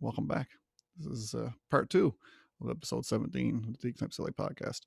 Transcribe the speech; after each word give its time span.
welcome 0.00 0.26
back. 0.26 0.48
This 0.96 1.18
is 1.18 1.34
uh, 1.34 1.50
part 1.70 1.90
two 1.90 2.14
of 2.60 2.70
episode 2.70 3.04
17 3.04 3.56
of 3.56 3.72
the 3.72 3.78
Deacon 3.78 4.10
Silly 4.10 4.32
podcast. 4.32 4.82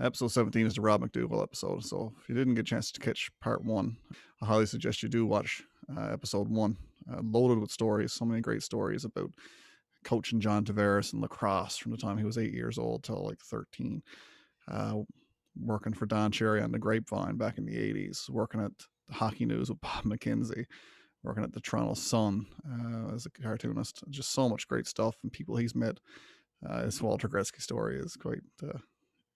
Episode 0.00 0.28
17 0.28 0.66
is 0.66 0.74
the 0.74 0.80
Rob 0.80 1.00
MacDougall 1.00 1.42
episode. 1.42 1.84
So 1.84 2.12
if 2.20 2.28
you 2.28 2.34
didn't 2.34 2.54
get 2.54 2.62
a 2.62 2.64
chance 2.64 2.90
to 2.92 3.00
catch 3.00 3.30
part 3.40 3.64
one, 3.64 3.96
I 4.40 4.46
highly 4.46 4.66
suggest 4.66 5.02
you 5.02 5.08
do 5.08 5.26
watch 5.26 5.62
uh, 5.96 6.08
episode 6.12 6.48
one. 6.48 6.76
Uh, 7.12 7.20
loaded 7.22 7.58
with 7.58 7.70
stories, 7.70 8.12
so 8.12 8.24
many 8.24 8.40
great 8.40 8.62
stories 8.62 9.04
about 9.04 9.30
coaching 10.04 10.40
John 10.40 10.64
Tavares 10.64 11.12
and 11.12 11.22
lacrosse 11.22 11.76
from 11.76 11.92
the 11.92 11.98
time 11.98 12.18
he 12.18 12.24
was 12.24 12.38
eight 12.38 12.52
years 12.52 12.78
old 12.78 13.04
till 13.04 13.24
like 13.24 13.40
13. 13.40 14.02
Uh, 14.68 14.94
working 15.60 15.92
for 15.92 16.06
Don 16.06 16.30
Cherry 16.30 16.62
on 16.62 16.72
the 16.72 16.78
Grapevine 16.78 17.36
back 17.36 17.58
in 17.58 17.66
the 17.66 17.76
80s, 17.76 18.30
working 18.30 18.60
at 18.60 18.72
the 19.08 19.14
Hockey 19.14 19.44
News 19.44 19.68
with 19.68 19.80
Bob 19.80 20.04
McKenzie, 20.04 20.66
working 21.22 21.44
at 21.44 21.52
the 21.52 21.60
Toronto 21.60 21.94
Sun 21.94 22.46
uh, 22.68 23.14
as 23.14 23.26
a 23.26 23.30
cartoonist. 23.30 24.02
Just 24.10 24.32
so 24.32 24.48
much 24.48 24.68
great 24.68 24.86
stuff 24.86 25.16
and 25.22 25.32
people 25.32 25.56
he's 25.56 25.74
met. 25.74 25.98
Uh, 26.68 26.84
his 26.84 27.02
Walter 27.02 27.28
Gretzky 27.28 27.60
story 27.60 27.98
is 27.98 28.16
quite 28.16 28.40
uh, 28.62 28.78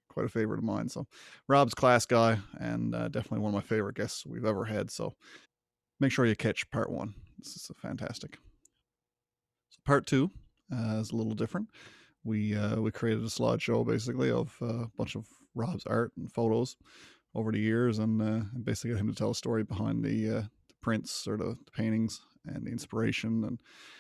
quite 0.09 0.27
a 0.27 0.31
favorite 0.31 0.59
of 0.59 0.65
mine. 0.65 0.89
So 0.89 1.07
Rob's 1.49 1.75
class 1.75 2.07
guy 2.07 2.39
and 2.59 2.95
uh, 2.95 3.09
definitely 3.09 3.41
one 3.41 3.55
of 3.55 3.63
my 3.63 3.69
favorite 3.69 3.97
guests 3.97 4.25
we've 4.25 4.45
ever 4.45 4.65
had. 4.65 4.91
So 4.91 5.15
make 6.01 6.13
sure 6.13 6.25
you 6.25 6.37
catch 6.37 6.71
part 6.71 6.91
one. 6.91 7.15
This 7.39 7.57
is 7.57 7.71
fantastic. 7.77 8.39
So 9.71 9.81
part 9.85 10.07
two 10.07 10.31
uh, 10.73 10.99
is 11.01 11.11
a 11.11 11.17
little 11.17 11.35
different. 11.35 11.69
We 12.25 12.57
uh, 12.57 12.81
we 12.81 12.91
created 12.91 13.25
a 13.25 13.29
slideshow 13.29 13.87
basically 13.87 14.31
of 14.31 14.57
uh, 14.63 14.85
a 14.85 14.91
bunch 14.97 15.17
of 15.17 15.27
Rob's 15.55 15.87
art 15.87 16.13
and 16.17 16.33
photos 16.33 16.77
over 17.35 17.53
the 17.53 17.61
years, 17.61 17.99
and, 17.99 18.21
and 18.23 18.65
basically 18.65 18.91
get 18.91 19.01
him 19.01 19.09
to 19.09 19.15
tell 19.15 19.31
a 19.31 19.35
story 19.35 19.63
behind 19.63 20.03
the 20.03 20.49
prints 20.87 21.27
or 21.27 21.37
the, 21.37 21.57
the, 21.65 21.73
paintings 21.73 22.21
and 22.47 22.65
the 22.65 22.71
inspiration 22.71 23.43
and 23.43 23.59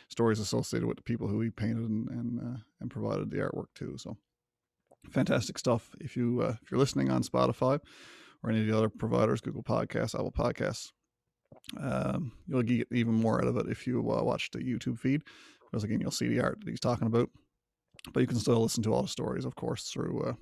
stories 0.09 0.39
associated 0.39 0.87
with 0.87 0.97
the 0.97 1.03
people 1.03 1.27
who 1.27 1.41
he 1.41 1.51
painted 1.51 1.91
and 1.91 2.09
and, 2.09 2.41
uh, 2.41 2.59
and 2.81 2.93
provided 2.93 3.29
the 3.29 3.39
artwork 3.39 3.67
to. 3.75 3.99
So 3.99 4.17
fantastic 5.11 5.59
stuff. 5.59 5.91
If 6.01 6.17
you 6.17 6.43
uh, 6.43 6.55
if 6.63 6.71
you're 6.71 6.79
listening 6.79 7.11
on 7.11 7.25
Spotify 7.25 7.81
or 8.41 8.51
any 8.51 8.61
of 8.61 8.67
the 8.69 8.77
other 8.77 8.89
providers, 8.89 9.41
Google 9.41 9.65
Podcasts, 9.65 10.15
Apple 10.15 10.31
Podcasts, 10.31 10.93
um, 11.81 12.31
you'll 12.47 12.63
get 12.63 12.87
even 12.93 13.15
more 13.15 13.43
out 13.43 13.49
of 13.49 13.57
it 13.57 13.67
if 13.69 13.85
you 13.85 13.99
uh, 13.99 14.23
watch 14.23 14.53
the 14.53 14.61
YouTube 14.61 15.01
feed 15.01 15.23
because 15.65 15.83
again 15.83 16.01
you'll 16.01 16.13
see 16.13 16.29
the 16.29 16.41
art 16.41 16.61
that 16.61 16.71
he's 16.71 16.79
talking 16.79 17.09
about. 17.09 17.31
But 18.13 18.21
you 18.21 18.29
can 18.29 18.39
still 18.39 18.63
listen 18.63 18.85
to 18.85 18.95
all 18.95 19.03
the 19.03 19.09
stories, 19.09 19.45
of 19.45 19.57
course, 19.57 19.91
through 19.91 20.23
uh, 20.23 20.35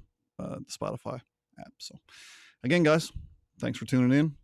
uh, 0.42 0.56
the 0.56 0.70
Spotify 0.78 1.20
app. 1.58 1.72
So 1.78 1.94
again, 2.62 2.82
guys, 2.82 3.10
thanks 3.58 3.78
for 3.78 3.86
tuning 3.86 4.18
in. 4.18 4.43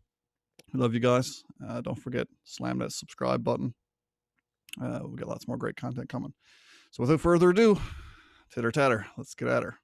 We 0.72 0.80
love 0.80 0.94
you 0.94 1.00
guys. 1.00 1.42
Uh, 1.66 1.80
don't 1.80 1.98
forget 1.98 2.28
slam 2.44 2.78
that 2.78 2.92
subscribe 2.92 3.42
button. 3.42 3.74
Uh, 4.80 5.00
we 5.04 5.16
got 5.16 5.28
lots 5.28 5.48
more 5.48 5.56
great 5.56 5.76
content 5.76 6.08
coming. 6.08 6.32
So 6.92 7.02
without 7.02 7.20
further 7.20 7.50
ado, 7.50 7.78
titter 8.52 8.70
tatter, 8.70 9.06
let's 9.16 9.34
get 9.34 9.48
at 9.48 9.62
her. 9.62 9.78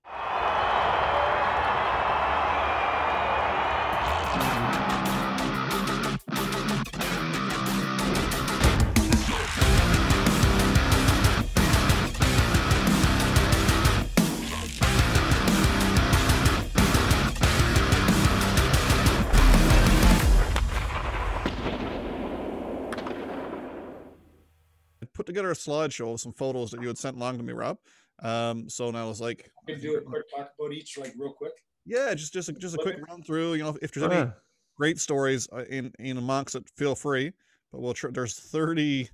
Together 25.46 25.52
a 25.52 25.88
slideshow 25.88 26.14
of 26.14 26.20
some 26.20 26.32
photos 26.32 26.70
that 26.70 26.80
you 26.80 26.88
had 26.88 26.98
sent 26.98 27.16
along 27.16 27.38
to 27.38 27.44
me, 27.44 27.52
Rob. 27.52 27.78
Um, 28.22 28.68
so 28.68 28.90
now 28.90 29.10
it's 29.10 29.20
like, 29.20 29.50
I 29.68 29.72
can 29.72 29.80
do 29.80 29.96
a 29.96 30.00
quick 30.00 30.24
talk 30.34 30.50
about 30.58 30.72
each, 30.72 30.96
like 30.98 31.14
real 31.16 31.32
quick. 31.32 31.52
Yeah, 31.84 32.14
just 32.14 32.32
just 32.32 32.48
a, 32.48 32.52
just 32.52 32.74
a 32.74 32.78
quick 32.78 32.96
run 33.08 33.22
through. 33.22 33.54
You 33.54 33.64
know, 33.64 33.76
if 33.80 33.92
there's 33.92 34.10
any 34.10 34.30
great 34.76 34.98
stories 34.98 35.48
uh, 35.52 35.64
in 35.68 35.92
in 35.98 36.16
amongst 36.16 36.56
it, 36.56 36.68
feel 36.76 36.94
free. 36.94 37.32
But 37.70 37.80
we'll 37.80 37.94
tr- 37.94 38.08
there's 38.08 38.38
30, 38.38 39.08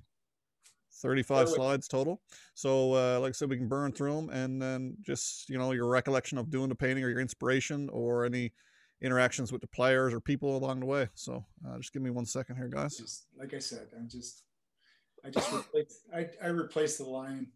35 1.01 1.49
slides 1.49 1.87
total. 1.87 2.21
So, 2.55 2.93
uh, 2.93 3.19
like 3.19 3.29
I 3.29 3.31
said, 3.33 3.49
we 3.49 3.57
can 3.57 3.67
burn 3.67 3.91
through 3.91 4.15
them 4.15 4.29
and 4.29 4.61
then 4.61 4.95
just 5.01 5.49
you 5.49 5.57
know 5.57 5.71
your 5.71 5.87
recollection 5.87 6.37
of 6.37 6.49
doing 6.49 6.69
the 6.69 6.75
painting 6.75 7.03
or 7.03 7.09
your 7.09 7.19
inspiration 7.19 7.89
or 7.91 8.25
any 8.25 8.53
interactions 9.01 9.51
with 9.51 9.61
the 9.61 9.67
players 9.67 10.13
or 10.13 10.19
people 10.19 10.57
along 10.57 10.79
the 10.79 10.85
way. 10.87 11.09
So, 11.13 11.45
uh, 11.67 11.77
just 11.77 11.93
give 11.93 12.01
me 12.01 12.09
one 12.09 12.25
second 12.25 12.55
here, 12.55 12.69
guys. 12.69 12.97
Just 12.97 13.27
like 13.37 13.53
I 13.53 13.59
said, 13.59 13.87
I'm 13.95 14.09
just 14.09 14.43
I 15.23 15.29
just 15.29 15.51
replaced 15.53 16.01
I, 16.13 16.29
I 16.41 16.47
replaced 16.47 16.97
the 16.97 17.05
line. 17.05 17.47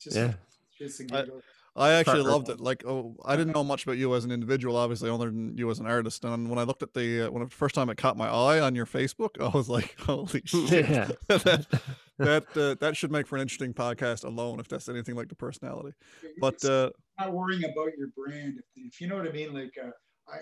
Just, 0.00 0.16
yeah. 0.16 0.34
Just 0.78 1.12
I, 1.12 1.26
I 1.74 1.92
actually 1.92 2.22
loved 2.22 2.48
it. 2.48 2.60
Like, 2.60 2.84
oh, 2.86 3.16
I 3.24 3.36
didn't 3.36 3.54
know 3.54 3.64
much 3.64 3.84
about 3.84 3.96
you 3.96 4.14
as 4.14 4.24
an 4.24 4.30
individual, 4.30 4.76
obviously, 4.76 5.08
other 5.08 5.26
than 5.26 5.56
you 5.56 5.70
as 5.70 5.78
an 5.78 5.86
artist. 5.86 6.24
And 6.24 6.50
when 6.50 6.58
I 6.58 6.64
looked 6.64 6.82
at 6.82 6.92
the 6.92 7.22
uh, 7.22 7.30
when 7.30 7.44
the 7.44 7.50
first 7.50 7.74
time 7.74 7.88
it 7.88 7.96
caught 7.96 8.16
my 8.16 8.28
eye 8.28 8.60
on 8.60 8.74
your 8.74 8.84
Facebook, 8.84 9.40
I 9.40 9.48
was 9.56 9.68
like, 9.68 9.98
"Holy 10.00 10.42
shit!" 10.44 10.88
Yeah. 10.88 11.10
that 11.28 11.66
that, 12.18 12.56
uh, 12.56 12.74
that 12.80 12.96
should 12.96 13.10
make 13.10 13.26
for 13.26 13.36
an 13.36 13.42
interesting 13.42 13.72
podcast 13.72 14.24
alone, 14.24 14.60
if 14.60 14.68
that's 14.68 14.88
anything 14.88 15.14
like 15.14 15.28
the 15.28 15.34
personality. 15.34 15.94
But 16.38 16.62
uh, 16.64 16.90
not 17.18 17.32
worrying 17.32 17.64
about 17.64 17.96
your 17.96 18.08
brand, 18.08 18.58
if, 18.58 18.64
if 18.76 19.00
you 19.00 19.06
know 19.06 19.16
what 19.16 19.28
I 19.28 19.32
mean. 19.32 19.54
Like, 19.54 19.72
uh, 19.82 19.90
I 20.28 20.38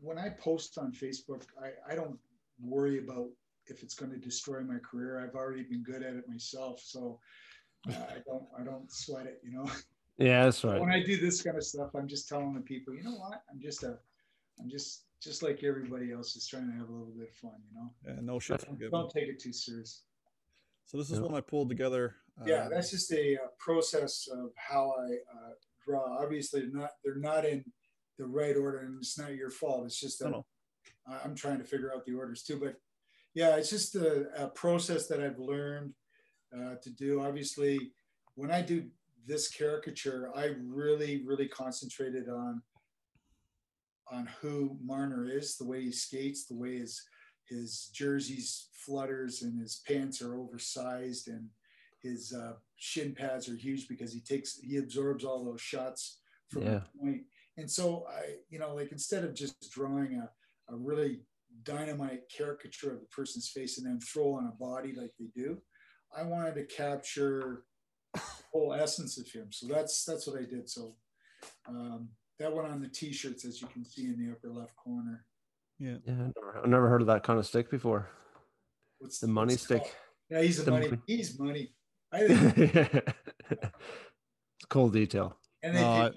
when 0.00 0.18
I 0.18 0.30
post 0.30 0.76
on 0.76 0.92
Facebook, 0.92 1.42
I 1.62 1.92
I 1.92 1.94
don't 1.94 2.18
worry 2.60 2.98
about 2.98 3.28
if 3.66 3.82
it's 3.82 3.94
going 3.94 4.10
to 4.10 4.18
destroy 4.18 4.60
my 4.60 4.78
career. 4.78 5.20
I've 5.20 5.34
already 5.34 5.62
been 5.62 5.82
good 5.82 6.02
at 6.02 6.14
it 6.14 6.28
myself, 6.28 6.80
so 6.84 7.18
uh, 7.88 7.92
I 7.92 8.18
don't 8.26 8.44
I 8.58 8.62
don't 8.62 8.90
sweat 8.90 9.26
it. 9.26 9.40
You 9.44 9.52
know. 9.52 9.70
Yeah, 10.18 10.44
that's 10.44 10.62
right. 10.62 10.80
When 10.80 10.90
I 10.90 11.02
do 11.02 11.18
this 11.18 11.42
kind 11.42 11.56
of 11.56 11.64
stuff, 11.64 11.90
I'm 11.94 12.06
just 12.06 12.28
telling 12.28 12.52
the 12.52 12.60
people, 12.60 12.94
you 12.94 13.02
know 13.02 13.16
what? 13.16 13.42
I'm 13.50 13.60
just 13.60 13.82
a, 13.82 13.98
I'm 14.60 14.68
just 14.68 15.04
just 15.22 15.42
like 15.42 15.64
everybody 15.64 16.12
else, 16.12 16.34
just 16.34 16.50
trying 16.50 16.70
to 16.70 16.76
have 16.76 16.88
a 16.88 16.92
little 16.92 17.14
bit 17.16 17.28
of 17.28 17.34
fun. 17.34 17.58
You 17.70 17.80
know. 17.80 17.90
Yeah, 18.06 18.20
no 18.20 18.38
shit. 18.38 18.64
Don't, 18.64 18.90
don't 18.90 19.10
take 19.10 19.28
it 19.28 19.40
too 19.40 19.52
serious. 19.52 20.02
So 20.86 20.98
this 20.98 21.10
is 21.10 21.18
yep. 21.18 21.22
one 21.22 21.34
I 21.34 21.40
pulled 21.40 21.70
together. 21.70 22.16
Uh, 22.40 22.44
yeah, 22.46 22.68
that's 22.70 22.90
just 22.90 23.10
a, 23.12 23.34
a, 23.34 23.48
process 23.58 24.28
of 24.30 24.50
how 24.56 24.94
I 24.98 25.14
uh, 25.34 25.52
draw. 25.84 26.18
Obviously, 26.18 26.60
they're 26.60 26.80
not 26.80 26.90
they're 27.04 27.16
not 27.16 27.44
in 27.44 27.64
the 28.18 28.26
right 28.26 28.56
order, 28.56 28.80
and 28.80 28.98
it's 28.98 29.18
not 29.18 29.34
your 29.34 29.50
fault. 29.50 29.86
It's 29.86 29.98
just 29.98 30.18
that 30.20 30.34
I'm 31.24 31.34
trying 31.34 31.58
to 31.58 31.64
figure 31.64 31.92
out 31.94 32.04
the 32.04 32.14
orders 32.14 32.42
too. 32.42 32.58
But 32.58 32.76
yeah, 33.34 33.56
it's 33.56 33.70
just 33.70 33.94
a, 33.94 34.26
a 34.36 34.48
process 34.48 35.06
that 35.08 35.22
I've 35.22 35.38
learned 35.38 35.94
uh, 36.54 36.74
to 36.82 36.90
do. 36.90 37.22
Obviously, 37.22 37.92
when 38.34 38.50
I 38.50 38.62
do 38.62 38.84
this 39.26 39.48
caricature, 39.48 40.30
I 40.34 40.50
really, 40.62 41.22
really 41.24 41.48
concentrated 41.48 42.28
on 42.28 42.62
on 44.10 44.28
who 44.40 44.76
Marner 44.84 45.30
is, 45.30 45.56
the 45.56 45.64
way 45.64 45.80
he 45.82 45.92
skates, 45.92 46.44
the 46.44 46.56
way 46.56 46.78
his 46.78 47.02
his 47.48 47.90
jerseys 47.94 48.68
flutters 48.72 49.42
and 49.42 49.60
his 49.60 49.82
pants 49.86 50.22
are 50.22 50.36
oversized 50.36 51.28
and 51.28 51.48
his 52.02 52.32
uh, 52.32 52.54
shin 52.76 53.14
pads 53.14 53.48
are 53.48 53.56
huge 53.56 53.88
because 53.88 54.12
he 54.12 54.20
takes 54.20 54.58
he 54.58 54.76
absorbs 54.76 55.24
all 55.24 55.44
those 55.44 55.60
shots 55.60 56.18
from 56.48 56.62
yeah. 56.62 56.80
the 56.80 56.98
point. 57.00 57.22
And 57.56 57.70
so 57.70 58.06
I, 58.10 58.36
you 58.50 58.58
know, 58.58 58.74
like 58.74 58.92
instead 58.92 59.24
of 59.24 59.34
just 59.34 59.70
drawing 59.70 60.14
a, 60.14 60.72
a 60.72 60.76
really 60.76 61.20
dynamite 61.64 62.22
caricature 62.34 62.92
of 62.92 63.00
the 63.00 63.06
person's 63.06 63.48
face 63.48 63.78
and 63.78 63.86
then 63.86 64.00
throw 64.00 64.34
on 64.34 64.46
a 64.46 64.56
body 64.64 64.94
like 64.94 65.12
they 65.18 65.26
do, 65.34 65.58
I 66.16 66.22
wanted 66.22 66.54
to 66.56 66.64
capture 66.64 67.64
the 68.14 68.20
whole 68.52 68.74
essence 68.74 69.18
of 69.18 69.28
him. 69.28 69.48
So 69.50 69.66
that's 69.66 70.04
that's 70.04 70.26
what 70.26 70.40
I 70.40 70.44
did. 70.44 70.68
So 70.68 70.96
um, 71.68 72.08
that 72.38 72.54
went 72.54 72.68
on 72.68 72.80
the 72.80 72.88
t-shirts 72.88 73.44
as 73.44 73.60
you 73.60 73.68
can 73.68 73.84
see 73.84 74.04
in 74.04 74.18
the 74.18 74.32
upper 74.32 74.50
left 74.52 74.76
corner. 74.76 75.24
Yeah, 75.78 75.96
yeah. 76.04 76.12
I've 76.12 76.32
never, 76.36 76.60
I've 76.62 76.68
never 76.68 76.88
heard 76.88 77.00
of 77.00 77.06
that 77.08 77.22
kind 77.22 77.38
of 77.38 77.46
stick 77.46 77.70
before. 77.70 78.08
What's 78.98 79.18
the 79.18 79.26
money 79.26 79.54
what's 79.54 79.64
stick? 79.64 79.94
Yeah, 80.30 80.42
he's 80.42 80.60
a 80.60 80.70
money. 80.70 80.88
money. 80.88 81.02
He's 81.06 81.38
money. 81.38 81.74
I 82.12 82.28
think. 82.28 82.74
it's 83.50 84.66
cool 84.68 84.90
detail. 84.90 85.36
And 85.62 85.76
then 85.76 85.84
uh, 85.84 86.10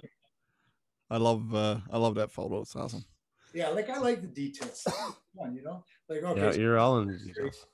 I, 1.09 1.15
I 1.15 1.17
love 1.17 1.53
uh, 1.55 1.77
I 1.91 1.97
love 1.97 2.15
that 2.15 2.31
photo. 2.31 2.61
It's 2.61 2.75
awesome. 2.75 3.05
Yeah, 3.53 3.69
like 3.69 3.89
I 3.89 3.99
like 3.99 4.21
the 4.21 4.27
details. 4.27 4.85
Fun, 5.37 5.55
you 5.55 5.63
know, 5.63 5.83
like 6.09 6.23
okay. 6.23 6.39
Yeah, 6.39 6.53
you're 6.53 6.79
all 6.79 6.99
in 6.99 7.07
the 7.07 7.17
details. 7.17 7.65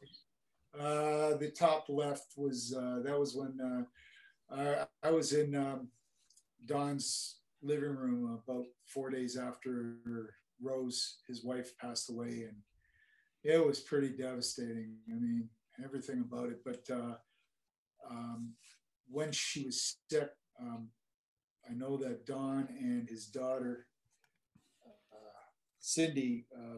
Uh, 0.80 1.36
the 1.36 1.52
top 1.56 1.86
left 1.90 2.34
was 2.38 2.74
uh, 2.78 3.00
that 3.04 3.20
was 3.20 3.36
when 3.36 3.60
uh, 3.62 4.56
uh, 4.56 4.86
I 5.04 5.12
was 5.12 5.34
in 5.34 5.56
um, 5.56 5.90
Don's 6.66 7.40
living 7.62 7.96
room 7.96 8.40
about 8.46 8.66
four 8.86 9.10
days 9.10 9.38
after 9.38 9.96
Rose, 10.62 11.18
his 11.28 11.44
wife, 11.44 11.78
passed 11.78 12.10
away, 12.10 12.48
and 12.48 12.56
it 13.44 13.66
was 13.66 13.80
pretty 13.80 14.10
devastating. 14.10 14.96
I 15.10 15.16
mean, 15.16 15.50
everything 15.84 16.22
about 16.22 16.50
it. 16.50 16.62
But 16.64 16.84
uh, 16.90 17.16
um, 18.10 18.54
when 19.10 19.32
she 19.32 19.66
was 19.66 19.98
sick, 20.10 20.30
um, 20.60 20.90
I 21.70 21.74
know 21.74 21.98
that 21.98 22.26
Don 22.26 22.68
and 22.80 23.08
his 23.08 23.28
daughter, 23.28 23.88
uh, 24.86 25.18
Cindy, 25.80 26.46
uh, 26.56 26.78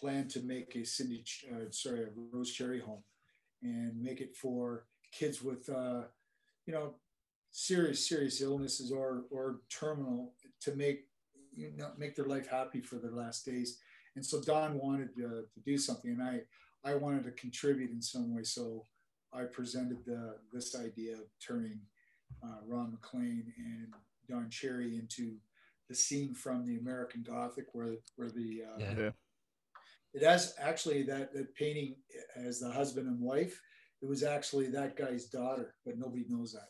planned 0.00 0.30
to 0.30 0.40
make 0.40 0.74
a 0.76 0.84
Cindy, 0.84 1.24
uh, 1.52 1.70
sorry, 1.70 2.04
a 2.04 2.08
Rose 2.32 2.52
Cherry 2.52 2.80
home 2.80 3.02
and 3.62 4.00
make 4.00 4.20
it 4.20 4.34
for 4.34 4.86
kids 5.12 5.42
with 5.42 5.68
uh, 5.68 6.02
you 6.66 6.72
know 6.72 6.94
serious 7.50 8.08
serious 8.08 8.40
illnesses 8.40 8.92
or 8.92 9.24
or 9.30 9.60
terminal 9.68 10.32
to 10.60 10.74
make 10.74 11.08
you 11.54 11.72
know 11.76 11.90
make 11.98 12.16
their 12.16 12.26
life 12.26 12.48
happy 12.48 12.80
for 12.80 12.96
their 12.96 13.12
last 13.12 13.44
days. 13.44 13.78
And 14.16 14.26
so 14.26 14.40
Don 14.42 14.78
wanted 14.78 15.14
to, 15.16 15.44
to 15.52 15.60
do 15.64 15.78
something, 15.78 16.10
and 16.10 16.22
I 16.22 16.40
I 16.84 16.94
wanted 16.94 17.24
to 17.24 17.32
contribute 17.32 17.90
in 17.90 18.02
some 18.02 18.34
way. 18.34 18.42
So 18.42 18.86
I 19.32 19.44
presented 19.44 20.04
the 20.06 20.36
this 20.52 20.74
idea 20.74 21.14
of 21.14 21.24
turning 21.46 21.80
uh, 22.42 22.58
Ron 22.66 22.92
MacLean 22.92 23.52
and 23.58 23.92
Don 24.28 24.48
Cherry 24.48 24.96
into 24.96 25.36
the 25.88 25.94
scene 25.94 26.34
from 26.34 26.64
the 26.64 26.78
American 26.78 27.22
Gothic, 27.22 27.66
where 27.72 27.96
where 28.16 28.30
the 28.30 28.62
uh, 28.64 28.78
Yeah. 28.78 29.10
It 30.12 30.22
has 30.24 30.54
actually 30.58 31.02
that 31.04 31.32
that 31.34 31.54
painting 31.54 31.96
as 32.36 32.60
the 32.60 32.70
husband 32.70 33.06
and 33.06 33.20
wife. 33.20 33.60
It 34.02 34.08
was 34.08 34.22
actually 34.22 34.68
that 34.70 34.96
guy's 34.96 35.26
daughter, 35.26 35.74
but 35.84 35.98
nobody 35.98 36.24
knows 36.28 36.52
that. 36.52 36.68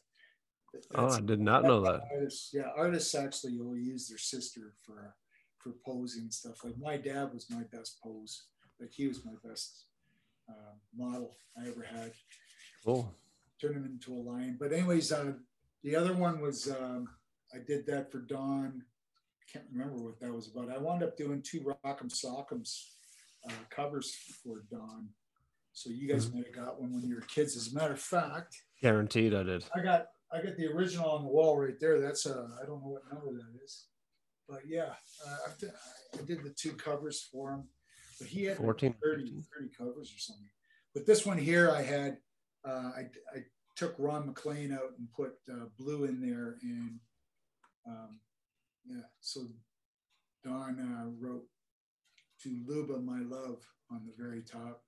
That- 0.73 0.87
Oh, 0.95 1.09
I 1.09 1.21
did 1.21 1.41
not 1.41 1.65
know 1.65 1.81
that. 1.81 2.03
Artists, 2.13 2.51
yeah, 2.53 2.69
artists 2.77 3.15
actually 3.15 3.57
will 3.59 3.77
use 3.77 4.09
their 4.09 4.19
sister 4.19 4.73
for 4.85 5.15
for 5.59 5.73
posing 5.85 6.23
and 6.23 6.35
stuff. 6.35 6.65
Like 6.65 6.79
my 6.79 6.97
dad 6.97 7.33
was 7.35 7.51
my 7.51 7.63
best 7.73 8.01
pose. 8.03 8.45
Like 8.81 8.93
he 8.93 9.07
was 9.09 9.25
my 9.25 9.35
best 9.45 9.87
uh, 10.49 10.75
model 10.97 11.37
I 11.57 11.69
ever 11.69 11.83
had. 11.83 12.13
Cool. 12.85 13.15
Turned 13.61 13.77
him 13.77 13.85
into 13.85 14.15
a 14.15 14.23
lion. 14.23 14.57
But 14.59 14.73
anyways, 14.73 15.13
uh, 15.13 15.35
the 15.83 15.95
other 15.97 16.15
one 16.15 16.41
was 16.41 16.71
um, 16.71 17.09
I 17.55 17.59
did 17.59 17.87
that 17.87 18.11
for 18.11 18.19
Don. 18.21 18.83
I 18.83 19.53
can't 19.53 19.67
remember 19.73 19.97
what 20.03 20.19
that 20.21 20.33
was 20.33 20.49
about. 20.49 20.71
I 20.71 20.79
wound 20.79 21.03
up 21.03 21.17
doing 21.17 21.43
two 21.43 21.61
Rock'em 21.61 22.09
Sock'ems 22.11 22.95
uh, 23.49 23.53
covers 23.71 24.15
for 24.43 24.65
Don. 24.71 25.09
So 25.73 25.91
you 25.91 26.09
guys 26.09 26.33
might 26.33 26.47
have 26.47 26.55
got 26.55 26.81
one 26.81 26.93
when 26.93 27.05
you 27.05 27.15
were 27.15 27.21
kids. 27.23 27.57
As 27.57 27.73
a 27.73 27.75
matter 27.75 27.95
of 27.95 28.01
fact, 28.01 28.57
Guaranteed 28.83 29.35
I 29.35 29.43
did. 29.43 29.65
I 29.75 29.81
got 29.81 30.07
I 30.33 30.43
got 30.43 30.57
the 30.57 30.67
original 30.67 31.11
on 31.11 31.23
the 31.23 31.31
wall 31.31 31.59
right 31.59 31.79
there. 31.81 32.01
That's 32.01 32.27
uh 32.27 32.49
I 32.63 32.67
don't 32.67 32.83
know 32.83 32.89
what 32.89 33.03
number 33.13 33.33
that 33.33 33.65
is, 33.65 33.87
but 34.49 34.61
yeah, 34.67 34.93
uh, 35.27 35.37
I, 35.47 35.51
did, 35.59 35.71
I 36.15 36.25
did 36.27 36.45
the 36.45 36.51
two 36.51 36.73
covers 36.73 37.29
for 37.33 37.53
him. 37.53 37.65
But 38.19 38.29
he 38.29 38.45
had 38.45 38.59
like 38.59 38.67
14, 38.67 38.95
30, 39.03 39.23
30 39.59 39.69
covers 39.77 40.13
or 40.15 40.19
something. 40.19 40.49
But 40.95 41.07
this 41.07 41.25
one 41.25 41.39
here, 41.39 41.71
I 41.71 41.83
had 41.83 42.19
uh, 42.67 42.91
I 42.97 43.01
I 43.35 43.45
took 43.77 43.95
Ron 43.99 44.27
MacLean 44.27 44.73
out 44.73 44.93
and 44.99 45.11
put 45.13 45.35
uh, 45.51 45.67
blue 45.79 46.05
in 46.05 46.21
there, 46.21 46.57
and 46.63 46.99
um, 47.87 48.19
yeah, 48.87 49.03
so 49.21 49.47
Don 50.45 50.79
uh, 50.79 51.11
wrote 51.19 51.45
to 52.43 52.63
Luba 52.67 52.99
my 52.99 53.21
love 53.21 53.59
on 53.91 54.03
the 54.07 54.13
very 54.23 54.43
top. 54.43 54.83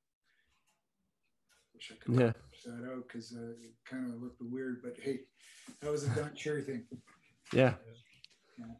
Wish 1.74 1.92
I 1.92 2.04
could 2.04 2.20
Yeah. 2.20 2.32
push 2.32 2.62
that 2.64 2.90
out 2.90 3.06
because 3.08 3.32
uh, 3.32 3.52
it 3.62 3.72
kind 3.84 4.12
of 4.12 4.22
looked 4.22 4.40
weird, 4.40 4.82
but 4.82 4.94
hey, 5.00 5.20
that 5.80 5.90
was 5.90 6.04
a 6.04 6.08
Don 6.14 6.34
Cherry 6.34 6.62
thing. 6.62 6.86
Yeah. 7.52 7.74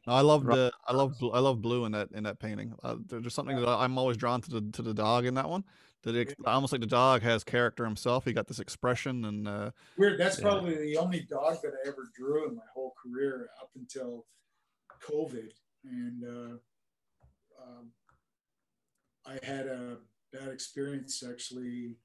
I 0.07 0.21
love 0.21 0.45
the 0.45 0.71
I 0.87 0.93
love 0.93 1.17
I 1.33 1.41
love 1.41 1.61
blue 1.61 1.87
in 1.87 1.93
that 1.93 2.09
in 2.13 2.23
that 2.25 2.39
painting. 2.39 2.75
Uh, 2.85 2.97
there's 3.07 3.35
something 3.35 3.57
that 3.57 3.67
I- 3.67 3.83
I'm 3.85 3.99
always 3.99 4.17
drawn 4.17 4.41
to 4.43 4.51
the 4.51 4.71
to 4.73 4.83
the 4.83 4.95
dog 4.95 5.25
in 5.25 5.35
that 5.35 5.49
one. 5.49 5.65
That 6.03 6.15
it, 6.15 6.35
almost 6.45 6.73
like 6.73 6.81
the 6.81 6.87
dog 6.87 7.23
has 7.23 7.43
character 7.45 7.85
himself. 7.85 8.25
He 8.25 8.33
got 8.33 8.47
this 8.49 8.59
expression 8.61 9.25
and 9.25 9.49
uh, 9.49 9.71
Weird. 9.97 10.19
That's 10.21 10.39
Yeah. 10.39 10.45
probably 10.45 10.77
the 10.77 10.97
only 10.99 11.21
dog 11.21 11.63
that 11.63 11.73
I 11.85 11.89
ever 11.89 12.11
drew 12.15 12.49
in 12.49 12.55
my 12.57 12.63
whole 12.75 12.95
career 13.03 13.49
up 13.61 13.71
until 13.77 14.27
COVID. 15.03 15.49
And 15.85 16.25
uh, 16.25 17.63
um, 17.63 17.91
I 19.27 19.39
had 19.43 19.67
a 19.67 19.97
bad 20.33 20.49
experience 20.49 21.23
actually. 21.29 21.97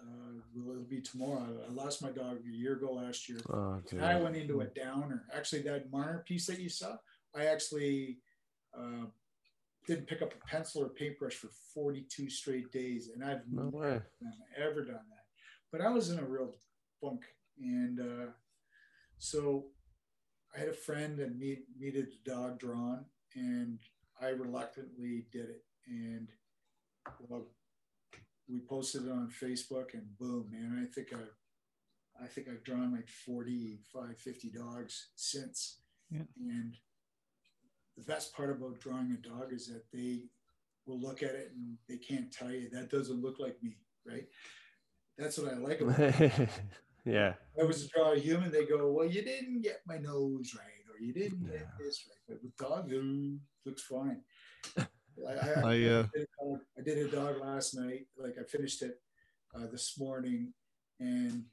Uh, 0.00 0.40
it'll 0.72 0.82
be 0.82 1.00
tomorrow. 1.00 1.46
I 1.68 1.72
lost 1.72 2.02
my 2.02 2.10
dog 2.10 2.38
a 2.44 2.56
year 2.56 2.74
ago 2.74 2.92
last 2.92 3.28
year. 3.28 3.38
Oh, 3.50 3.80
And 3.92 4.04
I 4.04 4.20
went 4.20 4.34
into 4.34 4.60
a 4.60 4.66
downer. 4.66 5.24
Actually, 5.32 5.62
that 5.62 5.92
minor 5.92 6.24
piece 6.26 6.46
that 6.48 6.58
you 6.58 6.68
saw, 6.68 6.96
I 7.36 7.46
actually 7.46 8.18
uh, 8.76 9.06
didn't 9.86 10.08
pick 10.08 10.20
up 10.20 10.34
a 10.34 10.46
pencil 10.46 10.82
or 10.82 10.88
paintbrush 10.88 11.34
for 11.34 11.50
42 11.72 12.30
straight 12.30 12.72
days. 12.72 13.10
And 13.14 13.24
I've 13.24 13.42
No 13.48 13.64
never 13.64 13.88
done, 14.20 14.32
ever 14.56 14.84
done 14.84 14.94
that. 14.94 15.24
But 15.70 15.82
I 15.82 15.88
was 15.88 16.10
in 16.10 16.18
a 16.18 16.24
real 16.24 16.52
funk. 17.00 17.22
And 17.60 18.00
uh, 18.00 18.30
so 19.18 19.66
I 20.54 20.58
had 20.58 20.68
a 20.68 20.74
friend 20.74 21.16
that 21.18 21.36
need, 21.36 21.60
needed 21.78 22.08
a 22.08 22.28
dog 22.28 22.58
drawn, 22.58 23.04
and 23.36 23.78
I 24.20 24.28
reluctantly 24.28 25.26
did 25.32 25.48
it. 25.48 25.64
And 25.86 26.28
well, 27.20 27.48
we 28.48 28.60
posted 28.60 29.06
it 29.06 29.10
on 29.10 29.30
Facebook, 29.30 29.94
and 29.94 30.16
boom, 30.18 30.48
man, 30.50 30.82
I 30.82 30.92
think 30.92 31.08
I, 31.12 32.24
I 32.24 32.26
think 32.26 32.48
I've 32.48 32.64
drawn 32.64 32.92
like 32.92 33.08
45, 33.08 34.18
50 34.18 34.50
dogs 34.50 35.08
since. 35.16 35.78
Yeah. 36.10 36.22
And 36.38 36.76
the 37.96 38.04
best 38.04 38.34
part 38.34 38.50
about 38.50 38.80
drawing 38.80 39.12
a 39.12 39.28
dog 39.28 39.52
is 39.52 39.66
that 39.68 39.84
they 39.92 40.24
will 40.86 41.00
look 41.00 41.22
at 41.22 41.34
it 41.34 41.52
and 41.54 41.76
they 41.88 41.96
can't 41.96 42.32
tell 42.32 42.50
you 42.50 42.68
that 42.70 42.90
doesn't 42.90 43.22
look 43.22 43.38
like 43.38 43.56
me, 43.62 43.76
right? 44.06 44.26
That's 45.18 45.38
what 45.38 45.52
I 45.52 45.56
like 45.56 45.80
about 45.80 45.98
it. 46.00 46.48
yeah. 47.04 47.34
If 47.54 47.62
I 47.62 47.64
was 47.64 47.82
to 47.82 47.88
draw 47.88 48.12
a 48.12 48.18
human, 48.18 48.50
they 48.50 48.64
go, 48.64 48.90
Well, 48.90 49.06
you 49.06 49.22
didn't 49.22 49.62
get 49.62 49.82
my 49.86 49.98
nose 49.98 50.54
right, 50.56 50.84
or 50.90 51.04
you 51.04 51.12
didn't 51.12 51.44
get 51.50 51.68
this 51.78 52.06
right. 52.08 52.18
But 52.28 52.42
with 52.42 52.56
dog, 52.56 52.90
it 52.90 53.02
looks 53.64 53.82
fine. 53.82 54.22
I, 55.28 55.32
I, 55.32 55.74
I, 55.74 55.88
uh, 55.88 56.06
did 56.14 56.22
a 56.22 56.44
dog, 56.44 56.60
I 56.78 56.82
did 56.82 56.98
a 56.98 57.08
dog 57.08 57.40
last 57.40 57.74
night. 57.74 58.06
Like 58.16 58.36
I 58.40 58.44
finished 58.44 58.82
it 58.82 59.00
uh, 59.54 59.66
this 59.70 59.98
morning, 59.98 60.52
and 61.00 61.44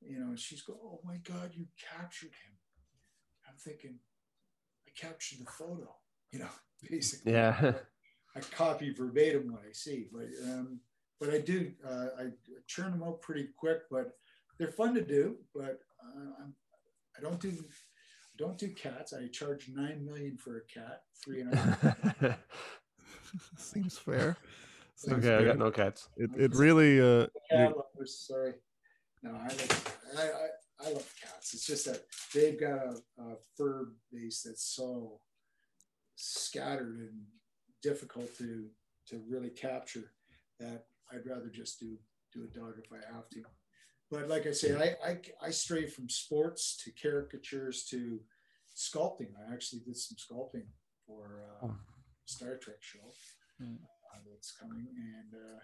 you 0.00 0.18
know, 0.18 0.34
she's 0.36 0.62
go, 0.62 0.78
"Oh 0.82 1.00
my 1.04 1.16
God, 1.16 1.52
you 1.54 1.66
captured 1.96 2.32
him." 2.44 2.54
I'm 3.48 3.56
thinking, 3.58 3.98
I 4.86 4.90
captured 4.98 5.40
the 5.40 5.50
photo. 5.50 5.94
You 6.30 6.40
know, 6.40 6.48
basically. 6.90 7.32
Yeah. 7.32 7.74
I 8.34 8.40
copy 8.40 8.94
verbatim 8.94 9.52
what 9.52 9.62
I 9.68 9.72
see, 9.72 10.06
but 10.10 10.26
um, 10.44 10.80
but 11.20 11.30
I 11.30 11.38
do 11.38 11.72
uh, 11.86 12.06
I 12.18 12.24
churn 12.66 12.92
them 12.92 13.02
out 13.02 13.20
pretty 13.20 13.48
quick, 13.58 13.80
but 13.90 14.12
they're 14.58 14.72
fun 14.72 14.94
to 14.94 15.04
do. 15.04 15.36
But 15.54 15.80
uh, 16.02 16.42
I'm, 16.42 16.54
I 17.16 17.20
don't 17.20 17.40
do 17.40 17.50
I 17.50 18.36
don't 18.38 18.56
do 18.56 18.68
cats. 18.68 19.12
I 19.12 19.28
charge 19.28 19.68
nine 19.68 20.04
million 20.04 20.38
for 20.38 20.56
a 20.56 20.62
cat, 20.62 21.02
three 21.22 21.42
and 21.42 21.52
a 21.52 21.56
half. 21.56 22.38
seems 23.56 23.98
fair. 23.98 24.36
Seems 24.94 25.24
okay, 25.24 25.36
I 25.36 25.44
got 25.44 25.58
no 25.58 25.70
cats. 25.70 26.08
It 26.16 26.30
it 26.36 26.54
really 26.54 27.00
uh 27.00 27.26
cat 27.50 27.72
lovers. 27.76 28.24
Sorry, 28.26 28.54
no, 29.22 29.30
I 29.32 29.48
love 29.48 29.98
I, 30.16 30.22
I, 30.22 30.86
I 30.88 30.92
love 30.92 31.14
cats. 31.20 31.54
It's 31.54 31.66
just 31.66 31.86
that 31.86 32.02
they've 32.34 32.58
got 32.58 32.78
a, 32.78 33.22
a 33.22 33.36
fur 33.56 33.88
base 34.12 34.42
that's 34.44 34.64
so 34.64 35.20
scattered 36.16 36.98
and 36.98 37.22
difficult 37.82 38.36
to 38.38 38.66
to 39.08 39.20
really 39.28 39.50
capture 39.50 40.12
that 40.60 40.84
I'd 41.12 41.26
rather 41.26 41.48
just 41.52 41.80
do 41.80 41.96
do 42.32 42.44
a 42.44 42.58
dog 42.58 42.74
if 42.78 42.92
I 42.92 43.14
have 43.14 43.28
to. 43.30 43.42
But 44.10 44.28
like 44.28 44.46
I 44.46 44.52
say, 44.52 44.74
I 44.76 45.10
I, 45.10 45.18
I 45.46 45.50
stray 45.50 45.86
from 45.86 46.08
sports 46.08 46.76
to 46.84 46.92
caricatures 46.92 47.84
to 47.90 48.20
sculpting. 48.76 49.30
I 49.48 49.52
actually 49.52 49.80
did 49.80 49.96
some 49.96 50.16
sculpting 50.16 50.66
for 51.06 51.42
uh, 51.62 51.66
Oh. 51.66 51.76
Star 52.24 52.56
Trek 52.56 52.76
show 52.80 53.00
Uh, 53.62 54.18
that's 54.30 54.52
coming, 54.58 54.86
and 54.96 55.34
uh, 55.34 55.58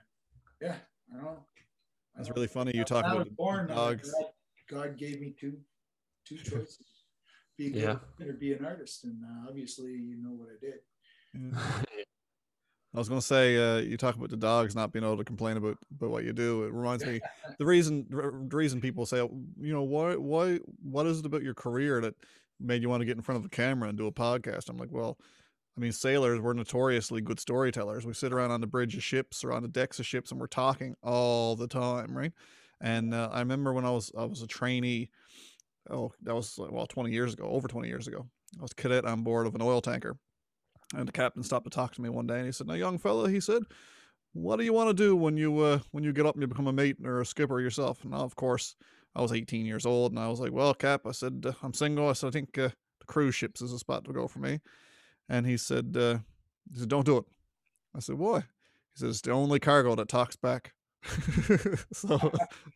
yeah, 0.61 0.77
I 1.13 1.17
don't 1.17 1.25
know. 1.25 1.45
I 2.17 2.21
it's 2.21 2.29
don't- 2.29 2.37
really 2.37 2.49
funny 2.49 2.73
you 2.75 2.85
talk 2.85 3.05
about 3.05 3.19
was 3.19 3.29
born, 3.29 3.67
dogs. 3.69 4.13
God, 4.13 4.31
God 4.71 4.99
gave 4.99 5.21
me 5.21 5.35
two 5.39 5.59
two 6.27 6.37
choices: 6.37 6.87
be 7.57 7.67
a 7.67 7.71
good 7.71 7.83
Yeah. 7.83 7.99
human 8.19 8.35
or 8.35 8.39
be 8.39 8.53
an 8.53 8.65
artist, 8.65 9.05
and 9.05 9.23
uh, 9.25 9.49
obviously, 9.49 9.93
you 9.93 10.17
know 10.23 10.31
what 10.31 10.49
I 10.49 10.59
did. 10.61 10.81
Yeah. 11.35 11.83
I 12.95 12.99
was 12.99 13.09
gonna 13.09 13.21
say, 13.21 13.57
uh, 13.57 13.79
you 13.81 13.97
talk 13.99 14.17
about 14.17 14.31
the 14.31 14.37
dogs 14.37 14.75
not 14.75 14.93
being 14.93 15.05
able 15.05 15.19
to 15.19 15.25
complain 15.25 15.57
about 15.59 15.77
about 15.95 16.11
what 16.11 16.25
you 16.25 16.33
do. 16.33 16.65
It 16.65 16.73
reminds 16.73 17.05
me 17.05 17.21
the 17.59 17.67
reason 17.67 18.07
the 18.11 18.57
reason 18.57 18.81
people 18.81 19.05
say, 19.07 19.19
you 19.19 19.73
know, 19.73 19.83
why 19.83 20.17
why 20.17 20.59
what 20.83 21.07
is 21.07 21.19
it 21.21 21.27
about 21.27 21.43
your 21.43 21.55
career 21.55 22.01
that 22.01 22.15
made 22.61 22.83
you 22.83 22.89
want 22.89 23.01
to 23.03 23.05
get 23.05 23.17
in 23.17 23.23
front 23.23 23.39
of 23.39 23.45
a 23.45 23.49
camera 23.51 23.89
and 23.91 23.99
do 23.99 24.07
a 24.07 24.13
podcast? 24.13 24.69
I'm 24.71 24.79
like, 24.79 24.91
well, 24.91 25.19
I 25.79 25.81
mean, 25.81 25.93
sailors 25.93 26.41
were 26.41 26.55
notoriously 26.55 27.21
good 27.21 27.39
storytellers. 27.39 28.05
We 28.05 28.13
sit 28.13 28.33
around 28.33 28.51
on 28.51 28.61
the 28.61 28.67
bridge 28.67 28.97
of 28.97 29.05
ships 29.05 29.45
or 29.45 29.53
on 29.53 29.63
the 29.63 29.69
decks 29.69 30.01
of 30.01 30.07
ships 30.07 30.33
and 30.33 30.41
we're 30.41 30.49
talking 30.49 30.97
all 31.05 31.55
the 31.55 31.69
time, 31.69 32.19
right? 32.19 32.33
And 32.81 33.15
uh, 33.15 33.29
I 33.31 33.39
remember 33.39 33.73
when 33.73 33.85
I 33.85 33.91
was 33.91 34.11
I 34.19 34.25
was 34.25 34.43
a 34.43 34.49
trainee. 34.49 35.11
Oh, 35.89 36.13
that 36.23 36.35
was 36.35 36.59
well, 36.59 36.89
20 36.89 37.13
years 37.13 37.33
ago, 37.33 37.45
over 37.45 37.69
20 37.69 37.87
years 37.87 38.09
ago. 38.09 38.27
I 38.59 38.63
was 38.63 38.73
cadet 38.73 39.05
on 39.05 39.23
board 39.23 39.47
of 39.47 39.55
an 39.55 39.63
oil 39.63 39.81
tanker. 39.81 40.17
And 40.97 41.07
the 41.07 41.13
captain 41.13 41.45
stopped 41.45 41.65
to 41.65 41.71
talk 41.71 41.95
to 41.95 42.03
me 42.03 42.09
one 42.09 42.27
day, 42.27 42.39
and 42.39 42.47
he 42.47 42.53
said, 42.53 42.67
"Now, 42.67 42.75
young 42.75 42.99
fella," 42.99 43.31
he 43.31 43.41
said, 43.41 43.63
"what 44.33 44.57
do 44.57 44.65
you 44.65 44.73
want 44.73 44.89
to 44.89 44.95
do 44.95 45.15
when 45.15 45.37
you 45.37 45.59
uh, 45.61 45.81
when 45.93 46.03
you 46.03 46.13
get 46.13 46.27
up 46.27 46.35
and 46.35 46.43
you 46.43 46.49
become 46.49 46.67
a 46.67 46.73
mate 46.73 46.97
or 47.05 47.21
a 47.21 47.27
skipper 47.27 47.61
yourself?" 47.61 48.05
Now, 48.05 48.19
of 48.21 48.35
course, 48.37 48.75
I 49.15 49.21
was 49.21 49.33
18 49.33 49.67
years 49.67 49.85
old, 49.85 50.13
and 50.13 50.19
I 50.19 50.29
was 50.29 50.41
like, 50.41 50.53
"Well, 50.53 50.73
Cap," 50.75 51.03
I 51.07 51.13
said, 51.13 51.45
uh, 51.47 51.53
"I'm 51.63 51.75
single." 51.75 52.09
I 52.09 52.15
said, 52.15 52.29
"I 52.29 52.31
think 52.31 52.57
uh, 52.57 52.71
the 53.01 53.07
cruise 53.07 53.35
ships 53.35 53.61
is 53.61 53.73
a 53.73 53.79
spot 53.79 54.05
to 54.07 54.13
go 54.13 54.27
for 54.27 54.39
me." 54.39 54.61
And 55.29 55.47
he 55.47 55.57
said, 55.57 55.97
uh, 55.97 56.19
"He 56.73 56.81
said, 56.81 56.89
don't 56.89 57.07
do 57.07 57.19
it." 57.19 57.25
I 57.95 58.01
said, 58.01 58.17
"Why?" 58.17 58.41
He 58.41 58.45
said, 58.95 59.09
"It's 59.11 59.21
the 59.21 59.33
only 59.33 59.61
cargo 59.61 59.95
that 59.95 60.09
talks 60.09 60.37
back 60.37 60.73
so 61.93 62.33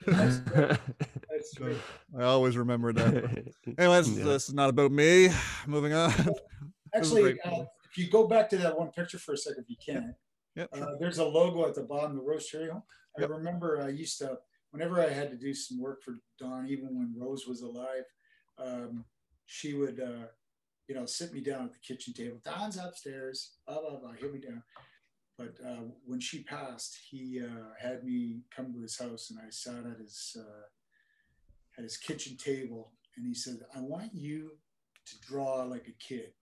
that's, 0.06 0.38
that's 0.46 1.54
true. 1.56 1.76
I 2.18 2.24
always 2.24 2.56
remember 2.56 2.92
that. 2.92 3.52
Anyways, 3.78 4.16
yeah. 4.16 4.24
this 4.24 4.48
is 4.48 4.54
not 4.54 4.70
about 4.70 4.92
me. 4.92 5.30
Moving 5.66 5.92
on. 5.92 6.12
Actually, 6.94 7.40
uh, 7.40 7.64
if 7.90 7.98
you 7.98 8.08
go 8.10 8.26
back 8.26 8.48
to 8.50 8.56
that 8.58 8.78
one 8.78 8.90
picture 8.90 9.18
for 9.18 9.32
a 9.32 9.36
second, 9.36 9.64
if 9.64 9.70
you 9.70 9.76
can, 9.84 10.14
yep, 10.54 10.68
sure. 10.74 10.84
uh, 10.84 10.92
there's 11.00 11.18
a 11.18 11.24
logo 11.24 11.66
at 11.66 11.74
the 11.74 11.82
bottom 11.82 12.12
of 12.12 12.16
the 12.18 12.22
Rose 12.22 12.46
Cherry 12.46 12.70
Home. 12.70 12.82
I 13.18 13.22
yep. 13.22 13.30
remember 13.30 13.82
I 13.82 13.88
used 13.88 14.18
to, 14.18 14.38
whenever 14.70 15.00
I 15.00 15.10
had 15.10 15.30
to 15.30 15.36
do 15.36 15.52
some 15.52 15.80
work 15.80 16.02
for 16.02 16.20
Don, 16.38 16.68
even 16.68 16.96
when 16.96 17.14
Rose 17.16 17.46
was 17.46 17.62
alive, 17.62 18.04
um, 18.58 19.04
she 19.46 19.74
would, 19.74 20.00
uh, 20.00 20.26
you 20.88 20.94
know, 20.94 21.06
sit 21.06 21.32
me 21.32 21.40
down 21.40 21.64
at 21.64 21.72
the 21.72 21.78
kitchen 21.78 22.12
table. 22.12 22.40
Don's 22.44 22.76
upstairs, 22.76 23.52
blah, 23.66 23.80
blah, 23.80 23.98
blah, 23.98 24.12
hit 24.12 24.32
me 24.32 24.40
down. 24.40 24.62
But 25.38 25.54
uh, 25.66 25.84
when 26.04 26.20
she 26.20 26.42
passed, 26.42 26.98
he 27.10 27.40
uh, 27.42 27.72
had 27.80 28.04
me 28.04 28.42
come 28.54 28.72
to 28.72 28.80
his 28.80 28.98
house, 28.98 29.30
and 29.30 29.38
I 29.38 29.50
sat 29.50 29.86
at 29.90 29.98
his 29.98 30.36
uh, 30.38 30.66
at 31.78 31.84
his 31.84 31.96
kitchen 31.96 32.36
table, 32.36 32.92
and 33.16 33.26
he 33.26 33.34
said, 33.34 33.60
"I 33.74 33.80
want 33.80 34.14
you 34.14 34.52
to 35.06 35.20
draw 35.20 35.62
like 35.64 35.88
a 35.88 36.04
kid. 36.04 36.32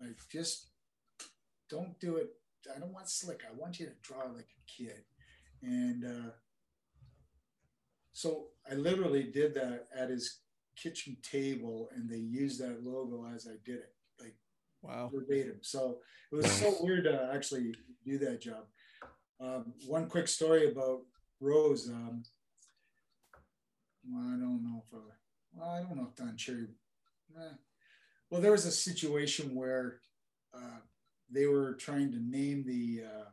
Like 0.00 0.16
just 0.32 0.68
don't 1.68 1.98
do 2.00 2.16
it. 2.16 2.30
I 2.74 2.78
don't 2.78 2.92
want 2.92 3.08
slick. 3.08 3.42
I 3.48 3.54
want 3.54 3.78
you 3.78 3.86
to 3.86 3.92
draw 4.02 4.24
like 4.24 4.48
a 4.48 4.82
kid." 4.82 5.02
And 5.62 6.04
uh, 6.04 6.30
so 8.12 8.46
I 8.70 8.74
literally 8.74 9.24
did 9.24 9.54
that 9.54 9.88
at 9.94 10.08
his 10.08 10.40
kitchen 10.76 11.16
table, 11.22 11.88
and 11.94 12.08
they 12.08 12.16
used 12.16 12.60
that 12.60 12.84
logo 12.84 13.26
as 13.34 13.46
I 13.46 13.56
did 13.64 13.76
it. 13.78 13.94
Like 14.20 14.34
wow. 14.82 15.10
Verbatim. 15.12 15.58
So 15.62 15.98
it 16.32 16.36
was 16.36 16.50
so 16.50 16.74
weird 16.80 17.04
to 17.04 17.30
actually 17.32 17.74
do 18.04 18.18
that 18.18 18.40
job. 18.40 18.64
Um, 19.40 19.72
one 19.86 20.08
quick 20.08 20.28
story 20.28 20.70
about 20.70 21.00
Rose. 21.40 21.88
Um, 21.88 22.22
well, 24.06 24.24
I 24.26 24.38
don't 24.38 24.62
know 24.62 24.82
if 24.86 24.94
I, 24.94 24.98
well, 25.54 25.70
I 25.70 25.80
don't 25.80 25.96
know 25.96 26.08
if 26.08 26.16
Don 26.16 26.36
Cherry. 26.36 26.68
Eh. 27.36 27.54
Well, 28.30 28.40
there 28.40 28.52
was 28.52 28.66
a 28.66 28.72
situation 28.72 29.54
where 29.54 30.00
uh, 30.54 30.80
they 31.30 31.46
were 31.46 31.74
trying 31.74 32.12
to 32.12 32.18
name 32.18 32.64
the, 32.66 33.04
uh, 33.06 33.30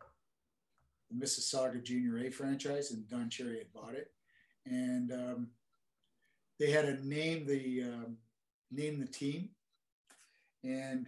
the 1.09 1.25
Mississauga 1.25 1.83
Junior 1.83 2.19
A 2.19 2.31
franchise, 2.31 2.91
and 2.91 3.07
Don 3.07 3.29
Cherry 3.29 3.59
had 3.59 3.73
bought 3.73 3.93
it, 3.93 4.11
and 4.65 5.11
um, 5.11 5.47
they 6.59 6.71
had 6.71 6.85
to 6.85 7.07
name 7.07 7.45
the 7.45 7.83
um, 7.83 8.17
name 8.71 8.99
the 8.99 9.07
team, 9.07 9.49
and 10.63 11.07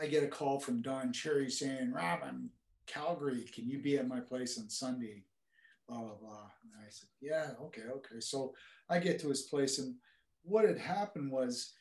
I 0.00 0.06
get 0.06 0.24
a 0.24 0.28
call 0.28 0.58
from 0.58 0.82
Don 0.82 1.12
Cherry 1.12 1.50
saying, 1.50 1.92
Rob, 1.92 2.20
I'm 2.24 2.50
Calgary. 2.86 3.44
Can 3.54 3.68
you 3.68 3.78
be 3.78 3.96
at 3.96 4.08
my 4.08 4.20
place 4.20 4.58
on 4.58 4.68
Sunday? 4.68 5.22
Blah, 5.88 6.00
blah, 6.00 6.14
blah. 6.20 6.50
And 6.62 6.72
I 6.80 6.88
said, 6.88 7.08
Yeah, 7.20 7.50
okay, 7.62 7.82
okay. 7.96 8.20
So 8.20 8.54
I 8.88 8.98
get 8.98 9.20
to 9.20 9.28
his 9.28 9.42
place, 9.42 9.78
and 9.78 9.94
what 10.42 10.66
had 10.66 10.78
happened 10.78 11.30
was 11.30 11.72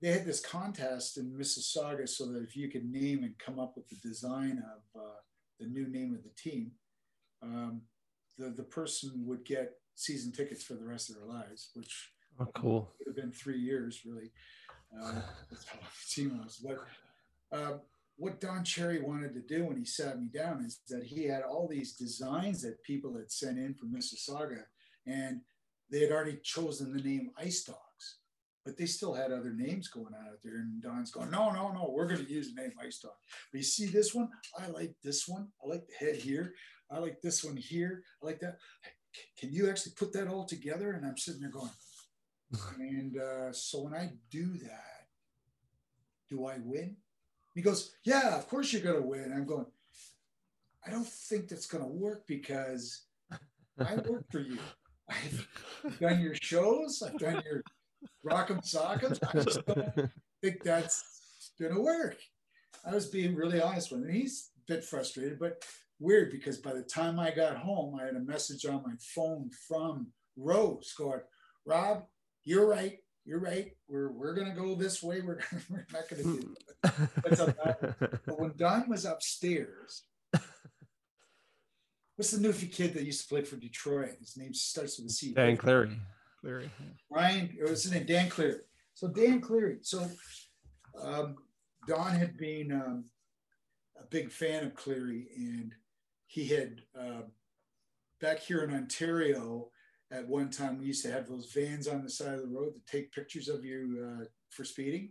they 0.00 0.12
had 0.12 0.26
this 0.26 0.40
contest 0.40 1.18
in 1.18 1.32
Mississauga 1.32 2.08
so 2.08 2.26
that 2.26 2.42
if 2.42 2.56
you 2.56 2.68
could 2.68 2.88
name 2.88 3.24
and 3.24 3.36
come 3.38 3.58
up 3.58 3.74
with 3.76 3.88
the 3.88 3.96
design 3.96 4.62
of 4.74 5.00
uh, 5.00 5.16
the 5.58 5.66
new 5.66 5.88
name 5.88 6.14
of 6.14 6.22
the 6.22 6.30
team, 6.40 6.70
um, 7.42 7.82
the, 8.36 8.50
the 8.50 8.62
person 8.62 9.10
would 9.26 9.44
get 9.44 9.72
season 9.98 10.30
tickets 10.30 10.62
for 10.62 10.74
the 10.74 10.86
rest 10.86 11.10
of 11.10 11.16
their 11.16 11.24
lives, 11.24 11.70
which 11.74 12.10
oh, 12.40 12.46
cool. 12.54 12.94
would 12.98 13.08
have 13.08 13.16
been 13.16 13.32
three 13.32 13.58
years, 13.58 14.02
really. 14.06 14.30
Uh, 14.96 15.20
that's 15.50 15.66
how 15.66 15.78
team 16.08 16.38
was. 16.38 16.64
But 16.64 16.78
uh, 17.56 17.78
what 18.16 18.40
Don 18.40 18.64
Cherry 18.64 19.00
wanted 19.00 19.34
to 19.34 19.40
do 19.40 19.66
when 19.66 19.76
he 19.76 19.84
sat 19.84 20.20
me 20.20 20.28
down 20.28 20.64
is 20.64 20.80
that 20.88 21.02
he 21.02 21.24
had 21.24 21.42
all 21.42 21.66
these 21.68 21.94
designs 21.94 22.62
that 22.62 22.82
people 22.84 23.16
had 23.16 23.30
sent 23.30 23.58
in 23.58 23.74
from 23.74 23.92
Mississauga, 23.92 24.62
and 25.06 25.40
they 25.90 26.00
had 26.00 26.12
already 26.12 26.38
chosen 26.44 26.96
the 26.96 27.02
name 27.02 27.30
Ice 27.36 27.64
Dogs, 27.64 28.18
but 28.64 28.76
they 28.76 28.86
still 28.86 29.14
had 29.14 29.32
other 29.32 29.52
names 29.52 29.88
going 29.88 30.14
on 30.14 30.28
out 30.28 30.38
there. 30.44 30.56
And 30.58 30.80
Don's 30.80 31.10
going, 31.10 31.30
no, 31.30 31.50
no, 31.50 31.72
no, 31.72 31.90
we're 31.92 32.06
going 32.06 32.24
to 32.24 32.32
use 32.32 32.54
the 32.54 32.60
name 32.60 32.72
Ice 32.80 33.00
Dog. 33.00 33.12
But 33.50 33.58
you 33.58 33.64
see 33.64 33.86
this 33.86 34.14
one? 34.14 34.28
I 34.56 34.68
like 34.68 34.94
this 35.02 35.26
one. 35.26 35.48
I 35.64 35.68
like 35.68 35.88
the 35.88 36.06
head 36.06 36.16
here. 36.16 36.54
I 36.90 36.98
like 36.98 37.20
this 37.20 37.44
one 37.44 37.56
here. 37.56 38.02
I 38.22 38.26
like 38.26 38.40
that. 38.40 38.58
Can 39.38 39.52
you 39.52 39.68
actually 39.68 39.92
put 39.96 40.12
that 40.12 40.28
all 40.28 40.44
together? 40.44 40.92
And 40.92 41.04
I'm 41.06 41.16
sitting 41.16 41.40
there 41.40 41.50
going, 41.50 41.70
and 42.78 43.18
uh, 43.18 43.52
so 43.52 43.82
when 43.82 43.94
I 43.94 44.10
do 44.30 44.46
that, 44.58 45.06
do 46.28 46.46
I 46.46 46.56
win? 46.62 46.96
He 47.54 47.62
goes, 47.62 47.92
Yeah, 48.04 48.36
of 48.36 48.48
course 48.48 48.72
you're 48.72 48.82
going 48.82 49.00
to 49.00 49.08
win. 49.08 49.32
I'm 49.34 49.46
going, 49.46 49.66
I 50.86 50.90
don't 50.90 51.06
think 51.06 51.48
that's 51.48 51.66
going 51.66 51.84
to 51.84 51.90
work 51.90 52.26
because 52.26 53.02
I 53.78 53.96
work 53.96 54.24
for 54.30 54.40
you. 54.40 54.58
I've 55.08 55.46
done 56.00 56.20
your 56.20 56.34
shows, 56.34 57.02
I've 57.02 57.18
done 57.18 57.42
your 57.44 57.62
Rock'em 58.24 58.62
Sock'em. 58.64 59.18
I 59.34 59.42
just 59.42 59.66
don't 59.66 60.10
think 60.42 60.62
that's 60.62 61.52
going 61.60 61.74
to 61.74 61.80
work. 61.80 62.16
I 62.84 62.94
was 62.94 63.06
being 63.06 63.34
really 63.34 63.60
honest 63.60 63.90
with 63.90 64.02
him. 64.02 64.10
He's 64.10 64.50
a 64.56 64.72
bit 64.72 64.84
frustrated, 64.84 65.38
but 65.38 65.64
weird 65.98 66.30
because 66.30 66.58
by 66.58 66.72
the 66.72 66.82
time 66.82 67.18
I 67.18 67.30
got 67.30 67.56
home, 67.56 67.98
I 68.00 68.04
had 68.04 68.16
a 68.16 68.20
message 68.20 68.64
on 68.66 68.82
my 68.84 68.94
phone 69.14 69.50
from 69.66 70.08
Rose 70.36 70.94
going, 70.96 71.20
Rob, 71.64 72.04
you're 72.44 72.66
right. 72.66 72.98
You're 73.24 73.40
right. 73.40 73.72
We're 73.88 74.10
we're 74.10 74.34
gonna 74.34 74.54
go 74.54 74.74
this 74.74 75.02
way. 75.02 75.20
We're, 75.20 75.40
we're 75.70 75.86
not 75.92 76.08
gonna 76.08 76.22
do 76.22 76.54
it. 76.56 78.20
but 78.26 78.40
when 78.40 78.54
Don 78.56 78.88
was 78.88 79.04
upstairs, 79.04 80.04
what's 82.16 82.30
the 82.30 82.48
Newfie 82.48 82.72
kid 82.72 82.94
that 82.94 83.04
used 83.04 83.22
to 83.22 83.28
play 83.28 83.42
for 83.42 83.56
Detroit? 83.56 84.16
His 84.18 84.36
name 84.38 84.54
starts 84.54 84.98
with 84.98 85.08
a 85.08 85.10
C. 85.10 85.34
Dan 85.34 85.58
Cleary. 85.58 85.98
Cleary. 86.40 86.70
Ryan, 87.10 87.54
it 87.60 87.68
was 87.68 87.82
his 87.82 87.92
name, 87.92 88.06
Dan 88.06 88.30
Cleary. 88.30 88.60
So 88.94 89.08
Dan 89.08 89.42
Cleary. 89.42 89.78
So 89.82 90.08
um, 91.02 91.36
Don 91.86 92.12
had 92.12 92.38
been 92.38 92.72
um, 92.72 93.04
a 94.00 94.04
big 94.06 94.30
fan 94.30 94.64
of 94.64 94.74
Cleary, 94.74 95.28
and 95.36 95.72
he 96.28 96.46
had 96.46 96.82
uh, 96.98 97.22
back 98.20 98.38
here 98.38 98.62
in 98.62 98.72
Ontario 98.72 99.70
at 100.10 100.28
one 100.28 100.50
time 100.50 100.78
we 100.78 100.86
used 100.86 101.04
to 101.04 101.10
have 101.10 101.26
those 101.26 101.52
vans 101.52 101.88
on 101.88 102.02
the 102.02 102.10
side 102.10 102.34
of 102.34 102.42
the 102.42 102.54
road 102.54 102.74
to 102.74 102.80
take 102.90 103.12
pictures 103.12 103.48
of 103.48 103.64
you 103.64 104.06
uh, 104.20 104.24
for 104.50 104.64
speeding. 104.64 105.10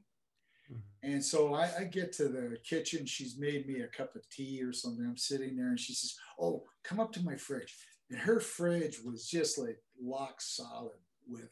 Mm-hmm. 0.72 1.12
And 1.14 1.24
so 1.24 1.54
I, 1.54 1.70
I, 1.80 1.84
get 1.86 2.12
to 2.14 2.28
the 2.28 2.58
kitchen. 2.64 3.06
She's 3.06 3.38
made 3.38 3.68
me 3.68 3.82
a 3.82 3.88
cup 3.88 4.16
of 4.16 4.30
tea 4.30 4.62
or 4.64 4.74
something. 4.74 5.06
I'm 5.06 5.18
sitting 5.18 5.56
there 5.56 5.70
and 5.70 5.80
she 5.80 5.94
says, 5.94 6.16
Oh, 6.40 6.64
come 6.84 7.00
up 7.00 7.14
to 7.14 7.24
my 7.24 7.36
fridge. 7.36 7.76
And 8.10 8.20
her 8.20 8.40
fridge 8.40 9.00
was 9.04 9.28
just 9.28 9.58
like 9.58 9.80
lock 10.02 10.42
solid 10.42 11.00
with 11.28 11.52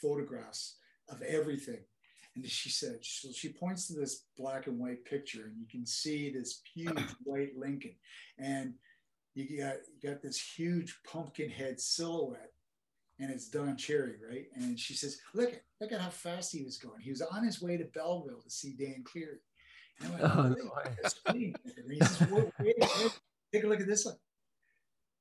photographs 0.00 0.76
of 1.08 1.22
everything. 1.22 1.80
And 2.34 2.46
she 2.46 2.68
said, 2.68 2.98
so 3.00 3.30
she 3.32 3.48
points 3.48 3.86
to 3.86 3.94
this 3.94 4.26
black 4.36 4.66
and 4.66 4.78
white 4.78 5.04
picture, 5.06 5.46
and 5.46 5.56
you 5.58 5.66
can 5.70 5.86
see 5.86 6.30
this 6.30 6.60
huge 6.74 7.00
white 7.24 7.56
Lincoln. 7.56 7.94
And 8.38 8.74
you 9.44 9.62
got, 9.62 9.74
you 10.00 10.10
got 10.10 10.22
this 10.22 10.40
huge 10.40 10.98
pumpkin 11.04 11.50
head 11.50 11.80
silhouette 11.80 12.52
and 13.18 13.30
it's 13.30 13.48
Don 13.48 13.76
Cherry, 13.76 14.14
right? 14.28 14.46
And 14.54 14.78
she 14.78 14.94
says, 14.94 15.18
"Look 15.34 15.52
at 15.52 15.62
look 15.80 15.92
at 15.92 16.00
how 16.00 16.10
fast 16.10 16.52
he 16.52 16.62
was 16.62 16.76
going. 16.76 17.00
He 17.00 17.10
was 17.10 17.22
on 17.22 17.44
his 17.44 17.62
way 17.62 17.76
to 17.76 17.84
Belleville 17.84 18.42
to 18.42 18.50
see 18.50 18.74
Dan 18.78 19.02
Cleary." 19.04 19.38
And 20.00 20.08
I 20.08 20.10
went, 20.10 20.22
oh, 20.24 20.42
no 20.48 21.32
he 21.32 21.98
says, 22.00 22.30
wait, 22.30 22.52
wait, 22.60 22.76
wait, 22.78 23.20
take 23.52 23.64
a 23.64 23.66
look 23.66 23.80
at 23.80 23.86
this 23.86 24.04
one. 24.04 24.16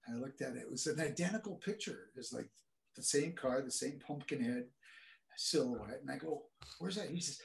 I 0.09 0.15
looked 0.15 0.41
at 0.41 0.57
it. 0.57 0.63
It 0.63 0.69
was 0.69 0.85
an 0.87 0.99
identical 0.99 1.55
picture. 1.55 2.09
It's 2.17 2.33
like 2.33 2.49
the 2.97 3.03
same 3.03 3.31
car, 3.31 3.61
the 3.61 3.71
same 3.71 3.99
pumpkin 4.05 4.43
head 4.43 4.65
silhouette. 5.37 6.01
And 6.01 6.11
I 6.11 6.17
go, 6.17 6.43
"Where's 6.79 6.95
that?" 6.95 7.09
He 7.09 7.21
says, 7.21 7.39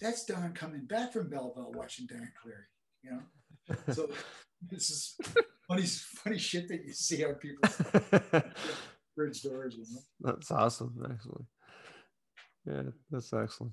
"That's 0.00 0.24
Don 0.24 0.54
coming 0.54 0.86
back 0.86 1.12
from 1.12 1.28
Belleville 1.28 1.72
watching 1.72 2.06
Dan 2.06 2.32
Cleary." 2.40 2.64
You 3.02 3.10
know, 3.10 3.76
so 3.92 4.10
this 4.70 4.90
is 4.90 5.18
funny, 5.70 5.86
funny 5.86 6.38
shit 6.38 6.68
that 6.68 6.84
you 6.84 6.92
see 6.92 7.24
on 7.24 7.34
people 7.34 7.68
bridge 9.16 9.42
doors. 9.42 9.76
You 9.76 9.84
know? 9.90 10.32
That's 10.32 10.50
awesome, 10.50 10.94
actually. 11.10 11.44
Yeah, 12.66 12.90
that's 13.10 13.32
excellent. 13.32 13.72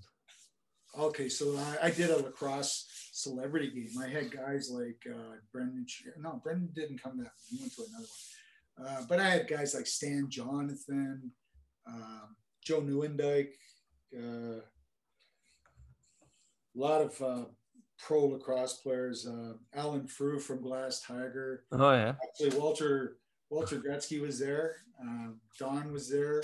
Okay, 0.98 1.30
so 1.30 1.58
I, 1.58 1.88
I, 1.88 1.92
did 1.92 2.10
a 2.10 2.18
lacrosse 2.18 2.88
celebrity 3.12 3.70
game. 3.70 4.02
I 4.02 4.08
had 4.08 4.32
guys 4.32 4.72
like 4.72 5.04
uh, 5.14 5.36
Brendan. 5.52 5.86
No, 6.20 6.40
Brendan 6.44 6.70
didn't 6.74 7.04
come 7.04 7.18
that. 7.18 7.32
He 7.50 7.58
went 7.60 7.76
to 7.76 7.84
another 7.90 8.08
one. 8.08 8.88
Uh, 8.88 9.06
but 9.10 9.20
I 9.20 9.30
had 9.30 9.48
guys 9.48 9.76
like 9.76 9.86
Stan 9.86 10.28
Jonathan, 10.30 11.32
uh, 11.88 12.28
Joe 12.64 12.82
Nieuwendyk, 12.82 13.50
uh, 14.18 14.62
a 14.62 14.64
lot 16.76 17.02
of 17.02 17.22
uh, 17.22 17.46
pro 17.98 18.26
lacrosse 18.26 18.76
players. 18.76 19.28
Uh, 19.28 19.54
Alan 19.74 20.08
Frew 20.08 20.40
from 20.40 20.62
Glass 20.62 21.02
Tiger. 21.02 21.64
Oh 21.72 21.92
yeah. 21.92 22.16
Actually, 22.24 22.58
Walter 22.60 23.18
Walter 23.50 23.78
Gretzky 23.78 24.22
was 24.22 24.40
there. 24.40 24.78
Uh, 25.02 25.30
Don 25.60 25.92
was 25.92 26.10
there. 26.10 26.44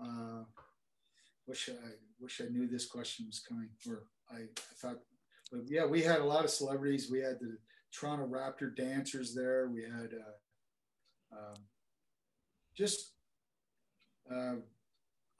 Uh, 0.00 0.44
wish 1.46 1.68
I 1.68 1.90
wish 2.20 2.40
I 2.40 2.48
knew 2.48 2.66
this 2.66 2.86
question 2.86 3.26
was 3.26 3.40
coming, 3.40 3.68
or 3.88 4.04
I, 4.30 4.42
I 4.42 4.74
thought. 4.76 4.98
But 5.50 5.62
yeah, 5.68 5.86
we 5.86 6.02
had 6.02 6.20
a 6.20 6.24
lot 6.24 6.44
of 6.44 6.50
celebrities. 6.50 7.10
We 7.10 7.20
had 7.20 7.40
the 7.40 7.56
Toronto 7.92 8.26
Raptor 8.26 8.74
dancers 8.76 9.34
there. 9.34 9.68
We 9.68 9.82
had 9.82 10.10
uh, 10.12 11.36
um, 11.36 11.56
just 12.76 13.12
uh, 14.30 14.56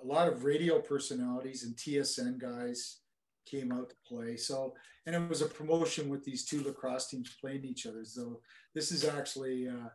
a 0.01 0.05
lot 0.05 0.29
of 0.29 0.45
radio 0.45 0.81
personalities 0.81 1.65
and 1.65 1.77
TSN 1.77 2.39
guys 2.39 3.01
came 3.49 3.73
out 3.73 3.91
to 3.91 3.97
play. 4.07 4.37
So, 4.37 4.75
and 5.07 5.15
it 5.15 5.29
was 5.29 5.43
a 5.43 5.47
promotion 5.47 6.09
with 6.09 6.25
these 6.25 6.45
two 6.45 6.63
lacrosse 6.63 7.09
teams 7.09 7.37
playing 7.41 7.65
each 7.65 7.87
other. 7.87 8.05
So 8.05 8.41
this 8.75 8.93
is 8.93 9.05
actually 9.05 9.69
uh, 9.69 9.89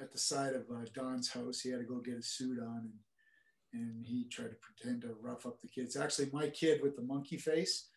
at 0.00 0.12
the 0.12 0.18
side 0.18 0.54
of 0.54 0.62
uh, 0.70 0.84
Don's 0.94 1.30
house. 1.30 1.60
He 1.60 1.70
had 1.70 1.80
to 1.80 1.86
go 1.86 1.96
get 1.96 2.18
a 2.18 2.22
suit 2.22 2.58
on 2.60 2.90
and, 3.72 3.82
and 3.82 4.04
he 4.04 4.24
tried 4.28 4.50
to 4.50 4.56
pretend 4.60 5.02
to 5.02 5.16
rough 5.20 5.46
up 5.46 5.60
the 5.60 5.68
kids. 5.68 5.96
Actually, 5.96 6.30
my 6.32 6.48
kid 6.48 6.82
with 6.82 6.96
the 6.96 7.02
monkey 7.02 7.36
face 7.36 7.88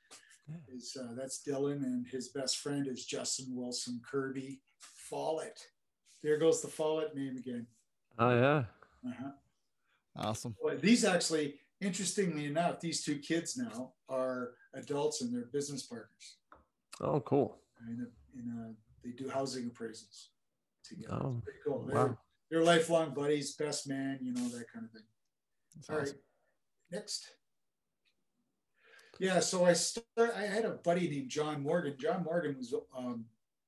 is 0.68 0.98
uh, 1.00 1.14
that's 1.16 1.42
Dylan, 1.48 1.84
and 1.84 2.06
his 2.08 2.30
best 2.30 2.58
friend 2.58 2.88
is 2.88 3.06
Justin 3.06 3.48
Wilson 3.50 4.02
Kirby 4.10 4.62
Follett. 4.80 5.60
There 6.22 6.38
goes 6.38 6.62
the 6.62 6.68
Follett 6.68 7.16
name 7.16 7.38
again. 7.38 7.68
Oh 8.20 8.30
yeah. 8.30 8.64
Uh-huh. 9.08 9.32
Awesome. 10.16 10.56
Well, 10.62 10.78
these 10.78 11.06
actually, 11.06 11.56
interestingly 11.82 12.46
enough, 12.46 12.80
these 12.80 13.04
two 13.04 13.18
kids 13.18 13.58
now 13.58 13.94
are 14.10 14.52
adults 14.74 15.22
and 15.22 15.34
they're 15.34 15.46
business 15.52 15.84
partners. 15.84 16.38
Oh, 17.02 17.20
cool. 17.22 17.58
And 17.88 18.02
a, 18.02 18.74
they 19.04 19.12
do 19.12 19.30
housing 19.30 19.70
appraisals 19.70 20.28
together. 20.84 21.14
Oh, 21.14 21.42
cool. 21.66 21.86
They're, 21.86 21.96
wow. 21.96 22.18
they're 22.50 22.64
lifelong 22.64 23.14
buddies, 23.14 23.56
best 23.56 23.88
man, 23.88 24.20
you 24.22 24.34
know, 24.34 24.48
that 24.50 24.72
kind 24.72 24.86
of 24.86 24.92
thing. 24.92 25.04
That's 25.76 25.90
All 25.90 25.98
right, 25.98 26.08
awesome. 26.08 26.18
next. 26.92 27.30
Yeah, 29.20 29.40
so 29.40 29.66
I 29.66 29.74
start, 29.74 30.34
I 30.36 30.42
had 30.42 30.66
a 30.66 30.72
buddy 30.72 31.10
named 31.10 31.30
John 31.30 31.62
Morgan. 31.62 31.96
John 32.00 32.24
Morgan 32.24 32.56
was 32.58 32.74
um, 32.98 33.26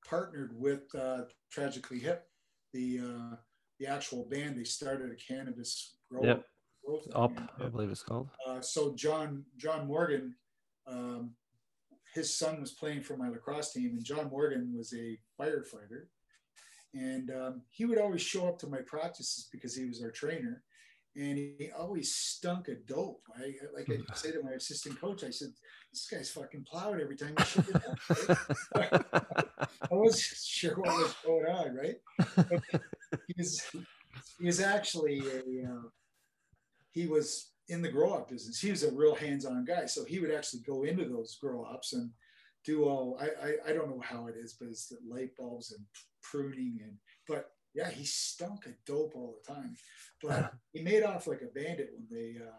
partnered 0.07 0.59
with 0.59 0.83
uh, 0.95 1.23
Tragically 1.51 1.99
Hip, 1.99 2.27
the 2.73 2.99
uh, 3.03 3.35
the 3.79 3.87
actual 3.87 4.25
band. 4.25 4.57
They 4.57 4.63
started 4.63 5.11
a 5.11 5.15
cannabis 5.15 5.97
grow 6.09 6.23
Yep. 6.23 6.45
growth 6.83 7.07
Up. 7.13 7.31
I 7.59 7.67
believe 7.67 7.91
it's 7.91 8.03
called. 8.03 8.29
Uh, 8.47 8.61
so 8.61 8.95
John 8.95 9.45
John 9.57 9.87
Morgan, 9.87 10.35
um, 10.87 11.31
his 12.13 12.37
son 12.37 12.61
was 12.61 12.71
playing 12.71 13.01
for 13.01 13.17
my 13.17 13.29
lacrosse 13.29 13.73
team, 13.73 13.91
and 13.91 14.03
John 14.03 14.29
Morgan 14.29 14.73
was 14.75 14.93
a 14.93 15.19
firefighter, 15.39 16.07
and 16.93 17.29
um, 17.31 17.61
he 17.69 17.85
would 17.85 17.97
always 17.97 18.21
show 18.21 18.47
up 18.47 18.57
to 18.59 18.67
my 18.67 18.79
practices 18.85 19.49
because 19.51 19.75
he 19.75 19.85
was 19.85 20.01
our 20.01 20.11
trainer, 20.11 20.63
and 21.15 21.37
he 21.37 21.69
always 21.77 22.15
stunk 22.15 22.67
a 22.67 22.75
dope. 22.75 23.21
I 23.37 23.53
like 23.73 23.89
I 23.89 24.15
say 24.15 24.31
to 24.31 24.43
my 24.43 24.51
assistant 24.51 24.99
coach, 24.99 25.23
I 25.23 25.29
said, 25.29 25.49
"This 25.91 26.07
guy's 26.09 26.31
fucking 26.31 26.65
plowed 26.69 27.01
every 27.01 27.17
time 27.17 27.35
he 27.37 27.43
shit 27.43 27.65
it. 27.69 28.37
I 29.91 29.93
wasn't 29.93 30.37
sure 30.39 30.75
what 30.75 30.97
was 30.97 31.15
going 31.25 31.45
on, 31.45 31.75
right? 31.75 31.95
He 33.27 33.33
was 33.37 33.61
he 34.39 34.45
was 34.45 34.61
actually 34.61 35.19
a 35.19 35.69
uh, 35.69 35.89
he 36.91 37.07
was 37.07 37.51
in 37.67 37.81
the 37.81 37.89
grow 37.89 38.13
op 38.13 38.29
business. 38.29 38.59
He 38.59 38.69
was 38.69 38.83
a 38.83 38.91
real 38.91 39.15
hands 39.15 39.45
on 39.45 39.65
guy, 39.65 39.85
so 39.85 40.03
he 40.03 40.19
would 40.19 40.31
actually 40.31 40.61
go 40.61 40.83
into 40.83 41.05
those 41.05 41.37
grow 41.41 41.65
ops 41.65 41.93
and 41.93 42.11
do 42.63 42.85
all. 42.85 43.19
I, 43.19 43.47
I 43.47 43.69
I 43.69 43.73
don't 43.73 43.89
know 43.89 44.03
how 44.03 44.27
it 44.27 44.35
is, 44.37 44.53
but 44.53 44.69
it's 44.69 44.87
the 44.87 44.97
light 45.07 45.35
bulbs 45.37 45.71
and 45.71 45.83
pruning 46.21 46.79
and 46.83 46.97
but 47.27 47.51
yeah, 47.73 47.89
he 47.89 48.05
stunk 48.05 48.65
of 48.65 48.73
dope 48.85 49.13
all 49.15 49.35
the 49.35 49.53
time. 49.53 49.75
But 50.23 50.53
he 50.73 50.81
made 50.81 51.03
off 51.03 51.27
like 51.27 51.41
a 51.41 51.53
bandit 51.53 51.91
when 51.93 52.07
they 52.09 52.39
uh, 52.41 52.51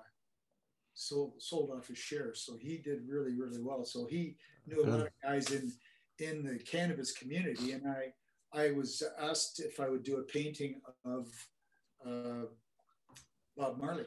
sold 0.95 1.35
sold 1.39 1.71
off 1.71 1.89
his 1.89 1.99
shares. 1.99 2.43
So 2.45 2.57
he 2.61 2.79
did 2.79 3.09
really 3.09 3.35
really 3.35 3.61
well. 3.61 3.85
So 3.85 4.07
he 4.07 4.37
knew 4.67 4.85
a 4.85 4.87
lot 4.89 5.01
of 5.01 5.09
guys 5.23 5.51
in 5.53 5.73
in 6.19 6.45
the 6.45 6.59
cannabis 6.59 7.13
community, 7.13 7.73
and 7.73 7.87
I 7.87 8.13
I 8.53 8.73
was 8.73 9.03
asked 9.21 9.61
if 9.61 9.81
I 9.81 9.89
would 9.89 10.03
do 10.03 10.19
a 10.19 10.23
painting 10.23 10.81
of 11.05 11.29
uh, 12.07 12.47
Bob 13.57 13.79
Marley. 13.79 14.07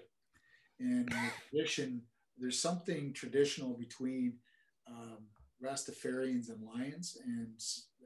And 0.79 1.07
the 1.09 1.31
tradition, 1.49 2.01
there's 2.37 2.61
something 2.61 3.13
traditional 3.13 3.73
between 3.73 4.33
um, 4.87 5.27
Rastafarians 5.63 6.49
and 6.49 6.63
Lions, 6.63 7.17
and 7.25 7.59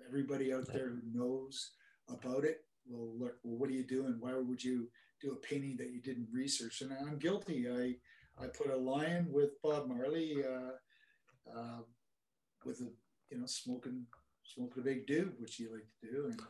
everybody 0.07 0.53
out 0.53 0.67
there 0.67 0.89
who 0.89 1.01
knows 1.13 1.71
about 2.09 2.43
it 2.43 2.61
will 2.87 3.13
look. 3.17 3.35
Well, 3.43 3.57
what 3.57 3.69
are 3.69 3.73
you 3.73 3.83
doing? 3.83 4.17
Why 4.19 4.33
would 4.33 4.63
you 4.63 4.87
do 5.21 5.31
a 5.31 5.35
painting 5.35 5.77
that 5.77 5.91
you 5.91 6.01
didn't 6.01 6.27
research? 6.33 6.81
And 6.81 6.91
I'm 6.93 7.19
guilty. 7.19 7.69
I 7.69 7.95
I 8.43 8.47
put 8.47 8.71
a 8.71 8.75
lion 8.75 9.27
with 9.31 9.61
Bob 9.61 9.87
Marley, 9.87 10.43
uh, 10.43 11.57
uh, 11.57 11.81
with 12.65 12.81
a 12.81 12.89
you 13.29 13.39
know 13.39 13.45
smoking 13.45 14.05
smoking 14.43 14.81
a 14.81 14.85
big 14.85 15.07
dude, 15.07 15.39
which 15.39 15.59
you 15.59 15.71
like 15.71 15.87
to 16.01 16.11
do. 16.11 16.25
And 16.31 16.41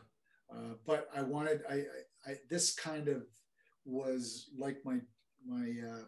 uh, 0.52 0.74
but 0.86 1.08
I 1.14 1.22
wanted 1.22 1.62
I, 1.68 1.74
I, 1.74 2.30
I 2.32 2.34
this 2.48 2.74
kind 2.74 3.08
of 3.08 3.24
was 3.84 4.50
like 4.56 4.78
my 4.84 4.98
my 5.46 5.72
uh, 5.88 6.04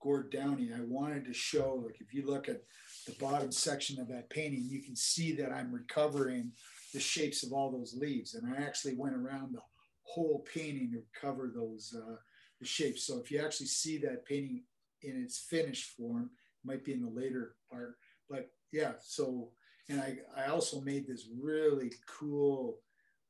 Gord 0.00 0.30
Downie. 0.30 0.72
I 0.74 0.82
wanted 0.82 1.24
to 1.24 1.32
show 1.32 1.82
like 1.84 2.00
if 2.00 2.14
you 2.14 2.26
look 2.26 2.48
at 2.48 2.62
the 3.06 3.14
bottom 3.14 3.50
section 3.50 4.00
of 4.00 4.08
that 4.08 4.30
painting, 4.30 4.66
you 4.68 4.82
can 4.82 4.96
see 4.96 5.32
that 5.36 5.52
I'm 5.52 5.72
recovering 5.72 6.52
the 6.92 7.00
shapes 7.00 7.42
of 7.42 7.52
all 7.52 7.70
those 7.70 7.94
leaves, 7.94 8.34
and 8.34 8.54
I 8.54 8.62
actually 8.62 8.94
went 8.94 9.16
around 9.16 9.54
the 9.54 9.62
whole 10.02 10.46
painting 10.52 10.92
to 10.92 11.02
recover 11.12 11.52
those 11.54 11.94
uh, 11.96 12.16
the 12.60 12.66
shapes. 12.66 13.06
So 13.06 13.18
if 13.18 13.30
you 13.30 13.44
actually 13.44 13.66
see 13.66 13.98
that 13.98 14.24
painting 14.24 14.62
in 15.02 15.22
its 15.22 15.38
finished 15.38 15.96
form, 15.96 16.30
it 16.32 16.66
might 16.66 16.84
be 16.84 16.92
in 16.92 17.02
the 17.02 17.10
later 17.10 17.56
part, 17.70 17.96
but 18.30 18.50
yeah. 18.72 18.92
So 19.00 19.50
and 19.88 20.00
I 20.00 20.18
I 20.36 20.46
also 20.46 20.80
made 20.80 21.06
this 21.06 21.28
really 21.40 21.92
cool 22.06 22.78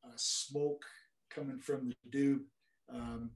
uh, 0.05 0.13
smoke 0.17 0.85
coming 1.31 1.59
from 1.59 1.89
the 1.89 1.95
dude. 2.11 2.45
Um, 2.93 3.31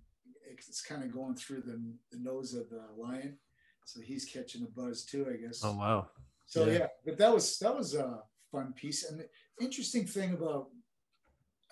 it's 0.58 0.82
kind 0.82 1.02
of 1.04 1.12
going 1.12 1.34
through 1.34 1.62
the, 1.62 1.80
the 2.10 2.18
nose 2.18 2.54
of 2.54 2.68
the 2.70 2.82
lion, 2.96 3.36
so 3.84 4.00
he's 4.00 4.24
catching 4.24 4.62
a 4.62 4.66
buzz 4.66 5.04
too, 5.04 5.26
I 5.32 5.36
guess. 5.36 5.60
Oh 5.64 5.76
wow. 5.76 6.08
So 6.46 6.66
Yeah. 6.66 6.72
yeah, 6.78 6.86
but 7.04 7.18
that 7.18 7.32
was 7.32 7.58
that 7.60 7.76
was 7.76 7.94
a 7.94 8.22
fun 8.50 8.72
piece. 8.74 9.04
And 9.08 9.20
the 9.20 9.28
interesting 9.64 10.06
thing 10.06 10.32
about 10.32 10.68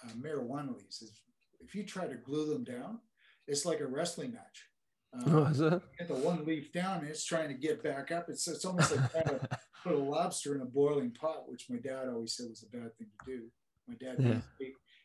uh, 0.04 0.12
marijuana 0.20 0.76
leaves 0.76 1.02
is 1.02 1.22
if 1.60 1.74
you 1.74 1.84
try 1.84 2.06
to 2.06 2.14
glue 2.14 2.46
them 2.52 2.64
down, 2.64 3.00
it's 3.46 3.64
like 3.66 3.80
a 3.80 3.86
wrestling 3.86 4.32
match. 4.32 4.64
Oh, 5.26 5.44
Uh, 5.44 5.50
is 5.50 5.60
it? 5.60 5.82
get 5.98 6.08
the 6.08 6.14
one 6.14 6.44
leaf 6.44 6.70
down 6.72 7.00
and 7.00 7.08
it's 7.08 7.24
trying 7.24 7.48
to 7.48 7.54
get 7.54 7.82
back 7.82 8.12
up. 8.12 8.28
It's 8.28 8.46
it's 8.46 8.64
almost 8.64 8.94
like 8.94 9.10
trying 9.10 9.24
to 9.38 9.48
put 9.82 9.92
a 9.92 9.98
lobster 9.98 10.54
in 10.54 10.60
a 10.60 10.66
boiling 10.66 11.10
pot, 11.10 11.48
which 11.50 11.68
my 11.70 11.78
dad 11.78 12.08
always 12.08 12.34
said 12.36 12.46
was 12.50 12.62
a 12.62 12.76
bad 12.76 12.96
thing 12.96 13.08
to 13.24 13.26
do. 13.32 13.42
My 13.88 13.94
dad 13.94 14.16
Yeah. 14.20 14.40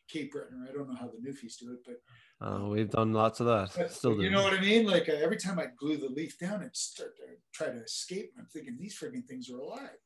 Cape, 0.08 0.32
Breton. 0.32 0.66
I 0.68 0.72
don't 0.72 0.88
know 0.88 0.96
how 0.96 1.08
the 1.08 1.18
Newfies 1.26 1.56
do 1.58 1.72
it, 1.72 1.80
but 1.86 1.96
Oh, 2.40 2.68
we've 2.68 2.90
done 2.90 3.12
lots 3.12 3.40
of 3.40 3.46
that. 3.46 3.70
but 3.76 3.90
Still 3.92 4.16
do. 4.16 4.22
you 4.22 4.30
know 4.30 4.42
what 4.42 4.52
I 4.52 4.60
mean? 4.60 4.86
Like 4.86 5.08
uh, 5.08 5.12
every 5.12 5.36
time 5.36 5.58
I 5.58 5.66
glue 5.78 5.96
the 5.96 6.08
leaf 6.08 6.38
down, 6.38 6.62
it 6.62 6.76
start 6.76 7.16
to 7.16 7.22
try 7.52 7.68
to 7.68 7.82
escape. 7.82 8.32
I'm 8.38 8.46
thinking 8.52 8.76
these 8.78 8.98
frigging 8.98 9.24
things 9.24 9.48
are 9.50 9.58
alive, 9.58 9.98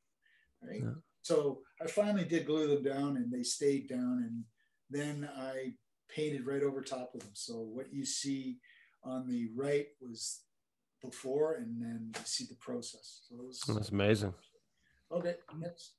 right? 0.62 0.80
Yeah. 0.82 0.90
So 1.22 1.60
I 1.82 1.86
finally 1.88 2.24
did 2.24 2.46
glue 2.46 2.68
them 2.68 2.82
down, 2.82 3.16
and 3.16 3.32
they 3.32 3.42
stayed 3.42 3.88
down. 3.88 4.22
And 4.24 4.44
then 4.90 5.28
I 5.36 5.72
painted 6.08 6.46
right 6.46 6.62
over 6.62 6.80
top 6.82 7.10
of 7.14 7.20
them. 7.20 7.30
So 7.34 7.54
what 7.54 7.92
you 7.92 8.04
see 8.04 8.58
on 9.02 9.26
the 9.26 9.48
right 9.56 9.86
was 10.00 10.40
before, 11.02 11.54
and 11.54 11.80
then 11.82 12.12
you 12.14 12.20
see 12.24 12.44
the 12.48 12.56
process. 12.56 13.22
So 13.28 13.36
was 13.36 13.60
That's 13.66 13.88
amazing. 13.90 14.34
okay. 15.10 15.34
Next. 15.58 15.94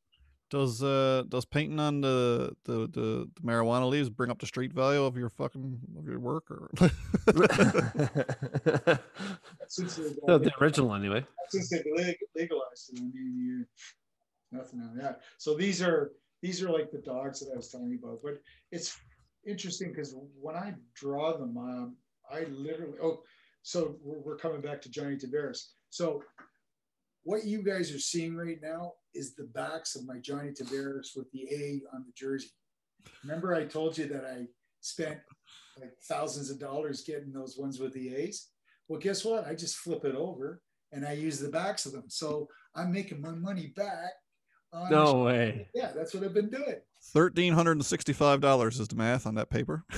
Does 0.49 0.81
uh 0.81 1.23
does 1.29 1.45
painting 1.45 1.79
on 1.79 2.01
the, 2.01 2.55
the 2.65 2.87
the 2.87 3.29
the 3.35 3.41
marijuana 3.43 3.87
leaves 3.87 4.09
bring 4.09 4.31
up 4.31 4.39
the 4.39 4.47
street 4.47 4.73
value 4.73 5.03
of 5.03 5.15
your 5.15 5.29
fucking 5.29 5.79
of 5.97 6.07
your 6.07 6.19
work 6.19 6.49
or 6.49 6.69
No, 10.27 10.37
the 10.39 10.51
original 10.59 10.95
anyway. 10.95 11.23
since 11.49 11.69
they 11.69 11.83
legalized 12.35 12.93
it, 12.93 12.99
I 12.99 13.03
mean, 13.03 13.37
you, 13.37 13.65
nothing 14.51 14.81
on 14.81 14.97
that. 14.97 15.21
So 15.37 15.55
these 15.55 15.81
are 15.81 16.11
these 16.41 16.63
are 16.63 16.69
like 16.69 16.91
the 16.91 16.99
dogs 16.99 17.39
that 17.41 17.51
I 17.53 17.57
was 17.57 17.69
telling 17.69 17.89
you 17.91 17.99
about. 18.01 18.21
But 18.23 18.41
it's 18.71 18.97
interesting 19.45 19.89
because 19.89 20.15
when 20.39 20.55
I 20.55 20.73
draw 20.95 21.37
them, 21.37 21.57
um, 21.57 21.95
I 22.31 22.45
literally 22.45 22.97
oh, 23.01 23.21
so 23.61 23.97
we're, 24.03 24.19
we're 24.19 24.37
coming 24.37 24.61
back 24.61 24.81
to 24.81 24.89
Johnny 24.89 25.15
Tavares. 25.15 25.73
So 25.89 26.23
what 27.23 27.43
you 27.45 27.63
guys 27.63 27.93
are 27.93 27.99
seeing 27.99 28.35
right 28.35 28.59
now 28.61 28.93
is 29.13 29.35
the 29.35 29.45
backs 29.53 29.95
of 29.95 30.05
my 30.05 30.17
Johnny 30.19 30.51
Tavares 30.51 31.09
with 31.15 31.29
the 31.31 31.43
A 31.51 31.81
on 31.95 32.03
the 32.05 32.11
jersey. 32.15 32.49
Remember, 33.23 33.53
I 33.55 33.65
told 33.65 33.97
you 33.97 34.07
that 34.07 34.25
I 34.25 34.45
spent 34.81 35.19
like 35.79 35.93
thousands 36.07 36.49
of 36.49 36.59
dollars 36.59 37.03
getting 37.05 37.31
those 37.31 37.57
ones 37.57 37.79
with 37.79 37.93
the 37.93 38.13
A's. 38.15 38.49
Well, 38.87 38.99
guess 38.99 39.23
what? 39.25 39.45
I 39.47 39.53
just 39.55 39.77
flip 39.77 40.05
it 40.05 40.15
over 40.15 40.61
and 40.91 41.05
I 41.05 41.13
use 41.13 41.39
the 41.39 41.49
backs 41.49 41.85
of 41.85 41.91
them. 41.91 42.05
So 42.07 42.47
I'm 42.75 42.91
making 42.91 43.21
my 43.21 43.31
money 43.31 43.73
back. 43.75 44.11
on- 44.73 44.89
No 44.89 45.23
way. 45.23 45.67
Yeah, 45.75 45.91
that's 45.95 46.13
what 46.13 46.23
I've 46.23 46.33
been 46.33 46.49
doing. 46.49 46.75
thirteen 47.13 47.53
hundred 47.53 47.73
and 47.73 47.85
sixty 47.85 48.13
five 48.13 48.41
dollars 48.41 48.79
is 48.79 48.87
the 48.87 48.95
math 48.95 49.25
on 49.27 49.35
that 49.35 49.49
paper. 49.49 49.83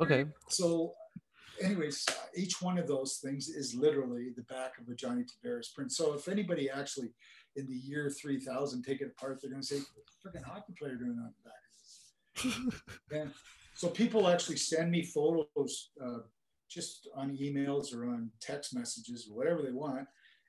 Okay. 0.00 0.24
So, 0.48 0.92
anyways, 1.64 2.06
each 2.36 2.60
one 2.62 2.78
of 2.78 2.86
those 2.86 3.18
things 3.22 3.48
is 3.48 3.74
literally 3.74 4.28
the 4.36 4.42
back 4.42 4.72
of 4.80 4.88
a 4.88 4.94
Johnny 4.94 5.22
Tavares 5.22 5.72
print. 5.74 5.92
So, 5.92 6.14
if 6.14 6.28
anybody 6.28 6.70
actually 6.70 7.12
in 7.56 7.66
the 7.66 7.74
year 7.74 8.10
3000 8.10 8.82
take 8.82 9.00
it 9.00 9.12
apart, 9.16 9.38
they're 9.40 9.50
going 9.50 9.62
to 9.62 9.66
say, 9.66 9.80
freaking 10.24 10.44
hockey 10.44 10.74
player 10.78 10.96
doing 10.96 11.18
on 11.18 11.32
the 11.42 11.50
back 11.50 12.54
of 12.54 12.72
this. 12.72 12.82
yeah. 13.12 13.24
So 13.74 13.88
people 13.88 14.28
actually 14.28 14.56
send 14.56 14.90
me 14.90 15.02
photos 15.02 15.90
uh, 16.02 16.18
just 16.70 17.08
on 17.16 17.36
emails 17.36 17.94
or 17.94 18.06
on 18.06 18.30
text 18.40 18.74
messages 18.74 19.28
or 19.28 19.36
whatever 19.36 19.62
they 19.62 19.72
want, 19.72 20.06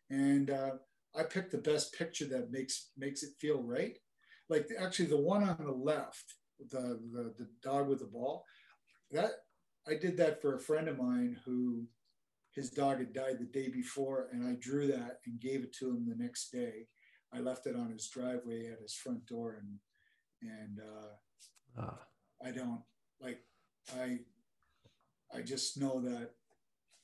and 0.10 0.51
uh, 0.51 0.71
I 1.17 1.23
pick 1.23 1.49
the 1.49 1.58
best 1.58 1.93
picture 1.93 2.25
that 2.25 2.51
makes 2.51 2.91
makes 2.97 3.23
it 3.23 3.32
feel 3.39 3.62
right. 3.62 3.97
Like 4.47 4.69
actually, 4.80 5.08
the 5.08 5.17
one 5.17 5.43
on 5.43 5.58
the 5.60 5.71
left, 5.71 6.23
the 6.69 6.99
the, 7.12 7.34
the 7.38 7.47
dog 7.63 7.88
with 7.88 7.99
the 7.99 8.06
ball, 8.06 8.45
that 9.12 9.32
I 9.88 9.95
did 9.95 10.17
that 10.17 10.41
for 10.41 10.56
a 10.56 10.60
friend 10.60 10.88
of 10.88 10.98
mine 10.98 11.38
who 11.45 11.86
his 12.52 12.69
dog 12.69 13.00
had 13.00 13.13
died 13.13 13.38
the 13.39 13.45
day 13.45 13.69
before, 13.69 14.30
and 14.32 14.48
I 14.48 14.56
drew 14.60 14.88
that 14.88 15.19
and 15.26 15.39
gave 15.39 15.63
it 15.63 15.74
to 15.74 15.89
him 15.89 16.06
the 16.08 16.21
next 16.21 16.52
day. 16.52 16.88
I 17.34 17.39
left 17.39 17.67
it 17.67 17.76
on 17.76 17.91
his 17.91 18.08
driveway 18.08 18.67
at 18.71 18.82
his 18.82 18.93
front 18.93 19.26
door, 19.26 19.62
and 19.62 19.80
and 20.41 20.80
uh, 20.80 21.82
ah. 21.82 22.00
I 22.45 22.52
don't 22.52 22.82
like 23.21 23.39
I 24.00 24.19
I 25.34 25.41
just 25.41 25.80
know 25.80 26.00
that 26.02 26.32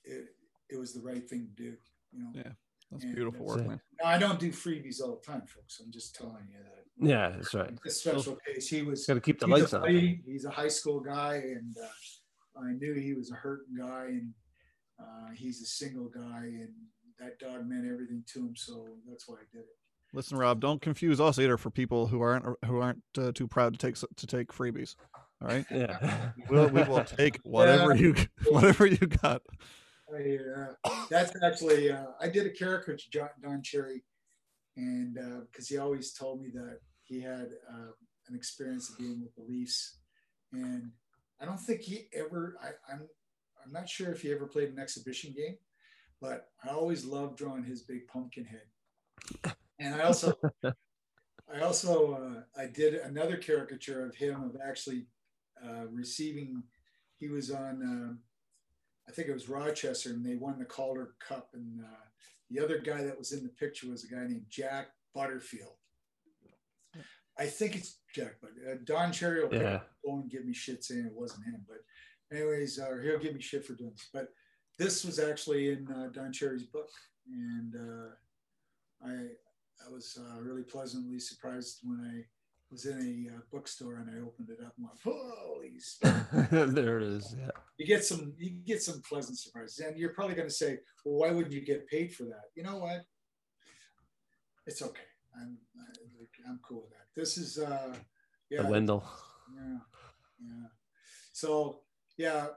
it 0.03 0.29
it 0.69 0.77
was 0.77 0.93
the 0.93 1.01
right 1.01 1.27
thing 1.29 1.47
to 1.47 1.63
do. 1.63 1.75
You 2.13 2.19
know. 2.19 2.29
Yeah, 2.33 2.51
that's 2.91 3.03
and 3.03 3.15
beautiful 3.15 3.45
work, 3.45 3.67
man. 3.67 3.81
I 4.03 4.17
don't 4.17 4.39
do 4.39 4.51
freebies 4.51 5.01
all 5.01 5.19
the 5.21 5.31
time, 5.31 5.45
folks. 5.45 5.81
I'm 5.83 5.91
just 5.91 6.15
telling 6.15 6.47
you 6.49 6.59
that. 6.63 7.09
Yeah, 7.09 7.29
that's 7.29 7.53
right. 7.53 7.71
This 7.83 8.01
special 8.01 8.37
case, 8.45 8.67
he 8.67 8.83
was 8.83 9.05
got 9.05 9.15
to 9.15 9.21
keep 9.21 9.39
the 9.39 9.47
lights 9.47 9.73
on. 9.73 9.87
He's 10.25 10.45
a 10.45 10.51
high 10.51 10.67
school 10.67 10.99
guy, 10.99 11.35
and 11.35 11.75
uh, 11.77 11.87
I 12.57 12.71
knew 12.73 12.93
he 12.93 13.13
was 13.13 13.31
a 13.31 13.35
hurting 13.35 13.75
guy, 13.77 14.05
and 14.07 14.33
uh, 14.99 15.31
he's 15.35 15.61
a 15.61 15.65
single 15.65 16.09
guy, 16.09 16.43
and 16.43 16.73
that 17.19 17.39
dog 17.39 17.67
meant 17.67 17.85
everything 17.91 18.23
to 18.33 18.39
him. 18.39 18.55
So 18.55 18.87
that's 19.07 19.27
why 19.27 19.35
I 19.35 19.45
did 19.51 19.61
it. 19.61 19.77
Listen, 20.13 20.37
Rob, 20.37 20.59
don't 20.59 20.81
confuse 20.81 21.21
us 21.21 21.39
either 21.39 21.57
for 21.57 21.69
people 21.69 22.07
who 22.07 22.21
aren't 22.21 22.45
who 22.65 22.79
aren't 22.79 23.01
uh, 23.17 23.31
too 23.33 23.47
proud 23.47 23.73
to 23.73 23.79
take 23.79 23.95
to 23.95 24.27
take 24.27 24.51
freebies. 24.51 24.95
All 25.41 25.47
right. 25.47 25.65
Yeah. 25.71 26.31
we'll, 26.49 26.67
we 26.67 26.83
will 26.83 27.03
take 27.17 27.39
whatever 27.43 27.95
yeah. 27.95 28.01
you 28.01 28.15
whatever 28.49 28.85
you 28.85 28.97
got. 28.97 29.41
I, 30.13 30.37
uh, 30.83 31.05
that's 31.09 31.31
actually 31.41 31.91
uh, 31.91 32.07
I 32.19 32.27
did 32.27 32.45
a 32.45 32.49
caricature 32.49 33.09
John 33.11 33.29
Don 33.41 33.61
Cherry, 33.63 34.03
and 34.75 35.13
because 35.49 35.71
uh, 35.71 35.73
he 35.73 35.77
always 35.77 36.13
told 36.13 36.41
me 36.41 36.49
that 36.53 36.79
he 37.03 37.21
had 37.21 37.47
uh, 37.71 37.91
an 38.27 38.35
experience 38.35 38.89
of 38.89 38.97
being 38.97 39.21
with 39.21 39.33
the 39.35 39.43
Leafs, 39.43 39.99
and 40.51 40.91
I 41.41 41.45
don't 41.45 41.59
think 41.59 41.81
he 41.81 42.07
ever. 42.13 42.57
I, 42.61 42.93
I'm 42.93 43.01
I'm 43.65 43.71
not 43.71 43.89
sure 43.89 44.11
if 44.11 44.21
he 44.21 44.31
ever 44.31 44.47
played 44.47 44.69
an 44.69 44.79
exhibition 44.79 45.33
game, 45.35 45.57
but 46.19 46.49
I 46.63 46.69
always 46.69 47.05
loved 47.05 47.37
drawing 47.37 47.63
his 47.63 47.81
big 47.81 48.07
pumpkin 48.07 48.45
head. 48.45 49.55
And 49.79 49.95
I 49.95 50.01
also, 50.01 50.33
I 50.63 51.61
also, 51.61 52.13
uh, 52.13 52.59
I 52.59 52.67
did 52.67 52.95
another 52.95 53.37
caricature 53.37 54.05
of 54.05 54.15
him 54.15 54.43
of 54.43 54.57
actually 54.65 55.05
uh, 55.63 55.85
receiving. 55.91 56.63
He 57.17 57.29
was 57.29 57.51
on, 57.51 57.83
uh, 57.83 58.13
I 59.07 59.11
think 59.11 59.27
it 59.27 59.33
was 59.33 59.49
Rochester, 59.49 60.09
and 60.09 60.25
they 60.25 60.35
won 60.35 60.57
the 60.57 60.65
Calder 60.65 61.13
Cup. 61.19 61.49
And 61.53 61.81
uh, 61.81 62.05
the 62.49 62.59
other 62.63 62.79
guy 62.79 63.03
that 63.03 63.17
was 63.17 63.31
in 63.31 63.43
the 63.43 63.49
picture 63.49 63.89
was 63.89 64.03
a 64.03 64.13
guy 64.13 64.21
named 64.21 64.45
Jack 64.49 64.89
Butterfield. 65.13 65.75
I 67.41 67.47
think 67.47 67.75
it's 67.75 67.97
Jack, 68.13 68.35
but 68.39 68.51
uh, 68.69 68.75
Don 68.83 69.11
Cherry 69.11 69.43
will 69.43 69.51
yeah. 69.51 69.79
go 70.05 70.13
and 70.13 70.29
give 70.29 70.45
me 70.45 70.53
shit 70.53 70.83
saying 70.83 71.07
it 71.07 71.15
wasn't 71.15 71.45
him. 71.45 71.65
But 71.67 71.79
anyways, 72.37 72.77
uh, 72.77 72.97
he'll 73.03 73.17
give 73.17 73.33
me 73.33 73.41
shit 73.41 73.65
for 73.65 73.73
doing 73.73 73.93
this. 73.93 74.09
But 74.13 74.27
this 74.77 75.03
was 75.03 75.17
actually 75.17 75.71
in 75.71 75.87
uh, 75.91 76.09
Don 76.13 76.31
Cherry's 76.31 76.63
book, 76.63 76.91
and 77.27 77.75
uh, 77.75 79.07
I 79.07 79.13
I 79.83 79.91
was 79.91 80.19
uh, 80.21 80.39
really 80.39 80.61
pleasantly 80.61 81.17
surprised 81.17 81.79
when 81.83 81.99
I 82.15 82.25
was 82.69 82.85
in 82.85 82.99
a 82.99 83.35
uh, 83.35 83.39
bookstore 83.51 83.95
and 83.95 84.09
I 84.11 84.21
opened 84.21 84.49
it 84.51 84.63
up 84.63 84.73
and 84.77 84.85
went, 84.85 84.99
"Holy!" 85.03 86.71
there 86.75 86.99
it 86.99 87.07
is. 87.07 87.35
Yeah. 87.39 87.49
You 87.77 87.87
get 87.87 88.05
some 88.05 88.33
you 88.37 88.51
get 88.51 88.83
some 88.83 89.01
pleasant 89.01 89.39
surprises, 89.39 89.79
and 89.79 89.97
you're 89.97 90.13
probably 90.13 90.35
going 90.35 90.47
to 90.47 90.53
say, 90.53 90.77
"Well, 91.03 91.17
why 91.21 91.31
wouldn't 91.31 91.55
you 91.55 91.65
get 91.65 91.87
paid 91.87 92.13
for 92.13 92.25
that?" 92.25 92.51
You 92.53 92.61
know 92.61 92.77
what? 92.77 93.01
It's 94.67 94.83
okay. 94.83 95.01
I'm 95.39 95.57
I'm 96.47 96.59
cool 96.67 96.81
with 96.81 96.91
that. 96.91 97.07
This 97.15 97.37
is 97.37 97.57
uh, 97.57 97.93
yeah, 98.49 98.63
the 98.63 98.67
Wendel. 98.69 99.03
Yeah, 99.55 99.77
yeah. 100.41 100.67
So 101.33 101.81
yeah, 102.17 102.47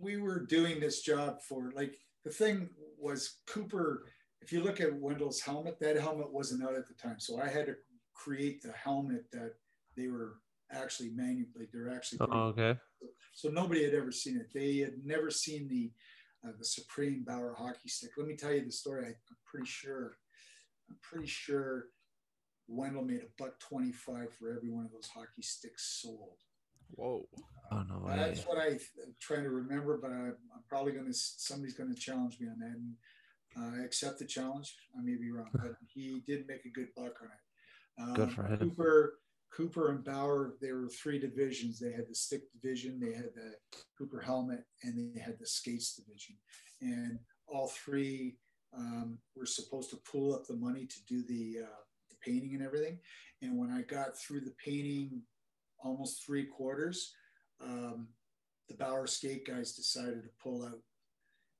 we 0.00 0.16
were 0.16 0.40
doing 0.40 0.80
this 0.80 1.02
job 1.02 1.40
for 1.42 1.72
like 1.74 1.94
the 2.24 2.30
thing 2.30 2.70
was 2.98 3.36
Cooper. 3.46 4.04
If 4.40 4.52
you 4.52 4.62
look 4.62 4.80
at 4.80 4.98
Wendel's 4.98 5.40
helmet, 5.40 5.78
that 5.80 5.96
helmet 5.96 6.32
wasn't 6.32 6.62
out 6.62 6.74
at 6.74 6.86
the 6.86 6.94
time, 6.94 7.18
so 7.18 7.40
I 7.40 7.48
had 7.48 7.66
to 7.66 7.74
create 8.14 8.62
the 8.62 8.72
helmet 8.72 9.30
that 9.32 9.54
they 9.96 10.08
were 10.08 10.36
actually 10.70 11.10
manually. 11.10 11.68
They're 11.72 11.94
actually 11.94 12.18
oh, 12.20 12.48
okay. 12.48 12.78
So, 13.00 13.06
so, 13.32 13.48
nobody 13.48 13.84
had 13.84 13.94
ever 13.94 14.12
seen 14.12 14.36
it. 14.36 14.48
They 14.52 14.78
had 14.78 15.04
never 15.04 15.30
seen 15.30 15.68
the 15.68 15.90
uh, 16.46 16.52
the 16.58 16.64
Supreme 16.64 17.24
Bauer 17.24 17.54
hockey 17.58 17.88
stick. 17.88 18.10
Let 18.16 18.26
me 18.26 18.36
tell 18.36 18.52
you 18.52 18.64
the 18.64 18.72
story. 18.72 19.04
I, 19.04 19.08
I'm 19.08 19.36
pretty 19.44 19.66
sure. 19.66 20.16
I'm 20.88 20.96
pretty 21.02 21.26
sure 21.26 21.86
Wendel 22.66 23.02
made 23.02 23.20
a 23.20 23.42
buck 23.42 23.58
twenty 23.60 23.92
five 23.92 24.32
for 24.38 24.54
every 24.54 24.70
one 24.70 24.84
of 24.84 24.92
those 24.92 25.08
hockey 25.12 25.42
sticks 25.42 26.00
sold. 26.02 26.38
Whoa. 26.90 27.28
Oh 27.70 27.82
no. 27.82 28.02
That's 28.06 28.44
what 28.44 28.58
I, 28.58 28.68
am 28.68 28.78
trying 29.20 29.42
to 29.42 29.50
remember, 29.50 29.98
but 30.00 30.10
I, 30.10 30.14
am 30.14 30.36
probably 30.68 30.92
going 30.92 31.06
to 31.06 31.12
somebody's 31.12 31.74
going 31.74 31.94
to 31.94 32.00
challenge 32.00 32.38
me 32.40 32.48
on 32.48 32.58
that, 32.58 32.66
and 32.66 32.94
uh, 33.56 33.82
I 33.82 33.84
accept 33.84 34.18
the 34.18 34.24
challenge. 34.24 34.74
I 34.96 35.02
may 35.02 35.16
be 35.16 35.30
wrong, 35.30 35.50
but 35.52 35.72
he 35.94 36.22
did 36.26 36.46
make 36.46 36.64
a 36.64 36.70
good 36.70 36.88
buck 36.96 37.14
on 37.22 37.28
it. 37.28 38.02
Um, 38.02 38.14
good 38.14 38.32
for 38.32 38.44
him. 38.44 38.58
Cooper, 38.58 39.18
Cooper 39.52 39.90
and 39.90 40.04
Bauer, 40.04 40.54
there 40.60 40.76
were 40.76 40.88
three 40.88 41.18
divisions. 41.18 41.78
They 41.78 41.92
had 41.92 42.08
the 42.08 42.14
stick 42.14 42.42
division, 42.52 43.00
they 43.00 43.14
had 43.14 43.30
the 43.34 43.54
Cooper 43.96 44.20
helmet, 44.20 44.64
and 44.82 45.14
they 45.14 45.20
had 45.20 45.38
the 45.38 45.46
skates 45.46 45.94
division. 45.94 46.36
And 46.80 47.18
all 47.46 47.68
three 47.68 48.36
um, 48.76 49.18
were 49.36 49.46
supposed 49.46 49.90
to 49.90 49.96
pool 49.96 50.34
up 50.34 50.46
the 50.46 50.56
money 50.56 50.86
to 50.86 51.04
do 51.06 51.22
the, 51.22 51.64
uh, 51.64 51.80
the 52.10 52.16
painting 52.24 52.54
and 52.54 52.62
everything. 52.62 52.98
And 53.42 53.56
when 53.58 53.70
I 53.70 53.82
got 53.82 54.18
through 54.18 54.40
the 54.40 54.54
painting 54.64 55.22
almost 55.82 56.24
three 56.24 56.44
quarters, 56.44 57.14
um, 57.62 58.08
the 58.68 58.74
Bauer 58.74 59.06
skate 59.06 59.46
guys 59.46 59.72
decided 59.72 60.22
to 60.22 60.30
pull 60.42 60.64
out. 60.64 60.80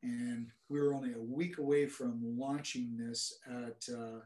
And 0.03 0.49
we 0.69 0.81
were 0.81 0.95
only 0.95 1.15
a 1.15 1.21
week 1.21 1.59
away 1.59 1.87
from 1.87 2.21
launching 2.23 2.97
this 2.97 3.39
at 3.47 3.85
uh, 3.93 4.21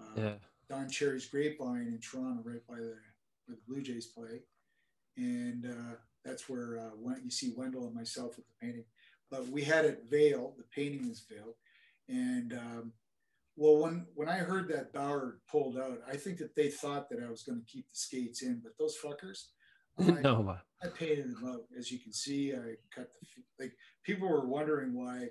uh, 0.00 0.16
yeah. 0.16 0.34
Don 0.70 0.88
Cherry's 0.88 1.26
Grapevine 1.26 1.88
in 1.88 2.00
Toronto, 2.00 2.42
right 2.42 2.66
by 2.66 2.76
the 2.76 2.94
where 3.46 3.56
the 3.56 3.72
Blue 3.72 3.82
Jays 3.82 4.06
play. 4.06 4.40
And 5.16 5.66
uh, 5.66 5.96
that's 6.24 6.48
where 6.48 6.78
uh, 6.78 6.96
when 7.00 7.20
you 7.24 7.30
see 7.30 7.52
Wendel 7.56 7.86
and 7.86 7.94
myself 7.94 8.36
with 8.36 8.46
the 8.46 8.66
painting. 8.66 8.84
But 9.30 9.48
we 9.48 9.62
had 9.62 9.84
it 9.84 10.04
veiled, 10.10 10.54
the 10.56 10.64
painting 10.74 11.08
was 11.08 11.24
veiled. 11.30 11.54
And 12.08 12.52
um, 12.52 12.92
well, 13.56 13.78
when 13.78 14.06
when 14.14 14.28
I 14.28 14.38
heard 14.38 14.68
that 14.68 14.92
Bauer 14.92 15.38
pulled 15.50 15.78
out, 15.78 15.98
I 16.10 16.16
think 16.16 16.38
that 16.38 16.54
they 16.54 16.68
thought 16.68 17.08
that 17.10 17.22
I 17.22 17.30
was 17.30 17.42
going 17.42 17.60
to 17.60 17.72
keep 17.72 17.88
the 17.88 17.96
skates 17.96 18.42
in, 18.42 18.60
but 18.62 18.72
those 18.78 18.96
fuckers, 19.02 19.46
I, 19.98 20.20
no, 20.20 20.56
I 20.82 20.88
painted 20.88 21.30
them 21.30 21.44
out. 21.46 21.62
As 21.78 21.90
you 21.90 21.98
can 21.98 22.12
see, 22.12 22.52
I 22.52 22.74
cut 22.94 23.10
the 23.20 23.64
like. 23.64 23.72
People 24.02 24.28
were 24.28 24.46
wondering 24.46 24.94
why 24.94 25.28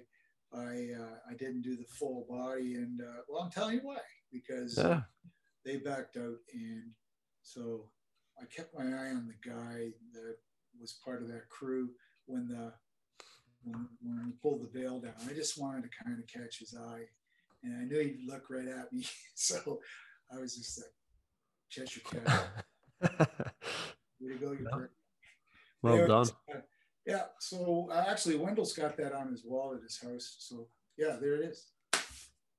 I 0.53 0.89
uh, 0.99 1.17
I 1.29 1.33
didn't 1.37 1.63
do 1.63 1.75
the 1.75 1.85
full 1.99 2.25
body, 2.29 2.75
and 2.75 3.01
uh, 3.01 3.21
well, 3.27 3.43
I'm 3.43 3.51
telling 3.51 3.75
you 3.75 3.81
why 3.83 3.99
because 4.31 4.77
yeah. 4.77 5.01
they 5.65 5.77
backed 5.77 6.17
out, 6.17 6.37
and 6.53 6.91
so 7.41 7.89
I 8.41 8.45
kept 8.45 8.73
my 8.73 8.85
eye 8.85 9.11
on 9.11 9.27
the 9.27 9.49
guy 9.49 9.89
that 10.13 10.35
was 10.79 10.97
part 11.03 11.21
of 11.21 11.27
that 11.27 11.49
crew 11.49 11.89
when 12.25 12.47
the 12.47 12.73
when, 13.65 13.87
when 14.01 14.25
we 14.25 14.31
pulled 14.41 14.63
the 14.63 14.79
veil 14.79 14.99
down. 14.99 15.13
I 15.29 15.33
just 15.33 15.59
wanted 15.59 15.83
to 15.83 15.89
kind 16.03 16.17
of 16.19 16.27
catch 16.27 16.59
his 16.59 16.75
eye 16.75 17.05
and 17.63 17.77
I 17.77 17.83
knew 17.85 17.99
he'd 17.99 18.27
look 18.27 18.49
right 18.49 18.67
at 18.67 18.91
me. 18.93 19.05
So 19.35 19.79
I 20.31 20.39
was 20.39 20.55
just 20.55 20.79
like, 20.79 20.93
Cheshire 21.69 22.01
Cat. 22.01 23.19
Way 24.21 24.29
to 24.29 24.35
go, 24.35 24.51
you 24.51 24.67
no. 24.71 24.87
Well 25.81 26.07
done. 26.07 26.27
Uh, 26.53 26.59
yeah. 27.05 27.23
So 27.39 27.89
uh, 27.91 28.05
actually, 28.07 28.35
Wendel's 28.35 28.73
got 28.73 28.95
that 28.97 29.13
on 29.13 29.31
his 29.31 29.43
wall 29.43 29.73
at 29.75 29.81
his 29.81 29.99
house. 29.99 30.35
So 30.39 30.67
yeah, 30.97 31.17
there 31.19 31.35
it 31.35 31.49
is. 31.49 31.71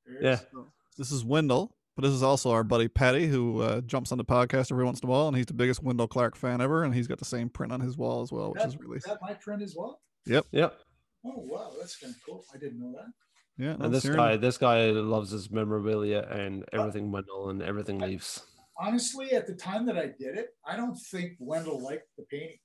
There 0.04 0.16
it 0.16 0.22
yeah. 0.22 0.32
Is. 0.32 0.66
This 0.98 1.12
is 1.12 1.24
Wendel, 1.24 1.74
but 1.96 2.02
this 2.02 2.12
is 2.12 2.22
also 2.22 2.50
our 2.50 2.64
buddy 2.64 2.88
Patty, 2.88 3.26
who 3.28 3.60
uh, 3.60 3.80
jumps 3.82 4.12
on 4.12 4.18
the 4.18 4.24
podcast 4.24 4.70
every 4.70 4.84
once 4.84 5.00
in 5.00 5.08
a 5.08 5.10
while, 5.10 5.28
and 5.28 5.36
he's 5.36 5.46
the 5.46 5.54
biggest 5.54 5.82
Wendel 5.82 6.08
Clark 6.08 6.36
fan 6.36 6.60
ever, 6.60 6.84
and 6.84 6.94
he's 6.94 7.06
got 7.06 7.18
the 7.18 7.24
same 7.24 7.48
print 7.48 7.72
on 7.72 7.80
his 7.80 7.96
wall 7.96 8.20
as 8.20 8.30
well, 8.30 8.50
which 8.52 8.62
that, 8.62 8.68
is 8.68 8.78
really. 8.78 8.98
Is 8.98 9.04
that 9.04 9.18
my 9.22 9.34
print 9.34 9.62
as 9.62 9.74
well? 9.76 10.00
Yep. 10.26 10.46
Yep. 10.52 10.78
Oh 11.24 11.32
wow, 11.36 11.72
that's 11.78 11.96
kind 11.96 12.14
of 12.14 12.20
cool. 12.24 12.44
I 12.54 12.58
didn't 12.58 12.80
know 12.80 12.92
that. 12.92 13.12
Yeah, 13.56 13.76
and 13.78 13.94
this 13.94 14.08
guy, 14.08 14.36
this 14.36 14.58
guy 14.58 14.86
loves 14.90 15.30
his 15.30 15.50
memorabilia 15.50 16.26
and 16.30 16.64
uh, 16.64 16.80
everything 16.80 17.12
Wendel 17.12 17.50
and 17.50 17.62
everything 17.62 17.98
Leafs. 18.00 18.42
Honestly, 18.76 19.30
at 19.32 19.46
the 19.46 19.54
time 19.54 19.86
that 19.86 19.96
I 19.96 20.06
did 20.06 20.36
it, 20.36 20.48
I 20.66 20.76
don't 20.76 20.96
think 20.96 21.34
Wendel 21.38 21.80
liked 21.80 22.08
the 22.18 22.24
painting. 22.24 22.58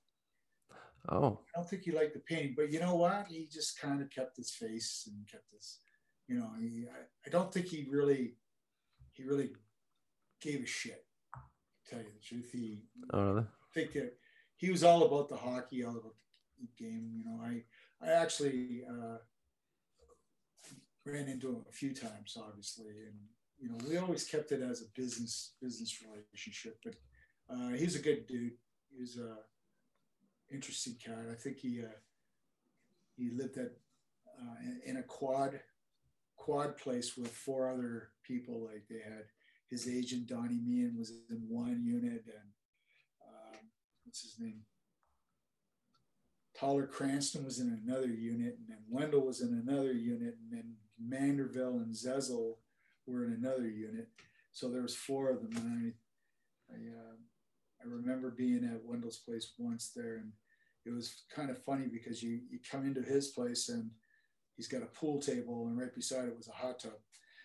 Oh, 1.07 1.39
I 1.55 1.59
don't 1.59 1.69
think 1.69 1.83
he 1.83 1.91
liked 1.91 2.15
the 2.15 2.19
painting, 2.21 2.55
but 2.57 2.71
you 2.71 2.79
know 2.79 2.95
what? 2.95 3.27
He 3.29 3.47
just 3.51 3.79
kind 3.79 4.01
of 4.01 4.09
kept 4.09 4.35
his 4.35 4.51
face 4.51 5.07
and 5.07 5.27
kept 5.29 5.45
his, 5.53 5.77
you 6.27 6.39
know, 6.39 6.49
he, 6.59 6.85
I, 6.91 7.01
I 7.25 7.29
don't 7.29 7.53
think 7.53 7.67
he 7.67 7.87
really, 7.89 8.33
he 9.13 9.23
really 9.23 9.51
gave 10.41 10.63
a 10.63 10.65
shit. 10.65 11.05
To 11.35 11.95
tell 11.95 11.99
you 11.99 12.11
the 12.11 12.19
truth, 12.19 12.49
he. 12.51 12.83
Oh, 13.13 13.23
really? 13.23 13.41
I 13.41 13.73
think 13.73 13.93
that 13.93 14.13
he 14.57 14.71
was 14.71 14.83
all 14.83 15.03
about 15.03 15.29
the 15.29 15.37
hockey, 15.37 15.83
all 15.83 15.91
about 15.91 16.15
the 16.59 16.83
game. 16.83 17.11
You 17.15 17.25
know, 17.25 17.41
I 17.43 17.63
I 18.01 18.11
actually 18.11 18.83
uh, 18.89 19.17
ran 21.05 21.27
into 21.27 21.49
him 21.49 21.65
a 21.69 21.73
few 21.73 21.93
times, 21.93 22.37
obviously, 22.37 22.93
and 23.05 23.15
you 23.59 23.69
know 23.69 23.77
we 23.87 23.97
always 23.97 24.23
kept 24.23 24.51
it 24.51 24.61
as 24.61 24.81
a 24.81 24.99
business 24.99 25.53
business 25.61 25.97
relationship. 26.01 26.79
But 26.83 26.95
uh, 27.49 27.69
he's 27.69 27.95
a 27.95 28.01
good 28.01 28.27
dude. 28.27 28.53
He's 28.97 29.17
a 29.17 29.35
interesting 30.53 30.95
cat. 31.03 31.25
I 31.31 31.35
think 31.35 31.57
he 31.57 31.81
uh, 31.81 31.97
he 33.15 33.29
lived 33.31 33.57
at 33.57 33.71
uh, 34.41 34.55
in, 34.85 34.97
a 34.97 35.03
quad 35.03 35.59
quad 36.37 36.77
place 36.77 37.17
with 37.17 37.31
four 37.31 37.69
other 37.69 38.09
people. 38.23 38.69
Like 38.71 38.83
they 38.89 39.01
had 39.03 39.25
his 39.69 39.87
agent 39.87 40.27
Donnie 40.27 40.61
Meehan 40.65 40.95
was 40.97 41.11
in 41.29 41.43
one 41.47 41.83
unit, 41.83 42.23
and 42.25 42.49
um, 43.27 43.59
what's 44.03 44.21
his 44.21 44.35
name? 44.39 44.61
Tyler 46.59 46.87
Cranston 46.87 47.45
was 47.45 47.59
in 47.59 47.79
another 47.85 48.07
unit, 48.07 48.57
and 48.57 48.67
then 48.67 48.79
Wendel 48.89 49.21
was 49.21 49.41
in 49.41 49.63
another 49.65 49.93
unit, 49.93 50.35
and 50.41 50.51
then 50.51 50.75
Manderville 51.01 51.81
and 51.81 51.93
Zezel 51.93 52.55
were 53.07 53.23
in 53.23 53.31
another 53.31 53.67
unit. 53.67 54.09
So 54.51 54.69
there 54.69 54.81
was 54.81 54.95
four 54.95 55.29
of 55.29 55.41
them, 55.41 55.55
and 55.55 55.95
I, 56.69 56.73
I, 56.73 56.97
uh, 56.97 57.15
I 57.81 57.87
remember 57.87 58.31
being 58.31 58.65
at 58.65 58.83
Wendel's 58.83 59.17
place 59.17 59.53
once 59.57 59.91
there, 59.95 60.15
and 60.15 60.33
it 60.85 60.93
was 60.93 61.23
kind 61.33 61.49
of 61.49 61.63
funny 61.63 61.87
because 61.87 62.21
you 62.21 62.41
you 62.49 62.59
come 62.69 62.85
into 62.85 63.01
his 63.01 63.27
place 63.27 63.69
and 63.69 63.91
he's 64.55 64.67
got 64.67 64.81
a 64.81 64.87
pool 64.87 65.21
table, 65.21 65.67
and 65.67 65.77
right 65.77 65.93
beside 65.93 66.25
it 66.27 66.35
was 66.35 66.49
a 66.49 66.51
hot 66.51 66.79
tub. 66.79 66.99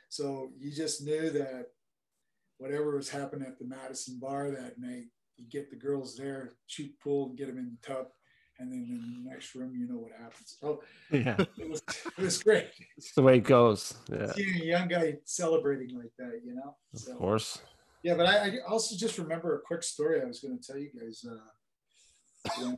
So 0.09 0.51
you 0.59 0.73
just 0.73 1.05
knew 1.05 1.31
that 1.31 1.67
whatever 2.59 2.97
was 2.97 3.11
happening 3.11 3.47
at 3.47 3.59
the 3.59 3.67
Madison 3.67 4.19
bar 4.19 4.51
that 4.51 4.79
night, 4.79 5.07
you 5.37 5.47
get 5.49 5.71
the 5.71 5.77
girls 5.77 6.17
there, 6.17 6.53
shoot 6.67 6.91
pool, 7.01 7.29
and 7.29 7.39
get 7.39 7.47
them 7.47 7.59
in 7.59 7.77
the 7.81 7.87
tub 7.87 8.07
and 8.59 8.71
then 8.71 8.87
in 8.89 9.25
the 9.25 9.31
next 9.31 9.55
room, 9.55 9.75
you 9.77 9.89
know 9.89 9.99
what 9.99 10.13
happens. 10.13 10.57
So 10.61 10.83
yeah, 11.11 11.37
it 11.59 11.69
was 11.69 11.83
it 11.89 12.23
was 12.23 12.43
great. 12.43 12.69
It's 12.97 13.13
the 13.13 13.23
way 13.23 13.37
it 13.37 13.45
goes. 13.45 13.95
Yeah, 14.11 14.33
seeing 14.33 14.63
a 14.63 14.65
young 14.65 14.89
guy 14.89 15.17
celebrating 15.25 15.97
like 15.97 16.13
that, 16.19 16.41
you 16.45 16.55
know. 16.55 16.77
Of 16.95 17.19
course. 17.19 17.61
Yeah, 18.03 18.15
but 18.15 18.27
I, 18.27 18.37
I, 18.37 18.59
also 18.69 18.97
just 18.97 19.17
remember 19.19 19.57
a 19.57 19.61
quick 19.63 19.83
story 19.83 20.21
I 20.21 20.27
was 20.27 20.41
going 20.41 20.59
to 20.59 20.65
tell 20.65 20.79
you 20.79 20.91
guys. 20.95 21.25
Uh, 21.27 21.39
when, 22.59 22.77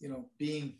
you 0.00 0.08
know, 0.08 0.30
being 0.38 0.76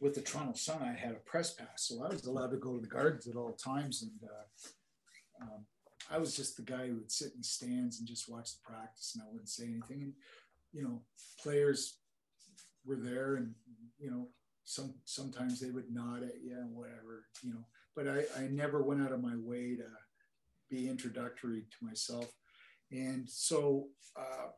with 0.00 0.14
the 0.14 0.20
Toronto 0.20 0.54
Sun, 0.54 0.82
I 0.82 0.98
had 0.98 1.12
a 1.12 1.20
press 1.20 1.54
pass, 1.54 1.86
so 1.86 2.02
I 2.02 2.08
was 2.08 2.26
allowed 2.26 2.50
to 2.50 2.56
go 2.56 2.74
to 2.74 2.80
the 2.80 2.88
gardens 2.88 3.28
at 3.28 3.36
all 3.36 3.52
times, 3.52 4.02
and 4.02 4.28
uh, 4.28 5.44
um, 5.44 5.64
I 6.10 6.18
was 6.18 6.34
just 6.34 6.56
the 6.56 6.62
guy 6.62 6.88
who 6.88 6.96
would 6.96 7.12
sit 7.12 7.32
in 7.32 7.38
the 7.38 7.44
stands 7.44 8.00
and 8.00 8.08
just 8.08 8.28
watch 8.28 8.50
the 8.54 8.72
practice, 8.72 9.12
and 9.14 9.22
I 9.22 9.30
wouldn't 9.30 9.48
say 9.48 9.64
anything. 9.64 10.02
And 10.02 10.12
you 10.72 10.82
know, 10.82 11.02
players 11.40 11.99
were 12.84 12.96
there 12.96 13.36
and 13.36 13.54
you 13.98 14.10
know 14.10 14.28
some 14.64 14.94
sometimes 15.04 15.60
they 15.60 15.70
would 15.70 15.90
nod 15.90 16.22
at 16.22 16.42
you 16.42 16.56
and 16.56 16.74
whatever 16.74 17.26
you 17.42 17.50
know. 17.50 17.64
But 17.96 18.08
I, 18.08 18.42
I 18.42 18.48
never 18.48 18.82
went 18.82 19.02
out 19.02 19.12
of 19.12 19.22
my 19.22 19.34
way 19.36 19.76
to 19.76 19.84
be 20.70 20.88
introductory 20.88 21.62
to 21.62 21.84
myself. 21.84 22.30
And 22.92 23.28
so 23.28 23.88
uh, 24.16 24.50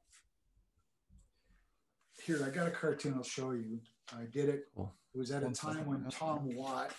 here 2.25 2.45
i 2.45 2.51
got 2.51 2.69
a 2.69 2.71
cartoon 2.71 3.15
i'll 3.17 3.23
show 3.23 3.53
you. 3.53 3.81
I 4.15 4.25
did 4.31 4.49
it 4.49 4.65
it 4.77 5.19
was 5.19 5.31
at 5.31 5.43
a 5.43 5.51
time 5.51 5.87
when 5.87 6.07
tom 6.11 6.55
watt 6.55 6.93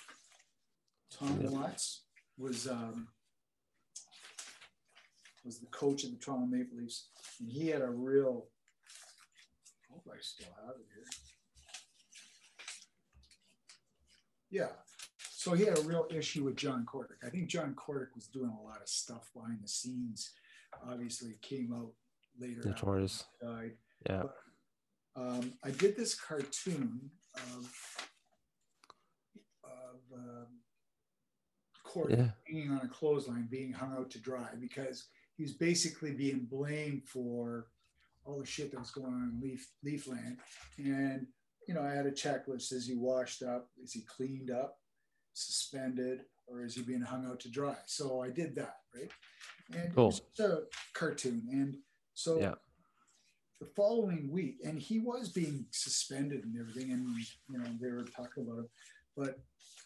tom 1.12 1.40
yeah. 1.42 1.50
watts 1.50 2.04
was 2.38 2.68
um, 2.68 3.08
was 5.44 5.60
the 5.60 5.68
coach 5.68 6.04
of 6.04 6.12
the 6.12 6.18
toronto 6.18 6.46
maple 6.46 6.78
leafs. 6.78 7.10
And 7.40 7.50
he 7.50 7.68
had 7.68 7.82
a 7.82 7.90
real 7.90 8.48
hope 9.94 10.08
I 10.12 10.18
still 10.22 10.54
have 10.66 10.76
it 10.76 10.88
here. 10.94 11.06
Yeah. 14.50 14.70
So 15.18 15.54
he 15.54 15.66
had 15.66 15.78
a 15.78 15.82
real 15.82 16.08
issue 16.10 16.46
with 16.46 16.56
John 16.56 16.86
Kordic. 16.86 17.26
I 17.26 17.30
think 17.30 17.50
John 17.50 17.76
Kordic 17.76 18.16
was 18.16 18.28
doing 18.28 18.52
a 18.52 18.64
lot 18.64 18.82
of 18.82 18.88
stuff 18.88 19.30
behind 19.34 19.60
the 19.62 19.68
scenes. 19.68 20.32
Obviously, 20.90 21.32
it 21.32 21.42
came 21.42 21.74
out 21.74 21.92
later. 22.40 22.62
Notorious. 22.64 23.26
Died. 23.42 23.74
Yeah. 24.10 24.24
But, 24.24 24.36
um, 25.16 25.54
I 25.64 25.72
did 25.72 25.96
this 25.96 26.16
cartoon 26.16 27.12
of 27.36 27.72
of 29.64 30.18
um, 30.18 30.48
Kordic 31.86 32.18
yeah. 32.18 32.32
hanging 32.48 32.72
on 32.72 32.82
a 32.86 32.88
clothesline, 32.88 33.48
being 33.50 33.74
hung 33.74 33.94
out 33.98 34.10
to 34.12 34.20
dry 34.20 34.50
because 34.60 35.08
he 35.36 35.44
was 35.44 35.54
basically 35.54 36.12
being 36.12 36.48
blamed 36.50 37.04
for 37.06 37.68
all 38.26 38.40
the 38.40 38.46
shit 38.46 38.72
that 38.72 38.80
was 38.80 38.92
going 38.92 39.14
on 39.14 39.32
in 39.34 39.42
Leaf 39.42 39.68
Leafland. 39.86 40.38
And 40.78 41.28
you 41.68 41.74
know, 41.74 41.82
I 41.82 41.94
had 41.94 42.06
a 42.06 42.12
checklist: 42.12 42.72
is 42.74 42.88
he 42.88 42.96
washed 42.96 43.44
up? 43.44 43.70
Is 43.84 43.94
he 43.94 44.02
cleaned 44.02 44.52
up? 44.52 44.78
Suspended? 45.34 46.22
Or 46.48 46.66
is 46.66 46.76
he 46.76 46.82
being 46.82 47.02
hung 47.02 47.26
out 47.26 47.40
to 47.42 47.50
dry? 47.50 47.76
So 47.86 48.22
I 48.22 48.30
did 48.30 48.54
that, 48.56 48.76
right? 48.94 49.10
And 49.74 49.96
cool. 49.96 50.10
it's 50.10 50.40
a 50.40 50.64
cartoon. 50.94 51.48
And 51.50 51.78
so 52.14 52.38
yeah. 52.40 52.56
the 53.62 53.68
following 53.78 54.30
week, 54.30 54.58
and 54.66 54.78
he 54.78 55.00
was 55.00 55.30
being 55.30 55.66
suspended 55.72 56.44
and 56.44 56.60
everything, 56.60 56.92
and 56.92 57.08
you 57.50 57.60
know, 57.60 57.66
they 57.80 57.92
were 57.92 58.04
talking 58.04 58.46
about 58.46 58.66
it. 58.66 58.70
But 59.16 59.40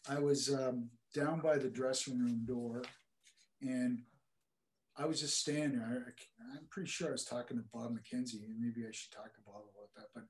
I 0.09 0.19
was 0.19 0.53
um, 0.53 0.89
down 1.13 1.41
by 1.41 1.57
the 1.57 1.69
dressing 1.69 2.17
room 2.17 2.43
door, 2.45 2.83
and 3.61 3.99
I 4.97 5.05
was 5.05 5.19
just 5.19 5.39
standing 5.39 5.79
there. 5.79 6.13
I, 6.53 6.57
am 6.57 6.67
pretty 6.69 6.89
sure 6.89 7.09
I 7.09 7.11
was 7.11 7.25
talking 7.25 7.57
to 7.57 7.63
Bob 7.73 7.91
McKenzie, 7.91 8.43
and 8.45 8.59
maybe 8.59 8.87
I 8.87 8.91
should 8.91 9.11
talk 9.11 9.33
to 9.33 9.41
Bob 9.45 9.61
about 9.73 9.93
that. 9.95 10.07
But 10.13 10.23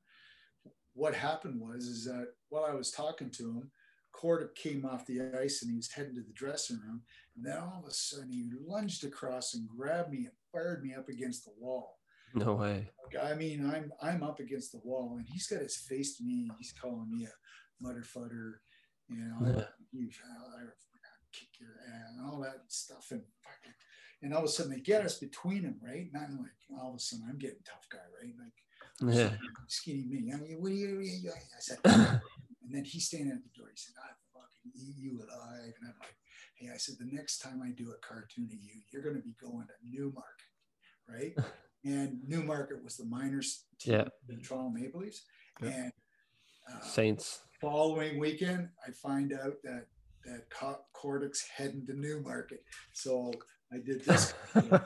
what 0.93 1.13
happened 1.13 1.59
was, 1.61 1.85
is 1.85 2.05
that 2.05 2.29
while 2.49 2.65
I 2.65 2.73
was 2.73 2.91
talking 2.91 3.29
to 3.31 3.43
him, 3.43 3.71
Kordic 4.13 4.55
came 4.55 4.85
off 4.85 5.05
the 5.05 5.21
ice 5.39 5.61
and 5.61 5.69
he 5.69 5.77
was 5.77 5.91
heading 5.91 6.15
to 6.15 6.21
the 6.21 6.33
dressing 6.33 6.79
room. 6.79 7.01
And 7.35 7.45
then 7.45 7.57
all 7.57 7.81
of 7.83 7.89
a 7.89 7.93
sudden, 7.93 8.31
he 8.31 8.49
lunged 8.65 9.05
across 9.05 9.53
and 9.53 9.67
grabbed 9.67 10.11
me 10.11 10.19
and 10.19 10.31
fired 10.51 10.83
me 10.83 10.95
up 10.95 11.07
against 11.07 11.45
the 11.45 11.51
wall. 11.59 11.99
No 12.33 12.55
way. 12.55 12.89
I 13.21 13.35
mean, 13.35 13.69
I'm 13.71 13.91
I'm 14.01 14.21
up 14.21 14.39
against 14.39 14.73
the 14.73 14.81
wall, 14.83 15.15
and 15.17 15.25
he's 15.29 15.47
got 15.47 15.61
his 15.61 15.77
face 15.77 16.17
to 16.17 16.23
me. 16.23 16.49
He's 16.57 16.73
calling 16.73 17.09
me 17.09 17.25
a 17.25 17.83
mother 17.83 18.03
fudder, 18.03 18.61
you 19.07 19.17
know, 19.17 19.37
yeah. 19.45 19.63
you, 19.91 20.09
I, 20.57 20.63
I 20.63 20.65
kick 21.31 21.49
your 21.59 21.75
ass 21.87 22.11
and 22.17 22.25
all 22.25 22.41
that 22.41 22.63
stuff. 22.67 23.07
And 23.11 23.21
and 24.21 24.33
all 24.33 24.39
of 24.39 24.45
a 24.45 24.47
sudden 24.49 24.71
they 24.71 24.79
get 24.79 25.05
us 25.05 25.19
between 25.19 25.63
them, 25.63 25.79
right? 25.83 26.07
Not 26.11 26.29
like 26.31 26.81
all 26.81 26.89
of 26.89 26.95
a 26.95 26.99
sudden 26.99 27.25
I'm 27.29 27.37
getting 27.37 27.59
tough 27.65 27.87
guy, 27.91 27.99
right? 28.21 28.33
Like 28.39 28.53
yeah. 29.15 29.31
skinny 29.67 30.05
me. 30.07 30.31
I 30.33 30.37
mean, 30.37 30.57
what 30.59 30.69
do 30.69 30.75
you, 30.75 30.99
you 31.01 31.31
I 31.31 31.59
said, 31.59 31.77
and 31.85 32.21
then 32.69 32.83
he's 32.83 33.05
standing 33.05 33.31
at 33.31 33.43
the 33.43 33.59
door. 33.59 33.69
He 33.69 33.77
said, 33.77 33.93
I 34.03 34.09
fucking 34.33 34.71
eat 34.75 34.95
you 34.97 35.19
alive. 35.19 35.73
And 35.79 35.89
I'm 35.89 35.95
like, 35.99 36.15
hey, 36.55 36.69
I 36.73 36.77
said, 36.77 36.95
the 36.99 37.15
next 37.15 37.39
time 37.39 37.61
I 37.63 37.69
do 37.69 37.91
a 37.91 38.05
cartoon 38.05 38.49
of 38.51 38.53
you, 38.53 38.81
you're 38.91 39.03
going 39.03 39.15
to 39.15 39.21
be 39.21 39.35
going 39.39 39.67
to 39.67 39.73
Newmarket, 39.83 40.25
right? 41.07 41.33
and 41.85 42.19
Newmarket 42.27 42.83
was 42.83 42.97
the 42.97 43.05
minors 43.05 43.65
team, 43.79 43.93
yeah. 43.93 44.05
the 44.27 44.37
Toronto 44.37 44.69
Maple 44.69 45.01
Leafs. 45.01 45.23
Yeah. 45.61 45.69
And 45.69 45.91
uh, 46.73 46.81
Saints. 46.81 47.41
Following 47.61 48.19
weekend, 48.19 48.69
I 48.87 48.91
find 48.91 49.33
out 49.33 49.55
that 49.63 49.85
that 50.25 50.49
Kordic's 50.93 51.47
heading 51.55 51.85
to 51.87 51.93
Newmarket. 51.93 52.63
So 52.93 53.31
I 53.71 53.77
did 53.77 54.03
this. 54.05 54.33
oh, 54.55 54.79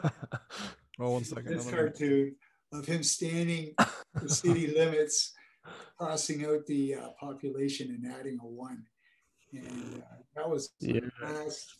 one 0.97 1.23
second. 1.23 1.57
This 1.57 1.69
cartoon 1.69 2.35
of 2.73 2.85
him 2.85 3.03
standing 3.03 3.73
the 4.15 4.29
city 4.29 4.67
limits, 4.75 5.33
crossing 5.97 6.45
out 6.45 6.65
the 6.67 6.95
uh, 6.95 7.09
population 7.19 7.89
and 7.89 8.13
adding 8.13 8.39
a 8.41 8.47
one, 8.47 8.83
and 9.53 10.03
uh, 10.03 10.21
that 10.35 10.49
was 10.49 10.73
yeah. 10.79 10.99
Fast. 11.19 11.75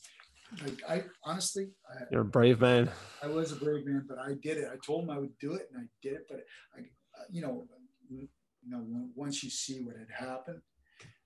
Like 0.63 0.81
I 0.87 1.03
honestly, 1.23 1.69
I, 1.89 2.03
you're 2.11 2.21
a 2.21 2.25
brave 2.25 2.59
man. 2.59 2.89
I 3.23 3.27
was 3.27 3.53
a 3.53 3.55
brave 3.55 3.85
man, 3.85 4.05
but 4.07 4.17
I 4.19 4.33
did 4.43 4.57
it. 4.57 4.67
I 4.71 4.75
told 4.85 5.05
him 5.05 5.09
I 5.09 5.17
would 5.17 5.37
do 5.39 5.53
it, 5.53 5.69
and 5.73 5.81
I 5.81 5.87
did 6.03 6.13
it. 6.13 6.25
But 6.29 6.41
I, 6.75 6.81
uh, 6.81 7.23
you 7.31 7.41
know, 7.41 7.67
you 8.09 8.27
know, 8.67 8.85
once 9.15 9.43
you 9.43 9.49
see 9.49 9.81
what 9.81 9.95
had 9.95 10.27
happened, 10.27 10.61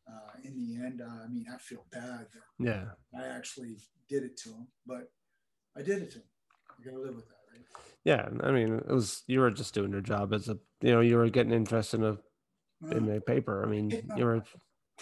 uh, 0.08 0.32
in 0.44 0.56
the 0.56 0.86
end, 0.86 1.02
uh, 1.02 1.24
I 1.24 1.28
mean, 1.28 1.46
I 1.52 1.58
feel 1.58 1.86
bad 1.92 2.28
that 2.34 2.44
yeah, 2.60 2.86
I 3.20 3.26
actually 3.36 3.78
did 4.08 4.24
it 4.24 4.38
to 4.44 4.50
him, 4.50 4.68
but 4.86 5.10
I 5.78 5.82
did 5.82 6.04
it 6.04 6.12
to 6.12 6.18
him. 6.20 6.24
You 6.80 6.92
gotta 6.92 7.04
live 7.04 7.16
with 7.16 7.28
that, 7.28 7.36
right? 7.52 7.66
Yeah, 8.04 8.30
I 8.48 8.52
mean, 8.52 8.76
it 8.76 8.88
was 8.88 9.24
you 9.28 9.40
were 9.40 9.52
just 9.52 9.74
doing 9.74 9.92
your 9.92 10.02
job 10.02 10.34
as 10.34 10.48
a 10.50 10.58
you 10.82 10.92
know 10.94 11.02
you 11.02 11.18
were 11.18 11.30
getting 11.30 11.54
interest 11.54 11.94
in 11.94 12.04
a 12.04 12.18
in 12.92 13.10
a 13.10 13.20
paper. 13.22 13.64
I 13.66 13.70
mean, 13.70 14.04
you 14.16 14.26
were 14.26 14.44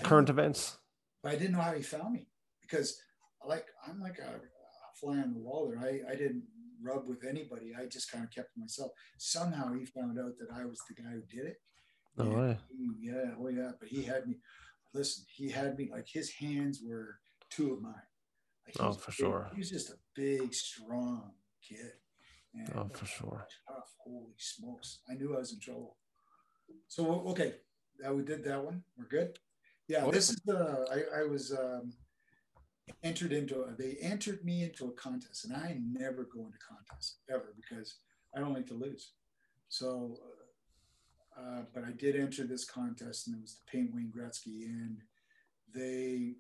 current 0.01 0.29
events. 0.29 0.77
But 1.21 1.33
I 1.33 1.35
didn't 1.35 1.53
know 1.53 1.61
how 1.61 1.73
he 1.73 1.81
found 1.81 2.13
me 2.13 2.27
because 2.61 2.99
like 3.45 3.65
I'm 3.87 3.99
like 4.01 4.19
a, 4.19 4.29
a 4.29 4.99
fly 4.99 5.17
on 5.17 5.33
the 5.33 5.39
wall 5.39 5.69
there. 5.69 5.79
I 5.79 6.11
I 6.11 6.15
didn't 6.15 6.43
rub 6.81 7.07
with 7.07 7.23
anybody. 7.27 7.73
I 7.77 7.85
just 7.85 8.11
kind 8.11 8.23
of 8.23 8.31
kept 8.31 8.53
to 8.53 8.59
myself. 8.59 8.91
Somehow 9.17 9.73
he 9.73 9.85
found 9.85 10.19
out 10.19 10.33
that 10.39 10.55
I 10.55 10.65
was 10.65 10.79
the 10.87 11.01
guy 11.01 11.11
who 11.11 11.21
did 11.21 11.47
it. 11.47 11.57
Oh. 12.17 12.55
He, 12.69 13.09
yeah, 13.09 13.31
oh 13.39 13.47
yeah. 13.47 13.71
But 13.79 13.89
he 13.89 14.03
had 14.03 14.27
me. 14.27 14.37
Listen, 14.93 15.25
he 15.27 15.49
had 15.49 15.77
me 15.77 15.89
like 15.91 16.07
his 16.07 16.31
hands 16.31 16.81
were 16.85 17.17
two 17.49 17.73
of 17.73 17.81
mine. 17.81 17.93
Like 18.65 18.75
oh, 18.79 18.93
for 18.93 19.11
big, 19.11 19.15
sure. 19.15 19.51
He 19.53 19.59
was 19.59 19.69
just 19.69 19.89
a 19.89 19.97
big, 20.15 20.53
strong 20.53 21.31
kid. 21.67 21.91
Oh, 22.75 22.89
for 22.93 23.05
sure. 23.05 23.47
Tough. 23.67 23.93
Holy 24.05 24.35
smokes! 24.37 24.99
I 25.09 25.15
knew 25.15 25.35
I 25.35 25.39
was 25.39 25.53
in 25.53 25.59
trouble. 25.59 25.97
So 26.87 27.23
okay, 27.29 27.55
that 27.99 28.15
we 28.15 28.23
did 28.23 28.43
that 28.43 28.63
one. 28.63 28.83
We're 28.97 29.07
good. 29.07 29.39
Yeah, 29.87 30.09
this 30.11 30.29
is 30.29 30.41
the 30.45 30.85
I, 30.91 31.21
I 31.21 31.23
was 31.23 31.51
um, 31.51 31.93
entered 33.03 33.33
into. 33.33 33.65
They 33.77 33.97
entered 34.01 34.43
me 34.45 34.63
into 34.63 34.87
a 34.87 34.91
contest, 34.91 35.45
and 35.45 35.55
I 35.55 35.77
never 35.81 36.27
go 36.33 36.45
into 36.45 36.57
contests 36.57 37.17
ever 37.29 37.53
because 37.55 37.95
I 38.35 38.39
don't 38.39 38.53
like 38.53 38.67
to 38.67 38.75
lose. 38.75 39.13
So, 39.69 40.17
uh, 41.37 41.61
but 41.73 41.83
I 41.83 41.91
did 41.91 42.15
enter 42.15 42.45
this 42.45 42.65
contest, 42.65 43.27
and 43.27 43.35
it 43.35 43.41
was 43.41 43.55
to 43.55 43.71
paint 43.71 43.91
Wayne 43.93 44.11
Gretzky, 44.15 44.65
and 44.65 44.97
they 45.73 46.35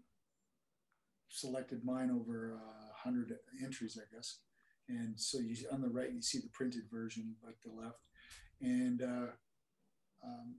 selected 1.33 1.83
mine 1.83 2.11
over 2.11 2.55
uh, 2.55 2.93
hundred 2.95 3.33
entries, 3.63 3.97
I 3.99 4.15
guess. 4.15 4.39
And 4.87 5.19
so 5.19 5.39
you 5.39 5.55
on 5.71 5.81
the 5.81 5.89
right 5.89 6.11
you 6.11 6.21
see 6.21 6.39
the 6.39 6.49
printed 6.53 6.83
version, 6.91 7.35
but 7.43 7.55
the 7.65 7.71
left, 7.71 7.99
and 8.61 9.01
uh, 9.01 9.31
um, 10.23 10.55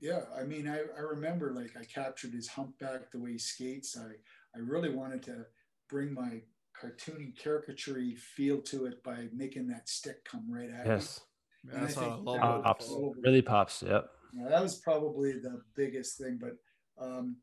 yeah, 0.00 0.20
I 0.38 0.44
mean, 0.44 0.68
I, 0.68 0.80
I 0.96 1.00
remember 1.00 1.52
like 1.52 1.72
I 1.78 1.84
captured 1.84 2.32
his 2.32 2.48
humpback, 2.48 3.10
the 3.10 3.18
way 3.18 3.32
he 3.32 3.38
skates. 3.38 3.96
I 3.98 4.10
I 4.54 4.60
really 4.60 4.90
wanted 4.90 5.22
to 5.24 5.46
bring 5.88 6.14
my 6.14 6.42
cartoony 6.80 7.36
caricature 7.36 8.00
feel 8.36 8.60
to 8.60 8.86
it 8.86 9.02
by 9.02 9.28
making 9.34 9.66
that 9.68 9.88
stick 9.88 10.24
come 10.24 10.44
right 10.48 10.70
at 10.70 10.86
yes. 10.86 11.20
me. 11.64 11.72
Yeah, 11.72 11.80
that's 11.80 11.96
I 11.96 12.00
how 12.00 12.06
I 12.06 12.14
think 12.14 12.26
love 12.26 12.40
that 12.40 12.58
it. 12.58 12.64
Pops. 12.64 12.86
probably- 12.86 13.22
Really 13.22 13.42
pops. 13.42 13.82
Yep. 13.82 14.10
yeah, 14.34 14.48
that 14.50 14.62
was 14.62 14.76
probably 14.76 15.32
the 15.32 15.62
biggest 15.74 16.18
thing. 16.18 16.38
But 16.40 16.56
um, 17.02 17.36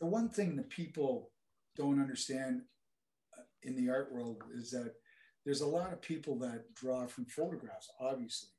the 0.00 0.06
one 0.06 0.28
thing 0.28 0.56
that 0.56 0.68
people 0.68 1.30
don't 1.76 2.00
understand 2.00 2.62
uh, 3.36 3.42
in 3.62 3.76
the 3.76 3.90
art 3.90 4.12
world 4.12 4.42
is 4.54 4.70
that 4.70 4.94
there's 5.44 5.60
a 5.60 5.66
lot 5.66 5.92
of 5.92 6.02
people 6.02 6.38
that 6.38 6.74
draw 6.74 7.06
from 7.06 7.24
photographs, 7.26 7.88
obviously. 8.00 8.50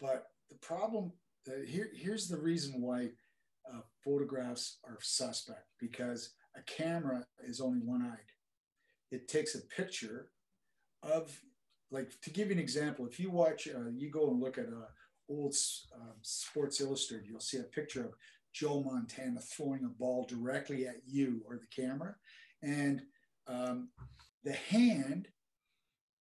But 0.00 0.28
the 0.48 0.56
problem 0.56 1.12
uh, 1.48 1.64
here, 1.66 1.90
here's 1.94 2.28
the 2.28 2.38
reason 2.38 2.80
why 2.80 3.10
uh, 3.72 3.80
photographs 4.04 4.78
are 4.84 4.98
suspect 5.00 5.66
because 5.80 6.34
a 6.56 6.62
camera 6.62 7.26
is 7.44 7.60
only 7.60 7.80
one 7.80 8.02
eyed. 8.02 8.32
It 9.10 9.28
takes 9.28 9.54
a 9.54 9.60
picture 9.60 10.28
of, 11.02 11.38
like, 11.90 12.12
to 12.22 12.30
give 12.30 12.48
you 12.48 12.54
an 12.54 12.58
example, 12.58 13.06
if 13.06 13.20
you 13.20 13.30
watch, 13.30 13.68
uh, 13.68 13.90
you 13.94 14.10
go 14.10 14.30
and 14.30 14.40
look 14.40 14.58
at 14.58 14.66
a 14.66 14.86
old 15.28 15.54
um, 15.94 16.14
Sports 16.22 16.80
Illustrated, 16.80 17.26
you'll 17.28 17.40
see 17.40 17.58
a 17.58 17.64
picture 17.64 18.04
of 18.04 18.14
Joe 18.56 18.82
Montana 18.82 19.38
throwing 19.40 19.84
a 19.84 19.88
ball 19.88 20.24
directly 20.26 20.86
at 20.86 20.96
you 21.06 21.42
or 21.46 21.58
the 21.58 21.82
camera, 21.82 22.14
and 22.62 23.02
um, 23.46 23.90
the 24.44 24.54
hand, 24.54 25.28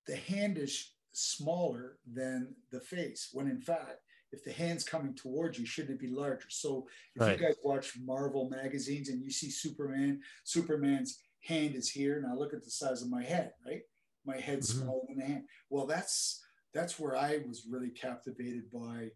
the 0.05 0.17
hand 0.17 0.57
is 0.57 0.95
smaller 1.13 1.97
than 2.05 2.53
the 2.71 2.81
face. 2.81 3.29
When 3.31 3.47
in 3.47 3.61
fact, 3.61 4.01
if 4.33 4.43
the 4.43 4.51
hand's 4.51 4.83
coming 4.83 5.15
towards 5.15 5.57
you, 5.57 5.65
shouldn't 5.65 5.95
it 5.95 6.05
be 6.05 6.13
larger? 6.13 6.49
So 6.49 6.89
if 7.15 7.21
Right. 7.21 7.39
you 7.39 7.45
guys 7.45 7.55
watch 7.63 7.97
Marvel 8.03 8.49
magazines 8.49 9.07
and 9.07 9.23
you 9.23 9.31
see 9.31 9.49
Superman, 9.49 10.21
Superman's 10.43 11.19
hand 11.39 11.73
is 11.73 11.89
here. 11.89 12.21
Now 12.21 12.35
look 12.37 12.53
at 12.53 12.65
the 12.65 12.69
size 12.69 13.01
of 13.01 13.09
my 13.09 13.23
head, 13.23 13.53
right? 13.65 13.83
My 14.25 14.37
head's 14.37 14.73
Mhm. 14.73 14.81
smaller 14.81 15.05
than 15.07 15.19
the 15.19 15.25
hand. 15.25 15.47
Well, 15.69 15.85
that's 15.85 16.41
that's 16.73 16.99
where 16.99 17.15
I 17.15 17.37
was 17.47 17.65
really 17.65 17.91
captivated 17.91 18.69
by 18.69 19.09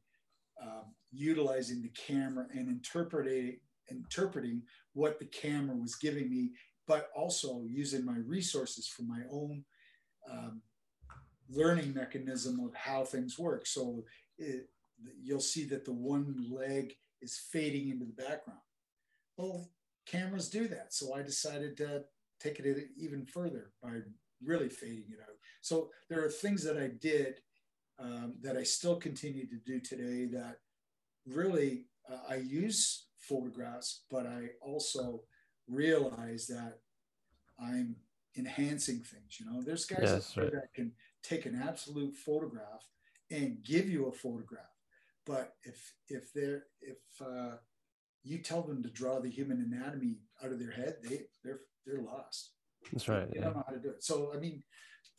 um, 0.61 0.93
utilizing 1.11 1.81
the 1.81 1.89
camera 1.89 2.45
and 2.53 2.67
interpreting 2.67 3.59
interpreting 3.91 4.61
what 4.93 5.19
the 5.19 5.25
camera 5.25 5.75
was 5.75 5.95
giving 5.95 6.29
me, 6.29 6.51
but 6.87 7.09
also 7.15 7.63
using 7.67 8.05
my 8.05 8.17
resources 8.25 8.87
for 8.87 9.03
my 9.03 9.21
own 9.31 9.63
um, 10.29 10.61
learning 11.49 11.93
mechanism 11.93 12.59
of 12.59 12.73
how 12.75 13.03
things 13.03 13.39
work. 13.39 13.65
So 13.65 14.03
it, 14.37 14.69
you'll 15.23 15.39
see 15.39 15.65
that 15.65 15.85
the 15.85 15.93
one 15.93 16.35
leg 16.51 16.93
is 17.21 17.41
fading 17.51 17.89
into 17.89 18.05
the 18.05 18.13
background. 18.13 18.59
Well, 19.37 19.69
cameras 20.05 20.49
do 20.49 20.67
that. 20.67 20.93
So 20.93 21.13
I 21.13 21.21
decided 21.21 21.77
to 21.77 22.03
take 22.39 22.59
it 22.59 22.89
even 22.97 23.25
further 23.25 23.71
by 23.81 23.99
really 24.43 24.69
fading 24.69 25.05
it 25.09 25.19
out. 25.21 25.35
So 25.61 25.89
there 26.09 26.23
are 26.23 26.29
things 26.29 26.63
that 26.63 26.77
I 26.77 26.91
did 27.01 27.35
um, 27.99 28.35
that 28.41 28.57
I 28.57 28.63
still 28.63 28.95
continue 28.95 29.45
to 29.47 29.57
do 29.65 29.79
today 29.79 30.25
that 30.33 30.59
really 31.25 31.85
uh, 32.11 32.17
I 32.29 32.35
use 32.35 33.07
photographs, 33.17 34.03
but 34.09 34.25
I 34.25 34.49
also 34.61 35.21
realize 35.67 36.47
that 36.47 36.79
I'm 37.59 37.95
enhancing 38.37 38.99
things. 38.99 39.39
You 39.39 39.45
know, 39.51 39.61
there's 39.61 39.85
guys 39.85 40.01
Yes, 40.01 40.33
there 40.35 40.45
right. 40.45 40.53
that 40.53 40.73
can 40.73 40.91
take 41.23 41.45
an 41.45 41.61
absolute 41.61 42.15
photograph 42.15 42.87
and 43.31 43.63
give 43.63 43.89
you 43.89 44.07
a 44.07 44.11
photograph, 44.11 44.61
but 45.25 45.53
if 45.63 45.93
if 46.07 46.33
they're 46.33 46.63
if 46.81 46.97
uh, 47.21 47.57
you 48.23 48.39
tell 48.39 48.63
them 48.63 48.81
to 48.81 48.89
draw 48.89 49.19
the 49.19 49.29
human 49.29 49.61
anatomy 49.61 50.19
out 50.43 50.51
of 50.51 50.59
their 50.59 50.71
head, 50.71 50.97
they 51.03 51.27
they're 51.43 51.61
they're 51.85 52.01
lost. 52.01 52.53
That's 52.91 53.07
right. 53.07 53.29
They 53.29 53.39
Yeah. 53.39 53.45
don't 53.45 53.57
know 53.57 53.63
how 53.67 53.73
to 53.73 53.79
do 53.79 53.89
it. 53.89 54.03
So 54.03 54.31
I 54.33 54.39
mean, 54.39 54.63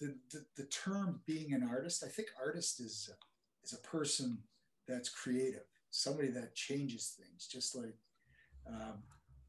the, 0.00 0.16
the 0.32 0.44
the 0.56 0.64
term 0.64 1.20
being 1.26 1.52
an 1.52 1.68
artist, 1.68 2.02
I 2.04 2.08
think 2.08 2.28
artist 2.42 2.80
is 2.80 3.10
is 3.62 3.72
a 3.72 3.86
person 3.88 4.38
that's 4.88 5.08
creative, 5.08 5.66
somebody 5.90 6.28
that 6.28 6.54
changes 6.54 7.16
things, 7.18 7.46
just 7.46 7.76
like. 7.76 7.94
Um, 8.66 9.02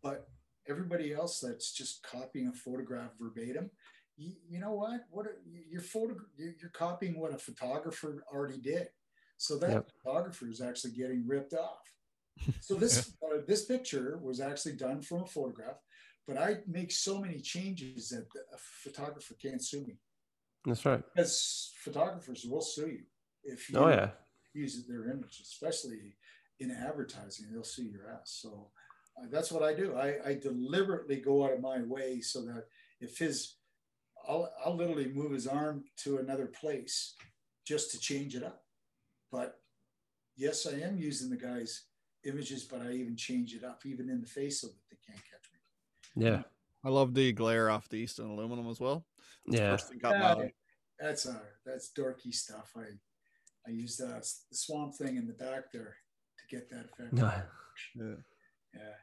but 0.04 0.30
everybody 0.68 1.14
else 1.14 1.40
that's 1.40 1.72
just 1.72 2.04
copying 2.04 2.48
a 2.48 2.54
photograph 2.54 3.12
verbatim, 3.20 3.70
you, 4.18 4.34
you 4.50 4.60
know 4.60 4.74
what? 4.74 5.02
What 5.10 5.28
are- 5.28 5.42
you're 5.46 5.82
photo 5.82 6.16
you're 6.38 6.70
copying 6.74 7.20
what 7.20 7.34
a 7.34 7.38
photographer 7.38 8.24
already 8.32 8.58
did. 8.58 8.88
So 9.38 9.58
that 9.60 9.72
Yep. 9.72 9.90
photographer 10.04 10.48
is 10.50 10.62
actually 10.62 10.92
getting 10.92 11.26
ripped 11.28 11.54
off. 11.54 11.94
So 12.62 12.76
this 12.76 13.14
uh, 13.24 13.42
this 13.48 13.66
picture 13.66 14.20
was 14.22 14.40
actually 14.40 14.74
done 14.74 15.02
from 15.02 15.24
a 15.24 15.26
photograph, 15.28 15.78
but 16.28 16.38
I 16.38 16.58
make 16.68 16.92
so 16.92 17.20
many 17.20 17.40
changes 17.40 18.10
that 18.10 18.28
a 18.54 18.58
photographer 18.58 19.36
can't 19.42 19.64
sue 19.64 19.84
me 19.86 19.98
That's 20.66 20.86
right. 20.86 21.04
because 21.16 21.74
photographers 21.78 22.46
will 22.46 22.62
sue 22.62 22.88
you 22.88 23.04
if 23.44 23.70
you 23.70 23.80
Oh 23.80 23.90
yeah. 23.90 24.12
use 24.54 24.86
their 24.88 25.10
image, 25.10 25.40
especially 25.42 26.16
in 26.60 26.72
advertising. 26.72 27.48
They'll 27.52 27.64
sue 27.64 27.86
your 27.86 28.10
ass. 28.10 28.40
So 28.42 28.70
uh, 29.18 29.26
that's 29.32 29.52
what 29.52 29.64
I 29.64 29.74
do. 29.74 29.96
I, 29.96 30.30
I 30.30 30.34
deliberately 30.36 31.18
go 31.18 31.44
out 31.44 31.54
of 31.54 31.62
my 31.62 31.82
way 31.82 32.22
so 32.22 32.42
that 32.42 32.66
if 33.00 33.18
his, 33.18 33.56
I'll, 34.28 34.52
I'll 34.64 34.76
literally 34.76 35.12
move 35.12 35.32
his 35.32 35.48
arm 35.48 35.84
to 36.04 36.18
another 36.18 36.46
place 36.46 37.16
just 37.66 37.92
to 37.92 38.00
change 38.00 38.36
it 38.36 38.44
up. 38.44 38.64
But 39.32 39.60
yes, 40.36 40.68
I 40.68 40.80
am 40.86 40.98
using 40.98 41.30
the 41.30 41.38
guy's 41.38 41.86
images, 42.24 42.64
but 42.64 42.82
I 42.82 42.92
even 42.92 43.16
change 43.16 43.56
it 43.56 43.64
up, 43.64 43.82
even 43.86 44.10
in 44.10 44.22
the 44.22 44.28
face 44.28 44.62
so 44.62 44.68
that 44.68 44.76
they 44.90 44.98
can't 45.06 45.24
catch 45.24 45.50
me. 45.54 46.26
Yeah. 46.26 46.44
I 46.84 46.90
love 46.90 47.14
the 47.14 47.32
glare 47.32 47.70
off 47.70 47.90
the 47.90 47.98
Easton 47.98 48.30
aluminum 48.30 48.70
as 48.70 48.80
well. 48.80 49.06
That's 49.46 49.58
the 49.58 49.64
Yeah. 49.64 49.72
First 49.72 49.90
thing 49.90 50.00
caught 50.00 50.20
my 50.20 50.44
Yeah, 50.44 50.50
that's 51.00 51.26
uh 51.26 51.40
that's 51.66 51.92
dorky 51.98 52.34
stuff. 52.34 52.72
I 52.76 52.86
I 53.68 53.72
used 53.72 54.02
uh, 54.02 54.20
the 54.50 54.56
swamp 54.58 54.96
thing 54.96 55.18
in 55.18 55.28
the 55.28 55.34
back 55.34 55.72
there 55.72 55.96
to 56.40 56.56
get 56.56 56.70
that 56.70 56.86
effect. 56.86 57.14
No. 57.14 57.32
Yeah. 57.96 58.16
Yeah. 58.74 58.94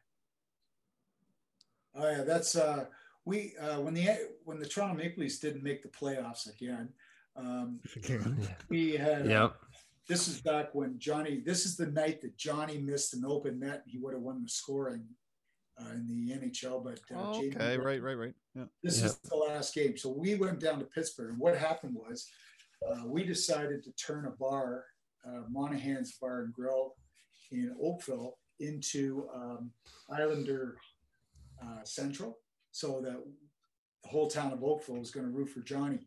Oh 1.95 2.11
yeah, 2.11 2.23
that's 2.25 2.57
uh 2.57 2.87
we 3.25 3.55
uh 3.61 3.81
when 3.81 3.95
the 3.95 4.09
when 4.45 4.59
the 4.59 4.67
Toronto 4.67 4.95
Maple 4.95 5.23
Leafs 5.23 5.39
didn't 5.39 5.63
make 5.63 5.83
the 5.83 5.89
playoffs 5.89 6.49
again, 6.53 6.89
um 7.37 7.81
Yeah. 8.09 8.55
we 8.69 8.93
had 8.93 9.23
uh, 9.23 9.29
Yep. 9.29 9.57
this 10.09 10.27
is 10.29 10.41
back 10.41 10.75
when 10.75 10.99
Johnny 10.99 11.41
this 11.45 11.65
is 11.65 11.77
the 11.77 11.87
night 11.87 12.21
that 12.23 12.37
Johnny 12.37 12.79
missed 12.79 13.15
an 13.15 13.25
open 13.25 13.61
net 13.61 13.83
and 13.85 13.91
he 13.93 13.99
would 13.99 14.15
have 14.15 14.23
won 14.23 14.43
the 14.43 14.49
scoring 14.49 15.07
uh, 15.81 15.91
in 15.93 16.07
the 16.09 16.33
NHL 16.35 16.83
but 16.83 16.99
uh, 17.15 17.21
Oh, 17.33 17.39
okay, 17.39 17.51
Benn- 17.51 17.81
right, 17.81 18.03
right, 18.03 18.15
right. 18.19 18.35
Yeah. 18.55 18.65
this 18.83 19.01
Yeah. 19.01 19.07
is 19.07 19.19
the 19.19 19.37
last 19.37 19.75
game. 19.75 19.97
So 19.97 20.11
we 20.11 20.35
went 20.35 20.61
down 20.61 20.79
to 20.81 20.85
Pittsburgh, 20.85 21.31
and 21.31 21.39
what 21.39 21.57
happened 21.57 21.95
was 21.95 22.29
uh, 22.89 23.03
we 23.07 23.25
decided 23.25 23.83
to 23.85 23.93
turn 23.93 24.27
a 24.27 24.31
bar, 24.31 24.85
uh, 25.27 25.43
Monahan's 25.49 26.17
Bar 26.21 26.43
and 26.43 26.53
Grill 26.53 26.95
in 27.51 27.75
Oakville, 27.83 28.39
into 28.61 29.29
um, 29.35 29.71
Islander 30.11 30.77
uh, 31.63 31.83
Central, 31.85 32.39
so 32.73 33.01
that 33.01 33.17
the 34.03 34.09
whole 34.09 34.29
town 34.29 34.53
of 34.53 34.63
Oakville 34.65 34.99
was 34.99 35.11
going 35.11 35.27
to 35.27 35.33
root 35.33 35.49
for 35.49 35.61
Johnny. 35.61 36.01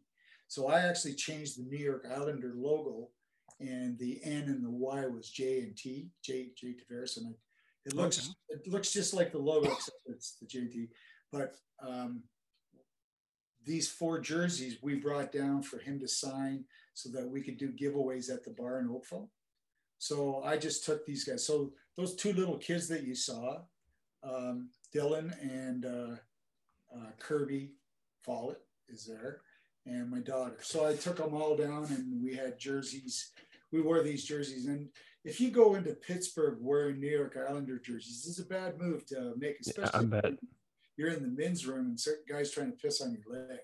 So 0.47 0.67
I 0.67 0.82
actually 0.82 1.13
changed 1.15 1.57
the 1.57 1.63
New 1.63 1.78
York 1.78 2.05
Islander 2.09 2.53
logo, 2.55 3.09
and 3.59 3.97
the 3.99 4.19
N 4.24 4.43
and 4.43 4.63
the 4.63 4.69
Y 4.69 5.05
was 5.07 5.30
J 5.30 5.59
and 5.61 5.78
T, 5.78 6.09
J 6.24 6.51
J 6.57 6.76
Tavares, 6.76 7.17
and 7.17 7.32
it, 7.32 7.38
it 7.86 7.93
looks 7.95 8.19
Okay. 8.19 8.29
it 8.49 8.67
looks 8.67 8.91
just 8.91 9.13
like 9.13 9.32
the 9.32 9.38
logo, 9.39 9.71
except 9.71 9.97
it's 10.07 10.36
the 10.39 10.45
JT. 10.45 10.89
But 11.32 11.55
um, 11.82 12.23
these 13.65 13.89
four 13.89 14.19
jerseys 14.19 14.77
we 14.82 14.95
brought 14.95 15.32
down 15.32 15.61
for 15.63 15.77
him 15.79 15.99
to 15.99 16.07
sign 16.07 16.65
so 16.93 17.09
that 17.09 17.27
we 17.29 17.41
could 17.41 17.57
do 17.57 17.71
giveaways 17.71 18.32
at 18.32 18.43
the 18.43 18.51
bar 18.51 18.79
in 18.79 18.89
Oakville. 18.89 19.29
So 19.97 20.41
I 20.43 20.57
just 20.57 20.84
took 20.86 21.05
these 21.05 21.23
guys. 21.23 21.45
So 21.45 21.73
those 21.95 22.15
two 22.15 22.34
little 22.34 22.57
kids 22.57 22.88
that 22.89 23.03
you 23.03 23.13
saw, 23.15 23.59
um, 24.23 24.69
Dylan 24.93 25.32
and 25.41 25.86
uh, 25.86 26.15
uh, 26.95 27.11
Kirby 27.19 27.71
Follett 28.23 28.59
is 28.89 29.05
there, 29.05 29.41
and 29.86 30.09
my 30.09 30.19
daughter. 30.19 30.57
So 30.61 30.86
I 30.88 30.95
took 30.95 31.17
them 31.17 31.34
all 31.34 31.55
down, 31.55 31.86
and 31.86 32.21
we 32.23 32.36
had 32.36 32.59
jerseys. 32.59 33.32
We 33.71 33.82
wore 33.82 34.01
these 34.03 34.25
jerseys, 34.25 34.65
and 34.65 34.89
if 35.24 35.39
you 35.39 35.51
go 35.51 35.76
into 35.76 35.93
Pittsburgh 35.93 36.57
wearing 36.61 36.99
New 36.99 37.09
York 37.09 37.38
Islander 37.47 37.80
jerseys, 37.80 38.24
this 38.24 38.38
is 38.38 38.39
a 38.45 38.47
bad 38.49 38.80
move 38.80 39.05
to 39.07 39.34
make, 39.38 39.57
especially 39.61 40.07
bet. 40.07 40.34
you're 40.97 41.09
in 41.09 41.22
the 41.22 41.28
men's 41.43 41.65
room 41.67 41.88
and 41.88 41.99
certain 41.99 42.24
guys 42.30 42.51
trying 42.51 42.72
to 42.72 42.78
piss 42.78 43.01
on 43.01 43.11
your 43.15 43.39
leg. 43.47 43.59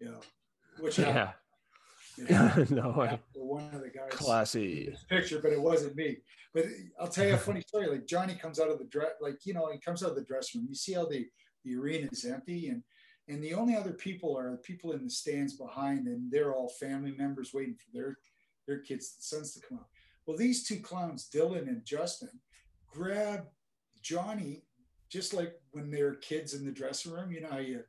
You 0.00 0.06
know, 0.12 0.20
which 0.80 0.98
Yeah. 0.98 1.32
it 2.16 2.70
no 2.70 2.90
way. 2.90 3.20
one 3.34 3.72
of 3.72 3.80
the 3.80 3.90
guys 3.90 4.10
Classy. 4.10 4.94
picture, 5.08 5.38
but 5.40 5.52
it 5.52 5.60
wasn't 5.60 5.94
me. 5.96 6.18
But 6.52 6.64
I'll 7.00 7.08
tell 7.08 7.26
you 7.26 7.34
a 7.34 7.38
funny 7.38 7.60
story. 7.60 7.86
Like 7.86 8.06
Johnny 8.06 8.34
comes 8.34 8.58
out 8.58 8.70
of 8.70 8.78
the 8.78 8.86
dress, 8.86 9.12
like 9.20 9.44
you 9.46 9.54
know, 9.54 9.70
he 9.70 9.78
comes 9.78 10.02
out 10.02 10.10
of 10.10 10.16
the 10.16 10.24
dressing 10.24 10.60
room. 10.60 10.68
You 10.68 10.74
see 10.74 10.94
how 10.94 11.06
the 11.06 11.26
the 11.64 11.76
arena 11.76 12.08
is 12.10 12.24
empty, 12.24 12.68
and 12.68 12.82
and 13.28 13.42
the 13.42 13.54
only 13.54 13.76
other 13.76 13.92
people 13.92 14.36
are 14.36 14.50
the 14.50 14.56
people 14.56 14.92
in 14.92 15.04
the 15.04 15.10
stands 15.10 15.54
behind, 15.56 16.06
and 16.08 16.30
they're 16.32 16.54
all 16.54 16.68
family 16.80 17.12
members 17.16 17.52
waiting 17.54 17.74
for 17.76 17.86
their 17.96 18.16
their 18.66 18.80
kids, 18.80 19.16
sons 19.20 19.52
to 19.54 19.60
come 19.66 19.78
out. 19.78 19.86
Well, 20.28 20.36
these 20.36 20.68
two 20.68 20.80
clowns, 20.80 21.30
Dylan 21.34 21.68
and 21.68 21.82
Justin, 21.86 22.28
grab 22.86 23.46
Johnny 24.02 24.62
just 25.08 25.32
like 25.32 25.54
when 25.70 25.90
they're 25.90 26.16
kids 26.16 26.52
in 26.52 26.66
the 26.66 26.70
dressing 26.70 27.12
room. 27.12 27.32
You 27.32 27.40
know 27.40 27.50
how 27.50 27.58
you 27.58 27.80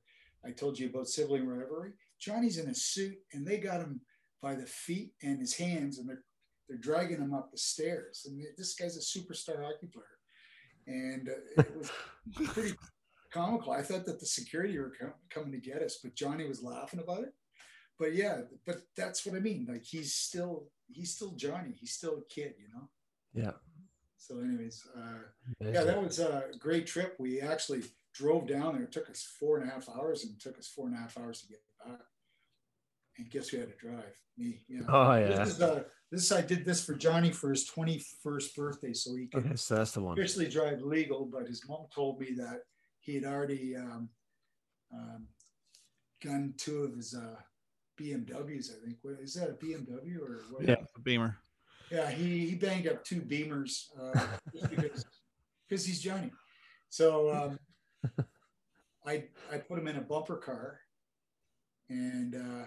I 0.45 0.51
told 0.51 0.79
you 0.79 0.87
about 0.87 1.09
sibling 1.09 1.45
rivalry. 1.45 1.91
Johnny's 2.17 2.57
in 2.57 2.69
a 2.69 2.73
suit, 2.73 3.17
and 3.33 3.45
they 3.45 3.57
got 3.57 3.81
him 3.81 3.99
by 4.41 4.55
the 4.55 4.65
feet 4.65 5.11
and 5.21 5.37
his 5.37 5.53
hands, 5.53 5.99
and 5.99 6.07
they're 6.07 6.23
they're 6.69 6.77
dragging 6.77 7.17
him 7.17 7.33
up 7.33 7.51
the 7.51 7.57
stairs. 7.57 8.25
And 8.25 8.41
this 8.57 8.73
guy's 8.73 8.95
a 8.95 9.01
superstar 9.01 9.61
hockey 9.61 9.87
player, 9.87 10.05
and 10.87 11.27
uh, 11.27 11.61
it 11.61 11.77
was 11.77 11.91
pretty 12.53 12.73
comical. 13.33 13.73
I 13.73 13.81
thought 13.81 14.05
that 14.05 14.21
the 14.21 14.25
security 14.25 14.79
were 14.79 14.93
com- 14.97 15.13
coming 15.29 15.51
to 15.51 15.57
get 15.57 15.81
us, 15.81 15.99
but 16.01 16.15
Johnny 16.15 16.47
was 16.47 16.63
laughing 16.63 17.01
about 17.01 17.23
it. 17.23 17.33
But 17.99 18.15
yeah, 18.15 18.41
but 18.65 18.81
that's 18.95 19.25
what 19.25 19.35
I 19.35 19.39
mean. 19.39 19.67
Like 19.69 19.83
he's 19.83 20.15
still 20.15 20.67
he's 20.87 21.13
still 21.13 21.31
Johnny. 21.31 21.73
He's 21.77 21.91
still 21.91 22.19
a 22.19 22.33
kid, 22.33 22.55
you 22.57 22.73
know. 22.73 22.89
Yeah. 23.33 23.51
So, 24.17 24.39
anyways, 24.39 24.85
uh, 24.95 25.61
yeah, 25.61 25.83
that 25.83 26.01
was 26.01 26.19
a 26.19 26.45
great 26.59 26.87
trip. 26.87 27.15
We 27.19 27.41
actually 27.41 27.83
drove 28.13 28.47
down 28.47 28.75
there. 28.75 28.83
It 28.83 28.91
took 28.91 29.09
us 29.09 29.27
four 29.39 29.57
and 29.57 29.69
a 29.69 29.73
half 29.73 29.87
hours, 29.89 30.23
and 30.23 30.33
it 30.33 30.41
took 30.41 30.57
us 30.57 30.67
four 30.67 30.87
and 30.87 30.95
a 30.95 30.99
half 30.99 31.17
hours 31.17 31.41
to 31.41 31.47
get 31.47 31.61
back. 31.85 31.99
And 33.17 33.29
guess 33.29 33.49
who 33.49 33.59
had 33.59 33.69
to 33.69 33.75
drive? 33.77 34.15
Me. 34.37 34.61
Yeah. 34.69 34.81
Oh 34.87 35.13
yeah. 35.15 35.43
This 35.43 35.55
is 35.55 35.61
uh, 35.61 35.83
this 36.11 36.31
I 36.31 36.41
did 36.41 36.63
this 36.63 36.85
for 36.85 36.95
Johnny 36.95 37.31
for 37.31 37.49
his 37.49 37.69
21st 37.69 38.55
birthday, 38.55 38.93
so 38.93 39.15
he 39.15 39.27
could 39.27 39.45
Okay, 39.45 39.55
so 39.55 39.75
that's 39.75 39.91
the 39.91 40.01
one. 40.01 40.17
officially 40.17 40.47
drive 40.47 40.81
legal. 40.81 41.25
But 41.25 41.47
his 41.47 41.67
mom 41.67 41.87
told 41.93 42.19
me 42.19 42.33
that 42.37 42.61
he 43.01 43.15
had 43.15 43.25
already 43.25 43.75
um, 43.75 44.09
um, 44.93 46.53
two 46.57 46.83
of 46.83 46.95
his 46.95 47.13
uh, 47.13 47.35
BMWs. 47.99 48.71
I 48.71 48.85
think. 48.85 48.97
What, 49.01 49.19
is 49.21 49.33
that 49.35 49.49
a 49.49 49.53
BMW 49.53 50.19
or 50.19 50.41
what? 50.51 50.67
Yeah. 50.67 50.75
Beamer. 51.03 51.37
Yeah, 51.91 52.09
he, 52.09 52.47
he 52.47 52.55
banged 52.55 52.87
up 52.87 53.03
two 53.03 53.21
Beamers 53.21 53.85
uh, 53.99 54.27
because 54.69 55.05
because 55.69 55.85
he's 55.85 55.99
Johnny. 55.99 56.31
So 56.89 57.31
um, 57.33 57.59
I 59.05 59.25
I 59.51 59.57
put 59.57 59.79
him 59.79 59.87
in 59.87 59.97
a 59.97 60.01
bumper 60.01 60.37
car, 60.37 60.79
and 61.89 62.35
uh, 62.35 62.65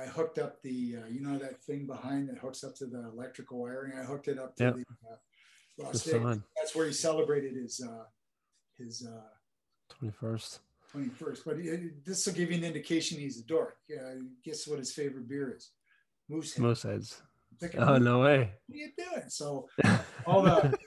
I 0.00 0.06
hooked 0.06 0.38
up 0.38 0.62
the 0.62 0.96
uh, 1.02 1.06
you 1.08 1.20
know 1.20 1.38
that 1.38 1.62
thing 1.62 1.86
behind 1.86 2.28
that 2.28 2.38
hooks 2.38 2.64
up 2.64 2.74
to 2.76 2.86
the 2.86 3.08
electrical 3.12 3.58
wiring. 3.60 3.92
I 3.98 4.04
hooked 4.04 4.28
it 4.28 4.38
up 4.38 4.56
to 4.56 4.64
Yeah. 4.64 4.70
the 4.70 4.84
uh, 5.10 5.16
Las 5.78 6.02
The 6.04 6.18
Vegas. 6.18 6.38
That's 6.56 6.74
where 6.74 6.86
he 6.86 6.92
celebrated 6.92 7.54
his 7.54 7.82
uh, 7.86 8.04
his 8.78 9.06
uh, 9.06 9.28
Twenty 9.88 10.12
first. 10.12 10.60
21st. 10.94 11.38
But 11.44 11.56
it, 11.58 12.04
this 12.04 12.26
will 12.26 12.34
give 12.34 12.50
you 12.50 12.58
an 12.58 12.64
indication 12.64 13.18
he's 13.18 13.40
a 13.40 13.44
dork. 13.44 13.76
Yeah, 13.88 14.14
guess 14.44 14.66
what 14.66 14.78
his 14.78 14.92
favorite 14.92 15.28
beer 15.28 15.54
is? 15.56 15.70
Moosehead. 16.28 16.62
Most 16.62 16.82
heads. 16.82 17.22
Thinking, 17.58 17.80
Oh 17.80 17.96
no 17.96 18.20
way. 18.20 18.52
What 18.66 18.74
are 18.74 18.78
you 18.78 18.90
doing? 18.96 19.28
So 19.28 19.68
all 20.26 20.42
the 20.42 20.78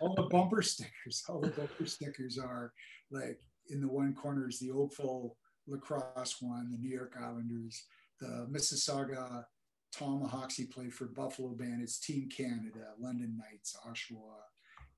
all 0.00 0.14
the 0.14 0.28
bumper 0.30 0.62
stickers, 0.62 1.22
all 1.28 1.40
the 1.40 1.48
bumper 1.48 1.86
stickers 1.86 2.38
are 2.38 2.72
like 3.10 3.40
in 3.68 3.80
the 3.80 3.88
one 3.88 4.14
corner 4.14 4.48
is 4.48 4.58
the 4.58 4.70
Oakville 4.70 5.36
lacrosse 5.66 6.36
one, 6.40 6.70
the 6.70 6.78
New 6.78 6.94
York 6.94 7.14
Islanders, 7.20 7.84
the 8.20 8.46
Mississauga 8.50 9.44
Tomahawks. 9.92 10.56
He 10.56 10.64
played 10.64 10.94
for 10.94 11.06
Buffalo 11.06 11.50
Bandits, 11.50 11.98
Team 12.00 12.28
Canada, 12.34 12.92
London 12.98 13.38
Knights, 13.38 13.76
Oshawa, 13.86 14.40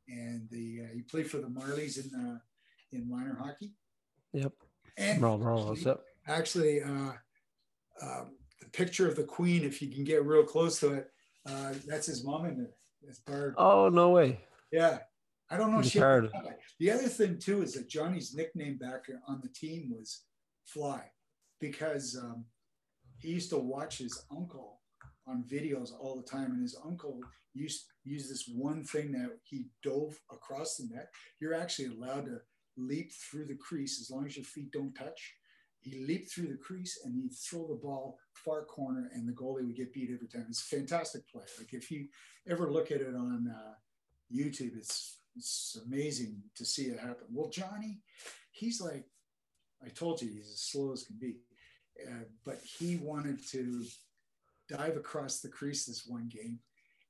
and 0.09 0.49
the 0.51 0.83
uh, 0.85 0.95
he 0.95 1.03
played 1.03 1.31
for 1.31 1.39
the 1.39 1.49
Marlies 1.49 2.03
in 2.03 2.11
the 2.11 2.41
in 2.97 3.09
minor 3.11 3.37
hockey. 3.41 3.73
Yep. 4.33 4.53
And 4.99 5.23
Roll, 5.23 5.39
roll. 5.39 5.71
actually- 5.73 5.85
Yep. 5.87 6.01
actually 6.29 6.83
uh, 6.83 7.13
um, 8.03 8.37
the 8.61 8.69
picture 8.73 9.09
of 9.09 9.17
the 9.17 9.25
queen 9.25 9.63
if 9.65 9.81
you 9.83 9.91
can 9.91 10.05
get 10.05 10.25
real 10.25 10.45
close 10.45 10.81
to 10.81 10.95
it 10.95 11.11
uh, 11.47 11.73
that's 11.87 12.07
his 12.07 12.25
mom 12.25 12.47
in 12.47 12.57
there 12.57 12.73
that's 13.03 13.21
Barb. 13.21 13.55
Oh 13.59 13.89
no 13.89 14.11
way. 14.11 14.41
yeah 14.73 14.99
i 15.51 15.57
don't 15.57 15.71
know 15.73 15.81
she 15.83 15.99
the 16.01 16.91
other 16.91 17.09
thing 17.09 17.39
too 17.39 17.63
is 17.63 17.75
that 17.75 17.89
johnny's 17.89 18.35
nickname 18.35 18.77
back 18.79 19.05
on 19.29 19.41
the 19.43 19.49
team 19.51 19.91
was 19.97 20.23
fly 20.65 21.03
because 21.61 22.17
um, 22.21 22.45
he 23.19 23.29
used 23.29 23.51
to 23.51 23.59
watch 23.59 23.99
his 23.99 24.25
uncle 24.31 24.81
on 25.29 25.45
videos 25.45 25.91
all 26.01 26.17
the 26.17 26.29
time 26.29 26.51
and 26.53 26.63
his 26.63 26.77
uncle 26.85 27.21
used 27.55 27.85
used 28.05 28.31
this 28.31 28.49
one 28.53 28.83
thing 28.83 29.13
that 29.13 29.31
he 29.45 29.67
dove 29.83 30.19
across 30.33 30.77
the 30.77 30.89
net 30.95 31.09
you're 31.41 31.55
actually 31.55 31.89
allowed 31.89 32.25
to 32.27 32.39
leap 32.77 33.13
through 33.13 33.47
the 33.47 33.55
crease 33.55 34.01
as 34.01 34.11
long 34.11 34.27
as 34.27 34.37
your 34.37 34.45
feet 34.45 34.71
don't 34.73 34.95
touch 34.95 35.35
he 35.87 36.05
leaped 36.05 36.33
through 36.33 36.49
the 36.49 36.57
crease 36.57 36.99
and 37.05 37.15
he'd 37.15 37.33
throw 37.33 37.67
the 37.69 37.75
ball 37.75 38.19
far 38.33 38.65
corner 38.65 39.09
and 39.15 39.29
the 39.29 39.33
goalie 39.33 39.65
would 39.65 39.77
get 39.77 39.93
beat 39.93 40.11
every 40.13 40.27
time. 40.27 40.47
It's 40.49 40.61
a 40.61 40.77
fantastic 40.77 41.29
play. 41.29 41.45
Like 41.59 41.73
if 41.73 41.93
you 41.93 42.09
ever 42.49 42.73
look 42.73 42.91
at 42.91 43.01
it 43.01 43.15
on 43.15 43.53
uh, 43.55 43.75
YouTube, 44.35 44.77
it's 44.77 45.19
it's 45.37 45.79
amazing 45.87 46.43
to 46.57 46.65
see 46.65 46.87
it 46.87 46.99
happen. 46.99 47.27
Well, 47.31 47.51
Johnny, 47.51 48.01
he's 48.51 48.81
like, 48.81 49.05
I 49.85 49.89
told 49.91 50.23
you, 50.23 50.31
he's 50.31 50.51
as 50.51 50.61
slow 50.61 50.93
as 50.93 51.05
can 51.05 51.19
be, 51.21 51.37
uh, 52.05 52.25
but 52.45 52.59
he 52.63 52.97
wanted 52.97 53.47
to 53.51 53.85
dive 54.69 54.97
across 54.97 55.41
the 55.41 55.51
crease 55.51 55.85
this 55.85 56.07
one 56.07 56.29
game, 56.29 56.59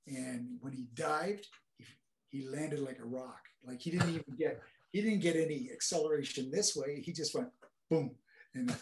and 0.09 0.59
when 0.61 0.73
he 0.73 0.89
dived, 0.93 1.47
he, 1.79 1.85
he 2.29 2.49
landed 2.49 2.81
like 2.81 2.99
a 2.99 3.07
rock. 3.07 3.43
Like 3.64 3.81
he 3.81 3.93
didn't 3.93 4.11
even 4.11 4.35
get 4.37 4.61
he 4.97 5.03
didn't 5.03 5.21
get 5.21 5.37
any 5.37 5.69
acceleration 5.71 6.51
this 6.51 6.75
way. 6.75 7.03
He 7.05 7.13
just 7.13 7.35
went 7.35 7.49
boom. 7.91 8.13
And 8.55 8.75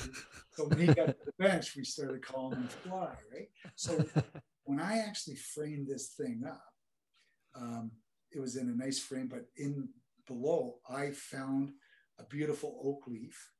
so 0.50 0.64
when 0.64 0.78
he 0.80 0.86
got 0.86 1.06
to 1.06 1.16
the 1.24 1.32
bench, 1.38 1.76
we 1.76 1.84
started 1.84 2.26
calling 2.26 2.58
him 2.58 2.66
Fly, 2.66 3.14
right? 3.32 3.48
So 3.76 4.04
when 4.64 4.80
I 4.80 4.98
actually 4.98 5.36
framed 5.36 5.86
this 5.86 6.08
thing 6.18 6.42
up, 6.48 6.64
um, 7.54 7.92
it 8.32 8.40
was 8.40 8.56
in 8.56 8.70
a 8.70 8.74
nice 8.84 8.98
frame, 8.98 9.28
but 9.28 9.44
in 9.56 9.88
below, 10.26 10.78
I 10.90 11.10
found 11.12 11.70
a 12.18 12.24
beautiful 12.24 12.80
oak 12.82 13.06
leaf 13.06 13.50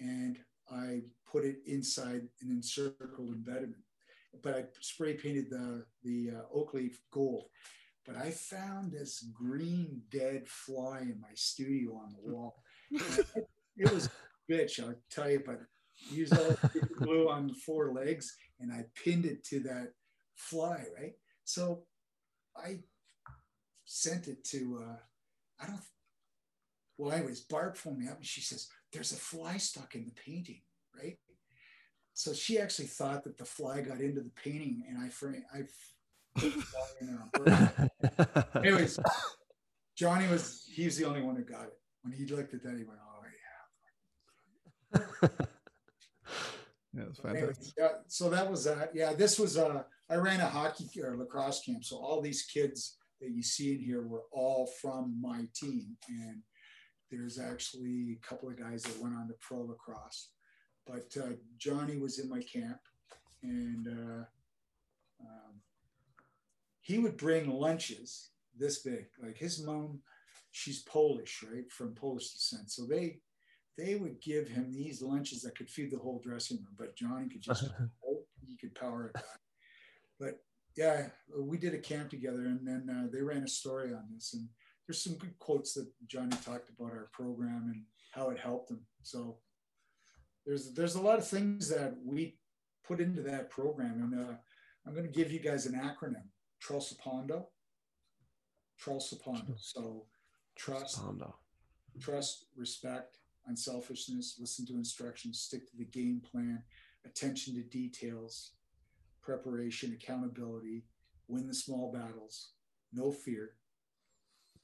and 0.00 0.38
I 0.70 1.02
put 1.30 1.44
it 1.44 1.56
inside 1.66 2.22
an 2.40 2.50
encircled 2.50 3.28
embedment. 3.28 3.82
But 4.42 4.56
I 4.56 4.64
spray 4.80 5.14
painted 5.14 5.50
the, 5.50 5.84
the 6.02 6.30
uh, 6.30 6.42
oak 6.54 6.72
leaf 6.72 6.98
gold. 7.12 7.44
But 8.06 8.16
I 8.16 8.30
found 8.30 8.92
this 8.92 9.24
green 9.32 10.02
dead 10.10 10.48
fly 10.48 11.00
in 11.02 11.20
my 11.20 11.34
studio 11.34 11.94
on 11.94 12.12
the 12.12 12.32
wall. 12.32 12.62
it, 12.90 13.92
was 13.92 14.06
a 14.06 14.52
bitch, 14.52 14.82
I'll 14.82 14.94
tell 15.10 15.30
you, 15.30 15.42
but 15.44 15.60
used 16.10 16.36
all 16.36 16.56
the 16.74 16.88
glue 16.98 17.28
on 17.28 17.46
the 17.46 17.54
four 17.54 17.92
legs 17.92 18.34
and 18.60 18.72
I 18.72 18.86
pinned 19.02 19.24
it 19.24 19.44
to 19.44 19.60
that 19.60 19.92
fly, 20.34 20.84
right? 20.98 21.12
So 21.44 21.84
I 22.56 22.80
sent 23.84 24.28
it 24.28 24.44
to 24.44 24.84
uh 24.84 24.96
I 25.60 25.66
don't 25.66 25.80
well 26.98 27.12
anyways, 27.12 27.42
Barb 27.42 27.76
phoned 27.76 27.98
me 27.98 28.08
up 28.08 28.16
and 28.16 28.26
she 28.26 28.40
says, 28.40 28.68
There's 28.92 29.12
a 29.12 29.16
fly 29.16 29.58
stuck 29.58 29.94
in 29.94 30.04
the 30.04 30.12
painting, 30.12 30.62
right? 30.96 31.18
So 32.14 32.32
she 32.32 32.58
actually 32.58 32.88
thought 32.88 33.24
that 33.24 33.38
the 33.38 33.44
fly 33.44 33.80
got 33.80 34.00
into 34.00 34.20
the 34.20 34.32
painting 34.42 34.84
and 34.88 34.98
I 34.98 35.08
I 35.54 35.62
put 36.34 36.54
the 36.54 36.60
fly 36.62 36.80
in 37.00 37.06
there 37.06 37.20
on 37.22 37.30
purpose. 37.30 38.56
Anyways, 38.56 38.98
Johnny 39.96 40.28
was 40.28 40.64
he 40.72 40.84
was 40.84 40.96
the 40.96 41.04
only 41.04 41.22
one 41.22 41.36
who 41.36 41.44
got 41.44 41.64
it. 41.64 41.72
When 42.02 42.12
he 42.12 42.26
looked 42.26 42.54
at 42.54 42.62
that, 42.62 42.76
he 42.76 42.84
went, 42.84 43.00
Oh 43.00 43.22
yeah. 45.22 45.28
Yeah, 46.94 47.04
it's 47.08 47.24
Anyways, 47.24 47.40
fantastic. 47.40 47.74
yeah, 47.78 47.88
so 48.06 48.28
that 48.28 48.50
was 48.50 48.64
that. 48.64 48.90
Yeah, 48.94 49.14
this 49.14 49.38
was 49.38 49.56
uh 49.56 49.82
I 50.10 50.16
ran 50.16 50.40
a 50.40 50.46
hockey 50.46 50.90
or 51.02 51.16
lacrosse 51.16 51.62
camp. 51.64 51.84
So 51.84 51.96
all 51.96 52.20
these 52.20 52.42
kids 52.42 52.98
that 53.22 53.30
you 53.30 53.42
see 53.42 53.72
in 53.72 53.80
here 53.80 54.02
were 54.02 54.24
all 54.30 54.66
from 54.82 55.18
my 55.20 55.46
team. 55.54 55.96
And 56.08 56.42
there's 57.10 57.38
actually 57.38 58.18
a 58.22 58.26
couple 58.26 58.50
of 58.50 58.58
guys 58.58 58.82
that 58.82 59.00
went 59.00 59.14
on 59.14 59.28
to 59.28 59.34
pro 59.40 59.62
lacrosse. 59.62 60.32
But 60.86 61.16
uh, 61.18 61.34
Johnny 61.56 61.96
was 61.96 62.18
in 62.18 62.28
my 62.28 62.42
camp 62.42 62.80
and 63.42 63.88
uh, 63.88 64.24
um, 65.22 65.54
he 66.82 66.98
would 66.98 67.16
bring 67.16 67.50
lunches 67.50 68.30
this 68.58 68.80
big. 68.80 69.06
Like 69.22 69.38
his 69.38 69.64
mom, 69.64 70.00
she's 70.50 70.82
Polish, 70.82 71.42
right? 71.50 71.70
From 71.70 71.94
Polish 71.94 72.32
descent. 72.32 72.70
So 72.70 72.84
they 72.84 73.20
they 73.78 73.94
would 73.94 74.20
give 74.20 74.48
him 74.48 74.70
these 74.70 75.00
lunches 75.00 75.40
that 75.42 75.56
could 75.56 75.70
feed 75.70 75.90
the 75.90 75.98
whole 75.98 76.20
dressing 76.22 76.58
room, 76.58 76.74
but 76.78 76.96
Johnny 76.96 77.28
could 77.28 77.40
just 77.40 77.64
he 78.46 78.56
could 78.56 78.74
power 78.74 79.06
it 79.06 79.14
back. 79.14 79.24
But 80.20 80.40
yeah, 80.76 81.06
we 81.36 81.56
did 81.56 81.74
a 81.74 81.78
camp 81.78 82.10
together, 82.10 82.44
and 82.44 82.66
then 82.66 82.88
uh, 82.90 83.08
they 83.12 83.22
ran 83.22 83.42
a 83.44 83.48
story 83.48 83.92
on 83.94 84.04
this, 84.14 84.34
and 84.34 84.48
there's 84.86 85.02
some 85.02 85.14
good 85.14 85.38
quotes 85.38 85.74
that 85.74 85.86
Johnny 86.06 86.36
talked 86.44 86.68
about 86.68 86.92
our 86.92 87.08
program 87.12 87.70
and 87.72 87.82
how 88.10 88.30
it 88.30 88.38
helped 88.38 88.70
him. 88.70 88.80
So 89.02 89.38
there's 90.44 90.74
there's 90.74 90.96
a 90.96 91.02
lot 91.02 91.18
of 91.18 91.26
things 91.26 91.68
that 91.68 91.94
we 92.04 92.38
put 92.84 93.00
into 93.00 93.22
that 93.22 93.50
program, 93.50 94.02
and 94.02 94.28
uh, 94.28 94.34
I'm 94.86 94.94
going 94.94 95.06
to 95.06 95.12
give 95.12 95.30
you 95.30 95.40
guys 95.40 95.66
an 95.66 95.74
acronym: 95.74 96.28
TROSAPONDO. 96.62 97.46
TROSAPONDO. 98.80 99.54
So 99.58 100.06
trust, 100.56 101.00
trust, 102.00 102.46
respect, 102.56 103.18
unselfishness, 103.46 104.36
listen 104.38 104.66
to 104.66 104.74
instructions, 104.74 105.40
stick 105.40 105.68
to 105.70 105.76
the 105.76 105.84
game 105.84 106.20
plan, 106.20 106.62
attention 107.04 107.54
to 107.54 107.62
details, 107.62 108.52
preparation, 109.22 109.92
accountability, 109.92 110.84
win 111.28 111.46
the 111.46 111.54
small 111.54 111.92
battles, 111.92 112.52
no 112.92 113.10
fear, 113.10 113.54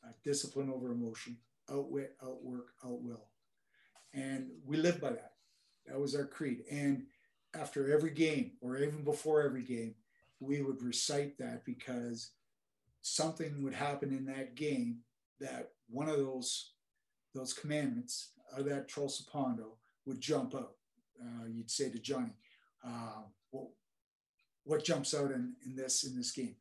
uh, 0.04 0.12
discipline 0.24 0.70
over 0.70 0.92
emotion, 0.92 1.36
outwit, 1.70 2.16
outwork, 2.22 2.68
outwill. 2.84 3.22
And 4.14 4.48
we 4.64 4.76
live 4.76 5.00
by 5.00 5.10
that. 5.10 5.32
That 5.86 6.00
was 6.00 6.14
our 6.14 6.26
creed. 6.26 6.62
And 6.70 7.04
after 7.54 7.92
every 7.92 8.10
game, 8.10 8.52
or 8.60 8.78
even 8.78 9.04
before 9.04 9.42
every 9.42 9.64
game, 9.64 9.94
we 10.40 10.62
would 10.62 10.82
recite 10.82 11.38
that 11.38 11.64
because 11.64 12.30
something 13.02 13.62
would 13.62 13.74
happen 13.74 14.10
in 14.10 14.26
that 14.26 14.54
game 14.54 14.98
that 15.40 15.70
one 15.88 16.08
of 16.08 16.18
those 16.18 16.72
those 17.34 17.52
commandments 17.52 18.30
of 18.56 18.64
that 18.64 18.88
TROSAPONDO 18.88 19.66
would 20.06 20.20
jump 20.20 20.54
out. 20.54 20.72
Uh, 21.20 21.46
you'd 21.46 21.70
say 21.70 21.90
to 21.90 21.98
Johnny, 21.98 22.32
uh, 22.84 23.22
well, 23.52 23.70
what 24.64 24.84
jumps 24.84 25.14
out 25.14 25.30
in, 25.30 25.54
in 25.66 25.76
this 25.76 26.04
in 26.04 26.16
this 26.16 26.32
game? 26.32 26.56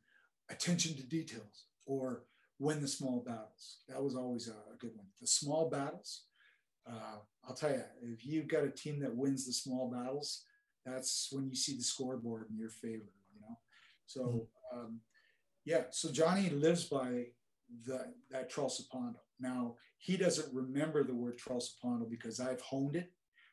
Attention 0.50 0.94
to 0.96 1.02
details 1.02 1.64
or 1.86 2.24
win 2.58 2.80
the 2.80 2.88
small 2.88 3.22
battles. 3.24 3.78
That 3.88 4.02
was 4.02 4.14
always 4.14 4.48
a, 4.48 4.76
good 4.78 4.94
one. 4.94 5.06
The 5.20 5.26
small 5.26 5.68
battles, 5.68 6.22
uh, 6.88 7.18
I'll 7.46 7.54
tell 7.54 7.70
you, 7.70 7.82
if 8.02 8.24
you've 8.24 8.48
got 8.48 8.64
a 8.64 8.70
team 8.70 9.00
that 9.00 9.16
wins 9.16 9.44
the 9.46 9.52
small 9.52 9.90
battles, 9.90 10.44
that's 10.86 11.28
when 11.32 11.48
you 11.48 11.56
see 11.56 11.76
the 11.76 11.82
scoreboard 11.82 12.46
in 12.50 12.56
your 12.56 12.70
favor? 12.70 13.10
So, 14.08 14.48
um, 14.72 15.00
yeah, 15.64 15.84
so 15.90 16.10
Johnny 16.10 16.48
lives 16.50 16.84
by 16.84 17.26
the, 17.84 18.12
that 18.30 18.50
TROSAPONDO. 18.50 19.16
Now, 19.38 19.76
he 19.98 20.16
doesn't 20.16 20.52
remember 20.52 21.04
the 21.04 21.14
word 21.14 21.38
TROSAPONDO 21.38 22.10
because 22.10 22.40
I've 22.40 22.62
honed 22.62 22.96
it, 22.96 23.12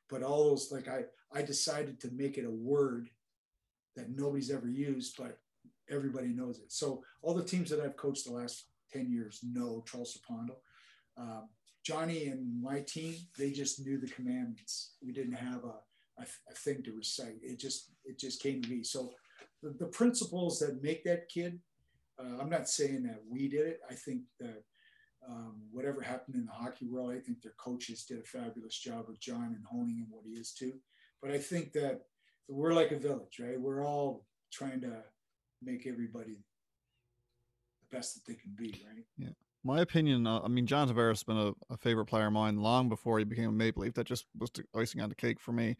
but 0.10 0.24
all 0.24 0.50
those, 0.50 0.72
like 0.72 0.88
I, 0.88 1.04
I 1.34 1.42
decided 1.42 2.00
to 2.02 2.12
make 2.12 2.38
it 2.38 2.46
a 2.46 2.50
word 2.52 3.10
that 3.98 4.10
nobody's 4.10 4.50
ever 4.50 4.70
used, 4.70 5.18
but 5.18 5.40
everybody 5.90 6.30
knows 6.30 6.60
it. 6.60 6.72
So 6.72 7.04
all 7.22 7.34
the 7.34 7.44
teams 7.44 7.70
that 7.70 7.82
I've 7.82 7.98
coached 7.98 8.26
the 8.26 8.34
last 8.34 8.66
10 8.94 9.12
years 9.12 9.42
know 9.44 9.84
TROSAPONDO. 9.88 10.56
Um, 11.18 11.50
Johnny 11.84 12.28
and 12.28 12.62
my 12.64 12.80
team, 12.80 13.16
they 13.38 13.52
just 13.52 13.86
knew 13.86 14.00
the 14.00 14.08
commandments. 14.08 14.94
We 15.06 15.12
didn't 15.12 15.34
have 15.34 15.64
a, 15.66 16.22
a, 16.22 16.26
a, 16.50 16.56
thing 16.56 16.82
to 16.84 16.92
recite. 16.94 17.36
It 17.44 17.60
just 17.60 17.92
it 18.04 18.18
just 18.18 18.42
came 18.42 18.62
to 18.64 18.70
me. 18.70 18.84
So 18.84 19.14
the, 19.66 19.76
the 19.80 19.92
principles 19.92 20.60
that 20.60 20.84
make 20.84 21.04
that 21.06 21.28
kid, 21.28 21.60
uh, 22.20 22.40
I'm 22.40 22.50
not 22.50 22.70
saying 22.70 23.04
that 23.04 23.22
we 23.28 23.48
did 23.50 23.66
it. 23.68 23.80
I 23.90 23.96
think 23.96 24.22
that 24.40 24.64
um, 25.28 25.64
whatever 25.72 26.02
happened 26.02 26.36
in 26.36 26.46
the 26.46 26.52
hockey 26.52 26.86
world, 26.86 27.12
I 27.12 27.20
think 27.20 27.42
their 27.42 27.56
coaches 27.58 28.06
did 28.06 28.20
a 28.20 28.24
fabulous 28.24 28.78
job 28.78 29.10
of 29.10 29.20
John 29.20 29.56
and 29.56 29.66
honing 29.66 29.98
him 29.98 30.08
what 30.12 30.26
he 30.26 30.34
is 30.34 30.54
too. 30.54 30.74
But 31.22 31.32
I 31.32 31.40
think 31.40 31.74
that 31.74 32.02
we're 32.48 32.74
like 32.74 32.92
a 32.92 33.00
village, 33.00 33.40
right? 33.40 33.60
We're 33.60 33.84
all 33.84 34.28
trying 34.54 34.82
to 34.82 35.02
make 35.64 35.88
everybody 35.88 36.38
the 37.82 37.98
best 37.98 38.14
that 38.14 38.32
they 38.32 38.38
can 38.38 38.52
be, 38.56 38.86
right? 38.88 39.04
Yeah. 39.18 39.30
My 39.64 39.82
opinion, 39.82 40.28
uh, 40.28 40.42
I 40.42 40.48
mean, 40.48 40.68
John 40.68 40.88
Tavares 40.88 41.10
has 41.10 41.24
been 41.24 41.38
a, 41.38 41.54
a, 41.72 41.78
favorite 41.78 42.06
player 42.06 42.28
of 42.28 42.34
mine 42.34 42.58
long 42.58 42.88
before 42.88 43.18
he 43.18 43.26
became 43.26 43.50
a 43.50 43.52
Maple 43.52 43.82
Leaf. 43.82 43.96
That 43.96 44.06
just 44.06 44.28
was 44.38 44.52
icing 44.76 45.02
on 45.02 45.10
the 45.10 45.16
cake 45.16 45.42
for 45.42 45.54
me. 45.54 45.76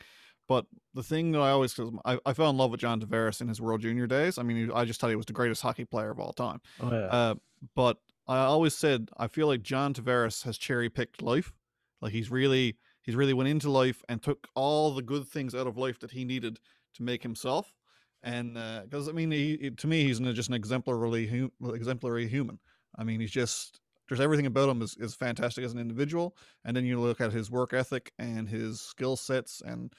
But 0.48 0.66
the 0.94 1.04
thing 1.04 1.32
that 1.32 1.40
I 1.40 1.50
always, 1.50 1.74
cause 1.74 1.92
I, 2.06 2.20
I 2.26 2.34
fell 2.34 2.50
in 2.50 2.58
love 2.58 2.72
with 2.72 2.80
John 2.80 3.02
Tavares 3.02 3.42
in 3.42 3.48
his 3.48 3.60
World 3.60 3.82
Junior 3.82 4.06
days. 4.06 4.38
I 4.38 4.44
mean, 4.44 4.72
I 4.74 4.86
just 4.86 5.02
thought 5.02 5.10
he 5.10 5.16
was 5.16 5.26
the 5.26 5.34
greatest 5.34 5.62
hockey 5.62 5.86
player 5.86 6.12
of 6.12 6.20
all 6.20 6.34
time. 6.34 6.62
Oh, 6.80 6.92
yeah. 6.92 7.08
Uh, 7.08 7.36
but 7.76 7.98
I 8.28 8.40
always 8.40 8.76
said 8.76 9.10
I 9.18 9.28
feel 9.28 9.48
like 9.48 9.62
John 9.62 9.94
Tavares 9.94 10.44
has 10.44 10.58
cherry 10.58 10.90
picked 10.90 11.22
life. 11.22 11.54
Like 12.02 12.12
he's 12.12 12.30
really 12.30 12.78
he's 13.02 13.16
really 13.16 13.34
went 13.34 13.50
into 13.50 13.70
life 13.70 14.04
and 14.10 14.22
took 14.22 14.48
all 14.56 14.94
the 14.94 15.02
good 15.02 15.28
things 15.28 15.56
out 15.56 15.68
of 15.68 15.78
life 15.78 16.00
that 16.00 16.12
he 16.12 16.26
needed 16.26 16.60
to 16.96 17.04
make 17.04 17.24
himself. 17.24 17.74
And 18.24 18.56
because 18.84 19.08
uh, 19.08 19.12
I 19.12 19.14
mean, 19.14 19.32
he, 19.32 19.70
to 19.70 19.88
me, 19.88 20.04
he's 20.04 20.20
just 20.20 20.50
an 20.50 20.56
exemplary 20.56 21.50
exemplary 21.74 22.28
human. 22.28 22.60
I 22.98 23.04
mean, 23.04 23.20
he's 23.20 23.32
just 23.32 23.80
there's 24.08 24.22
everything 24.22 24.46
about 24.46 24.70
him 24.70 24.82
is, 24.82 24.96
is 25.00 25.16
fantastic 25.16 25.64
as 25.64 25.74
an 25.74 25.80
individual. 25.80 26.36
And 26.64 26.76
then 26.76 26.86
you 26.86 27.00
look 27.00 27.22
at 27.22 27.32
his 27.32 27.50
work 27.50 27.74
ethic 27.74 28.12
and 28.20 28.48
his 28.48 28.82
skill 28.82 29.16
sets, 29.16 29.62
and 29.66 29.94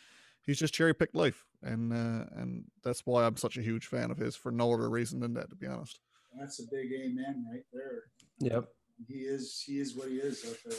he's 0.47 0.59
just 0.59 0.75
cherry 0.75 0.95
picked 0.95 1.15
life. 1.15 1.45
And 1.63 1.93
uh, 1.93 2.27
and 2.37 2.65
that's 2.85 3.05
why 3.05 3.25
I'm 3.25 3.37
such 3.37 3.59
a 3.59 3.63
huge 3.63 3.87
fan 3.87 4.11
of 4.11 4.19
his 4.19 4.37
for 4.37 4.51
no 4.53 4.73
other 4.73 4.89
reason 4.89 5.21
than 5.21 5.35
that, 5.35 5.51
to 5.51 5.57
be 5.57 5.67
honest. 5.67 6.01
That's 6.39 6.61
a 6.61 6.65
big 6.71 6.93
amen 6.93 7.47
right 7.51 7.65
there. 7.73 8.05
Yep. 8.39 8.69
He 9.09 9.21
is 9.21 9.63
he 9.67 9.79
is 9.79 9.97
what 9.97 10.09
he 10.09 10.17
is 10.17 10.45
out 10.49 10.57
there. 10.65 10.79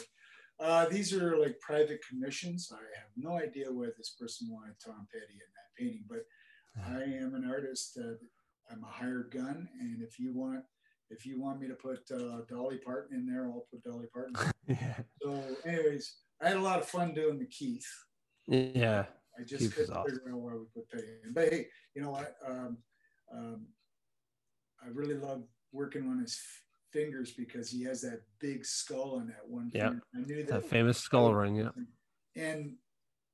Uh, 0.59 0.85
these 0.89 1.13
are 1.13 1.37
like 1.37 1.59
private 1.59 1.99
commissions. 2.07 2.71
I 2.73 2.77
have 2.99 3.09
no 3.15 3.37
idea 3.37 3.71
why 3.71 3.87
this 3.97 4.15
person 4.19 4.47
wanted 4.49 4.75
Tom 4.83 5.07
Petty 5.11 5.33
in 5.33 5.39
that 5.55 5.75
painting, 5.77 6.05
but 6.09 6.25
I 6.87 7.03
am 7.03 7.35
an 7.35 7.49
artist. 7.49 7.97
Uh, 8.01 8.13
I'm 8.71 8.83
a 8.83 8.87
hired 8.87 9.31
gun, 9.31 9.69
and 9.79 10.01
if 10.01 10.19
you 10.19 10.33
want, 10.33 10.63
if 11.09 11.25
you 11.25 11.39
want 11.39 11.61
me 11.61 11.67
to 11.67 11.73
put 11.73 11.99
uh, 12.11 12.41
Dolly 12.49 12.79
Parton 12.83 13.17
in 13.17 13.25
there, 13.25 13.45
I'll 13.45 13.65
put 13.71 13.83
Dolly 13.83 14.07
Parton. 14.13 14.35
yeah. 14.67 14.97
So, 15.21 15.41
anyways, 15.65 16.15
I 16.41 16.49
had 16.49 16.57
a 16.57 16.61
lot 16.61 16.79
of 16.79 16.87
fun 16.87 17.13
doing 17.13 17.39
the 17.39 17.45
Keith. 17.45 17.87
Yeah. 18.47 19.05
I 19.39 19.43
just 19.43 19.63
Keith 19.63 19.75
couldn't 19.75 20.03
figure 20.05 20.31
out 20.31 20.39
why 20.39 20.53
we 20.53 20.65
put 20.73 20.89
Petty 20.89 21.07
in. 21.23 21.33
But 21.33 21.49
hey, 21.49 21.67
you 21.95 22.01
know 22.01 22.11
what? 22.11 22.35
Um, 22.45 22.77
um, 23.33 23.67
I 24.83 24.89
really 24.89 25.15
love 25.15 25.43
working 25.71 26.07
on 26.09 26.19
his 26.19 26.39
fingers 26.91 27.33
because 27.33 27.69
he 27.69 27.83
has 27.83 28.01
that 28.01 28.21
big 28.39 28.65
skull 28.65 29.17
on 29.19 29.27
that 29.27 29.47
one. 29.47 29.71
Yeah. 29.73 29.91
I 30.15 30.19
knew 30.25 30.43
that, 30.43 30.47
that 30.61 30.65
famous 30.65 30.97
skull 30.97 31.33
ring. 31.33 31.55
Yeah. 31.55 31.69
And 32.35 32.75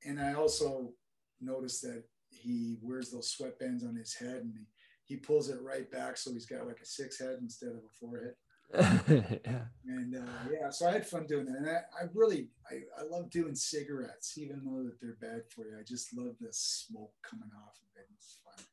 and 0.04 0.20
I 0.20 0.34
also 0.34 0.92
noticed 1.40 1.82
that 1.82 2.04
he 2.30 2.78
wears 2.82 3.10
those 3.10 3.34
sweatbands 3.34 3.86
on 3.86 3.96
his 3.96 4.14
head 4.14 4.42
and 4.42 4.54
he, 4.54 5.14
he 5.14 5.16
pulls 5.16 5.48
it 5.48 5.62
right 5.62 5.90
back 5.90 6.16
so 6.16 6.32
he's 6.32 6.46
got 6.46 6.66
like 6.66 6.80
a 6.82 6.86
six 6.86 7.18
head 7.18 7.38
instead 7.40 7.70
of 7.70 7.76
a 7.76 7.92
four 8.00 8.18
head. 8.18 8.34
yeah. 8.76 9.66
And 9.86 10.16
uh, 10.16 10.48
yeah, 10.52 10.70
so 10.70 10.88
I 10.88 10.92
had 10.92 11.06
fun 11.06 11.26
doing 11.26 11.46
that. 11.46 11.56
And 11.56 11.68
I, 11.68 11.80
I 12.00 12.06
really, 12.12 12.48
I, 12.70 12.80
I 13.00 13.04
love 13.08 13.30
doing 13.30 13.54
cigarettes, 13.54 14.36
even 14.38 14.62
though 14.64 14.82
that 14.84 15.00
they're 15.00 15.16
bad 15.20 15.42
for 15.50 15.66
you. 15.66 15.76
I 15.78 15.82
just 15.82 16.16
love 16.16 16.34
the 16.40 16.48
smoke 16.50 17.12
coming 17.28 17.50
off 17.56 17.76
of 17.76 18.00
it. 18.00 18.08
It's 18.16 18.38
fun. 18.44 18.64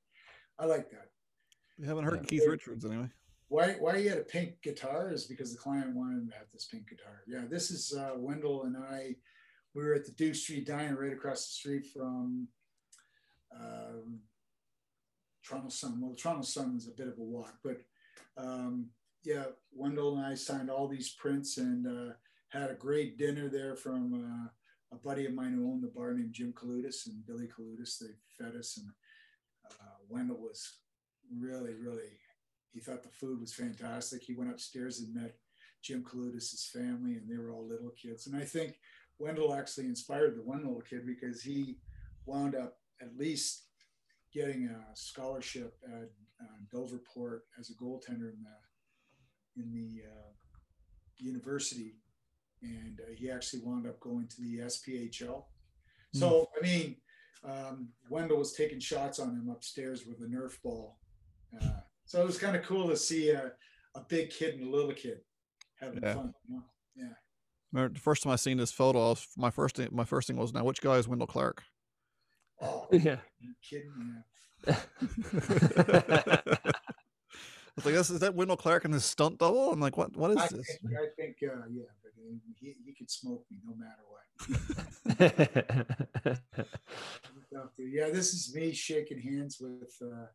I 0.59 0.65
like 0.65 0.89
that. 0.91 1.09
You 1.77 1.85
haven't 1.85 2.05
heard 2.05 2.21
yeah. 2.23 2.29
Keith 2.29 2.47
Richards 2.47 2.85
anyway. 2.85 3.09
Why, 3.49 3.73
why 3.79 3.99
he 3.99 4.05
had 4.05 4.17
a 4.17 4.23
pink 4.23 4.61
guitar 4.61 5.11
is 5.11 5.25
because 5.25 5.51
the 5.51 5.59
client 5.59 5.93
wanted 5.93 6.19
him 6.19 6.29
to 6.29 6.37
have 6.37 6.47
this 6.53 6.65
pink 6.71 6.89
guitar. 6.89 7.23
Yeah, 7.27 7.41
this 7.49 7.69
is 7.69 7.93
uh, 7.93 8.11
Wendel 8.15 8.63
and 8.63 8.77
I. 8.77 9.15
We 9.73 9.83
were 9.83 9.93
at 9.93 10.05
the 10.05 10.11
Duke 10.13 10.35
Street 10.35 10.65
Diner 10.65 10.97
right 10.99 11.11
across 11.11 11.47
the 11.47 11.51
street 11.51 11.85
from 11.93 12.47
um, 13.53 14.19
Toronto 15.43 15.69
Sun. 15.69 15.99
Well, 15.99 16.11
the 16.11 16.17
Toronto 16.17 16.43
Sun 16.43 16.75
is 16.77 16.87
a 16.87 16.91
bit 16.91 17.07
of 17.07 17.17
a 17.17 17.23
walk, 17.23 17.55
but 17.63 17.81
um, 18.37 18.87
yeah, 19.23 19.45
Wendel 19.71 20.17
and 20.17 20.25
I 20.25 20.35
signed 20.35 20.69
all 20.69 20.87
these 20.87 21.11
prints 21.11 21.57
and 21.57 21.87
uh, 21.87 22.13
had 22.49 22.71
a 22.71 22.75
great 22.75 23.17
dinner 23.17 23.49
there 23.49 23.75
from 23.75 24.13
uh, 24.13 24.95
a 24.95 24.99
buddy 24.99 25.25
of 25.25 25.33
mine 25.33 25.53
who 25.53 25.67
owned 25.67 25.83
the 25.83 25.87
bar 25.87 26.13
named 26.13 26.33
Jim 26.33 26.53
Kalutis 26.53 27.07
and 27.07 27.25
Billy 27.25 27.47
Kalutis. 27.47 27.99
They 27.99 28.07
fed 28.37 28.55
us, 28.55 28.77
and 28.77 28.87
uh, 29.65 29.97
Wendel 30.09 30.37
was 30.37 30.79
really, 31.39 31.73
really. 31.75 32.17
He 32.73 32.79
thought 32.79 33.03
the 33.03 33.09
food 33.09 33.39
was 33.39 33.53
fantastic. 33.53 34.23
He 34.23 34.33
went 34.33 34.49
upstairs 34.49 34.99
and 34.99 35.13
met 35.13 35.35
Jim 35.81 36.03
Kalutis' 36.03 36.69
family, 36.69 37.13
and 37.13 37.29
they 37.29 37.37
were 37.37 37.51
all 37.51 37.67
little 37.67 37.91
kids. 37.91 38.27
And 38.27 38.35
I 38.35 38.45
think 38.45 38.75
Wendel 39.19 39.53
actually 39.53 39.85
inspired 39.85 40.35
the 40.35 40.43
one 40.43 40.63
little 40.63 40.81
kid 40.81 41.05
because 41.05 41.41
he 41.41 41.77
wound 42.25 42.55
up 42.55 42.77
at 43.01 43.17
least 43.17 43.65
getting 44.33 44.65
a 44.67 44.95
scholarship 44.95 45.75
at 45.85 46.09
uh, 46.41 46.59
Davenport 46.71 47.43
as 47.59 47.69
a 47.69 47.83
goaltender 47.83 48.31
in 48.31 48.43
the 48.43 48.70
in 49.57 49.71
the 49.71 50.03
uh, 50.07 50.31
university, 51.17 51.95
and 52.61 52.99
uh, 53.01 53.11
he 53.15 53.29
actually 53.29 53.61
wound 53.63 53.87
up 53.87 53.99
going 53.99 54.27
to 54.27 54.41
the 54.41 54.59
SPHL. 54.59 55.43
Hmm. 56.13 56.19
So 56.19 56.47
I 56.59 56.63
mean, 56.63 56.95
um, 57.43 57.89
Wendel 58.09 58.37
was 58.37 58.53
taking 58.53 58.79
shots 58.79 59.19
on 59.19 59.29
him 59.29 59.49
upstairs 59.49 60.05
with 60.05 60.21
a 60.21 60.25
Nerf 60.25 60.61
ball. 60.63 60.97
Uh, 61.59 61.81
so 62.05 62.21
it 62.21 62.25
was 62.25 62.37
kind 62.37 62.55
of 62.55 62.63
cool 62.63 62.87
to 62.89 62.97
see 62.97 63.29
a, 63.29 63.51
a 63.95 64.01
big 64.07 64.29
kid 64.29 64.55
and 64.55 64.67
a 64.67 64.69
little 64.69 64.93
kid 64.93 65.19
having 65.79 66.01
yeah. 66.01 66.13
fun. 66.13 66.33
You 66.47 66.55
know? 66.55 66.63
Yeah. 66.95 67.13
Remember 67.71 67.93
the 67.93 67.99
first 67.99 68.23
time 68.23 68.33
I 68.33 68.35
seen 68.35 68.57
this 68.57 68.71
photo, 68.71 69.15
my 69.37 69.49
first 69.49 69.77
thing, 69.77 69.89
my 69.91 70.03
first 70.03 70.27
thing 70.27 70.37
was, 70.37 70.53
now 70.53 70.63
which 70.63 70.81
guy 70.81 70.97
is 70.97 71.07
Wendel 71.07 71.27
Clark? 71.27 71.63
Oh, 72.61 72.87
yeah. 72.91 73.17
kidding 73.67 73.93
me? 73.97 74.67
was 77.75 77.85
like, 77.85 77.95
"Is 77.95 78.19
that 78.19 78.35
Wendel 78.35 78.57
Clark 78.57 78.85
and 78.85 78.93
his 78.93 79.05
stunt 79.05 79.39
double?" 79.39 79.71
I'm 79.71 79.79
like, 79.79 79.97
"What? 79.97 80.15
What 80.15 80.29
is 80.31 80.37
I 80.37 80.47
this?" 80.47 80.77
think, 80.81 80.97
I 80.97 81.07
think 81.15 81.37
uh, 81.43 81.65
yeah, 81.71 81.83
but 82.03 82.11
uh, 82.17 82.35
he, 82.59 82.75
he 82.85 82.93
could 82.93 83.09
smoke 83.09 83.45
me 83.49 83.57
no 83.65 83.73
matter 83.75 84.03
what. 84.07 84.21
yeah, 87.77 88.09
this 88.09 88.33
is 88.33 88.53
me 88.55 88.73
shaking 88.73 89.19
hands 89.19 89.59
with 89.59 89.93
uh, 90.01 90.25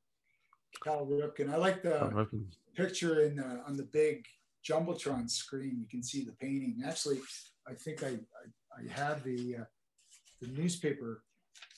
Cal 0.82 1.06
Ripken. 1.06 1.50
I 1.52 1.56
like 1.56 1.82
the 1.82 2.28
picture 2.74 3.22
in 3.22 3.38
uh, 3.38 3.62
on 3.66 3.76
the 3.76 3.84
big 3.84 4.24
jumbotron 4.68 5.30
screen. 5.30 5.78
You 5.78 5.86
can 5.88 6.02
see 6.02 6.24
the 6.24 6.32
painting. 6.32 6.82
Actually, 6.86 7.20
I 7.68 7.74
think 7.74 8.02
I 8.02 8.08
I, 8.08 8.48
I 8.78 8.88
have 8.92 9.22
the 9.24 9.56
uh, 9.60 9.64
the 10.40 10.48
newspaper 10.48 11.22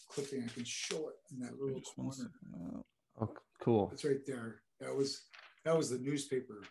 clipping. 0.08 0.44
I 0.44 0.48
can 0.52 0.64
show 0.64 1.08
it 1.08 1.16
in 1.32 1.40
that 1.40 1.60
little 1.60 1.78
Just 1.78 1.96
one 1.96 2.10
corner. 2.10 2.30
Oh, 3.20 3.34
cool. 3.60 3.90
It's 3.92 4.04
right 4.04 4.24
there. 4.26 4.62
That 4.80 4.94
was 4.94 5.22
that 5.68 5.76
was 5.76 5.90
the 5.90 5.98
newspaper 5.98 6.62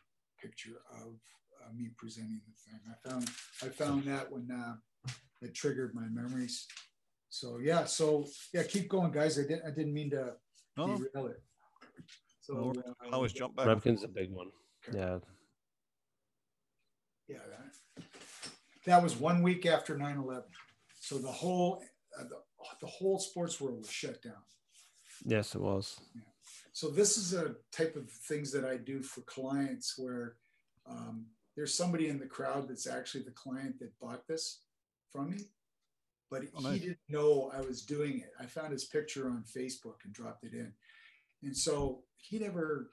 picture 0.41 0.81
of 0.91 1.13
uh, 1.61 1.71
me 1.75 1.89
presenting 1.97 2.41
the 2.47 2.71
thing. 2.71 2.79
I 2.89 3.09
found 3.09 3.29
I 3.61 3.67
found 3.67 4.03
that 4.05 4.31
when 4.31 4.49
uh, 4.51 4.73
it 5.43 5.53
triggered 5.53 5.93
my 5.93 6.07
memories. 6.09 6.65
So 7.29 7.59
yeah, 7.61 7.85
so 7.85 8.25
yeah, 8.55 8.63
keep 8.63 8.89
going, 8.89 9.11
guys. 9.11 9.37
I 9.37 9.43
didn't 9.43 9.61
I 9.67 9.69
didn't 9.69 9.93
mean 9.93 10.09
to 10.11 10.33
no, 10.77 10.87
no, 10.87 10.97
derail 10.97 11.27
it. 11.27 11.43
So 12.41 12.73
No, 12.75 12.81
uh, 12.87 12.93
I 13.05 13.13
always 13.13 13.33
jump 13.33 13.55
back. 13.55 13.67
Ripken's 13.67 14.03
a 14.03 14.07
big 14.07 14.31
one. 14.31 14.47
Okay. 14.89 14.97
Yeah. 14.97 15.19
yeah, 17.27 17.37
that, 17.51 18.03
that 18.85 19.03
was 19.03 19.15
one 19.17 19.43
week 19.43 19.65
after 19.65 19.97
9-11. 19.97 20.43
So 20.99 21.17
the 21.17 21.31
whole 21.31 21.83
uh, 22.19 22.23
the, 22.23 22.37
the 22.81 22.87
whole 22.87 23.19
sports 23.19 23.61
world 23.61 23.77
was 23.77 23.91
shut 23.91 24.23
down. 24.23 24.41
Yes, 25.23 25.53
it 25.53 25.61
was. 25.61 25.99
So 26.77 26.91
this 26.91 27.17
is 27.17 27.33
a 27.33 27.55
type 27.71 27.95
of 27.95 28.07
things 28.07 28.51
that 28.51 28.63
I 28.63 28.77
do 28.77 29.01
for 29.01 29.21
clients 29.21 29.97
where 29.97 30.35
um, 30.87 31.25
there's 31.55 31.73
somebody 31.73 32.07
in 32.07 32.19
the 32.19 32.27
crowd 32.27 32.67
that's 32.69 32.85
actually 32.85 33.23
the 33.23 33.31
client 33.31 33.79
that 33.79 33.97
bought 33.99 34.27
this 34.27 34.61
from 35.11 35.31
me, 35.31 35.39
but 36.29 36.43
Oh, 36.55 36.69
he 36.69 36.77
didn't 36.77 36.99
know 37.09 37.51
I 37.51 37.61
was 37.61 37.81
doing 37.81 38.19
it. 38.19 38.31
I 38.39 38.45
found 38.45 38.73
his 38.73 38.85
picture 38.85 39.27
on 39.27 39.43
Facebook 39.43 40.05
and 40.05 40.13
dropped 40.13 40.43
it 40.43 40.53
in, 40.53 40.71
and 41.41 41.57
so 41.57 42.03
he 42.17 42.37
never 42.37 42.91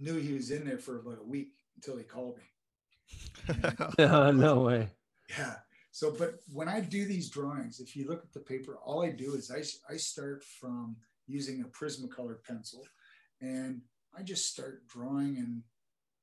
knew 0.00 0.16
he 0.16 0.32
was 0.32 0.50
in 0.50 0.66
there 0.66 0.78
for 0.78 0.98
about 0.98 1.18
a 1.20 1.28
week 1.28 1.52
until 1.76 1.98
he 1.98 2.04
called 2.04 2.38
me. 2.38 3.54
no 3.98 4.60
way. 4.60 4.88
Yeah. 5.36 5.56
So, 5.90 6.10
but 6.18 6.36
when 6.50 6.68
I 6.70 6.80
do 6.80 7.04
these 7.04 7.28
drawings, 7.28 7.80
if 7.80 7.94
you 7.94 8.08
look 8.08 8.24
at 8.24 8.32
the 8.32 8.40
paper, 8.40 8.78
all 8.82 9.02
I 9.02 9.10
do 9.10 9.34
is 9.34 9.50
I, 9.50 9.62
I 9.92 9.98
start 9.98 10.42
from 10.42 10.96
using 11.28 11.62
a 11.62 11.68
Prismacolor 11.68 12.42
pencil 12.42 12.82
and 13.40 13.82
I 14.18 14.22
just 14.22 14.50
start 14.50 14.86
drawing 14.88 15.36
and 15.38 15.62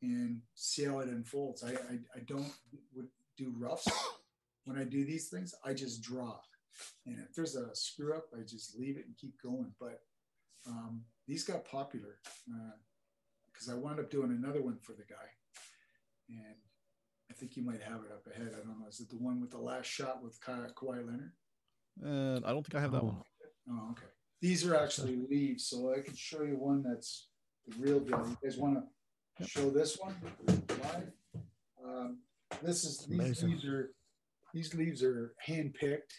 and 0.02 0.42
see 0.56 0.84
how 0.84 1.00
it 1.00 1.08
unfolds. 1.08 1.64
I, 1.64 1.70
I, 1.72 1.96
I 2.16 2.20
don't 2.26 2.52
would 2.94 3.08
do 3.38 3.54
roughs 3.58 3.88
when 4.66 4.78
I 4.78 4.84
do 4.84 5.06
these 5.06 5.30
things. 5.30 5.54
I 5.64 5.74
just 5.74 6.02
draw. 6.04 6.38
And 7.06 7.18
if 7.20 7.34
there's 7.34 7.56
a 7.56 7.74
screw 7.74 8.16
up, 8.16 8.26
I 8.38 8.42
just 8.42 8.78
leave 8.78 8.98
it 8.98 9.06
and 9.06 9.16
keep 9.18 9.42
going. 9.42 9.72
But 9.80 10.02
um, 10.68 11.02
these 11.28 11.44
got 11.46 11.64
popular 11.66 12.18
because 13.52 13.70
I 13.70 13.76
wound 13.76 14.00
up 14.00 14.12
doing 14.12 14.32
another 14.32 14.62
one 14.62 14.78
for 14.82 14.92
the 14.94 15.06
guy. 15.10 15.30
And 16.30 16.56
I 17.32 17.34
think 17.34 17.56
you 17.56 17.64
might 17.64 17.82
have 17.82 18.02
it 18.02 18.12
up 18.12 18.28
ahead. 18.28 18.52
I 18.54 18.58
don't 18.58 18.80
know. 18.80 18.88
Is 18.90 19.00
it 19.00 19.10
the 19.10 19.16
one 19.18 19.40
with 19.40 19.52
the 19.52 19.58
last 19.60 19.86
shot 19.88 20.22
with 20.24 20.40
Ka- 20.42 20.68
Kawhi 20.76 20.98
Leonard? 21.06 21.32
and 22.04 22.46
I 22.46 22.50
don't 22.52 22.64
think 22.64 22.76
I 22.76 22.82
have 22.82 22.92
that 22.92 23.02
Oh. 23.02 23.06
one. 23.06 23.22
Oh, 23.72 23.92
okay. 23.92 24.08
These 24.46 24.64
are 24.68 24.76
actually 24.76 25.16
leaves, 25.28 25.66
so 25.66 25.92
I 25.92 26.02
can 26.02 26.14
show 26.16 26.44
you 26.44 26.56
one 26.56 26.84
that's 26.84 27.30
the 27.68 27.76
real 27.80 28.00
deal. 28.00 28.28
You 28.30 28.38
guys 28.44 28.58
want 28.58 28.78
to 29.40 29.48
show 29.48 29.72
this 29.72 29.98
one 29.98 30.16
live? 30.84 31.12
Um, 31.84 32.20
this 32.62 32.84
is 32.84 33.08
these 33.08 33.20
Amazing. 33.20 33.50
leaves 33.50 33.66
are 33.66 33.90
these 34.54 34.76
leaves 34.76 35.02
are 35.02 35.34
hand 35.40 35.74
picked 35.74 36.14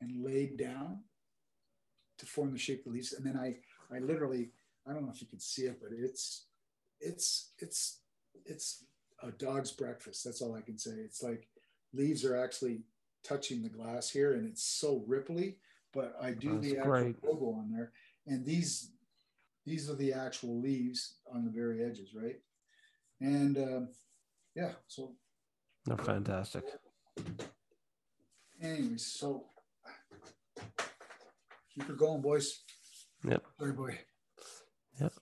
and 0.00 0.24
laid 0.24 0.58
down 0.58 1.00
to 2.18 2.24
form 2.24 2.52
the 2.52 2.58
shape 2.58 2.86
of 2.86 2.92
the 2.92 2.98
leaves, 2.98 3.12
and 3.12 3.26
then 3.26 3.36
I 3.36 3.56
I 3.92 3.98
literally 3.98 4.52
I 4.86 4.92
don't 4.92 5.02
know 5.02 5.10
if 5.12 5.20
you 5.20 5.26
can 5.26 5.40
see 5.40 5.62
it, 5.62 5.80
but 5.82 5.90
it's 5.90 6.46
it's 7.00 7.50
it's 7.58 7.98
it's 8.44 8.84
a 9.24 9.32
dog's 9.32 9.72
breakfast. 9.72 10.22
That's 10.24 10.40
all 10.40 10.54
I 10.54 10.60
can 10.60 10.78
say. 10.78 10.92
It's 10.92 11.20
like 11.20 11.48
leaves 11.92 12.24
are 12.24 12.36
actually 12.36 12.82
touching 13.24 13.64
the 13.64 13.70
glass 13.70 14.08
here, 14.08 14.34
and 14.34 14.46
it's 14.46 14.62
so 14.62 15.04
ripply. 15.08 15.56
But 15.92 16.14
I 16.20 16.32
do 16.32 16.54
That's 16.54 16.66
the 16.68 16.78
actual 16.78 16.90
great. 16.90 17.16
logo 17.24 17.58
on 17.58 17.70
there, 17.72 17.92
and 18.26 18.44
these 18.44 18.92
these 19.64 19.90
are 19.90 19.94
the 19.94 20.12
actual 20.12 20.60
leaves 20.60 21.16
on 21.32 21.44
the 21.44 21.50
very 21.50 21.84
edges, 21.84 22.14
right? 22.14 22.36
And 23.20 23.56
um, 23.58 23.88
yeah, 24.54 24.72
so 24.86 25.14
They're 25.84 25.96
fantastic. 25.96 26.64
anyways, 28.62 29.06
so 29.06 29.46
keep 31.74 31.84
her 31.84 31.94
going, 31.94 32.22
boys. 32.22 32.62
Yep. 33.28 33.42
Sorry, 33.58 33.72
boy. 33.72 33.98
Yep. 35.00 35.12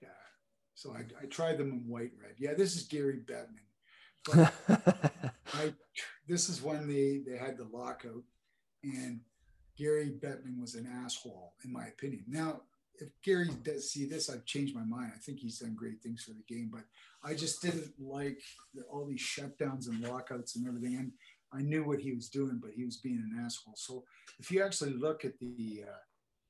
Yeah. 0.00 0.08
So 0.74 0.92
I, 0.92 1.04
I 1.22 1.26
tried 1.26 1.58
them 1.58 1.70
in 1.70 1.88
white 1.88 2.12
red. 2.20 2.34
Yeah, 2.38 2.54
this 2.54 2.76
is 2.76 2.84
Gary 2.84 3.20
Bettman. 3.24 3.60
I 5.54 5.72
this 6.28 6.48
is 6.48 6.62
when 6.62 6.86
they 6.86 7.22
they 7.26 7.36
had 7.36 7.56
the 7.56 7.68
lockout, 7.72 8.22
and 8.82 9.20
Gary 9.76 10.12
Bettman 10.22 10.60
was 10.60 10.74
an 10.74 10.86
asshole, 11.04 11.54
in 11.64 11.72
my 11.72 11.86
opinion. 11.86 12.24
Now, 12.28 12.62
if 12.98 13.08
Gary 13.24 13.50
does 13.62 13.90
see 13.90 14.06
this, 14.06 14.30
I've 14.30 14.44
changed 14.44 14.74
my 14.74 14.84
mind. 14.84 15.12
I 15.14 15.18
think 15.18 15.38
he's 15.38 15.58
done 15.58 15.74
great 15.74 16.02
things 16.02 16.22
for 16.22 16.32
the 16.32 16.54
game, 16.54 16.70
but 16.72 16.82
I 17.24 17.34
just 17.34 17.62
didn't 17.62 17.92
like 17.98 18.40
the, 18.74 18.82
all 18.82 19.06
these 19.06 19.22
shutdowns 19.22 19.88
and 19.88 20.00
lockouts 20.02 20.56
and 20.56 20.66
everything. 20.68 20.96
And 20.96 21.12
I 21.52 21.62
knew 21.62 21.84
what 21.84 22.00
he 22.00 22.12
was 22.12 22.28
doing, 22.28 22.60
but 22.62 22.72
he 22.72 22.84
was 22.84 22.98
being 22.98 23.16
an 23.16 23.44
asshole. 23.44 23.74
So 23.76 24.04
if 24.38 24.50
you 24.50 24.62
actually 24.62 24.92
look 24.92 25.24
at 25.24 25.38
the, 25.40 25.84
uh, 25.88 26.00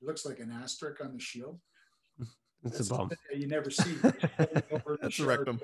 it 0.00 0.06
looks 0.06 0.26
like 0.26 0.40
an 0.40 0.50
asterisk 0.50 1.02
on 1.02 1.12
the 1.12 1.20
shield. 1.20 1.58
It's 2.64 2.78
That's 2.78 2.90
a 2.90 2.94
bum. 2.94 2.98
something 3.00 3.18
you 3.34 3.48
never 3.48 3.70
see. 3.70 3.96
Over 4.02 4.12
the 4.36 4.98
That's 5.02 5.18
a 5.18 5.26
rectum. 5.26 5.60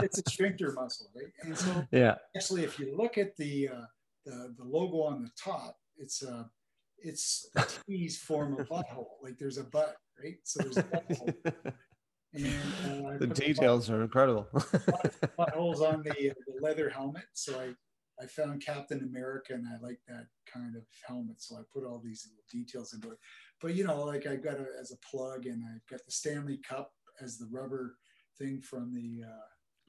It's 0.00 0.18
a 0.18 0.30
sphincter 0.30 0.72
muscle, 0.72 1.08
right? 1.14 1.32
And 1.42 1.56
so 1.56 1.86
yeah. 1.92 2.16
actually, 2.36 2.64
if 2.64 2.78
you 2.78 2.96
look 2.96 3.16
at 3.16 3.36
the 3.36 3.68
uh, 3.68 3.86
the, 4.24 4.54
the 4.58 4.64
logo 4.64 5.02
on 5.02 5.22
the 5.22 5.30
top, 5.42 5.76
it's 5.98 6.22
uh, 6.22 6.44
it's 6.98 7.48
the 7.54 7.66
T's 7.86 8.18
form 8.18 8.58
a 8.58 8.64
butthole. 8.64 9.06
Like 9.22 9.38
there's 9.38 9.58
a 9.58 9.64
butt, 9.64 9.96
right? 10.22 10.36
So 10.42 10.62
there's 10.62 10.78
a 10.78 10.82
butthole. 10.82 11.34
And 12.34 13.06
uh, 13.06 13.18
the 13.18 13.28
put 13.28 13.34
details 13.34 13.88
are 13.88 14.02
incredible. 14.02 14.46
buttholes 15.38 15.80
on 15.80 16.02
the, 16.02 16.30
uh, 16.30 16.34
the 16.46 16.60
leather 16.60 16.90
helmet. 16.90 17.24
So 17.32 17.58
I 17.58 17.72
I 18.22 18.26
found 18.26 18.64
Captain 18.64 19.02
America, 19.02 19.52
and 19.52 19.66
I 19.66 19.82
like 19.82 19.98
that 20.08 20.26
kind 20.52 20.74
of 20.76 20.82
helmet. 21.06 21.40
So 21.40 21.56
I 21.56 21.60
put 21.72 21.84
all 21.84 22.00
these 22.02 22.26
little 22.28 22.44
details 22.50 22.94
into 22.94 23.12
it. 23.12 23.18
But 23.60 23.74
you 23.74 23.84
know, 23.84 24.04
like 24.04 24.26
I've 24.26 24.44
got 24.44 24.54
it 24.60 24.68
as 24.80 24.92
a 24.92 24.96
plug, 25.06 25.46
and 25.46 25.62
I've 25.74 25.86
got 25.90 26.04
the 26.04 26.12
Stanley 26.12 26.58
Cup 26.58 26.92
as 27.20 27.38
the 27.38 27.48
rubber 27.50 27.96
thing 28.38 28.60
from 28.60 28.92
the. 28.92 29.24
Uh, 29.26 29.46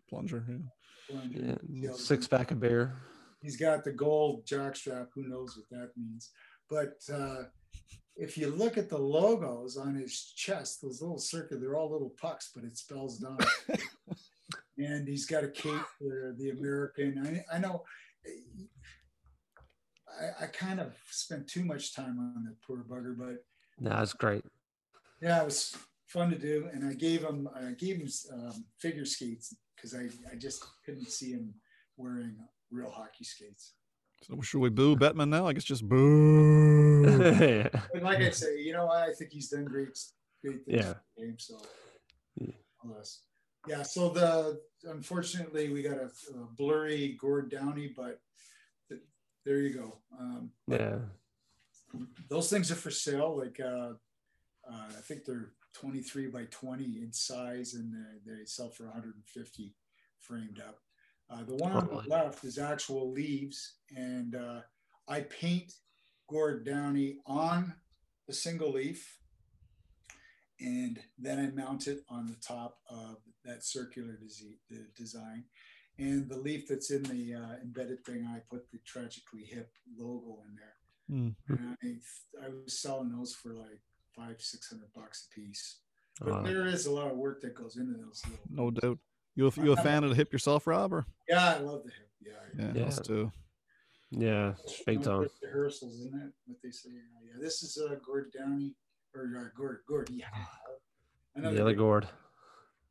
Plunger. 0.09 0.45
Yeah. 0.47 0.57
plunger. 1.09 1.59
yeah. 1.70 1.91
six 1.93 2.28
pack 2.28 2.51
of 2.51 2.61
beer. 2.61 2.95
he's 3.41 3.57
got 3.57 3.84
the 3.84 3.91
gold 3.91 4.45
jockstrap. 4.45 5.07
Who 5.13 5.28
knows 5.28 5.57
what 5.57 5.80
that 5.80 5.91
means? 5.97 6.32
But 6.70 6.99
uh, 7.13 7.43
if 8.15 8.38
you 8.38 8.47
look 8.49 8.78
at 8.78 8.89
the 8.89 8.97
logos 8.97 9.78
on 9.78 9.95
his 9.95 10.34
chest, 10.36 10.82
those 10.82 11.01
little 11.01 11.20
circular, 11.20 11.61
they're 11.61 11.76
all 11.76 11.91
little 11.91 12.13
pucks, 12.20 12.51
but 12.53 12.63
it 12.63 12.78
spells 12.78 13.20
Don. 13.20 13.38
and 14.78 15.07
he's 15.07 15.26
got 15.26 15.43
a 15.43 15.49
cape 15.49 15.86
for 15.99 16.36
the 16.38 16.49
American. 16.49 17.43
I, 17.51 17.55
I 17.55 17.59
know. 17.59 17.84
I, 20.20 20.45
I 20.45 20.47
kind 20.47 20.80
of 20.80 20.93
spent 21.09 21.47
too 21.47 21.63
much 21.63 21.95
time 21.95 22.18
on 22.20 22.43
that 22.45 22.61
poor 22.65 22.84
bugger, 22.89 23.15
but 23.18 23.43
No, 23.80 23.91
was 23.91 24.13
great. 24.13 24.43
yeah, 25.21 25.41
it 25.41 25.45
was 25.45 25.75
fun 26.07 26.30
to 26.32 26.38
do. 26.38 26.69
And 26.73 26.88
I 26.88 26.93
gave 26.93 27.23
him, 27.23 27.47
I 27.55 27.71
gave 27.71 27.97
him 27.97 28.07
um, 28.34 28.65
figure 28.80 29.05
skates 29.05 29.55
because 29.75 29.93
I, 29.93 30.09
I 30.32 30.36
just 30.36 30.65
couldn't 30.86 31.09
see 31.09 31.32
him 31.32 31.53
wearing 31.97 32.36
real 32.71 32.89
hockey 32.89 33.23
skates. 33.23 33.73
So 34.23 34.41
should 34.41 34.59
we 34.59 34.69
boo 34.69 34.95
Bettman 34.95 35.30
now? 35.30 35.47
I 35.47 35.53
guess 35.53 35.63
just 35.63 35.88
boo. 35.88 37.03
yeah. 37.39 37.69
But 37.93 38.01
like 38.03 38.17
I 38.19 38.32
say, 38.32 38.59
you 38.59 38.73
know, 38.73 38.89
I 38.89 39.11
think 39.13 39.32
he's 39.32 39.49
done 39.49 39.65
great, 39.65 39.89
great 40.43 40.65
things 40.65 40.78
Yeah. 40.84 40.93
for 40.93 41.01
the 41.17 41.25
game. 41.28 41.36
So, 41.39 41.61
Yeah. 42.39 42.53
unless, 42.84 43.21
yeah. 43.67 43.84
So 43.84 44.09
the 44.09 44.59
unfortunately 44.86 45.69
we 45.69 45.84
got 45.84 45.97
a, 45.97 46.09
a 46.36 46.47
blurry 46.57 47.15
Gord 47.21 47.51
Downie, 47.51 47.93
but 47.95 48.19
th- 48.89 49.01
there 49.45 49.59
you 49.59 49.73
go. 49.75 49.99
Um, 50.19 50.51
Yeah. 50.67 50.97
Those 52.30 52.50
things 52.50 52.72
are 52.72 52.76
for 52.76 52.91
sale. 52.91 53.38
Like 53.38 53.60
uh, 53.60 53.93
uh, 54.70 54.88
I 54.89 55.02
think 55.02 55.26
they're 55.26 55.54
23 55.74 56.28
by 56.28 56.45
20 56.50 56.84
in 56.84 57.14
size, 57.14 57.74
and 57.76 57.93
they, 58.26 58.32
they 58.32 58.45
sell 58.45 58.70
for 58.70 58.86
150 58.86 59.76
framed 60.20 60.60
up. 60.60 60.80
Uh, 61.30 61.43
the 61.43 61.56
one 61.56 61.74
on 61.74 61.88
the 61.88 62.10
left 62.10 62.43
is 62.43 62.58
actual 62.58 63.12
leaves, 63.12 63.76
and 63.95 64.36
uh, 64.36 64.62
I 65.08 65.22
paint 65.22 65.74
Gord 66.30 66.66
Downie 66.66 67.18
on 67.26 67.74
a 68.30 68.34
single 68.34 68.72
leaf, 68.72 69.20
and 70.60 71.00
then 71.20 71.39
I 71.39 71.48
mount 71.56 71.88
it 71.88 72.04
on 72.10 72.28
the 72.28 72.36
top 72.36 72.80
of 72.89 73.18
that 73.45 73.64
circular 73.64 74.18
design. 74.95 75.43
And 76.00 76.30
the 76.30 76.38
leaf 76.38 76.68
that's 76.68 76.91
in 76.91 77.04
the 77.04 77.36
uh, 77.36 77.56
embedded 77.62 78.06
thing, 78.06 78.28
I 78.30 78.39
put 78.50 78.70
the 78.72 78.80
Tragically 78.86 79.43
Hip 79.45 79.72
logo 79.98 80.41
in 80.48 80.56
there. 80.56 80.76
Mm. 81.12 81.36
And 81.47 81.78
I, 81.84 82.45
I 82.45 82.49
was 82.49 82.80
selling 82.80 83.12
those 83.16 83.34
for 83.34 83.53
like 83.53 83.80
five, 84.16 84.41
six 84.41 84.70
hundred 84.70 84.93
bucks 84.95 85.28
a 85.32 85.36
piece. 85.36 85.78
But 86.20 86.32
uh, 86.32 86.41
there 86.41 86.66
is 86.66 86.86
a 86.86 86.91
lot 86.91 87.12
of 87.12 87.18
work 87.18 87.41
that 87.41 87.55
goes 87.55 87.78
into 87.78 87.93
those. 87.93 88.24
no 88.49 88.72
doubt. 88.72 88.97
You 89.36 89.47
a, 89.47 89.51
you 89.64 89.72
a 89.72 89.78
fan 89.78 90.03
of 90.03 90.10
the 90.10 90.16
hip 90.16 90.34
yourself, 90.34 90.66
Rob? 90.66 90.91
Or? 90.91 91.05
Yeah, 91.30 91.55
I 91.55 91.60
love 91.60 91.84
the 91.84 91.91
hip. 91.91 92.10
Yeah, 92.20 92.66
yeah, 92.66 92.72
yeah. 92.82 92.88
us 92.88 92.99
too. 92.99 93.32
Yeah, 94.10 94.53
big 94.86 95.03
time. 95.03 95.28
Rehearsals, 95.43 95.99
isn't 95.99 96.16
it? 96.16 96.32
What 96.45 96.58
they 96.64 96.72
say. 96.72 96.89
Yeah, 96.91 97.39
this 97.39 97.62
is 97.62 97.78
uh, 97.78 97.95
Gord 98.05 98.32
Downie 98.36 98.74
or 99.14 99.38
uh, 99.38 99.49
Gord 99.55 99.82
Gord. 99.88 100.10
Yeah, 100.12 100.26
another 101.36 101.70
yeah, 101.70 101.74
Gord. 101.74 102.08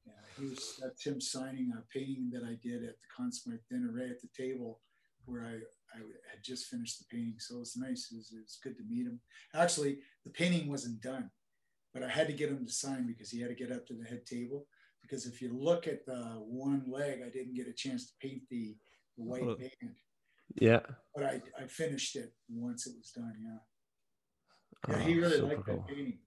Yeah, 0.07 0.13
he 0.39 0.51
was. 0.51 0.79
That's 0.81 1.05
him 1.05 1.21
signing 1.21 1.73
a 1.77 1.83
painting 1.93 2.31
that 2.33 2.45
I 2.45 2.57
did 2.63 2.85
at 2.85 2.97
the 3.01 3.07
Conn 3.17 3.33
Smythe 3.33 3.59
dinner, 3.69 3.91
right 3.93 4.11
at 4.11 4.21
the 4.21 4.29
table 4.37 4.81
where 5.27 5.43
I 5.43 5.59
I 5.97 6.01
had 6.31 6.43
just 6.43 6.67
finished 6.67 6.99
the 6.99 7.05
painting. 7.11 7.37
So 7.39 7.57
it 7.57 7.61
was 7.61 7.77
nice. 7.77 8.09
It 8.13 8.17
was, 8.17 8.33
it 8.33 8.43
was 8.43 8.59
good 8.63 8.77
to 8.77 8.85
meet 8.89 9.07
him. 9.07 9.21
Actually, 9.55 9.99
the 10.25 10.31
painting 10.31 10.69
wasn't 10.69 11.01
done, 11.01 11.31
but 11.95 12.03
I 12.03 12.09
had 12.09 12.27
to 12.27 12.33
get 12.33 12.51
him 12.51 12.67
to 12.67 12.73
sign 12.73 13.07
because 13.07 13.31
he 13.31 13.41
had 13.41 13.49
to 13.49 13.55
get 13.55 13.73
up 13.73 13.87
to 13.87 13.95
the 13.95 14.05
head 14.05 14.27
table. 14.27 14.67
Because 15.03 15.27
if 15.27 15.41
you 15.41 15.57
look 15.57 15.87
at 15.87 16.05
the 16.05 16.19
one 16.41 16.85
leg, 16.89 17.21
I 17.25 17.31
didn't 17.31 17.55
get 17.55 17.69
a 17.69 17.73
chance 17.73 18.07
to 18.07 18.13
paint 18.21 18.43
the, 18.51 18.77
the 19.17 19.25
white 19.25 19.43
oh. 19.43 19.57
band. 19.57 19.95
Yeah. 20.61 20.81
But 21.15 21.25
I, 21.25 21.43
I 21.59 21.67
finished 21.67 22.17
it 22.17 22.33
once 22.49 22.87
it 22.87 22.95
was 22.97 23.11
done. 23.11 23.35
Yeah. 23.41 24.97
Yeah, 24.97 25.03
he 25.03 25.19
oh, 25.19 25.23
really 25.23 25.41
liked 25.41 25.65
cool. 25.65 25.77
that 25.77 25.87
painting. 25.87 26.19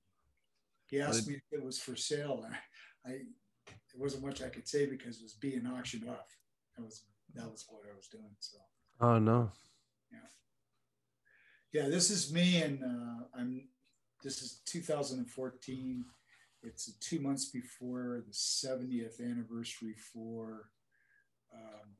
He 0.88 1.02
asked 1.02 1.28
me 1.28 1.36
if 1.36 1.44
it 1.52 1.64
was 1.64 1.80
for 1.80 1.96
sale. 1.96 2.46
I, 3.06 3.10
I, 3.10 3.12
there 3.68 4.02
wasn't 4.02 4.26
much 4.26 4.42
I 4.42 4.50
could 4.50 4.68
say 4.68 4.86
because 4.86 5.18
it 5.18 5.24
was 5.24 5.34
being 5.34 5.68
auctioned 5.68 6.10
off. 6.10 6.36
That 6.76 6.84
was 6.84 7.04
that 7.36 7.50
was 7.50 7.66
what 7.70 7.84
I 7.92 7.96
was 7.96 8.08
doing. 8.08 8.36
So. 8.40 8.58
Oh 9.02 9.18
no. 9.18 9.52
Yeah. 10.12 11.82
Yeah, 11.82 11.90
this 11.90 12.10
is 12.10 12.34
me, 12.34 12.62
and 12.62 12.84
uh, 12.84 13.40
I'm. 13.40 13.70
This 14.24 14.42
is 14.42 14.62
2014. 14.66 16.06
It's 16.62 16.92
two 17.00 17.22
months 17.22 17.46
before 17.46 18.22
the 18.28 18.34
70th 18.34 19.22
anniversary 19.22 19.96
for 20.14 20.70
um, 21.54 21.96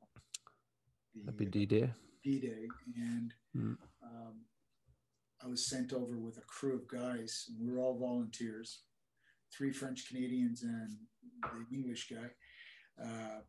the 1.14 1.32
Happy 1.32 1.46
D 1.46 1.64
Day. 1.64 1.90
D 2.22 2.40
Day, 2.40 2.68
and 2.96 3.32
mm. 3.56 3.76
um, 4.02 4.44
I 5.42 5.46
was 5.46 5.66
sent 5.66 5.94
over 5.94 6.18
with 6.18 6.36
a 6.36 6.42
crew 6.42 6.74
of 6.74 6.86
guys. 6.86 7.46
And 7.48 7.66
we 7.66 7.72
were 7.72 7.80
all 7.80 7.98
volunteers, 7.98 8.82
three 9.56 9.72
French 9.72 10.06
Canadians 10.06 10.62
and 10.62 10.92
the 11.42 11.74
English 11.74 12.12
guy. 12.12 13.02
Uh, 13.02 13.40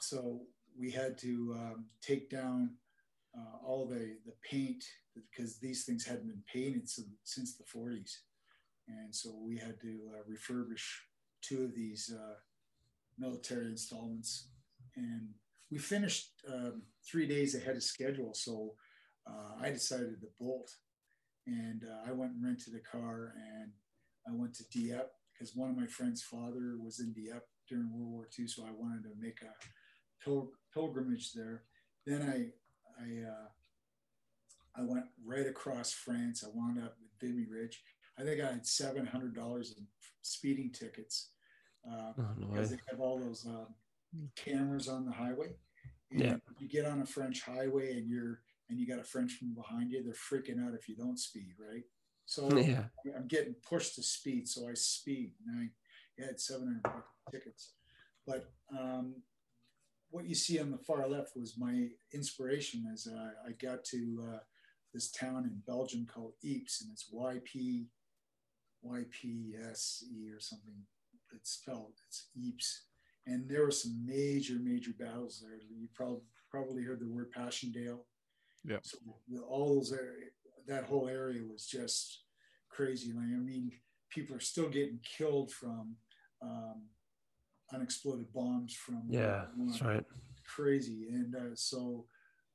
so 0.00 0.40
we 0.78 0.90
had 0.90 1.18
to 1.18 1.54
um, 1.58 1.84
take 2.02 2.30
down 2.30 2.70
uh, 3.36 3.66
all 3.66 3.86
the, 3.86 4.16
the 4.26 4.34
paint 4.42 4.82
because 5.14 5.58
these 5.58 5.84
things 5.84 6.04
hadn't 6.04 6.26
been 6.26 6.42
painted 6.52 6.88
since, 6.88 7.08
since 7.24 7.56
the 7.56 7.64
40s. 7.64 8.16
And 8.88 9.14
so 9.14 9.36
we 9.40 9.56
had 9.56 9.80
to 9.80 10.00
uh, 10.14 10.22
refurbish 10.30 10.84
two 11.42 11.64
of 11.64 11.74
these 11.74 12.12
uh, 12.14 12.34
military 13.18 13.66
installments. 13.66 14.48
And 14.96 15.28
we 15.70 15.78
finished 15.78 16.30
um, 16.52 16.82
three 17.08 17.26
days 17.26 17.54
ahead 17.54 17.76
of 17.76 17.82
schedule. 17.82 18.34
So 18.34 18.74
uh, 19.26 19.62
I 19.62 19.70
decided 19.70 20.20
to 20.20 20.26
bolt. 20.38 20.70
And 21.46 21.84
uh, 21.84 22.08
I 22.08 22.12
went 22.12 22.32
and 22.32 22.44
rented 22.44 22.74
a 22.74 22.96
car 22.96 23.34
and 23.36 23.70
I 24.28 24.32
went 24.32 24.54
to 24.54 24.64
Dieppe 24.68 25.08
because 25.32 25.56
one 25.56 25.70
of 25.70 25.76
my 25.76 25.86
friend's 25.86 26.22
father 26.22 26.76
was 26.78 27.00
in 27.00 27.12
Dieppe 27.12 27.40
during 27.68 27.90
World 27.92 28.12
War 28.12 28.28
II. 28.38 28.46
So 28.46 28.64
I 28.64 28.70
wanted 28.72 29.04
to 29.04 29.10
make 29.18 29.40
a 29.42 29.52
pil- 30.24 30.52
pilgrimage 30.72 31.32
there. 31.32 31.62
Then 32.06 32.22
I 32.22 33.02
I 33.02 33.28
uh, 33.28 33.48
I 34.76 34.82
went 34.82 35.06
right 35.24 35.46
across 35.46 35.92
France. 35.92 36.44
I 36.44 36.50
wound 36.54 36.78
up 36.78 36.96
with 37.00 37.30
Vimy 37.30 37.46
Ridge. 37.50 37.82
I 38.18 38.22
think 38.22 38.40
I 38.40 38.52
had 38.52 38.66
seven 38.66 39.06
hundred 39.06 39.34
dollars 39.34 39.74
in 39.76 39.86
speeding 40.22 40.70
tickets 40.70 41.30
uh, 41.88 42.12
oh, 42.18 42.24
no 42.38 42.46
because 42.48 42.70
they 42.70 42.78
have 42.90 43.00
all 43.00 43.18
those 43.18 43.46
uh, 43.46 43.64
cameras 44.36 44.88
on 44.88 45.04
the 45.04 45.12
highway. 45.12 45.54
And 46.10 46.20
yeah. 46.20 46.36
you 46.58 46.68
get 46.68 46.86
on 46.86 47.00
a 47.02 47.06
French 47.06 47.42
highway 47.42 47.92
and 47.92 48.08
you're 48.08 48.40
and 48.68 48.78
you 48.78 48.86
got 48.86 49.00
a 49.00 49.04
Frenchman 49.04 49.54
behind 49.54 49.90
you. 49.90 50.02
They're 50.02 50.14
freaking 50.14 50.64
out 50.64 50.74
if 50.74 50.88
you 50.88 50.96
don't 50.96 51.18
speed, 51.18 51.54
right? 51.58 51.82
So 52.26 52.56
yeah. 52.58 52.84
I'm 53.16 53.26
getting 53.26 53.54
pushed 53.68 53.96
to 53.96 54.02
speed, 54.02 54.48
so 54.48 54.68
I 54.68 54.74
speed. 54.74 55.32
And 55.46 55.70
I 56.18 56.24
had 56.24 56.40
700 56.40 56.80
tickets, 57.30 57.72
but 58.26 58.44
um, 58.78 59.14
what 60.10 60.26
you 60.26 60.34
see 60.34 60.58
on 60.58 60.70
the 60.70 60.78
far 60.78 61.08
left 61.08 61.36
was 61.36 61.56
my 61.56 61.88
inspiration 62.12 62.84
as 62.92 63.06
uh, 63.06 63.30
I 63.46 63.52
got 63.52 63.84
to 63.86 64.24
uh, 64.32 64.38
this 64.92 65.10
town 65.10 65.44
in 65.44 65.62
Belgium 65.66 66.06
called 66.06 66.32
Ypres, 66.42 66.80
and 66.82 66.90
it's 66.92 67.08
Y 67.12 67.38
P 67.44 67.86
Y 68.82 69.04
P 69.10 69.54
S 69.70 70.04
E 70.12 70.30
or 70.30 70.40
something. 70.40 70.74
It's 71.32 71.52
spelled 71.52 71.94
it's 72.08 72.28
Ypres, 72.36 72.82
and 73.26 73.48
there 73.48 73.64
were 73.64 73.70
some 73.70 74.04
major 74.04 74.54
major 74.60 74.92
battles 74.98 75.42
there. 75.42 75.56
You 75.56 75.88
probably 75.94 76.22
probably 76.50 76.82
heard 76.82 77.00
the 77.00 77.08
word 77.08 77.30
Passchendaele. 77.30 78.04
Yeah. 78.64 78.78
So 78.82 78.98
all 79.48 79.76
those 79.76 79.92
area, 79.92 80.26
that 80.66 80.84
whole 80.84 81.08
area 81.08 81.42
was 81.50 81.66
just 81.66 82.24
crazy. 82.68 83.12
Like, 83.12 83.24
I 83.24 83.38
mean, 83.38 83.70
people 84.10 84.36
are 84.36 84.40
still 84.40 84.68
getting 84.68 84.98
killed 85.04 85.50
from. 85.52 85.96
Um, 86.42 86.82
unexploded 87.72 88.32
bombs 88.32 88.74
from 88.74 89.02
yeah 89.08 89.44
that's 89.58 89.82
right. 89.82 90.04
Crazy. 90.46 91.06
And 91.10 91.34
uh, 91.34 91.54
so 91.54 92.06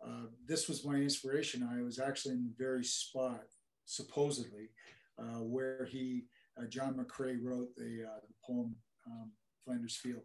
uh, 0.06 0.26
this 0.46 0.68
was 0.68 0.84
my 0.86 0.96
inspiration. 0.96 1.64
I 1.64 1.82
was 1.82 1.98
actually 2.00 2.34
in 2.34 2.44
the 2.44 2.54
very 2.58 2.84
spot 2.84 3.44
supposedly 3.86 4.70
uh, 5.18 5.42
where 5.42 5.86
he 5.86 6.24
uh, 6.58 6.66
john 6.68 6.94
mccrae 6.96 7.38
wrote 7.42 7.74
the, 7.76 8.04
uh, 8.06 8.20
the 8.28 8.34
poem 8.46 8.76
um, 9.08 9.32
flanders 9.64 9.96
field. 9.96 10.24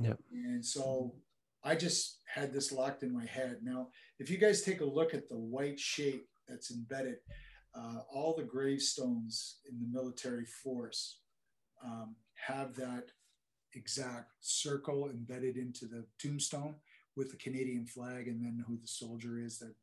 Yeah 0.00 0.14
and 0.32 0.64
so 0.64 1.14
i 1.62 1.74
just 1.74 2.18
had 2.26 2.52
this 2.52 2.72
locked 2.72 3.02
in 3.02 3.12
my 3.12 3.26
head. 3.26 3.58
Now 3.62 3.88
if 4.18 4.30
you 4.30 4.38
guys 4.38 4.62
take 4.62 4.80
a 4.80 4.84
look 4.84 5.14
at 5.14 5.28
the 5.28 5.38
white 5.38 5.78
shape 5.78 6.26
that's 6.48 6.70
embedded 6.70 7.16
uh, 7.76 8.00
all 8.12 8.34
the 8.36 8.44
gravestones 8.44 9.58
in 9.68 9.78
the 9.80 9.86
military 9.86 10.46
force 10.46 11.18
um, 11.84 12.14
have 12.34 12.74
that 12.76 13.10
exact 13.74 14.32
circle 14.40 15.08
embedded 15.08 15.56
into 15.56 15.86
the 15.86 16.04
tombstone 16.18 16.74
with 17.16 17.30
the 17.30 17.36
Canadian 17.36 17.86
flag 17.86 18.28
and 18.28 18.42
then 18.42 18.64
who 18.66 18.76
the 18.76 18.86
soldier 18.86 19.38
is 19.38 19.58
that 19.58 19.74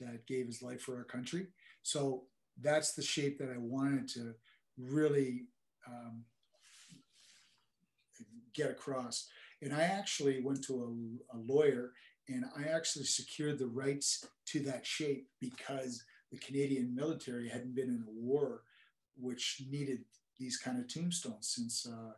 that 0.00 0.26
gave 0.26 0.46
his 0.46 0.62
life 0.62 0.82
for 0.82 0.96
our 0.96 1.04
country. 1.04 1.46
So 1.82 2.24
that's 2.60 2.94
the 2.94 3.02
shape 3.02 3.38
that 3.38 3.50
I 3.50 3.58
wanted 3.58 4.08
to 4.08 4.34
really 4.78 5.46
um, 5.86 6.24
get 8.54 8.70
across. 8.70 9.28
And 9.62 9.74
I 9.74 9.82
actually 9.82 10.42
went 10.42 10.62
to 10.64 11.18
a, 11.32 11.36
a 11.36 11.38
lawyer 11.38 11.92
and 12.28 12.44
I 12.56 12.68
actually 12.68 13.04
secured 13.04 13.58
the 13.58 13.68
rights 13.68 14.26
to 14.46 14.60
that 14.60 14.84
shape 14.84 15.28
because 15.40 16.04
the 16.32 16.38
Canadian 16.38 16.94
military 16.94 17.48
hadn't 17.48 17.74
been 17.74 17.88
in 17.88 18.04
a 18.06 18.10
war 18.10 18.62
which 19.16 19.62
needed 19.70 20.00
these 20.38 20.58
kind 20.58 20.78
of 20.78 20.88
tombstones 20.88 21.48
since 21.54 21.86
uh, 21.86 22.12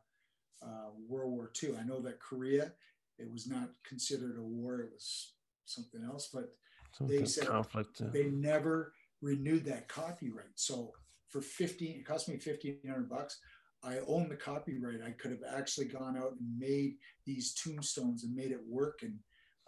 uh, 0.62 0.90
World 1.08 1.32
War 1.32 1.50
II. 1.62 1.76
I 1.76 1.84
know 1.84 2.00
that 2.00 2.20
Korea, 2.20 2.72
it 3.18 3.30
was 3.30 3.46
not 3.46 3.70
considered 3.86 4.36
a 4.38 4.42
war; 4.42 4.80
it 4.80 4.90
was 4.92 5.32
something 5.64 6.02
else. 6.04 6.30
But 6.32 6.54
they 7.00 7.24
said 7.24 7.48
conflict. 7.48 8.00
they 8.12 8.24
never 8.24 8.92
renewed 9.20 9.64
that 9.66 9.88
copyright. 9.88 10.56
So 10.56 10.92
for 11.28 11.40
fifteen, 11.40 11.96
it 11.98 12.06
cost 12.06 12.28
me 12.28 12.36
fifteen 12.36 12.78
hundred 12.86 13.08
bucks. 13.08 13.38
I 13.82 13.98
own 14.08 14.28
the 14.28 14.36
copyright. 14.36 15.00
I 15.06 15.12
could 15.12 15.30
have 15.30 15.44
actually 15.56 15.86
gone 15.86 16.16
out 16.16 16.32
and 16.32 16.58
made 16.58 16.96
these 17.24 17.54
tombstones 17.54 18.24
and 18.24 18.34
made 18.34 18.50
it 18.50 18.60
work, 18.68 19.00
and 19.02 19.18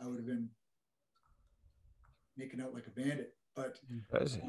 I 0.01 0.07
would 0.09 0.17
have 0.17 0.27
been 0.27 0.49
making 2.37 2.61
out 2.61 2.75
like 2.75 2.87
a 2.87 2.91
bandit. 2.91 3.35
But 3.55 3.79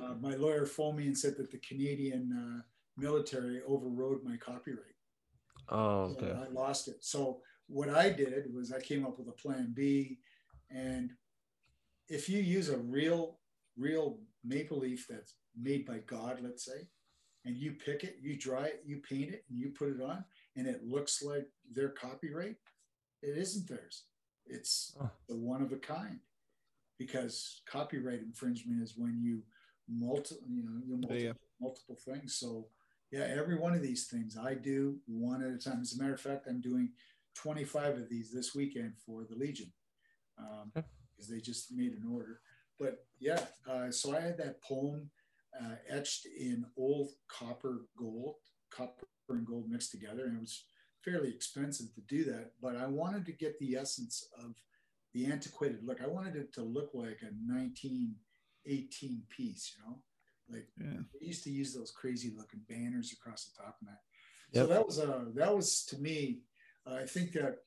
uh, 0.01 0.15
my 0.19 0.35
lawyer 0.35 0.65
phoned 0.65 0.97
me 0.97 1.07
and 1.07 1.17
said 1.17 1.35
that 1.37 1.51
the 1.51 1.57
Canadian 1.59 2.31
uh, 2.31 2.61
military 2.97 3.61
overrode 3.67 4.23
my 4.23 4.37
copyright. 4.37 4.95
Oh, 5.70 6.16
okay. 6.18 6.32
I 6.32 6.51
lost 6.51 6.88
it. 6.88 6.97
So 7.03 7.41
what 7.68 7.89
I 7.89 8.09
did 8.09 8.53
was 8.53 8.72
I 8.72 8.82
came 8.82 9.05
up 9.05 9.18
with 9.18 9.28
a 9.30 9.32
plan 9.34 9.74
B, 9.74 10.20
and 10.70 11.12
if 12.09 12.28
you 12.28 12.39
use 12.39 12.70
a 12.70 12.78
real, 12.78 13.39
real 13.78 14.20
maple 14.43 14.80
leaf 14.80 15.05
that's 15.09 15.36
made 15.59 15.86
by 15.86 15.99
God, 15.99 16.39
let's 16.41 16.66
say, 16.66 16.88
and 17.45 17.55
you 17.55 17.74
pick 17.74 18.03
it, 18.03 18.18
you 18.22 18.38
dry 18.38 18.66
it, 18.66 18.84
you 18.86 18.97
paint 18.97 19.32
it, 19.32 19.45
and 19.49 19.59
you 19.59 19.70
put 19.70 19.89
it 19.89 20.01
on, 20.01 20.24
and 20.55 20.68
it 20.68 20.84
looks 20.84 21.24
like 21.24 21.47
their 21.72 21.89
copyright, 21.89 22.55
it 23.22 23.38
isn't 23.38 23.68
theirs. 23.68 24.03
It's 24.45 24.95
oh. 25.01 25.09
the 25.30 25.38
one 25.38 25.62
of 25.62 25.72
a 25.72 25.78
kind, 25.78 26.20
because 26.99 27.62
copyright 27.66 28.22
infringement 28.22 28.82
is 28.82 28.95
when 28.97 29.20
you 29.22 29.43
multi, 29.89 30.36
you 30.49 30.64
know, 30.64 30.82
you 30.86 30.97
multi- 30.97 31.26
yeah. 31.26 31.34
multiple 31.59 31.97
things. 32.05 32.36
So 32.36 32.68
yeah, 33.12 33.28
every 33.38 33.57
one 33.57 33.74
of 33.74 33.82
these 33.82 34.07
things 34.07 34.38
I 34.38 34.53
do 34.53 34.97
one 35.05 35.43
at 35.43 35.51
a 35.51 35.57
time. 35.57 35.82
As 35.82 35.93
a 35.93 36.01
matter 36.01 36.14
of 36.14 36.22
fact, 36.22 36.47
I'm 36.47 36.62
doing 36.62 36.91
25 37.36 37.97
of 37.97 38.09
these 38.09 38.32
this 38.32 38.55
weekend 38.55 38.93
for 39.05 39.26
the 39.30 39.36
Legion 39.36 39.72
because 40.38 41.30
um, 41.30 41.36
they 41.36 41.41
just 41.41 41.72
made 41.72 41.91
an 41.91 42.09
order. 42.12 42.39
But 42.80 43.05
yeah, 43.20 43.41
uh, 43.70 43.91
so 43.91 44.16
I 44.16 44.22
had 44.22 44.38
that 44.38 44.62
poem 44.62 45.12
uh, 45.59 45.76
etched 45.89 46.26
in 46.26 46.66
old 46.78 47.09
copper 47.28 47.86
gold, 47.97 48.36
copper 48.72 49.05
and 49.30 49.45
gold 49.45 49.70
mixed 49.70 49.91
together, 49.91 50.26
and 50.26 50.38
it 50.38 50.41
was 50.41 50.64
fairly 51.03 51.30
expensive 51.30 51.93
to 51.95 52.01
do 52.01 52.24
that. 52.26 52.51
But 52.62 52.78
I 52.78 52.88
wanted 52.88 53.26
to 53.26 53.34
get 53.34 53.59
the 53.59 53.76
essence 53.76 54.28
of 54.43 54.55
the 55.14 55.26
antiquated 55.26 55.84
look. 55.84 56.01
I 56.01 56.07
wanted 56.07 56.38
it 56.38 56.53
to 56.53 56.64
look 56.64 56.91
like 56.93 57.20
a 57.22 57.34
1918 57.45 59.24
piece, 59.30 59.76
you 59.76 59.84
know, 59.86 59.99
like 60.51 60.67
yeah. 60.79 61.01
they 61.19 61.27
used 61.27 61.43
to 61.43 61.51
use 61.51 61.73
those 61.73 61.91
crazy 61.91 62.33
looking 62.35 62.61
banners 62.69 63.13
across 63.13 63.45
the 63.45 63.63
top 63.63 63.77
of 63.81 63.87
that. 63.87 63.99
Yep. 64.53 64.63
So 64.63 64.73
that 64.73 64.85
was 64.85 64.99
uh 64.99 65.25
that 65.35 65.55
was 65.55 65.85
to 65.85 65.97
me, 65.97 66.41
uh, 66.85 66.95
I 66.95 67.05
think 67.05 67.31
that 67.33 67.57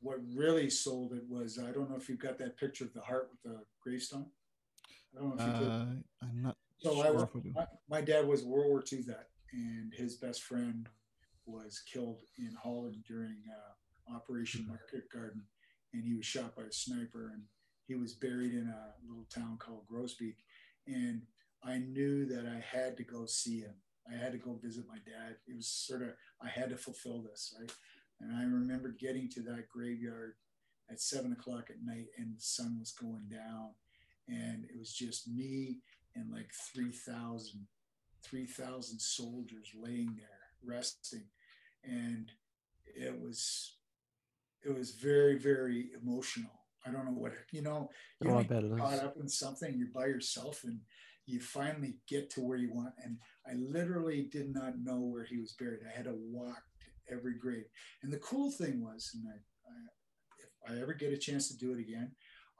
what 0.00 0.18
really 0.34 0.70
sold 0.70 1.12
it 1.12 1.24
was 1.28 1.58
I 1.58 1.72
don't 1.72 1.90
know 1.90 1.96
if 1.96 2.08
you've 2.08 2.18
got 2.18 2.38
that 2.38 2.58
picture 2.58 2.84
of 2.84 2.92
the 2.94 3.00
heart 3.00 3.30
with 3.30 3.42
the 3.42 3.60
gravestone. 3.82 4.26
I 5.16 5.20
don't 5.20 5.36
know 5.36 5.44
if 5.44 5.60
you 5.60 5.66
uh, 5.66 5.86
I'm 6.22 6.42
not. 6.42 6.56
So 6.78 6.94
sure 6.94 7.30
I, 7.34 7.38
my, 7.54 7.66
my 7.88 8.00
dad 8.02 8.26
was 8.26 8.44
World 8.44 8.66
War 8.68 8.84
II 8.92 9.02
vet, 9.02 9.28
and 9.52 9.92
his 9.94 10.16
best 10.16 10.42
friend 10.42 10.88
was 11.46 11.82
killed 11.90 12.20
in 12.38 12.54
Holland 12.62 12.96
during 13.08 13.36
uh, 13.50 14.14
Operation 14.14 14.62
mm-hmm. 14.62 14.70
Market 14.70 15.10
Garden, 15.10 15.42
and 15.94 16.04
he 16.04 16.14
was 16.14 16.26
shot 16.26 16.54
by 16.54 16.64
a 16.64 16.72
sniper, 16.72 17.30
and 17.32 17.42
he 17.86 17.94
was 17.94 18.12
buried 18.14 18.52
in 18.52 18.68
a 18.68 19.08
little 19.08 19.26
town 19.32 19.56
called 19.58 19.86
Groesbeek, 19.90 20.36
and 20.86 21.22
I 21.66 21.78
knew 21.78 22.26
that 22.26 22.46
I 22.46 22.62
had 22.76 22.96
to 22.98 23.02
go 23.02 23.26
see 23.26 23.60
him. 23.60 23.74
I 24.08 24.16
had 24.16 24.32
to 24.32 24.38
go 24.38 24.58
visit 24.62 24.84
my 24.88 24.98
dad. 24.98 25.36
It 25.48 25.56
was 25.56 25.66
sort 25.66 26.02
of 26.02 26.10
I 26.40 26.48
had 26.48 26.70
to 26.70 26.76
fulfill 26.76 27.22
this, 27.22 27.54
right? 27.58 27.72
And 28.20 28.36
I 28.36 28.44
remember 28.44 28.96
getting 28.98 29.28
to 29.30 29.40
that 29.42 29.68
graveyard 29.68 30.34
at 30.90 31.00
seven 31.00 31.32
o'clock 31.32 31.68
at 31.70 31.84
night, 31.84 32.06
and 32.16 32.36
the 32.36 32.40
sun 32.40 32.78
was 32.78 32.92
going 32.92 33.28
down, 33.28 33.70
and 34.28 34.64
it 34.64 34.78
was 34.78 34.92
just 34.92 35.28
me 35.28 35.78
and 36.14 36.32
like 36.32 36.50
3,000, 36.72 37.66
3,000 38.22 38.98
soldiers 39.00 39.72
laying 39.76 40.14
there 40.16 40.26
resting, 40.64 41.24
and 41.84 42.30
it 42.86 43.20
was 43.20 43.74
it 44.62 44.76
was 44.76 44.92
very 44.92 45.38
very 45.38 45.90
emotional. 46.00 46.50
I 46.86 46.90
don't 46.90 47.04
know 47.04 47.12
what 47.12 47.32
you 47.50 47.62
know. 47.62 47.90
You 48.20 48.30
oh, 48.30 48.44
caught 48.76 49.00
up 49.00 49.16
in 49.20 49.28
something. 49.28 49.74
You're 49.76 49.88
by 49.88 50.06
yourself, 50.06 50.62
and 50.64 50.80
you 51.26 51.40
finally 51.40 51.96
get 52.08 52.30
to 52.30 52.40
where 52.40 52.56
you 52.56 52.72
want. 52.72 52.94
And 53.02 53.18
I 53.46 53.54
literally 53.54 54.28
did 54.30 54.54
not 54.54 54.78
know 54.78 55.00
where 55.00 55.24
he 55.24 55.38
was 55.38 55.52
buried. 55.52 55.80
I 55.84 55.96
had 55.96 56.06
to 56.06 56.16
walk 56.16 56.62
to 56.80 57.14
every 57.14 57.34
grave. 57.36 57.64
And 58.02 58.12
the 58.12 58.18
cool 58.18 58.50
thing 58.50 58.82
was, 58.82 59.10
and 59.14 59.24
I, 59.28 59.36
I, 59.36 60.72
if 60.72 60.78
I 60.78 60.82
ever 60.82 60.94
get 60.94 61.12
a 61.12 61.18
chance 61.18 61.48
to 61.48 61.56
do 61.56 61.72
it 61.72 61.80
again, 61.80 62.12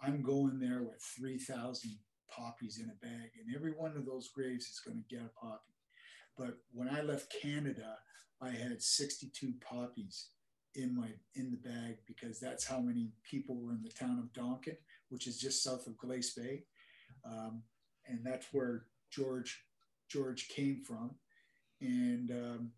I'm 0.02 0.22
going 0.22 0.58
there 0.58 0.82
with 0.82 1.00
3,000 1.16 1.98
poppies 2.28 2.78
in 2.82 2.90
a 2.90 3.06
bag, 3.06 3.30
and 3.40 3.54
every 3.54 3.72
one 3.72 3.96
of 3.96 4.04
those 4.04 4.28
graves 4.28 4.66
is 4.66 4.82
going 4.84 4.98
to 4.98 5.14
get 5.14 5.24
a 5.24 5.40
poppy. 5.40 5.72
But 6.36 6.58
when 6.72 6.88
I 6.88 7.00
left 7.00 7.34
Canada, 7.40 7.96
I 8.42 8.50
had 8.50 8.82
62 8.82 9.54
poppies 9.60 10.30
in 10.74 10.94
my 10.94 11.08
in 11.34 11.50
the 11.50 11.68
bag 11.68 11.96
because 12.06 12.38
that's 12.38 12.66
how 12.66 12.78
many 12.78 13.10
people 13.28 13.56
were 13.56 13.72
in 13.72 13.82
the 13.82 13.90
town 13.90 14.18
of 14.18 14.32
Donkin, 14.38 14.76
which 15.08 15.26
is 15.26 15.38
just 15.38 15.62
south 15.62 15.86
of 15.86 15.96
Glace 15.96 16.34
Bay. 16.34 16.64
Um, 17.24 17.62
and 18.08 18.20
that's 18.24 18.46
where 18.52 18.84
George 19.10 19.64
George 20.08 20.48
came 20.48 20.82
from. 20.84 21.16
And 21.80 22.30
um, 22.30 22.70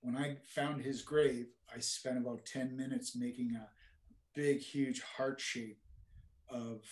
when 0.00 0.16
I 0.16 0.36
found 0.46 0.82
his 0.82 1.02
grave, 1.02 1.46
I 1.74 1.80
spent 1.80 2.18
about 2.18 2.46
10 2.46 2.76
minutes 2.76 3.16
making 3.16 3.54
a 3.54 3.68
big, 4.34 4.60
huge 4.60 5.02
heart 5.02 5.40
shape 5.40 5.78
of 6.48 6.82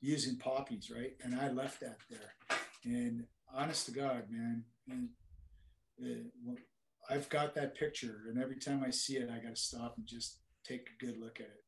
using 0.00 0.36
poppies, 0.36 0.90
right? 0.94 1.12
And 1.22 1.38
I 1.38 1.50
left 1.50 1.80
that 1.80 1.98
there. 2.10 2.58
And 2.84 3.26
honest 3.54 3.86
to 3.86 3.92
God, 3.92 4.24
man, 4.30 4.64
and, 4.88 5.08
uh, 6.02 6.54
I've 7.10 7.28
got 7.28 7.54
that 7.56 7.76
picture, 7.76 8.22
and 8.28 8.40
every 8.40 8.56
time 8.56 8.82
I 8.86 8.90
see 8.90 9.14
it, 9.16 9.28
I 9.28 9.42
got 9.42 9.56
to 9.56 9.60
stop 9.60 9.94
and 9.98 10.06
just 10.06 10.38
take 10.64 10.88
a 10.88 11.04
good 11.04 11.18
look 11.18 11.40
at 11.40 11.46
it. 11.46 11.64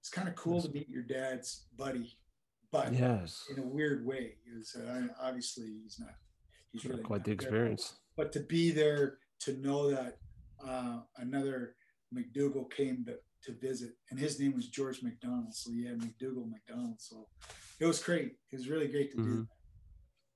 It's 0.00 0.08
kind 0.08 0.28
of 0.28 0.34
cool 0.36 0.62
to 0.62 0.68
meet 0.68 0.88
your 0.88 1.02
dad's 1.02 1.66
buddy 1.76 2.16
but 2.74 2.92
yes, 2.92 3.44
in 3.54 3.62
a 3.62 3.66
weird 3.66 4.04
way, 4.04 4.34
is 4.58 4.74
uh, 4.76 5.02
obviously 5.22 5.66
he's 5.84 6.00
not. 6.00 6.14
He's 6.72 6.84
really 6.84 7.04
quite 7.04 7.22
the 7.22 7.30
experience. 7.30 7.90
There. 8.16 8.24
But 8.24 8.32
to 8.32 8.40
be 8.40 8.72
there, 8.72 9.18
to 9.42 9.56
know 9.58 9.88
that 9.92 10.16
uh, 10.66 10.98
another 11.18 11.76
MacDougall 12.10 12.64
came 12.64 13.04
to, 13.04 13.14
to 13.44 13.58
visit, 13.60 13.90
and 14.10 14.18
his 14.18 14.40
name 14.40 14.56
was 14.56 14.66
George 14.66 15.04
McDonald. 15.04 15.54
So 15.54 15.70
yeah, 15.70 15.92
MacDougall 15.92 16.46
McDonald. 16.46 16.96
So 16.98 17.28
it 17.78 17.86
was 17.86 18.02
great. 18.02 18.32
It 18.50 18.56
was 18.56 18.68
really 18.68 18.88
great 18.88 19.12
to 19.12 19.18
mm-hmm. 19.18 19.34
do. 19.36 19.46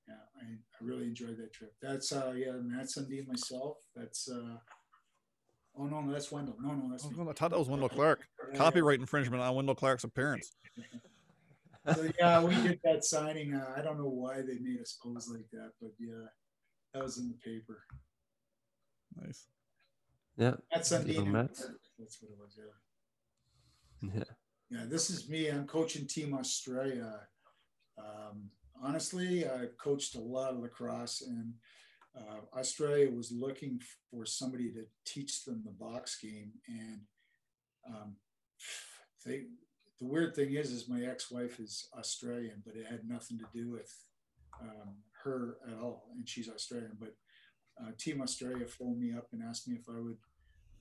That. 0.07 0.15
Yeah, 0.15 0.41
I, 0.41 0.45
I 0.53 0.87
really 0.87 1.07
enjoyed 1.07 1.39
that 1.39 1.53
trip. 1.53 1.73
That's 1.83 2.13
uh 2.13 2.35
yeah, 2.37 2.53
Mats 2.63 2.97
Sundin 2.97 3.27
myself. 3.27 3.79
That's 3.97 4.31
uh 4.31 4.59
Oh 5.77 5.87
no, 5.87 6.01
no, 6.01 6.13
that's 6.13 6.31
Wendel. 6.33 6.57
No, 6.61 6.75
no, 6.75 6.89
that's. 6.91 7.05
Oh, 7.05 7.23
I 7.23 7.33
thought 7.33 7.51
that 7.51 7.59
was 7.59 7.69
Wendel 7.69 7.89
Clark. 7.99 8.21
Copyright 8.55 9.01
infringement 9.01 9.43
on 9.43 9.55
Wendel 9.57 9.75
Clark's 9.75 10.05
appearance. 10.05 10.53
so 11.95 12.11
yeah, 12.19 12.43
we 12.43 12.55
did 12.57 12.81
that 12.85 13.05
signing. 13.05 13.55
Uh, 13.55 13.75
I 13.77 13.83
don't 13.83 13.99
know 13.99 14.09
why 14.09 14.43
they 14.43 14.59
made 14.61 14.81
us 14.81 14.99
pose 15.03 15.29
like 15.29 15.49
that, 15.53 15.73
but 15.81 15.91
yeah, 15.99 16.27
that 16.95 17.03
was 17.03 17.19
in 17.19 17.29
the 17.29 17.35
paper. 17.35 17.85
Nice. 19.17 19.47
Yeah. 20.37 20.55
That's 20.73 20.91
Sundin. 20.91 21.33
That's 21.33 21.63
what 22.21 22.31
it 22.31 22.39
was. 22.39 22.59
Yeah. 22.59 24.11
Yeah. 24.15 24.25
Yeah. 24.71 24.85
This 24.89 25.11
is 25.11 25.29
me. 25.29 25.49
I'm 25.49 25.67
coaching 25.67 26.07
Team 26.07 26.35
Australia. 26.35 27.21
Um, 27.99 28.51
honestly, 28.83 29.47
I 29.47 29.67
coached 29.83 30.15
a 30.15 30.21
lot 30.21 30.53
of 30.53 30.61
lacrosse, 30.61 31.23
and 31.23 31.55
uh, 32.17 32.59
Australia 32.59 33.11
was 33.11 33.33
looking 33.33 33.81
for 34.11 34.25
somebody 34.25 34.71
to 34.73 34.85
teach 35.05 35.45
them 35.45 35.63
the 35.65 35.73
box 35.73 36.19
game, 36.21 36.53
and 36.69 37.01
um, 37.89 38.17
they 39.27 39.47
the 40.01 40.07
weird 40.07 40.35
thing 40.35 40.55
is, 40.55 40.71
is 40.71 40.89
my 40.89 41.03
ex-wife 41.03 41.59
is 41.59 41.89
Australian, 41.99 42.63
but 42.65 42.77
it 42.77 42.87
had 42.87 43.09
nothing 43.09 43.39
to 43.39 43.45
do 43.53 43.71
with 43.71 43.93
um, 44.61 44.95
her 45.25 45.57
at 45.67 45.79
all, 45.83 46.09
and 46.15 46.29
she's 46.29 46.49
Australian. 46.49 46.97
But 46.99 47.15
uh, 47.81 47.91
Team 47.99 48.23
Australia 48.23 48.67
phoned 48.67 49.01
me 49.01 49.13
up 49.17 49.29
and 49.33 49.43
asked 49.43 49.69
me 49.69 49.77
if 49.77 49.89
I 49.89 50.01
would 50.01 50.19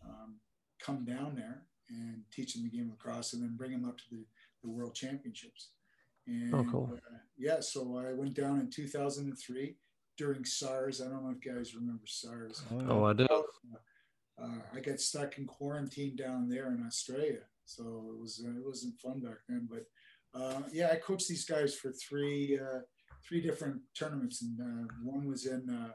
um, 0.05 0.35
come 0.79 1.03
down 1.03 1.35
there 1.35 1.63
and 1.89 2.21
teach 2.31 2.53
them 2.53 2.63
the 2.63 2.69
game 2.69 2.91
of 2.91 2.91
lacrosse, 2.91 3.33
and 3.33 3.41
then 3.41 3.55
bring 3.55 3.71
them 3.71 3.85
up 3.85 3.97
to 3.97 4.03
the, 4.11 4.25
the 4.63 4.69
World 4.69 4.93
Championships. 4.93 5.69
And, 6.27 6.53
oh, 6.53 6.65
cool. 6.69 6.89
Uh, 6.93 7.17
yeah, 7.37 7.59
so 7.61 7.97
I 7.97 8.13
went 8.13 8.33
down 8.33 8.59
in 8.59 8.69
2003 8.69 9.77
during 10.17 10.43
SARS. 10.43 11.01
I 11.01 11.05
don't 11.05 11.23
know 11.23 11.33
if 11.35 11.43
you 11.43 11.55
guys 11.55 11.73
remember 11.73 12.05
SARS. 12.05 12.61
Oh, 12.89 13.05
I 13.05 13.13
do. 13.13 13.27
Uh, 14.39 14.59
I 14.75 14.79
got 14.81 14.99
stuck 14.99 15.37
in 15.37 15.45
quarantine 15.45 16.15
down 16.15 16.49
there 16.49 16.67
in 16.67 16.83
Australia 16.85 17.39
so 17.67 17.83
it 18.13 18.19
was 18.19 18.39
it 18.39 18.65
wasn't 18.65 18.99
fun 18.99 19.19
back 19.19 19.39
then. 19.47 19.67
But 19.69 19.85
uh, 20.39 20.61
yeah, 20.71 20.89
I 20.91 20.95
coached 20.95 21.27
these 21.27 21.45
guys 21.45 21.75
for 21.75 21.91
three 21.91 22.59
uh, 22.59 22.79
three 23.27 23.41
different 23.41 23.81
tournaments, 23.97 24.41
and 24.41 24.59
uh, 24.59 24.93
one 25.03 25.27
was 25.27 25.45
in. 25.45 25.69
Uh, 25.69 25.91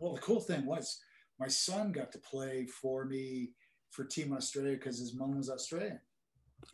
well, 0.00 0.14
the 0.14 0.20
cool 0.20 0.40
thing 0.40 0.64
was 0.64 1.00
my 1.40 1.48
son 1.48 1.92
got 1.92 2.12
to 2.12 2.18
play 2.18 2.66
for 2.66 3.04
me 3.04 3.50
for 3.90 4.04
Team 4.04 4.32
Australia 4.32 4.72
because 4.72 4.98
his 4.98 5.14
mom 5.14 5.36
was 5.36 5.50
Australian. 5.50 6.00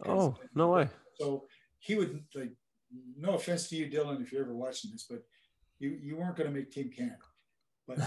Oh 0.07 0.36
no 0.55 0.68
way! 0.68 0.88
So 1.18 1.46
he 1.78 1.94
would 1.94 2.22
like. 2.34 2.52
No 3.18 3.34
offense 3.34 3.68
to 3.70 3.76
you, 3.76 3.90
Dylan, 3.90 4.22
if 4.22 4.30
you're 4.30 4.44
ever 4.44 4.55
watching 4.55 4.92
this, 4.92 5.07
but 5.11 5.24
you, 5.80 5.98
you 6.00 6.16
weren't 6.16 6.36
going 6.36 6.48
to 6.48 6.57
make 6.57 6.70
Team 6.70 6.90
Canada, 6.96 7.16
but 7.88 7.98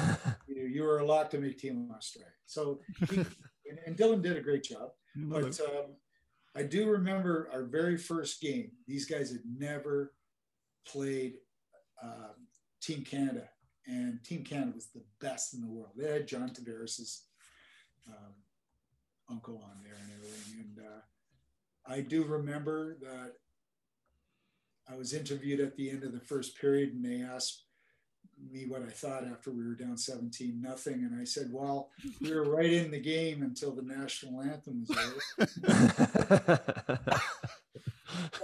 you, 0.48 0.64
you 0.64 0.84
were 0.84 1.00
a 1.00 1.06
lot 1.06 1.30
to 1.32 1.40
make 1.40 1.58
Team 1.58 1.90
Australia. 1.94 2.32
So, 2.46 2.80
he, 3.10 3.18
and, 3.18 3.80
and 3.86 3.98
Dylan 3.98 4.22
did 4.22 4.38
a 4.38 4.42
great 4.42 4.64
job. 4.64 4.92
But 5.26 5.60
um, 5.62 5.96
I 6.56 6.64
do 6.64 6.90
remember 6.90 7.50
our 7.52 7.64
very 7.64 7.98
first 7.98 8.42
game. 8.42 8.72
These 8.88 9.06
guys 9.06 9.32
had 9.32 9.42
never 9.46 10.14
played 10.86 11.36
uh, 12.04 12.34
Team 12.82 13.04
Canada, 13.04 13.50
and 13.88 14.24
Team 14.24 14.44
Canada 14.44 14.74
was 14.76 14.88
the 14.88 15.04
best 15.20 15.54
in 15.54 15.62
the 15.62 15.68
world. 15.68 15.92
They 15.98 16.12
had 16.12 16.28
John 16.28 16.50
Tavares's 16.50 17.24
um, 18.08 18.34
uncle 19.30 19.62
on 19.64 19.84
there 19.84 19.96
and 20.02 20.12
everything. 20.16 20.66
And 20.66 20.86
uh, 20.86 21.94
I 21.94 22.02
do 22.02 22.24
remember 22.24 22.98
that 23.02 23.34
I 24.90 24.96
was 24.96 25.14
interviewed 25.14 25.60
at 25.60 25.76
the 25.76 25.90
end 25.90 26.04
of 26.04 26.14
the 26.14 26.22
first 26.22 26.60
period, 26.60 26.94
and 26.94 27.04
they 27.04 27.22
asked 27.22 27.64
me 28.52 28.66
what 28.68 28.84
I 28.84 28.90
thought 28.90 29.26
after 29.26 29.52
we 29.52 29.66
were 29.66 29.76
down 29.76 29.98
17 29.98 30.62
nothing. 30.62 30.94
And 30.94 31.20
I 31.20 31.24
said, 31.24 31.48
well, 31.52 31.90
we 32.22 32.34
were 32.34 32.44
right 32.44 32.72
in 32.72 32.92
the 32.92 33.00
game 33.00 33.42
until 33.42 33.72
the 33.72 33.82
national 33.82 34.42
anthem 34.42 34.86
was 34.88 34.98
over. 34.98 36.60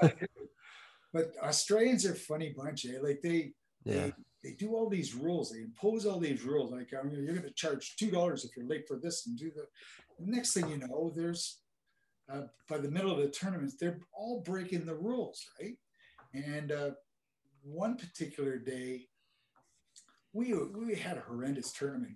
but, 0.01 0.17
but, 1.13 1.33
Australians 1.41 2.05
are 2.05 2.13
a 2.13 2.15
funny 2.15 2.53
bunch, 2.55 2.85
eh? 2.85 2.99
Like 3.01 3.21
they, 3.21 3.53
yeah. 3.85 3.93
they, 3.93 4.13
they 4.43 4.51
do 4.51 4.75
all 4.75 4.89
these 4.89 5.13
rules. 5.13 5.51
They 5.51 5.59
impose 5.59 6.05
all 6.05 6.19
these 6.19 6.43
rules. 6.43 6.71
Like 6.71 6.89
I 6.99 7.03
mean, 7.03 7.23
you're 7.23 7.35
going 7.35 7.47
to 7.47 7.53
charge 7.53 7.95
two 7.97 8.11
dollars 8.11 8.43
if 8.45 8.57
you're 8.57 8.67
late 8.67 8.87
for 8.87 8.97
this 8.97 9.27
and 9.27 9.37
do 9.37 9.51
the. 9.55 9.65
Next 10.19 10.53
thing 10.53 10.69
you 10.69 10.77
know, 10.77 11.11
there's 11.15 11.63
uh, 12.31 12.43
by 12.69 12.77
the 12.77 12.89
middle 12.89 13.11
of 13.11 13.17
the 13.17 13.29
tournament, 13.29 13.73
they're 13.79 13.99
all 14.13 14.41
breaking 14.41 14.85
the 14.85 14.95
rules, 14.95 15.45
right? 15.59 15.75
And 16.33 16.71
uh, 16.71 16.91
one 17.63 17.97
particular 17.97 18.57
day, 18.57 19.07
we 20.33 20.53
we 20.53 20.95
had 20.95 21.17
a 21.17 21.21
horrendous 21.21 21.71
tournament 21.71 22.15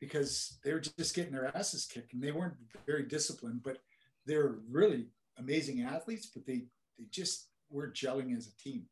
because 0.00 0.58
they 0.64 0.72
were 0.72 0.80
just 0.80 1.14
getting 1.14 1.32
their 1.32 1.56
asses 1.56 1.86
kicked 1.86 2.12
and 2.12 2.22
they 2.22 2.32
weren't 2.32 2.54
very 2.86 3.04
disciplined, 3.04 3.62
but 3.62 3.78
they're 4.26 4.56
really 4.68 5.06
amazing 5.38 5.82
athletes, 5.82 6.30
but 6.34 6.44
they 6.44 6.64
they 6.98 7.06
just 7.10 7.48
weren't 7.70 7.94
gelling 7.94 8.36
as 8.36 8.48
a 8.48 8.62
team. 8.62 8.84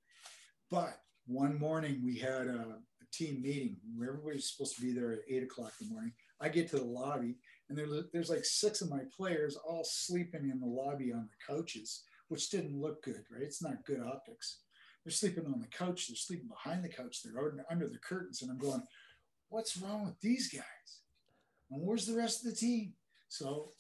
But 0.71 0.99
one 1.27 1.59
morning 1.59 2.01
we 2.05 2.17
had 2.17 2.47
a, 2.47 2.79
a 3.03 3.07
team 3.13 3.43
meeting 3.43 3.77
where 3.95 4.11
everybody's 4.11 4.51
supposed 4.51 4.77
to 4.77 4.83
be 4.83 4.93
there 4.93 5.13
at 5.13 5.21
eight 5.29 5.43
o'clock 5.43 5.73
in 5.81 5.89
the 5.89 5.93
morning. 5.93 6.13
I 6.41 6.49
get 6.49 6.69
to 6.71 6.77
the 6.77 6.85
lobby 6.85 7.37
and 7.69 7.79
there, 7.79 8.03
there's 8.13 8.31
like 8.31 8.45
six 8.45 8.81
of 8.81 8.91
my 8.91 9.01
players 9.17 9.57
all 9.57 9.85
sleeping 9.85 10.51
in 10.51 10.61
the 10.61 10.67
lobby 10.67 11.13
on 11.13 11.29
the 11.31 11.55
couches, 11.55 12.03
which 12.29 12.51
didn't 12.51 12.81
look 12.81 13.03
good, 13.03 13.25
right? 13.31 13.43
It's 13.43 13.63
not 13.63 13.85
good 13.87 14.01
optics. 14.01 14.59
They're 15.05 15.13
sleeping 15.13 15.47
on 15.47 15.61
the 15.61 15.67
couch. 15.67 16.09
They're 16.09 16.17
sleeping 16.17 16.49
behind 16.49 16.85
the 16.85 16.89
couch. 16.89 17.23
They're 17.23 17.65
under 17.71 17.89
the 17.89 17.99
curtains. 17.99 18.43
And 18.43 18.51
I'm 18.51 18.59
going, 18.59 18.83
what's 19.49 19.77
wrong 19.77 20.05
with 20.05 20.21
these 20.21 20.53
guys? 20.53 21.01
And 21.71 21.83
where's 21.83 22.07
the 22.07 22.17
rest 22.17 22.45
of 22.45 22.51
the 22.51 22.57
team? 22.57 22.93
So 23.29 23.73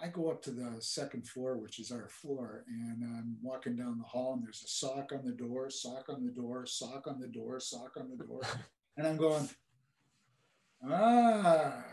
I 0.00 0.08
go 0.08 0.30
up 0.30 0.42
to 0.42 0.50
the 0.50 0.76
second 0.80 1.26
floor, 1.26 1.56
which 1.56 1.80
is 1.80 1.90
our 1.90 2.08
floor, 2.08 2.64
and 2.68 3.02
I'm 3.02 3.36
walking 3.42 3.76
down 3.76 3.98
the 3.98 4.04
hall, 4.04 4.34
and 4.34 4.44
there's 4.44 4.62
a 4.62 4.68
sock 4.68 5.12
on 5.12 5.24
the 5.24 5.32
door, 5.32 5.70
sock 5.70 6.08
on 6.08 6.24
the 6.24 6.30
door, 6.30 6.66
sock 6.66 7.08
on 7.08 7.18
the 7.20 7.26
door, 7.26 7.58
sock 7.58 7.96
on 7.98 8.08
the 8.10 8.24
door. 8.24 8.42
And 8.96 9.06
I'm 9.06 9.16
going, 9.16 9.48
ah, 10.90 11.84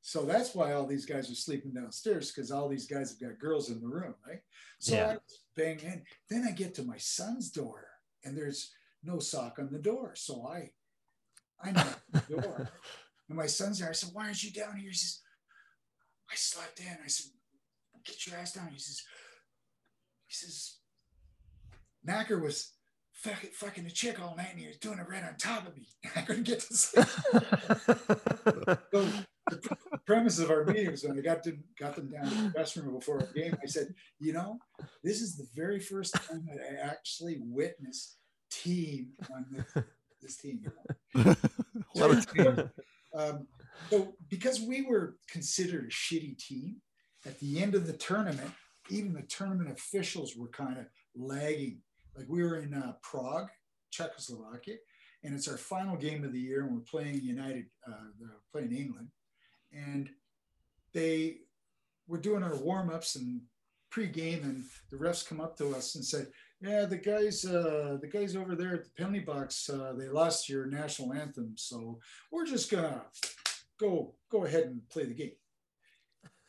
so 0.00 0.24
that's 0.24 0.54
why 0.54 0.74
all 0.74 0.86
these 0.86 1.04
guys 1.04 1.28
are 1.28 1.34
sleeping 1.34 1.72
downstairs 1.72 2.30
because 2.30 2.52
all 2.52 2.68
these 2.68 2.86
guys 2.86 3.10
have 3.10 3.20
got 3.20 3.40
girls 3.40 3.68
in 3.68 3.80
the 3.80 3.88
room, 3.88 4.14
right? 4.24 4.38
So 4.78 4.94
yeah. 4.94 5.08
I 5.08 5.16
bang 5.56 5.80
in. 5.80 6.04
Then 6.30 6.46
I 6.46 6.52
get 6.52 6.72
to 6.76 6.84
my 6.84 6.98
son's 6.98 7.50
door, 7.50 7.86
and 8.24 8.36
there's 8.36 8.72
no 9.02 9.18
sock 9.18 9.58
on 9.58 9.70
the 9.70 9.78
door. 9.78 10.12
So 10.14 10.46
I, 10.46 10.70
I 11.62 11.72
knock 11.72 12.00
the 12.10 12.20
door, 12.36 12.70
and 13.28 13.36
my 13.36 13.46
son's 13.46 13.78
there. 13.78 13.88
I 13.88 13.92
said, 13.92 14.10
"Why 14.12 14.26
aren't 14.26 14.42
you 14.42 14.50
down 14.50 14.76
here?" 14.76 14.90
He 14.90 14.96
says, 14.96 15.20
"I 16.30 16.34
slept 16.34 16.80
in." 16.80 16.98
I 17.04 17.08
said, 17.08 17.30
"Get 18.04 18.26
your 18.26 18.36
ass 18.36 18.52
down." 18.52 18.68
He 18.72 18.78
says, 18.78 19.02
"He 20.26 20.34
says, 20.34 20.76
Knacker 22.06 22.40
was." 22.42 22.72
Fucking, 23.14 23.50
fucking 23.52 23.86
a 23.86 23.90
chick 23.90 24.20
all 24.20 24.34
night 24.34 24.48
and 24.50 24.58
he 24.58 24.66
was 24.66 24.78
doing 24.78 24.98
it 24.98 25.06
right 25.08 25.22
on 25.22 25.36
top 25.36 25.68
of 25.68 25.76
me. 25.76 25.86
I 26.16 26.22
couldn't 26.22 26.42
get 26.42 26.58
to 26.58 26.74
sleep. 26.74 27.06
so, 28.92 29.06
the 29.50 29.76
premise 30.06 30.38
of 30.38 30.50
our 30.50 30.64
meeting 30.64 30.90
was 30.90 31.04
when 31.04 31.18
I 31.18 31.22
got 31.22 31.42
to 31.44 31.56
got 31.78 31.96
them 31.96 32.10
down 32.10 32.24
to 32.24 32.34
the 32.34 32.50
restroom 32.50 32.92
before 32.92 33.18
a 33.18 33.38
game. 33.38 33.56
I 33.62 33.66
said, 33.66 33.94
you 34.20 34.32
know, 34.32 34.58
this 35.02 35.20
is 35.20 35.36
the 35.36 35.46
very 35.54 35.80
first 35.80 36.14
time 36.14 36.46
that 36.46 36.60
I 36.60 36.86
actually 36.86 37.38
witnessed 37.40 38.16
team 38.50 39.12
on 39.34 39.46
this, 39.50 39.84
this 40.20 40.36
team. 40.36 40.60
You 41.14 41.24
know? 41.24 41.34
team. 42.34 42.70
Um, 43.14 43.46
so 43.90 44.14
because 44.28 44.60
we 44.60 44.82
were 44.82 45.16
considered 45.28 45.84
a 45.84 45.88
shitty 45.88 46.38
team, 46.38 46.76
at 47.26 47.38
the 47.40 47.62
end 47.62 47.74
of 47.74 47.86
the 47.86 47.92
tournament, 47.92 48.50
even 48.90 49.12
the 49.12 49.22
tournament 49.22 49.70
officials 49.70 50.36
were 50.36 50.48
kind 50.48 50.78
of 50.78 50.86
lagging. 51.14 51.80
Like 52.16 52.26
we 52.28 52.42
were 52.42 52.56
in 52.56 52.74
uh, 52.74 52.94
Prague, 53.02 53.48
Czechoslovakia, 53.90 54.76
and 55.24 55.34
it's 55.34 55.48
our 55.48 55.56
final 55.56 55.96
game 55.96 56.24
of 56.24 56.32
the 56.32 56.40
year, 56.40 56.64
and 56.64 56.74
we're 56.74 56.80
playing 56.80 57.22
United, 57.22 57.66
uh, 57.88 58.26
playing 58.52 58.72
England 58.72 59.08
and 59.72 60.10
they 60.92 61.38
were 62.06 62.18
doing 62.18 62.42
our 62.42 62.56
warm-ups 62.56 63.16
and 63.16 63.42
pre-game 63.90 64.42
and 64.42 64.64
the 64.90 64.96
refs 64.96 65.26
come 65.26 65.40
up 65.40 65.56
to 65.56 65.74
us 65.74 65.94
and 65.94 66.04
said 66.04 66.26
yeah 66.60 66.86
the 66.86 66.96
guys 66.96 67.44
uh, 67.44 67.98
the 68.00 68.06
guys 68.06 68.34
over 68.36 68.54
there 68.54 68.74
at 68.74 68.84
the 68.84 68.90
penalty 68.96 69.20
box 69.20 69.68
uh, 69.68 69.92
they 69.96 70.08
lost 70.08 70.48
your 70.48 70.66
national 70.66 71.12
anthem 71.12 71.52
so 71.56 71.98
we're 72.30 72.46
just 72.46 72.70
gonna 72.70 73.02
go 73.78 74.14
go 74.30 74.44
ahead 74.44 74.64
and 74.64 74.88
play 74.88 75.04
the 75.04 75.14
game. 75.14 75.32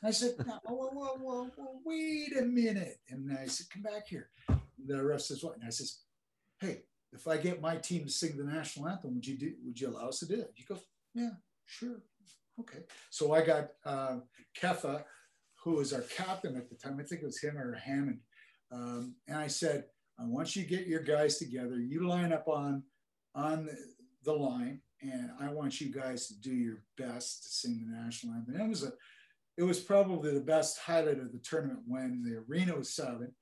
And 0.02 0.10
i 0.10 0.12
said 0.12 0.36
no, 0.46 0.60
whoa, 0.66 0.90
whoa, 0.92 1.18
whoa, 1.20 1.52
whoa, 1.56 1.80
wait 1.86 2.38
a 2.38 2.44
minute. 2.44 3.00
And 3.10 3.38
i 3.38 3.46
said 3.48 3.68
come 3.70 3.82
back 3.82 4.08
here. 4.08 4.30
The 4.86 5.04
ref 5.04 5.22
says 5.22 5.44
what? 5.44 5.56
And 5.56 5.66
i 5.66 5.70
says 5.70 6.00
hey 6.60 6.84
if 7.12 7.28
i 7.28 7.38
get 7.38 7.62
my 7.62 7.76
team 7.76 8.06
to 8.06 8.10
sing 8.10 8.38
the 8.38 8.44
national 8.44 8.88
anthem 8.88 9.16
would 9.16 9.28
you 9.28 9.38
do 9.38 9.54
would 9.66 9.80
you 9.80 9.90
allow 9.90 10.08
us 10.10 10.20
to 10.20 10.26
do 10.26 10.36
it 10.36 10.54
you 10.56 10.66
go 10.68 10.80
yeah 11.14 11.32
sure 11.66 12.02
Okay. 12.60 12.80
So 13.10 13.34
I 13.34 13.41
got 13.41 13.70
uh, 13.86 14.18
Kefa, 14.60 15.04
who 15.64 15.76
was 15.76 15.93
our 15.93 16.01
captain 16.01 16.56
at 16.56 16.70
the 16.70 16.76
time. 16.76 16.97
I 16.99 17.04
think 17.04 17.22
it 17.22 17.26
was 17.26 17.41
him 17.41 17.58
or 17.58 17.74
Hammond. 17.76 18.20
Um, 18.72 19.16
and 19.28 19.38
I 19.38 19.47
said, 19.47 19.86
once 20.20 20.56
you 20.56 20.66
get 20.66 20.88
your 20.88 21.01
guys 21.01 21.38
together, 21.38 21.80
you 21.80 22.08
line 22.08 22.34
up 22.34 22.47
on 22.47 22.84
on 23.36 23.68
the 24.24 24.34
line, 24.34 24.80
and 25.01 25.32
I 25.39 25.49
want 25.49 25.82
you 25.82 25.91
guys 25.91 26.28
to 26.28 26.39
do 26.39 26.54
your 26.54 26.84
best 26.97 27.43
to 27.43 27.49
sing 27.49 27.80
the 27.80 27.97
national 27.97 28.36
anthem. 28.36 28.56
And 28.56 28.64
it 28.64 28.70
was 28.70 28.84
a, 28.84 28.93
it 29.58 29.64
was 29.64 29.80
probably 29.80 30.32
the 30.34 30.39
best 30.39 30.80
highlight 30.80 31.20
of 31.20 31.32
the 31.32 31.39
tournament 31.39 31.80
when 31.88 32.24
the 32.24 32.43
arena 32.47 32.76
was 32.78 32.95
silent. 32.95 33.34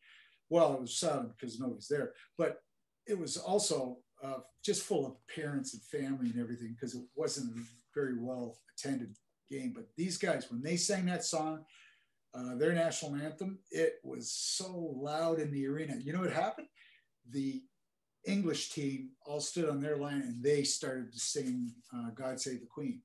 Well, 0.49 0.73
it 0.73 0.81
was 0.81 0.97
silent 0.97 1.33
because 1.37 1.59
nobody's 1.59 1.87
there, 1.87 2.13
but 2.37 2.57
it 3.05 3.17
was 3.17 3.37
also 3.37 3.97
uh, 4.23 4.39
just 4.63 4.83
full 4.83 5.05
of 5.05 5.15
parents 5.33 5.73
and 5.73 5.83
family 5.83 6.29
and 6.29 6.39
everything 6.39 6.75
because 6.75 6.95
it 6.95 7.03
wasn't 7.15 7.55
very 7.93 8.17
well 8.19 8.57
attended 8.75 9.15
game. 9.49 9.73
But 9.75 9.85
these 9.97 10.17
guys, 10.17 10.49
when 10.49 10.61
they 10.61 10.77
sang 10.77 11.05
that 11.05 11.23
song, 11.23 11.65
uh, 12.33 12.55
their 12.55 12.73
national 12.73 13.15
anthem, 13.15 13.59
it 13.71 13.95
was 14.03 14.31
so 14.31 14.93
loud 14.95 15.39
in 15.39 15.51
the 15.51 15.67
arena. 15.67 15.97
You 16.01 16.13
know 16.13 16.21
what 16.21 16.31
happened? 16.31 16.67
The 17.29 17.61
English 18.25 18.69
team 18.69 19.09
all 19.25 19.41
stood 19.41 19.67
on 19.67 19.81
their 19.81 19.97
line 19.97 20.21
and 20.21 20.43
they 20.43 20.63
started 20.63 21.11
to 21.11 21.19
sing 21.19 21.73
uh, 21.93 22.11
God 22.15 22.39
Save 22.39 22.61
the 22.61 22.67
Queen. 22.67 23.01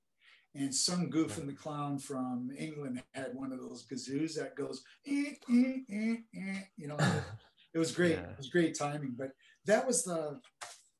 And 0.54 0.74
some 0.74 1.10
goof 1.10 1.36
and 1.36 1.48
the 1.48 1.52
clown 1.52 1.98
from 1.98 2.50
England 2.56 3.02
had 3.12 3.34
one 3.34 3.52
of 3.52 3.60
those 3.60 3.84
kazoos 3.84 4.34
that 4.36 4.56
goes, 4.56 4.82
eh, 5.06 5.34
eh, 5.50 5.74
eh, 5.90 6.16
eh 6.34 6.60
you 6.76 6.88
know, 6.88 6.96
it 7.74 7.78
was 7.78 7.92
great. 7.92 8.18
It 8.18 8.38
was 8.38 8.48
great 8.48 8.78
timing. 8.78 9.14
But 9.18 9.32
that 9.66 9.86
was 9.86 10.04
the 10.04 10.40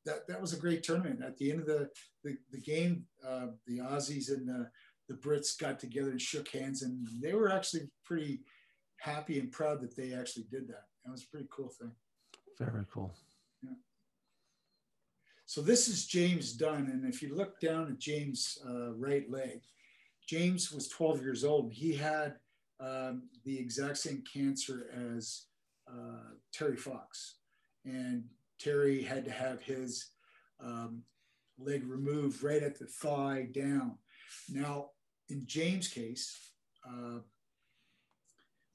that, 0.07 0.27
that 0.27 0.41
was 0.41 0.53
a 0.53 0.59
great 0.59 0.83
tournament. 0.83 1.21
At 1.23 1.37
the 1.37 1.51
end 1.51 1.59
of 1.59 1.67
the 1.67 1.89
the, 2.23 2.37
the 2.51 2.59
game, 2.59 3.05
uh, 3.25 3.47
the 3.67 3.79
Aussies 3.79 4.29
and 4.29 4.47
the, 4.47 4.69
the 5.07 5.15
Brits 5.15 5.59
got 5.59 5.79
together 5.79 6.11
and 6.11 6.21
shook 6.21 6.49
hands, 6.49 6.81
and 6.81 7.07
they 7.21 7.33
were 7.33 7.51
actually 7.51 7.89
pretty 8.03 8.39
happy 8.99 9.39
and 9.39 9.51
proud 9.51 9.81
that 9.81 9.95
they 9.95 10.13
actually 10.13 10.45
did 10.49 10.67
that. 10.69 10.85
That 11.05 11.11
was 11.11 11.23
a 11.23 11.27
pretty 11.27 11.47
cool 11.51 11.69
thing. 11.69 11.91
Very 12.57 12.85
cool. 12.91 13.13
Yeah. 13.61 13.75
So 15.45 15.61
this 15.61 15.87
is 15.87 16.07
James 16.07 16.53
Dunn, 16.53 16.89
and 16.91 17.05
if 17.05 17.21
you 17.21 17.35
look 17.35 17.59
down 17.59 17.87
at 17.89 17.99
James' 17.99 18.57
uh, 18.67 18.93
right 18.93 19.29
leg, 19.29 19.61
James 20.27 20.71
was 20.71 20.89
12 20.89 21.21
years 21.21 21.43
old. 21.43 21.71
He 21.71 21.93
had 21.93 22.35
um, 22.79 23.23
the 23.45 23.57
exact 23.57 23.97
same 23.97 24.23
cancer 24.31 24.87
as 25.15 25.43
uh, 25.89 26.31
Terry 26.53 26.75
Fox, 26.75 27.35
and 27.85 28.25
Terry 28.59 29.01
had 29.01 29.25
to 29.25 29.31
have 29.31 29.61
his 29.61 30.11
um, 30.59 31.03
leg 31.57 31.83
removed 31.85 32.43
right 32.43 32.63
at 32.63 32.77
the 32.77 32.85
thigh 32.85 33.47
down. 33.51 33.97
Now, 34.49 34.89
in 35.29 35.43
James' 35.45 35.87
case, 35.87 36.35
uh, 36.87 37.19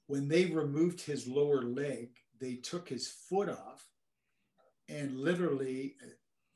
when 0.07 0.27
they 0.27 0.45
removed 0.45 1.01
his 1.01 1.27
lower 1.27 1.63
leg, 1.63 2.09
they 2.39 2.55
took 2.55 2.89
his 2.89 3.07
foot 3.07 3.49
off 3.49 3.87
and 4.89 5.17
literally 5.17 5.95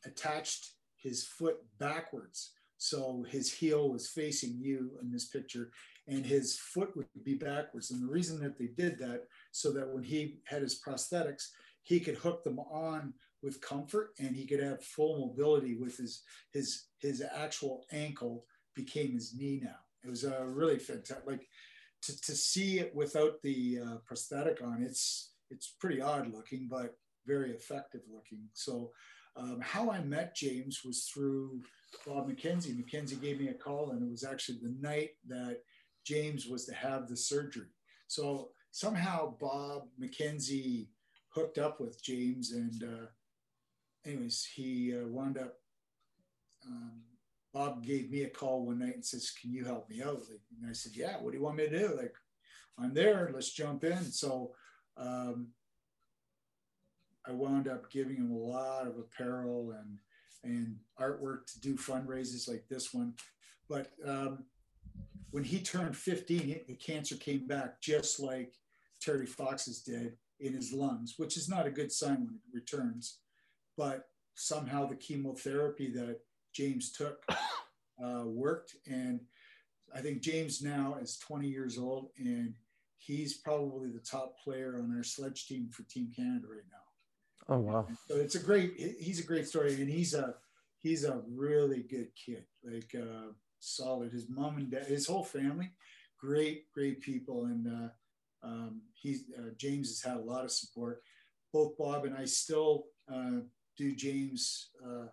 attached 0.05 0.73
his 0.97 1.25
foot 1.25 1.57
backwards. 1.79 2.51
So 2.77 3.25
his 3.29 3.51
heel 3.51 3.89
was 3.89 4.09
facing 4.09 4.59
you 4.59 4.91
in 5.01 5.11
this 5.11 5.25
picture, 5.25 5.71
and 6.07 6.25
his 6.25 6.57
foot 6.57 6.95
would 6.95 7.07
be 7.23 7.35
backwards. 7.35 7.89
And 7.91 8.01
the 8.01 8.11
reason 8.11 8.39
that 8.41 8.57
they 8.59 8.67
did 8.67 8.99
that, 8.99 9.23
so 9.51 9.71
that 9.71 9.89
when 9.89 10.03
he 10.03 10.39
had 10.45 10.61
his 10.61 10.79
prosthetics, 10.79 11.47
he 11.87 12.01
could 12.01 12.15
hook 12.15 12.43
them 12.43 12.59
on 12.59 13.13
with 13.41 13.61
comfort 13.61 14.09
and 14.19 14.35
he 14.35 14.45
could 14.45 14.61
have 14.61 14.83
full 14.83 15.25
mobility 15.25 15.75
with 15.75 15.95
his 15.95 16.21
his 16.51 16.87
his 16.99 17.23
actual 17.33 17.85
ankle 17.93 18.45
became 18.75 19.13
his 19.13 19.33
knee 19.33 19.61
now. 19.63 19.79
It 20.03 20.09
was 20.09 20.25
a 20.25 20.45
really 20.45 20.79
fantastic. 20.79 21.25
Like 21.25 21.47
to, 22.03 22.21
to 22.21 22.35
see 22.35 22.79
it 22.79 22.93
without 22.93 23.41
the 23.41 23.79
uh, 23.85 23.95
prosthetic 24.05 24.61
on 24.61 24.83
it's 24.83 25.31
it's 25.49 25.75
pretty 25.79 26.01
odd 26.01 26.33
looking 26.33 26.67
but 26.69 26.97
very 27.25 27.51
effective 27.51 28.01
looking. 28.13 28.43
So 28.53 28.91
um, 29.37 29.59
how 29.61 29.91
i 29.91 30.01
met 30.01 30.35
james 30.35 30.81
was 30.83 31.05
through 31.05 31.61
bob 32.05 32.29
mckenzie. 32.29 32.75
Mckenzie 32.75 33.21
gave 33.21 33.39
me 33.39 33.47
a 33.47 33.53
call 33.53 33.91
and 33.91 34.03
it 34.03 34.11
was 34.11 34.25
actually 34.25 34.59
the 34.61 34.75
night 34.81 35.11
that 35.25 35.59
james 36.05 36.47
was 36.47 36.65
to 36.65 36.73
have 36.73 37.07
the 37.07 37.15
surgery. 37.15 37.71
So 38.07 38.49
somehow 38.71 39.35
bob 39.39 39.83
mckenzie 40.01 40.87
hooked 41.37 41.57
up 41.57 41.79
with 41.79 42.03
james 42.03 42.51
and 42.51 42.83
uh, 42.83 43.07
anyways, 44.07 44.47
he 44.55 44.95
uh, 44.95 45.07
wound 45.07 45.37
up 45.37 45.55
um, 46.65 47.01
Bob 47.53 47.83
gave 47.83 48.09
me 48.11 48.23
a 48.23 48.29
call 48.29 48.65
one 48.65 48.79
night 48.79 48.95
and 48.95 49.05
says, 49.05 49.31
"Can 49.31 49.51
you 49.51 49.65
help 49.65 49.89
me 49.89 50.01
out?" 50.01 50.21
And 50.61 50.69
I 50.69 50.73
said, 50.73 50.93
"Yeah. 50.95 51.17
What 51.17 51.31
do 51.31 51.37
you 51.37 51.43
want 51.43 51.57
me 51.57 51.67
to 51.67 51.79
do?" 51.79 51.95
Like, 51.95 52.13
I'm 52.77 52.93
there. 52.93 53.31
Let's 53.33 53.51
jump 53.51 53.83
in. 53.83 54.03
So 54.03 54.51
um, 54.97 55.49
I 57.25 57.31
wound 57.31 57.67
up 57.67 57.89
giving 57.89 58.17
him 58.17 58.31
a 58.31 58.37
lot 58.37 58.87
of 58.87 58.97
apparel 58.97 59.73
and 59.79 59.97
and 60.43 60.77
artwork 60.99 61.51
to 61.53 61.59
do 61.61 61.75
fundraisers 61.75 62.47
like 62.47 62.65
this 62.69 62.93
one. 62.93 63.13
But 63.69 63.91
um, 64.05 64.45
when 65.31 65.43
he 65.43 65.59
turned 65.59 65.97
15, 65.97 66.61
the 66.67 66.75
cancer 66.75 67.15
came 67.15 67.47
back 67.47 67.81
just 67.81 68.19
like 68.19 68.53
Terry 69.01 69.25
Fox's 69.25 69.81
did 69.81 70.17
in 70.39 70.53
his 70.53 70.73
lungs, 70.73 71.15
which 71.17 71.37
is 71.37 71.49
not 71.49 71.67
a 71.67 71.71
good 71.71 71.91
sign 71.91 72.25
when 72.25 72.35
it 72.35 72.53
returns. 72.55 73.19
But 73.75 74.09
somehow 74.35 74.85
the 74.85 74.95
chemotherapy 74.95 75.89
that 75.91 76.19
James 76.53 76.91
took 76.91 77.23
uh, 78.03 78.23
worked. 78.25 78.75
And 78.87 79.21
I 79.95 80.01
think 80.01 80.21
James 80.21 80.61
now 80.61 80.97
is 81.01 81.17
20 81.17 81.47
years 81.47 81.77
old 81.77 82.09
and 82.17 82.53
he's 82.97 83.35
probably 83.35 83.89
the 83.89 83.99
top 83.99 84.37
player 84.43 84.79
on 84.81 84.95
our 84.95 85.03
sledge 85.03 85.47
team 85.47 85.69
for 85.71 85.83
Team 85.83 86.11
Canada 86.15 86.47
right 86.49 86.65
now. 86.69 86.77
Oh 87.49 87.59
wow! 87.59 87.87
So 88.09 88.17
it's 88.17 88.35
a 88.35 88.39
great. 88.39 88.73
He's 88.99 89.21
a 89.21 89.25
great 89.25 89.47
story, 89.47 89.75
and 89.75 89.89
he's 89.89 90.13
a 90.13 90.35
he's 90.79 91.05
a 91.05 91.21
really 91.33 91.83
good 91.83 92.09
kid. 92.13 92.43
Like 92.61 92.93
uh, 92.93 93.31
solid. 93.59 94.11
His 94.11 94.27
mom 94.29 94.57
and 94.57 94.69
dad, 94.69 94.87
his 94.87 95.07
whole 95.07 95.23
family, 95.23 95.71
great 96.19 96.69
great 96.73 96.99
people, 96.99 97.45
and 97.45 97.67
uh, 97.67 97.89
um, 98.47 98.81
he's 98.93 99.25
uh, 99.37 99.49
James 99.57 99.89
has 99.89 100.01
had 100.01 100.21
a 100.21 100.25
lot 100.25 100.45
of 100.45 100.51
support. 100.51 101.01
Both 101.53 101.77
Bob 101.77 102.05
and 102.05 102.15
I 102.15 102.25
still 102.25 102.85
uh, 103.11 103.41
do 103.77 103.95
James. 103.95 104.69
Uh, 104.83 105.07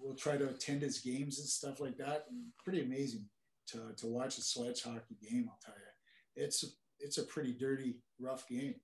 we'll 0.00 0.16
try 0.16 0.36
to 0.36 0.48
attend 0.48 0.82
his 0.82 0.98
games 0.98 1.38
and 1.38 1.48
stuff 1.48 1.80
like 1.80 1.96
that. 1.98 2.26
And 2.30 2.46
pretty 2.62 2.82
amazing 2.82 3.26
to, 3.68 3.92
to 3.96 4.06
watch 4.06 4.38
a 4.38 4.42
sledge 4.42 4.82
hockey 4.82 5.16
game. 5.22 5.48
I'll 5.50 5.58
tell 5.64 5.74
you, 5.74 6.44
it's 6.44 6.64
it's 7.00 7.18
a 7.18 7.24
pretty 7.24 7.52
dirty, 7.52 7.96
rough 8.18 8.48
game. 8.48 8.74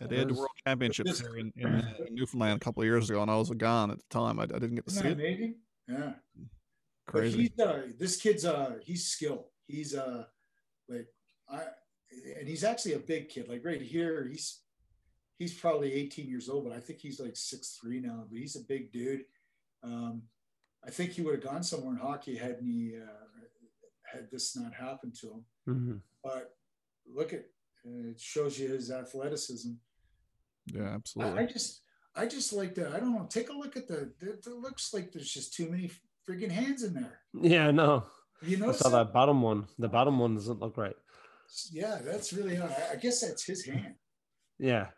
Yeah, 0.00 0.08
they 0.08 0.18
had 0.18 0.28
the 0.28 0.34
World 0.34 0.50
Championships 0.66 1.20
here 1.20 1.36
in, 1.36 1.52
in, 1.56 1.68
in, 2.06 2.14
Newfoundland 2.14 2.60
a 2.60 2.64
couple 2.64 2.82
of 2.82 2.86
years 2.86 3.08
ago, 3.08 3.22
and 3.22 3.30
I 3.30 3.36
was 3.36 3.50
gone 3.50 3.90
at 3.92 3.98
the 3.98 4.04
time. 4.10 4.40
I, 4.40 4.42
I 4.42 4.46
didn't 4.46 4.74
get 4.74 4.86
to 4.86 4.90
see 4.90 5.08
it. 5.08 5.12
Amazing, 5.12 5.54
yeah, 5.88 6.12
crazy. 7.06 7.52
But 7.56 7.66
he's, 7.66 7.74
uh, 7.74 7.92
this 7.98 8.16
kid's 8.16 8.44
uh, 8.44 8.74
he's 8.82 9.06
skilled. 9.06 9.44
He's 9.68 9.94
uh, 9.94 10.24
like 10.88 11.06
I, 11.48 11.62
and 12.38 12.48
he's 12.48 12.64
actually 12.64 12.94
a 12.94 12.98
big 12.98 13.28
kid. 13.28 13.48
Like 13.48 13.64
right 13.64 13.80
here, 13.80 14.26
he's 14.30 14.60
he's 15.38 15.54
probably 15.54 15.92
18 15.92 16.28
years 16.28 16.48
old, 16.48 16.64
but 16.64 16.76
I 16.76 16.80
think 16.80 17.00
he's 17.00 17.20
like 17.20 17.36
six 17.36 17.78
three 17.80 18.00
now. 18.00 18.24
But 18.28 18.38
he's 18.38 18.56
a 18.56 18.60
big 18.60 18.92
dude. 18.92 19.24
Um, 19.82 20.22
I 20.84 20.90
think 20.90 21.12
he 21.12 21.22
would 21.22 21.34
have 21.34 21.44
gone 21.44 21.62
somewhere 21.62 21.94
in 21.94 22.00
hockey 22.00 22.36
had 22.36 22.58
he 22.60 22.94
uh, 22.96 23.46
had 24.04 24.30
this 24.30 24.56
not 24.56 24.72
happened 24.72 25.14
to 25.20 25.26
him. 25.26 25.44
Mm-hmm. 25.68 25.96
But 26.22 26.54
look 27.06 27.32
at 27.32 27.44
it 27.84 28.20
shows 28.20 28.58
you 28.58 28.68
his 28.68 28.90
athleticism. 28.90 29.72
Yeah, 30.66 30.94
absolutely. 30.94 31.38
I, 31.38 31.42
I 31.42 31.46
just 31.46 31.82
I 32.14 32.26
just 32.26 32.52
like 32.52 32.74
that. 32.76 32.92
I 32.92 33.00
don't 33.00 33.12
know. 33.12 33.26
Take 33.28 33.50
a 33.50 33.52
look 33.52 33.76
at 33.76 33.86
the. 33.86 34.12
It 34.20 34.46
looks 34.46 34.94
like 34.94 35.12
there's 35.12 35.30
just 35.30 35.54
too 35.54 35.68
many 35.70 35.90
freaking 36.28 36.50
hands 36.50 36.82
in 36.82 36.94
there. 36.94 37.20
Yeah, 37.34 37.70
no. 37.70 38.04
You 38.42 38.58
know, 38.58 38.70
I 38.70 38.72
saw 38.72 38.88
that 38.90 39.12
bottom 39.12 39.42
one. 39.42 39.66
The 39.78 39.88
bottom 39.88 40.18
one 40.18 40.34
doesn't 40.34 40.60
look 40.60 40.76
right. 40.76 40.96
Yeah, 41.72 41.98
that's 42.04 42.32
really 42.32 42.58
odd. 42.58 42.74
I 42.92 42.96
guess 42.96 43.20
that's 43.20 43.44
his 43.44 43.64
hand. 43.64 43.94
Yeah. 44.58 44.88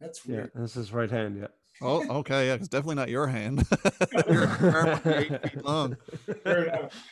That's 0.00 0.26
weird. 0.26 0.50
Yeah, 0.54 0.60
that's 0.60 0.74
his 0.74 0.92
right 0.92 1.10
hand. 1.10 1.38
Yeah. 1.40 1.48
Oh, 1.82 2.18
okay. 2.18 2.48
Yeah, 2.48 2.54
it's 2.54 2.68
definitely 2.68 2.96
not 2.96 3.08
your 3.08 3.26
hand. 3.26 3.66
You're 4.28 5.00
eight 5.06 5.50
feet 5.50 5.64
long. 5.64 5.96
Fair 6.42 6.64
enough. 6.64 7.04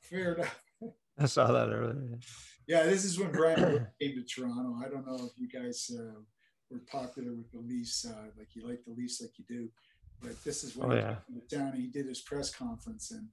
Fair 0.00 0.34
enough. 0.34 0.60
I 1.18 1.26
saw 1.26 1.52
that 1.52 1.70
earlier. 1.70 2.18
Yeah, 2.66 2.84
this 2.84 3.04
is 3.04 3.18
when 3.18 3.30
Brian 3.30 3.86
came 4.00 4.14
to 4.14 4.22
Toronto. 4.22 4.76
I 4.84 4.88
don't 4.88 5.06
know 5.06 5.26
if 5.26 5.32
you 5.36 5.48
guys 5.48 5.90
uh, 5.94 6.20
were 6.70 6.80
popular 6.90 7.34
with 7.34 7.50
the 7.52 7.58
Leafs, 7.58 8.06
uh, 8.06 8.28
like 8.38 8.54
you 8.54 8.66
like 8.66 8.84
the 8.84 8.92
Leafs 8.92 9.20
like 9.20 9.38
you 9.38 9.44
do, 9.46 9.68
but 10.22 10.42
this 10.44 10.64
is 10.64 10.74
when 10.74 10.90
oh, 10.90 10.94
he 10.94 11.00
yeah. 11.00 11.16
came 11.26 11.42
down 11.48 11.68
and 11.74 11.80
he 11.80 11.86
did 11.88 12.06
his 12.06 12.22
press 12.22 12.54
conference, 12.54 13.10
and 13.10 13.28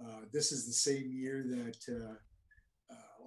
uh, 0.00 0.20
this 0.32 0.52
is 0.52 0.66
the 0.66 0.72
same 0.72 1.12
year 1.12 1.42
that 1.42 1.94
uh, 1.94 2.14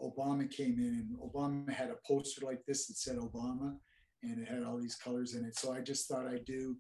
Obama 0.06 0.50
came 0.50 0.80
in, 0.80 1.08
and 1.08 1.18
Obama 1.20 1.70
had 1.70 1.90
a 1.90 1.98
poster 2.08 2.46
like 2.46 2.64
this 2.66 2.88
that 2.88 2.98
said 2.98 3.18
Obama, 3.18 3.76
and 4.24 4.40
it 4.40 4.48
had 4.48 4.64
all 4.64 4.78
these 4.78 4.96
colors 4.96 5.36
in 5.36 5.46
it. 5.46 5.58
So 5.58 5.74
I 5.74 5.82
just 5.82 6.08
thought 6.08 6.28
I'd 6.28 6.46
do 6.46 6.78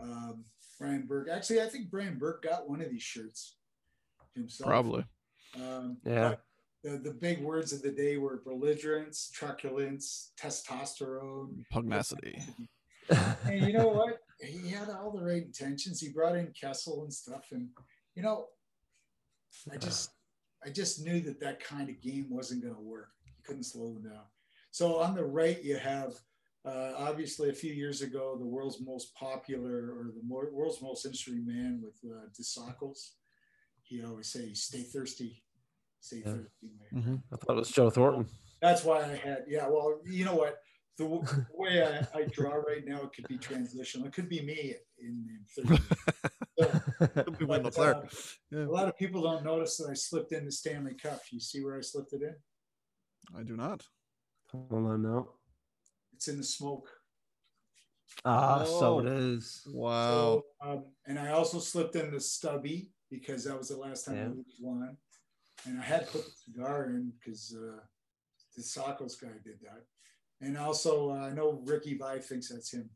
um, 0.00 0.44
Brian 0.78 1.06
Burke. 1.06 1.28
Actually, 1.30 1.62
I 1.62 1.66
think 1.66 1.90
Brian 1.90 2.18
Burke 2.18 2.42
got 2.42 2.68
one 2.68 2.80
of 2.80 2.90
these 2.90 3.02
shirts 3.02 3.56
himself. 4.34 4.68
Probably. 4.68 5.04
Um, 5.56 5.98
yeah 6.04 6.34
the, 6.84 6.98
the 6.98 7.12
big 7.12 7.42
words 7.42 7.72
of 7.72 7.82
the 7.82 7.90
day 7.90 8.16
were 8.16 8.42
belligerence, 8.44 9.30
truculence, 9.32 10.32
testosterone, 10.40 11.64
pugnacity. 11.70 12.40
and 13.10 13.66
you 13.66 13.72
know 13.72 13.88
what? 13.88 14.18
He 14.40 14.70
had 14.70 14.88
all 14.88 15.10
the 15.10 15.24
right 15.24 15.42
intentions. 15.42 16.00
He 16.00 16.10
brought 16.10 16.36
in 16.36 16.52
Kessel 16.58 17.02
and 17.02 17.12
stuff, 17.12 17.46
and 17.50 17.68
you 18.14 18.22
know, 18.22 18.46
I 19.72 19.76
just, 19.76 20.10
I 20.64 20.70
just 20.70 21.04
knew 21.04 21.20
that 21.20 21.40
that 21.40 21.60
kind 21.62 21.88
of 21.88 22.00
game 22.00 22.26
wasn't 22.30 22.62
going 22.62 22.74
to 22.74 22.80
work. 22.80 23.10
You 23.26 23.32
couldn't 23.44 23.64
slow 23.64 23.94
them 23.94 24.02
down. 24.10 24.22
So 24.70 24.96
on 24.98 25.14
the 25.14 25.24
right, 25.24 25.62
you 25.62 25.76
have 25.76 26.14
uh, 26.64 26.92
obviously 26.98 27.48
a 27.48 27.54
few 27.54 27.72
years 27.72 28.02
ago 28.02 28.36
the 28.38 28.46
world's 28.46 28.80
most 28.80 29.14
popular 29.14 29.92
or 29.96 30.12
the 30.14 30.22
more, 30.26 30.48
world's 30.52 30.82
most 30.82 31.06
interesting 31.06 31.46
man 31.46 31.80
with 31.82 31.94
uh, 32.12 32.26
Dos 32.36 32.58
Equis. 32.58 33.10
He 33.82 34.02
always 34.04 34.28
say, 34.30 34.52
"Stay 34.52 34.82
thirsty." 34.82 35.42
Stay 36.00 36.18
Yeah. 36.18 36.32
thirsty. 36.32 36.68
Mm-hmm. 36.94 37.16
I 37.32 37.36
thought 37.36 37.56
it 37.56 37.58
was 37.60 37.70
Joe 37.70 37.90
Thornton. 37.90 38.26
That's 38.60 38.84
why 38.84 39.02
I 39.02 39.14
had, 39.16 39.44
yeah. 39.48 39.66
Well, 39.68 40.00
you 40.04 40.24
know 40.24 40.34
what? 40.34 40.58
The, 40.98 41.04
w- 41.04 41.22
the 41.24 41.46
way 41.54 41.82
I, 41.82 42.06
I 42.18 42.24
draw 42.24 42.54
right 42.54 42.84
now, 42.84 43.02
it 43.02 43.12
could 43.14 43.26
be 43.28 43.38
transitional. 43.38 44.06
It 44.08 44.12
could 44.12 44.28
be 44.28 44.42
me 44.42 44.74
in, 45.00 45.26
in 45.56 45.64
30 45.64 45.68
years. 45.68 45.80
So, 46.30 46.37
We 47.38 47.46
win 47.46 47.62
the 47.62 47.70
but, 47.70 47.74
player. 47.74 47.94
uh, 47.94 48.06
Yeah. 48.50 48.64
a 48.64 48.70
lot 48.70 48.88
of 48.88 48.96
people 48.96 49.22
don't 49.22 49.44
notice 49.44 49.76
that 49.78 49.88
I 49.90 49.94
slipped 49.94 50.32
in 50.32 50.44
the 50.44 50.52
Stanley 50.52 50.94
Cup. 50.94 51.20
You 51.30 51.40
see 51.40 51.62
where 51.62 51.76
I 51.76 51.80
slipped 51.82 52.12
it 52.12 52.22
in? 52.22 52.34
I 53.38 53.42
do 53.42 53.56
not. 53.56 53.82
Hold 54.52 54.72
on 54.72 55.02
now. 55.02 55.28
It's 56.14 56.28
in 56.28 56.38
the 56.38 56.44
smoke. 56.44 56.88
Ah, 58.24 58.64
so 58.64 58.96
Oh. 58.96 58.98
it 59.00 59.06
is. 59.06 59.62
Wow. 59.66 60.42
So, 60.62 60.68
um, 60.68 60.84
and 61.06 61.18
I 61.18 61.30
also 61.32 61.58
slipped 61.60 61.94
in 61.96 62.10
the 62.10 62.20
stubby 62.20 62.92
because 63.10 63.44
that 63.44 63.56
was 63.56 63.68
the 63.68 63.76
last 63.76 64.04
time 64.06 64.16
Yeah. 64.16 64.24
I 64.24 64.28
Leafs 64.28 64.56
won. 64.60 64.96
And 65.66 65.78
I 65.78 65.82
had 65.84 66.08
put 66.08 66.24
the 66.24 66.30
cigar 66.44 66.86
in 66.86 67.12
because 67.18 67.54
uh, 67.56 67.80
the 68.56 68.62
Sacos 68.62 69.20
guy 69.20 69.28
did 69.44 69.60
that. 69.62 69.84
And 70.40 70.56
also, 70.56 71.10
uh, 71.10 71.14
I 71.28 71.30
know 71.32 71.62
Ricky 71.64 71.98
Vaive 71.98 72.24
thinks 72.24 72.48
that's 72.48 72.72
him. 72.72 72.88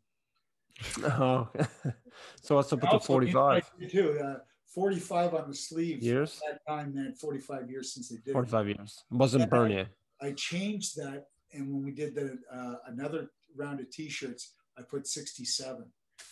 Oh, 1.05 1.49
so 2.43 2.57
what's 2.57 2.73
up 2.73 2.81
with 2.81 2.91
the 2.91 2.97
Also, 2.97 3.21
you 3.21 3.33
45 3.33 3.71
too. 3.91 4.19
Uh, 4.21 4.39
45 4.75 5.35
on 5.35 5.49
the 5.49 5.55
sleeve. 5.55 6.03
years? 6.03 6.41
That 6.49 6.61
time, 6.67 6.95
that 6.95 7.19
45 7.19 7.71
years 7.71 7.93
since 7.93 8.09
they 8.09 8.17
did 8.17 8.29
it. 8.29 8.33
45 8.33 8.67
years. 8.69 9.05
It 9.11 9.15
wasn't 9.15 9.51
Bernier. 9.51 9.89
I 10.21 10.33
changed 10.33 10.97
that, 10.97 11.27
and 11.53 11.73
when 11.73 11.85
we 11.85 11.91
did 11.91 12.15
the 12.15 12.39
uh, 12.53 12.77
another 12.87 13.29
round 13.57 13.81
of 13.81 13.91
T-shirts, 13.91 14.53
I 14.79 14.83
put 14.83 15.07
67 15.07 15.85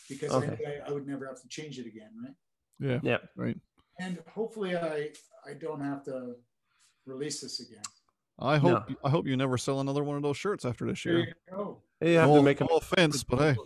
because 0.08 0.32
Okay. 0.32 0.56
I, 0.66 0.70
I, 0.70 0.88
I 0.88 0.92
would 0.92 1.06
never 1.06 1.26
have 1.26 1.40
to 1.42 1.48
change 1.48 1.78
it 1.78 1.86
again, 1.86 2.10
right? 2.22 2.34
Yeah. 2.78 3.00
Yeah. 3.02 3.18
Right. 3.36 3.58
And 3.98 4.18
hopefully, 4.32 4.74
I 4.76 5.10
I 5.46 5.52
don't 5.54 5.80
have 5.82 6.02
to 6.04 6.36
release 7.04 7.40
this 7.40 7.60
again. 7.60 7.82
I 8.38 8.56
hope 8.56 8.88
No. 8.88 8.96
I 9.04 9.10
hope 9.10 9.26
you 9.26 9.36
never 9.36 9.58
sell 9.58 9.80
another 9.80 10.02
one 10.02 10.16
of 10.16 10.22
those 10.22 10.38
shirts 10.38 10.64
after 10.64 10.86
this 10.86 11.02
There 11.04 11.18
year. 11.18 11.26
you 11.26 11.34
go. 11.56 11.82
You 12.00 12.16
have 12.16 12.30
no, 12.30 12.36
to 12.36 12.42
make 12.42 12.62
a 12.62 12.64
no 12.64 12.76
offense, 12.76 13.22
but 13.22 13.38
hey, 13.38 13.56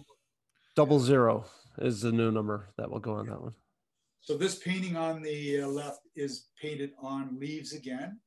double 0.75 1.01
zero 1.01 1.45
is 1.79 2.01
the 2.01 2.13
new 2.13 2.31
number 2.31 2.69
that 2.77 2.91
will 2.91 3.01
go 3.01 3.15
on 3.15 3.27
that 3.27 3.41
one. 3.41 3.55
So 4.21 4.37
this 4.37 4.57
painting 4.57 4.97
on 4.97 5.23
the 5.23 5.63
uh, 5.63 5.69
left 5.69 6.01
is 6.17 6.49
painted 6.61 6.93
on 7.01 7.39
leaves 7.39 7.75
again, 7.75 8.21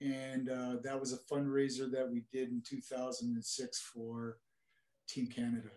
and 0.00 0.50
uh, 0.50 0.76
that 0.82 0.98
was 0.98 1.12
a 1.12 1.34
fundraiser 1.34 1.90
that 1.90 2.08
we 2.10 2.24
did 2.32 2.50
in 2.50 2.62
2006 2.66 3.80
for 3.94 4.38
Team 5.08 5.26
Canada, 5.26 5.70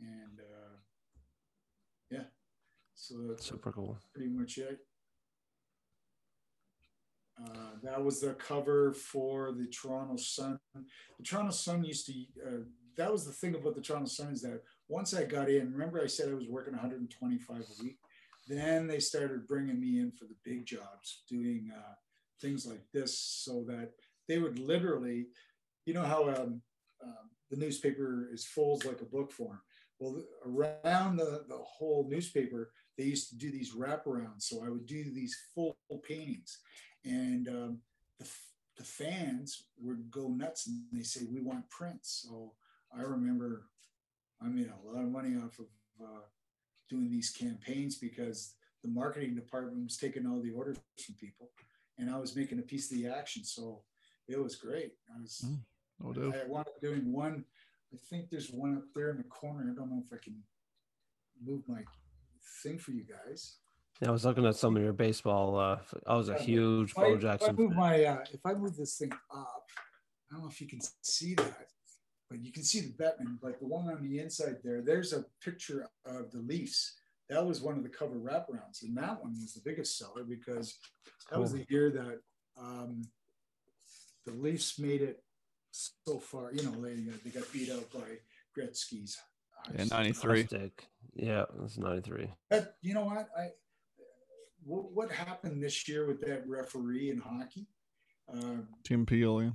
and 0.00 0.40
uh, 0.40 0.76
yeah, 2.10 2.24
so 2.94 3.14
that's 3.28 3.46
Super 3.46 3.70
cool. 3.72 3.96
pretty 4.14 4.30
much 4.30 4.58
it. 4.58 4.78
Uh, 7.40 7.76
that 7.82 8.02
was 8.02 8.20
the 8.20 8.32
cover 8.32 8.94
for 8.94 9.52
the 9.52 9.66
Toronto 9.66 10.16
Sun. 10.16 10.58
The 10.74 11.24
Toronto 11.24 11.52
Sun 11.52 11.84
used 11.84 12.06
to. 12.06 12.12
Uh, 12.44 12.50
that 12.96 13.12
was 13.12 13.26
the 13.26 13.32
thing 13.32 13.54
about 13.54 13.74
the 13.74 13.82
Toronto 13.82 14.08
Sun 14.08 14.32
is 14.32 14.40
that 14.40 14.62
once 14.88 15.14
I 15.14 15.24
got 15.24 15.48
in, 15.48 15.72
remember 15.72 16.00
I 16.02 16.06
said 16.06 16.28
I 16.28 16.34
was 16.34 16.48
working 16.48 16.74
125 16.74 17.56
a 17.56 17.82
week. 17.82 17.98
Then 18.48 18.86
they 18.86 19.00
started 19.00 19.48
bringing 19.48 19.80
me 19.80 19.98
in 19.98 20.12
for 20.12 20.24
the 20.26 20.36
big 20.44 20.66
jobs, 20.66 21.22
doing 21.28 21.70
uh, 21.76 21.94
things 22.40 22.66
like 22.66 22.82
this, 22.92 23.18
so 23.18 23.64
that 23.66 23.90
they 24.28 24.38
would 24.38 24.58
literally, 24.58 25.26
you 25.84 25.94
know 25.94 26.04
how 26.04 26.28
um, 26.28 26.62
um, 27.02 27.30
the 27.50 27.56
newspaper 27.56 28.28
is 28.32 28.44
folds 28.44 28.84
like 28.84 29.00
a 29.00 29.06
book 29.06 29.32
form. 29.32 29.60
Well, 29.98 30.22
around 30.44 31.16
the, 31.16 31.44
the 31.48 31.58
whole 31.58 32.06
newspaper, 32.08 32.70
they 32.98 33.04
used 33.04 33.30
to 33.30 33.38
do 33.38 33.50
these 33.50 33.74
wraparounds. 33.74 34.42
So 34.42 34.64
I 34.64 34.68
would 34.68 34.86
do 34.86 35.04
these 35.04 35.36
full 35.54 35.76
paintings. 36.06 36.58
And 37.04 37.48
um, 37.48 37.78
the, 38.18 38.28
the 38.76 38.84
fans 38.84 39.64
would 39.80 40.10
go 40.10 40.28
nuts 40.28 40.66
and 40.66 40.82
they 40.92 41.02
say, 41.02 41.22
We 41.28 41.40
want 41.40 41.68
prints. 41.70 42.26
So 42.28 42.52
I 42.96 43.02
remember 43.02 43.66
I 44.42 44.48
made 44.48 44.68
a 44.68 44.86
lot 44.86 45.02
of 45.02 45.10
money 45.10 45.36
off 45.36 45.58
of 45.58 45.66
uh, 46.02 46.20
doing 46.88 47.10
these 47.10 47.30
campaigns 47.30 47.96
because 47.96 48.54
the 48.82 48.90
marketing 48.90 49.34
department 49.34 49.82
was 49.82 49.96
taking 49.96 50.26
all 50.26 50.40
the 50.40 50.50
orders 50.50 50.76
from 51.04 51.14
people 51.16 51.50
and 51.98 52.10
I 52.10 52.18
was 52.18 52.36
making 52.36 52.58
a 52.58 52.62
piece 52.62 52.90
of 52.90 52.98
the 52.98 53.08
action. 53.08 53.44
So 53.44 53.82
it 54.28 54.40
was 54.40 54.56
great. 54.56 54.92
I 55.14 55.20
was, 55.20 55.44
mm, 55.46 55.58
no 56.00 56.32
I, 56.32 56.42
I 56.42 56.46
wound 56.46 56.68
up 56.68 56.80
doing 56.80 57.12
one. 57.12 57.44
I 57.92 57.96
think 58.10 58.30
there's 58.30 58.50
one 58.50 58.76
up 58.76 58.84
there 58.94 59.10
in 59.10 59.18
the 59.18 59.24
corner. 59.24 59.70
I 59.70 59.74
don't 59.74 59.90
know 59.90 60.02
if 60.04 60.12
I 60.12 60.22
can 60.22 60.42
move 61.42 61.62
my 61.68 61.80
thing 62.62 62.78
for 62.78 62.92
you 62.92 63.04
guys. 63.04 63.56
Yeah, 64.00 64.08
I 64.08 64.10
was 64.10 64.24
looking 64.26 64.44
at 64.44 64.56
some 64.56 64.76
of 64.76 64.82
your 64.82 64.92
baseball. 64.92 65.58
Uh, 65.58 65.78
I 66.06 66.16
was 66.16 66.28
a 66.28 66.36
huge 66.36 66.94
Bo 66.94 67.16
Jackson. 67.16 67.50
If 67.50 67.58
I 67.58 67.62
move 67.62 67.72
my, 67.74 68.04
uh, 68.04 68.24
if 68.30 68.44
I 68.44 68.52
move 68.52 68.76
this 68.76 68.98
thing 68.98 69.12
up, 69.34 69.64
I 70.30 70.34
don't 70.34 70.42
know 70.42 70.48
if 70.48 70.60
you 70.60 70.66
can 70.66 70.80
see 71.00 71.34
that, 71.34 71.68
but 72.28 72.44
you 72.44 72.52
can 72.52 72.62
see 72.62 72.80
the 72.80 72.92
Bettman. 73.02 73.38
But 73.40 73.60
the 73.60 73.66
one 73.66 73.88
on 73.88 74.02
the 74.02 74.18
inside 74.18 74.58
there, 74.62 74.82
there's 74.82 75.12
a 75.12 75.24
picture 75.42 75.88
of 76.04 76.30
the 76.30 76.38
Leafs. 76.38 76.94
That 77.28 77.44
was 77.44 77.60
one 77.60 77.76
of 77.76 77.82
the 77.82 77.88
cover 77.88 78.16
wraparounds, 78.16 78.82
and 78.82 78.96
that 78.96 79.22
one 79.22 79.34
was 79.40 79.54
the 79.54 79.62
biggest 79.64 79.98
seller 79.98 80.22
because 80.22 80.78
that 81.30 81.40
was 81.40 81.52
the 81.52 81.66
year 81.68 81.90
that 81.90 82.20
um, 82.60 83.02
the 84.24 84.32
Leafs 84.32 84.78
made 84.78 85.02
it 85.02 85.22
so 85.70 86.18
far. 86.18 86.52
You 86.52 86.62
know, 86.64 86.80
they 86.80 86.94
they 87.24 87.30
got 87.30 87.52
beat 87.52 87.70
out 87.70 87.92
by 87.92 88.18
Gretzky's. 88.56 89.18
In 89.74 89.88
'93. 89.88 90.46
Yeah, 91.14 91.42
it 91.42 91.60
was 91.60 91.78
'93. 91.78 92.28
But 92.48 92.76
you 92.82 92.94
know 92.94 93.04
what? 93.04 93.28
I 93.36 93.48
what, 94.66 94.92
what 94.92 95.10
happened 95.10 95.62
this 95.62 95.88
year 95.88 96.06
with 96.06 96.20
that 96.22 96.46
referee 96.46 97.10
in 97.10 97.18
hockey? 97.18 97.66
Uh, 98.32 98.62
Tim 98.84 99.06
Peel, 99.06 99.42
yeah. 99.42 99.50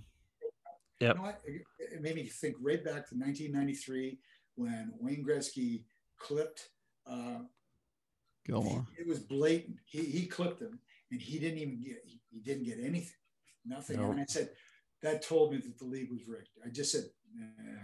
Yep. 1.02 1.16
You 1.16 1.22
know 1.22 1.30
it, 1.46 1.62
it 1.96 2.02
made 2.02 2.16
me 2.16 2.24
think 2.24 2.56
right 2.62 2.84
back 2.84 3.10
to 3.10 3.16
1993 3.16 4.20
when 4.56 4.92
Wayne 5.00 5.26
Gretzky 5.26 5.84
clipped 6.20 6.70
uh, 7.08 7.40
Gilmour. 8.48 8.86
It 8.98 9.08
was 9.08 9.20
blatant. 9.20 9.78
He, 9.86 10.04
he 10.04 10.28
clipped 10.28 10.62
him, 10.62 10.80
and 11.12 11.20
he 11.20 11.40
didn't 11.40 11.58
even 11.58 11.82
get 11.82 11.98
he, 12.06 12.22
he 12.30 12.40
didn't 12.40 12.66
get 12.66 12.78
anything, 12.80 13.18
nothing. 13.66 13.98
No. 13.98 14.12
And 14.12 14.20
I 14.20 14.26
said 14.28 14.50
that 15.02 15.24
told 15.24 15.52
me 15.52 15.58
that 15.58 15.80
the 15.80 15.86
league 15.86 16.12
was 16.12 16.28
rigged. 16.28 16.50
I 16.64 16.70
just 16.70 16.92
said, 16.92 17.06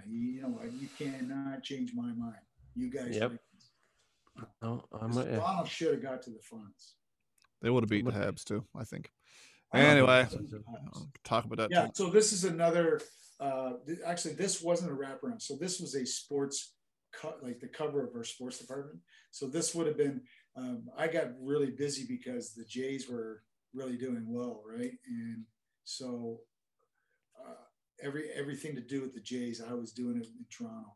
you 0.08 0.42
know 0.42 0.50
what, 0.50 0.72
you 0.74 0.88
cannot 0.98 1.64
change 1.64 1.92
my 1.96 2.14
mind. 2.14 2.36
You 2.76 2.92
guys. 2.92 3.16
Yep. 3.16 3.34
No, 4.62 4.84
I'm 5.02 5.12
Toronto 5.12 5.66
should 5.66 5.94
have 5.94 6.04
got 6.04 6.22
to 6.24 6.30
the 6.30 6.40
finals. 6.44 6.94
They 7.62 7.72
would 7.72 7.84
have 7.84 7.90
beaten 7.90 8.12
the 8.12 8.18
Habs 8.18 8.44
too, 8.44 8.64
I 8.76 8.84
think. 8.84 9.10
Anyway, 9.74 10.28
talk 11.24 11.46
about 11.46 11.58
that. 11.58 11.72
Yeah. 11.72 11.86
Too. 11.88 11.92
So 11.94 12.10
this 12.10 12.32
is 12.34 12.44
another. 12.44 13.02
Uh, 13.40 13.74
th- 13.86 14.00
actually, 14.06 14.34
this 14.34 14.62
wasn't 14.62 14.92
a 14.92 14.96
wraparound. 14.96 15.42
So 15.42 15.56
this 15.56 15.80
was 15.80 15.94
a 15.96 16.06
sports, 16.06 16.74
co- 17.14 17.36
like 17.44 17.60
the 17.60 17.68
cover 17.68 18.06
of 18.08 18.16
our 18.16 18.24
sports 18.24 18.58
department. 18.60 19.00
So 19.32 19.48
this 19.48 19.76
would 19.76 19.88
have 19.88 19.98
been. 19.98 20.22
Um, 20.56 20.86
I 20.98 21.08
got 21.08 21.28
really 21.40 21.70
busy 21.72 22.06
because 22.08 22.54
the 22.54 22.66
Jays 22.66 23.08
were 23.10 23.44
really 23.74 23.98
doing 23.98 24.26
well, 24.28 24.64
right? 24.68 24.94
And 25.08 25.44
so 25.84 26.40
uh, 27.40 27.54
every 28.02 28.30
everything 28.32 28.74
to 28.76 28.82
do 28.82 29.02
with 29.02 29.14
the 29.14 29.22
Jays, 29.22 29.62
I 29.62 29.74
was 29.74 29.92
doing 29.92 30.18
it 30.18 30.28
in 30.28 30.46
Toronto, 30.50 30.96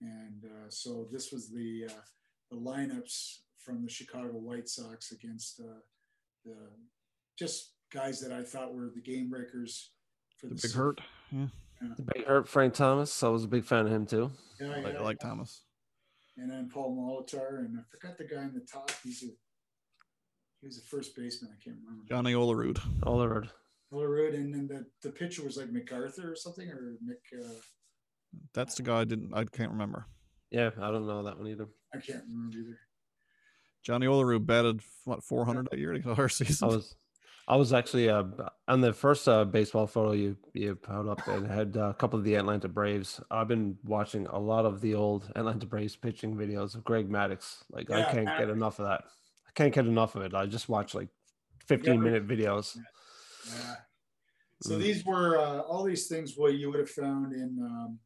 and 0.00 0.44
uh, 0.44 0.68
so 0.68 1.08
this 1.10 1.32
was 1.32 1.50
the 1.50 1.86
uh, 1.88 2.02
the 2.50 2.56
lineups 2.56 3.38
from 3.58 3.82
the 3.82 3.90
Chicago 3.90 4.32
White 4.32 4.68
Sox 4.68 5.12
against 5.12 5.60
uh, 5.60 5.80
the 6.44 6.56
just 7.38 7.72
guys 7.92 8.20
that 8.20 8.32
I 8.32 8.42
thought 8.42 8.74
were 8.74 8.90
the 8.94 9.00
game 9.00 9.28
breakers 9.28 9.90
for 10.38 10.46
the, 10.46 10.54
the 10.54 10.60
big 10.62 10.72
hurt. 10.72 11.00
Yeah. 11.30 11.46
yeah. 11.82 11.88
The 11.96 12.02
big 12.14 12.26
hurt, 12.26 12.48
Frank 12.48 12.74
Thomas. 12.74 13.22
I 13.22 13.28
was 13.28 13.44
a 13.44 13.48
big 13.48 13.64
fan 13.64 13.86
of 13.86 13.92
him 13.92 14.06
too. 14.06 14.30
Yeah, 14.60 14.80
yeah, 14.80 14.98
I 14.98 15.02
like 15.02 15.18
Thomas. 15.18 15.62
And 16.36 16.50
then 16.50 16.70
Paul 16.72 16.96
Molitor, 16.96 17.58
and 17.58 17.78
I 17.78 17.82
forgot 17.90 18.16
the 18.16 18.24
guy 18.24 18.42
in 18.42 18.54
the 18.54 18.60
top. 18.60 18.90
He's 19.02 19.22
a 19.22 19.26
he 20.60 20.66
was 20.66 20.78
a 20.78 20.82
first 20.82 21.16
baseman. 21.16 21.52
I 21.52 21.62
can't 21.62 21.76
remember. 21.82 22.04
Johnny 22.08 22.34
Olerud. 22.34 22.78
Olerud. 23.00 23.48
Olerud, 23.92 24.34
and 24.34 24.54
then 24.54 24.68
the, 24.68 24.86
the 25.02 25.12
pitcher 25.12 25.42
was 25.42 25.56
like 25.56 25.70
MacArthur 25.70 26.30
or 26.30 26.36
something, 26.36 26.68
or 26.68 26.96
Mick. 27.04 27.38
Uh, 27.38 27.54
That's 28.54 28.74
the 28.74 28.82
guy 28.82 29.00
I 29.00 29.04
didn't. 29.04 29.32
I 29.34 29.44
can't 29.44 29.70
remember. 29.70 30.06
Yeah, 30.50 30.70
I 30.80 30.90
don't 30.90 31.06
know 31.06 31.22
that 31.24 31.38
one 31.38 31.48
either. 31.48 31.68
I 31.94 31.98
can't 31.98 32.22
remember 32.28 32.58
either. 32.58 32.78
Johnny 33.82 34.06
Olerud 34.06 34.46
batted 34.46 34.80
what 35.04 35.24
400 35.24 35.68
that 35.70 35.78
year 35.78 35.98
to 35.98 36.12
our 36.14 36.28
season. 36.28 36.68
I 36.68 36.74
was, 36.74 36.94
I 37.50 37.56
was 37.56 37.72
actually 37.72 38.08
uh, 38.08 38.22
on 38.68 38.80
the 38.80 38.92
first 38.92 39.26
uh, 39.26 39.44
baseball 39.44 39.88
photo 39.88 40.12
you 40.12 40.36
you 40.52 40.76
put 40.76 41.10
up 41.10 41.26
and 41.26 41.44
had 41.50 41.76
uh, 41.76 41.88
a 41.88 41.94
couple 41.94 42.16
of 42.16 42.24
the 42.24 42.36
Atlanta 42.36 42.68
Braves. 42.68 43.20
I've 43.28 43.48
been 43.48 43.76
watching 43.82 44.28
a 44.28 44.38
lot 44.38 44.66
of 44.66 44.80
the 44.80 44.94
old 44.94 45.32
Atlanta 45.34 45.66
Braves 45.66 45.96
pitching 45.96 46.36
videos 46.36 46.76
of 46.76 46.84
Greg 46.84 47.10
Maddux. 47.10 47.64
Like 47.68 47.88
yeah, 47.88 48.06
I 48.06 48.12
can't 48.12 48.38
get 48.38 48.50
enough 48.50 48.78
of 48.78 48.86
that. 48.86 49.02
I 49.48 49.50
can't 49.56 49.74
get 49.74 49.84
enough 49.86 50.14
of 50.14 50.22
it. 50.22 50.32
I 50.32 50.46
just 50.46 50.68
watch 50.68 50.94
like 50.94 51.08
15 51.66 51.94
yeah, 51.94 52.00
minute 52.00 52.28
videos. 52.28 52.76
Yeah. 53.48 53.74
So 54.62 54.74
mm. 54.74 54.78
these 54.78 55.04
were 55.04 55.36
uh, 55.36 55.58
all 55.62 55.82
these 55.82 56.06
things 56.06 56.34
what 56.36 56.54
you 56.54 56.70
would 56.70 56.78
have 56.78 56.90
found 56.90 57.32
in 57.32 57.58
um, 57.60 57.98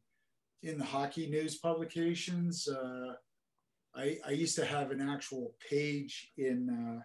in 0.63 0.79
the 0.79 0.85
hockey 0.85 1.29
news 1.29 1.59
publications. 1.59 2.67
Uh, 2.67 3.13
I, 3.95 4.17
I 4.25 4.31
used 4.31 4.55
to 4.55 4.65
have 4.65 4.89
an 4.89 5.07
actual 5.07 5.53
page 5.69 6.31
in 6.35 6.67
uh, 6.67 7.03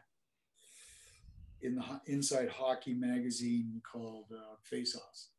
in 1.62 1.74
the 1.76 1.84
Inside 2.06 2.48
Hockey 2.48 2.94
magazine 2.94 3.80
called 3.90 4.26
uh, 4.32 4.56
Face 4.62 4.96
Offs. 4.96 5.30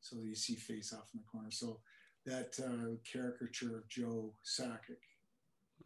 So 0.00 0.16
you 0.22 0.34
see 0.34 0.54
Face 0.54 0.92
Off 0.92 1.10
in 1.14 1.20
the 1.20 1.26
corner. 1.26 1.50
So 1.50 1.80
that 2.26 2.58
uh, 2.62 2.96
caricature 3.10 3.76
of 3.76 3.88
Joe 3.88 4.34
Sakic. 4.44 5.02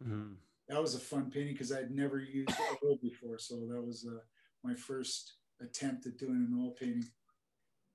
Mm-hmm. 0.03 0.33
That 0.67 0.81
was 0.81 0.95
a 0.95 0.99
fun 0.99 1.29
painting 1.29 1.53
because 1.53 1.71
I'd 1.71 1.91
never 1.91 2.19
used 2.19 2.51
oil 2.83 2.97
before. 3.01 3.37
So 3.37 3.55
that 3.67 3.81
was 3.81 4.05
uh, 4.09 4.19
my 4.63 4.73
first 4.73 5.33
attempt 5.61 6.05
at 6.07 6.17
doing 6.17 6.47
an 6.49 6.59
oil 6.59 6.71
painting. 6.71 7.05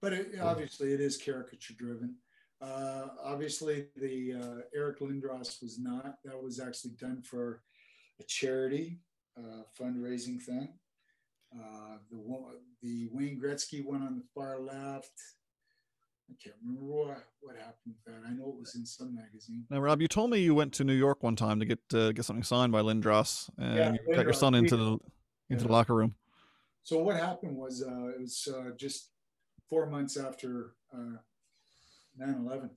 But 0.00 0.12
it, 0.12 0.40
obviously, 0.40 0.92
it 0.92 1.00
is 1.00 1.16
caricature 1.16 1.74
driven. 1.74 2.16
Uh, 2.60 3.08
obviously, 3.22 3.86
the 3.96 4.34
uh, 4.34 4.60
Eric 4.74 5.00
Lindros 5.00 5.62
was 5.62 5.78
not. 5.78 6.18
That 6.24 6.40
was 6.40 6.60
actually 6.60 6.92
done 7.00 7.22
for 7.22 7.62
a 8.20 8.24
charity 8.24 9.00
uh, 9.38 9.62
fundraising 9.78 10.40
thing. 10.40 10.68
Uh, 11.58 11.98
the 12.10 12.18
the 12.82 13.08
Wayne 13.12 13.40
Gretzky 13.40 13.84
one 13.84 14.02
on 14.02 14.16
the 14.16 14.24
far 14.34 14.60
left. 14.60 15.12
I 16.28 16.34
can't 16.42 16.56
remember 16.60 16.84
what, 16.84 17.24
what 17.40 17.56
happened 17.56 17.94
with 17.94 18.04
that. 18.06 18.26
I 18.26 18.32
know 18.32 18.48
it 18.48 18.58
was 18.58 18.74
in 18.74 18.84
some 18.84 19.14
magazine. 19.14 19.64
Now, 19.70 19.78
Rob, 19.78 20.00
you 20.00 20.08
told 20.08 20.30
me 20.30 20.40
you 20.40 20.56
went 20.56 20.72
to 20.74 20.84
New 20.84 20.92
York 20.92 21.22
one 21.22 21.36
time 21.36 21.60
to 21.60 21.66
get 21.66 21.78
uh, 21.94 22.12
get 22.12 22.24
something 22.24 22.42
signed 22.42 22.72
by 22.72 22.82
Lindros, 22.82 23.48
and 23.58 23.76
yeah, 23.76 23.92
you 24.06 24.14
got 24.14 24.24
your 24.24 24.32
son 24.32 24.54
into 24.54 24.76
the 24.76 24.90
into 24.92 25.02
yeah. 25.50 25.58
the 25.58 25.68
locker 25.68 25.94
room. 25.94 26.14
So 26.82 26.98
what 26.98 27.16
happened 27.16 27.56
was 27.56 27.82
uh, 27.82 28.08
it 28.08 28.20
was 28.20 28.48
just 28.76 29.10
four 29.68 29.86
months 29.86 30.16
after 30.16 30.74
9/11, 32.20 32.70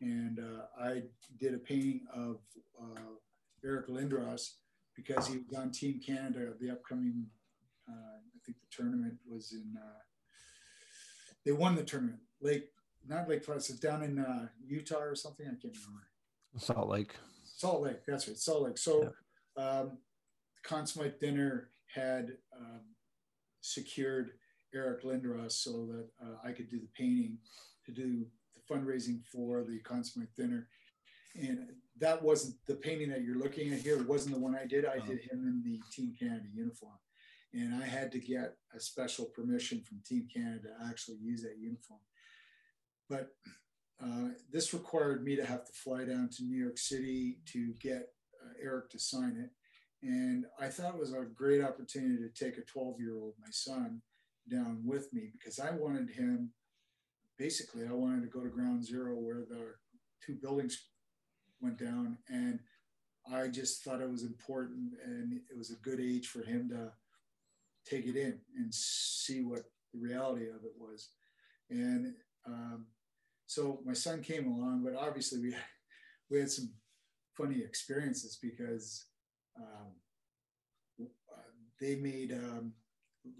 and 0.00 0.38
uh, 0.38 0.82
I 0.82 1.02
did 1.38 1.54
a 1.54 1.58
painting 1.58 2.02
of 2.14 2.36
uh, 2.80 3.14
Eric 3.64 3.88
Lindros 3.88 4.54
because 4.96 5.26
he 5.26 5.38
was 5.38 5.56
on 5.56 5.70
Team 5.70 6.00
Canada. 6.04 6.52
The 6.60 6.70
upcoming, 6.70 7.26
uh, 7.92 8.16
I 8.18 8.38
think 8.44 8.58
the 8.58 8.76
tournament 8.76 9.14
was 9.28 9.52
in. 9.52 9.74
Uh, 9.76 10.00
they 11.44 11.52
won 11.52 11.74
the 11.74 11.82
tournament. 11.82 12.20
Lake, 12.40 12.68
not 13.06 13.28
Lake 13.28 13.44
Placid, 13.44 13.80
down 13.80 14.02
in 14.02 14.18
uh, 14.18 14.46
Utah 14.64 15.00
or 15.02 15.14
something. 15.14 15.46
I 15.46 15.50
can't 15.60 15.76
remember. 15.86 16.08
Salt 16.56 16.88
Lake. 16.88 17.14
Salt 17.44 17.82
Lake. 17.82 18.04
That's 18.06 18.28
right. 18.28 18.36
Salt 18.36 18.62
Lake. 18.62 18.78
So, 18.78 19.12
yeah. 19.56 19.80
um, 19.80 19.98
Conn 20.62 20.86
dinner 21.20 21.70
had 21.92 22.36
um, 22.56 22.80
secured 23.60 24.32
Eric 24.74 25.02
Lindros 25.02 25.52
so 25.52 25.86
that 25.86 26.08
uh, 26.22 26.36
I 26.44 26.52
could 26.52 26.70
do 26.70 26.78
the 26.78 26.88
painting 26.96 27.38
to 27.86 27.92
do 27.92 28.24
the 28.54 28.74
fundraising 28.74 29.20
for 29.32 29.64
the 29.64 29.80
Conn 29.80 30.04
Smythe 30.04 30.28
dinner. 30.36 30.68
And 31.34 31.68
that 31.98 32.22
wasn't 32.22 32.56
the 32.66 32.74
painting 32.74 33.10
that 33.10 33.22
you're 33.22 33.38
looking 33.38 33.72
at 33.72 33.80
here, 33.80 34.02
wasn't 34.02 34.34
the 34.34 34.40
one 34.40 34.54
I 34.54 34.66
did. 34.66 34.84
I 34.84 34.98
did 34.98 35.20
him 35.20 35.46
in 35.46 35.62
the 35.64 35.80
Team 35.90 36.14
Canada 36.18 36.46
uniform. 36.54 36.98
And 37.54 37.74
I 37.82 37.86
had 37.86 38.10
to 38.12 38.18
get 38.18 38.56
a 38.74 38.80
special 38.80 39.26
permission 39.26 39.82
from 39.82 40.00
Team 40.06 40.26
Canada 40.32 40.68
to 40.68 40.88
actually 40.88 41.18
use 41.22 41.42
that 41.42 41.58
uniform. 41.58 42.00
But 43.08 43.28
uh, 44.02 44.30
this 44.50 44.72
required 44.72 45.22
me 45.22 45.36
to 45.36 45.44
have 45.44 45.64
to 45.66 45.72
fly 45.72 46.04
down 46.04 46.30
to 46.32 46.44
New 46.44 46.56
York 46.56 46.78
City 46.78 47.38
to 47.52 47.74
get 47.80 48.08
uh, 48.42 48.52
Eric 48.62 48.90
to 48.90 48.98
sign 48.98 49.36
it. 49.36 49.50
And 50.02 50.46
I 50.58 50.68
thought 50.68 50.94
it 50.94 51.00
was 51.00 51.12
a 51.12 51.24
great 51.34 51.62
opportunity 51.62 52.16
to 52.16 52.44
take 52.44 52.58
a 52.58 52.62
12 52.62 52.98
year 52.98 53.16
old, 53.16 53.34
my 53.38 53.50
son, 53.50 54.00
down 54.50 54.80
with 54.84 55.12
me 55.12 55.30
because 55.32 55.60
I 55.60 55.70
wanted 55.70 56.10
him 56.10 56.50
basically 57.38 57.86
I 57.86 57.92
wanted 57.92 58.22
to 58.22 58.28
go 58.28 58.42
to 58.42 58.48
ground 58.48 58.84
zero 58.84 59.14
where 59.14 59.44
the 59.48 59.74
two 60.24 60.34
buildings 60.34 60.80
went 61.60 61.78
down 61.78 62.18
and 62.28 62.58
I 63.32 63.48
just 63.48 63.84
thought 63.84 64.00
it 64.00 64.10
was 64.10 64.24
important 64.24 64.94
and 65.04 65.40
it 65.50 65.56
was 65.56 65.70
a 65.70 65.76
good 65.76 66.00
age 66.00 66.28
for 66.28 66.42
him 66.42 66.68
to 66.70 66.92
take 67.84 68.06
it 68.06 68.16
in 68.16 68.38
and 68.56 68.72
see 68.72 69.42
what 69.42 69.62
the 69.92 70.00
reality 70.00 70.48
of 70.48 70.64
it 70.64 70.72
was. 70.78 71.08
And 71.70 72.14
um, 72.46 72.86
so 73.46 73.80
my 73.84 73.92
son 73.92 74.22
came 74.22 74.46
along, 74.46 74.82
but 74.84 74.94
obviously 74.94 75.40
we 75.40 75.54
we 76.30 76.38
had 76.38 76.50
some 76.50 76.70
funny 77.36 77.60
experiences 77.60 78.38
because 78.40 79.04
um, 79.56 79.92
uh, 81.00 81.50
they 81.80 81.96
made 81.96 82.32
um, 82.32 82.72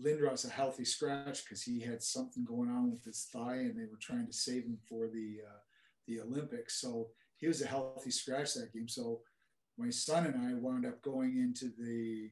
Lindros 0.02 0.46
a 0.46 0.50
healthy 0.50 0.84
scratch 0.84 1.44
because 1.44 1.62
he 1.62 1.80
had 1.80 2.02
something 2.02 2.44
going 2.44 2.70
on 2.70 2.90
with 2.90 3.04
his 3.04 3.28
thigh, 3.32 3.56
and 3.56 3.76
they 3.76 3.86
were 3.90 3.98
trying 4.00 4.26
to 4.26 4.32
save 4.32 4.64
him 4.64 4.78
for 4.88 5.08
the 5.08 5.38
uh, 5.46 5.58
the 6.06 6.20
Olympics. 6.20 6.80
So 6.80 7.08
he 7.36 7.48
was 7.48 7.62
a 7.62 7.66
healthy 7.66 8.10
scratch 8.10 8.54
that 8.54 8.72
game. 8.72 8.88
So 8.88 9.20
my 9.78 9.90
son 9.90 10.26
and 10.26 10.48
I 10.48 10.54
wound 10.54 10.86
up 10.86 11.02
going 11.02 11.38
into 11.38 11.72
the 11.78 12.30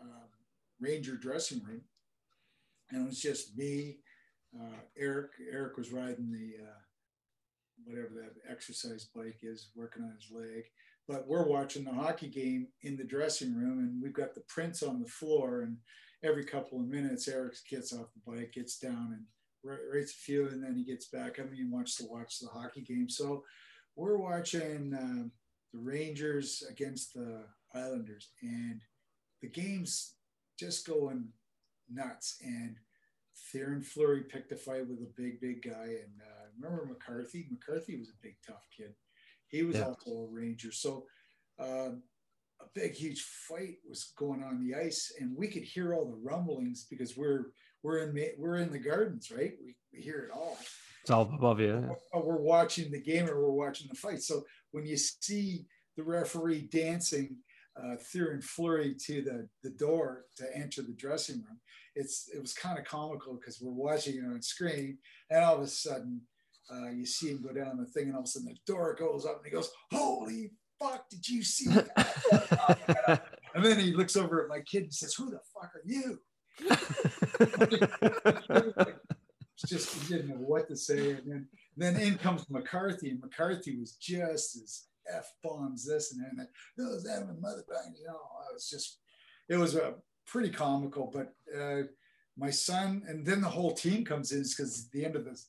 um, 0.00 0.28
Ranger 0.80 1.16
dressing 1.16 1.62
room, 1.62 1.82
and 2.90 3.02
it 3.02 3.06
was 3.06 3.20
just 3.20 3.56
me, 3.56 3.98
uh, 4.58 4.80
Eric. 4.96 5.32
Eric 5.50 5.76
was 5.76 5.92
riding 5.92 6.30
the 6.30 6.62
uh, 6.62 6.80
whatever 7.84 8.10
that 8.14 8.50
exercise 8.50 9.08
bike 9.14 9.38
is, 9.42 9.70
working 9.74 10.02
on 10.02 10.14
his 10.14 10.30
leg. 10.30 10.64
But 11.08 11.28
we're 11.28 11.46
watching 11.46 11.84
the 11.84 11.92
hockey 11.92 12.28
game 12.28 12.68
in 12.82 12.96
the 12.96 13.04
dressing 13.04 13.54
room, 13.54 13.78
and 13.78 14.02
we've 14.02 14.12
got 14.12 14.34
the 14.34 14.42
prints 14.48 14.82
on 14.82 15.00
the 15.00 15.08
floor. 15.08 15.62
And 15.62 15.76
every 16.24 16.44
couple 16.44 16.80
of 16.80 16.88
minutes, 16.88 17.28
Eric 17.28 17.54
gets 17.70 17.92
off 17.92 18.08
the 18.12 18.30
bike, 18.30 18.52
gets 18.52 18.78
down, 18.78 19.12
and 19.12 19.24
writes 19.92 20.12
a 20.12 20.16
few, 20.16 20.48
and 20.48 20.62
then 20.62 20.74
he 20.74 20.84
gets 20.84 21.06
back. 21.06 21.38
I 21.38 21.44
mean, 21.44 21.54
he 21.54 21.64
wants 21.64 21.96
to 21.96 22.06
watch 22.06 22.38
the 22.38 22.48
hockey 22.48 22.80
game. 22.80 23.08
So 23.08 23.44
we're 23.94 24.16
watching 24.16 24.94
uh, 24.94 25.28
the 25.72 25.78
Rangers 25.78 26.64
against 26.68 27.14
the 27.14 27.44
Islanders, 27.74 28.30
and 28.42 28.80
the 29.42 29.48
game's 29.48 30.15
just 30.58 30.86
going 30.86 31.28
nuts. 31.90 32.38
And 32.42 32.76
Theoren 33.54 33.84
Fleury 33.84 34.24
picked 34.24 34.52
a 34.52 34.56
fight 34.56 34.88
with 34.88 34.98
a 34.98 35.12
big, 35.16 35.40
big 35.40 35.62
guy. 35.62 35.84
And 35.84 36.20
uh, 36.22 36.46
remember 36.58 36.86
McCarthy? 36.86 37.46
McCarthy 37.50 37.98
was 37.98 38.08
a 38.08 38.22
big, 38.22 38.36
tough 38.46 38.66
kid. 38.76 38.94
He 39.48 39.62
was 39.62 39.76
yeah. 39.76 39.84
also 39.84 40.10
a 40.10 40.26
Ranger. 40.30 40.72
So 40.72 41.06
um, 41.58 42.02
a 42.60 42.64
big, 42.74 42.94
huge 42.94 43.22
fight 43.22 43.76
was 43.88 44.12
going 44.16 44.42
on 44.42 44.66
the 44.66 44.74
ice, 44.74 45.12
and 45.20 45.36
we 45.36 45.48
could 45.48 45.62
hear 45.62 45.94
all 45.94 46.06
the 46.06 46.20
rumblings 46.22 46.86
because 46.88 47.16
we're 47.16 47.46
we're 47.82 47.98
in 47.98 48.30
we're 48.38 48.56
in 48.56 48.72
the 48.72 48.78
gardens, 48.78 49.30
right? 49.30 49.52
We, 49.64 49.76
we 49.92 50.00
hear 50.00 50.28
it 50.30 50.36
all. 50.36 50.58
It's 51.02 51.10
all 51.10 51.22
above 51.22 51.60
you. 51.60 51.86
Yeah. 52.12 52.20
We're 52.20 52.36
watching 52.36 52.90
the 52.90 53.00
game 53.00 53.28
or 53.28 53.40
we're 53.40 53.66
watching 53.66 53.86
the 53.88 53.96
fight. 53.96 54.22
So 54.22 54.44
when 54.72 54.84
you 54.86 54.96
see 54.96 55.66
the 55.96 56.02
referee 56.02 56.68
dancing 56.72 57.36
uh, 57.78 57.96
Theoren 57.96 58.42
Fleury 58.42 58.94
to 59.06 59.22
the, 59.22 59.48
the 59.62 59.70
door 59.70 60.24
to 60.36 60.44
enter 60.54 60.82
the 60.82 60.94
dressing 60.94 61.36
room. 61.36 61.60
It's 61.94 62.28
it 62.34 62.40
was 62.40 62.52
kind 62.52 62.78
of 62.78 62.84
comical 62.84 63.34
because 63.34 63.60
we're 63.60 63.72
watching 63.72 64.16
it 64.16 64.24
on 64.24 64.42
screen, 64.42 64.98
and 65.30 65.44
all 65.44 65.56
of 65.56 65.62
a 65.62 65.66
sudden 65.66 66.20
uh, 66.72 66.90
you 66.90 67.06
see 67.06 67.30
him 67.30 67.42
go 67.42 67.52
down 67.52 67.78
the 67.78 67.86
thing, 67.86 68.04
and 68.08 68.14
all 68.14 68.20
of 68.20 68.26
a 68.26 68.28
sudden 68.28 68.48
the 68.48 68.72
door 68.72 68.94
goes 68.98 69.24
up, 69.24 69.38
and 69.38 69.46
he 69.46 69.50
goes, 69.50 69.70
"Holy 69.92 70.50
fuck! 70.78 71.08
Did 71.08 71.26
you 71.28 71.42
see 71.42 71.70
that?" 71.70 73.22
and 73.54 73.64
then 73.64 73.78
he 73.78 73.92
looks 73.92 74.16
over 74.16 74.42
at 74.42 74.48
my 74.48 74.60
kid 74.60 74.84
and 74.84 74.92
says, 74.92 75.14
"Who 75.14 75.30
the 75.30 75.40
fuck 75.54 75.72
are 75.74 75.82
you?" 75.84 76.20
it's 79.54 79.68
just 79.68 79.94
he 79.94 80.14
didn't 80.14 80.28
know 80.28 80.36
what 80.36 80.68
to 80.68 80.76
say, 80.76 81.12
and 81.12 81.22
then 81.26 81.48
then 81.76 81.96
in 81.96 82.18
comes 82.18 82.48
McCarthy, 82.50 83.10
and 83.10 83.20
McCarthy 83.20 83.78
was 83.78 83.92
just 83.92 84.56
as 84.56 84.84
f 85.12 85.32
bombs 85.42 85.86
this 85.86 86.12
and 86.12 86.22
that. 86.24 86.36
That. 86.36 86.48
Those 86.76 87.04
that 87.04 87.26
mother 87.40 87.64
bangers, 87.68 88.00
you 88.00 88.06
know, 88.06 88.20
I 88.48 88.52
was 88.52 88.68
just 88.68 88.98
it 89.48 89.56
was 89.56 89.76
a 89.76 89.94
pretty 90.26 90.50
comical. 90.50 91.12
But 91.12 91.34
uh, 91.58 91.84
my 92.36 92.50
son 92.50 93.02
and 93.08 93.24
then 93.24 93.40
the 93.40 93.48
whole 93.48 93.72
team 93.72 94.04
comes 94.04 94.32
in 94.32 94.42
because 94.42 94.88
the 94.90 95.04
end 95.04 95.16
of 95.16 95.24
the 95.24 95.40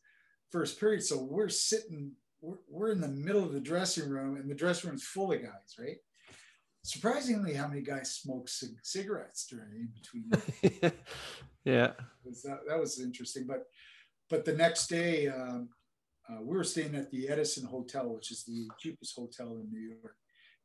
first 0.51 0.79
period. 0.79 1.03
So 1.03 1.21
we're 1.21 1.49
sitting, 1.49 2.11
we're, 2.41 2.57
we're 2.69 2.91
in 2.91 3.01
the 3.01 3.07
middle 3.07 3.43
of 3.43 3.53
the 3.53 3.59
dressing 3.59 4.09
room, 4.09 4.37
and 4.37 4.49
the 4.49 4.55
dressing 4.55 4.89
room's 4.89 5.03
full 5.03 5.31
of 5.31 5.41
guys, 5.41 5.75
right? 5.79 5.97
Surprisingly, 6.83 7.53
how 7.53 7.67
many 7.67 7.81
guys 7.81 8.15
smoke 8.15 8.47
c- 8.47 8.67
cigarettes 8.81 9.45
during 9.47 9.71
in 9.71 9.89
between? 9.93 10.91
yeah, 11.65 11.91
that, 12.23 12.59
that 12.67 12.79
was 12.79 13.01
interesting. 13.01 13.45
But 13.45 13.65
but 14.29 14.45
the 14.45 14.53
next 14.53 14.87
day, 14.87 15.27
um, 15.27 15.69
uh, 16.29 16.41
we 16.41 16.57
were 16.57 16.63
staying 16.63 16.95
at 16.95 17.09
the 17.11 17.29
Edison 17.29 17.65
Hotel, 17.65 18.07
which 18.13 18.31
is 18.31 18.43
the 18.43 18.67
cheapest 18.79 19.15
hotel 19.15 19.57
in 19.57 19.69
New 19.69 19.79
York. 19.79 20.15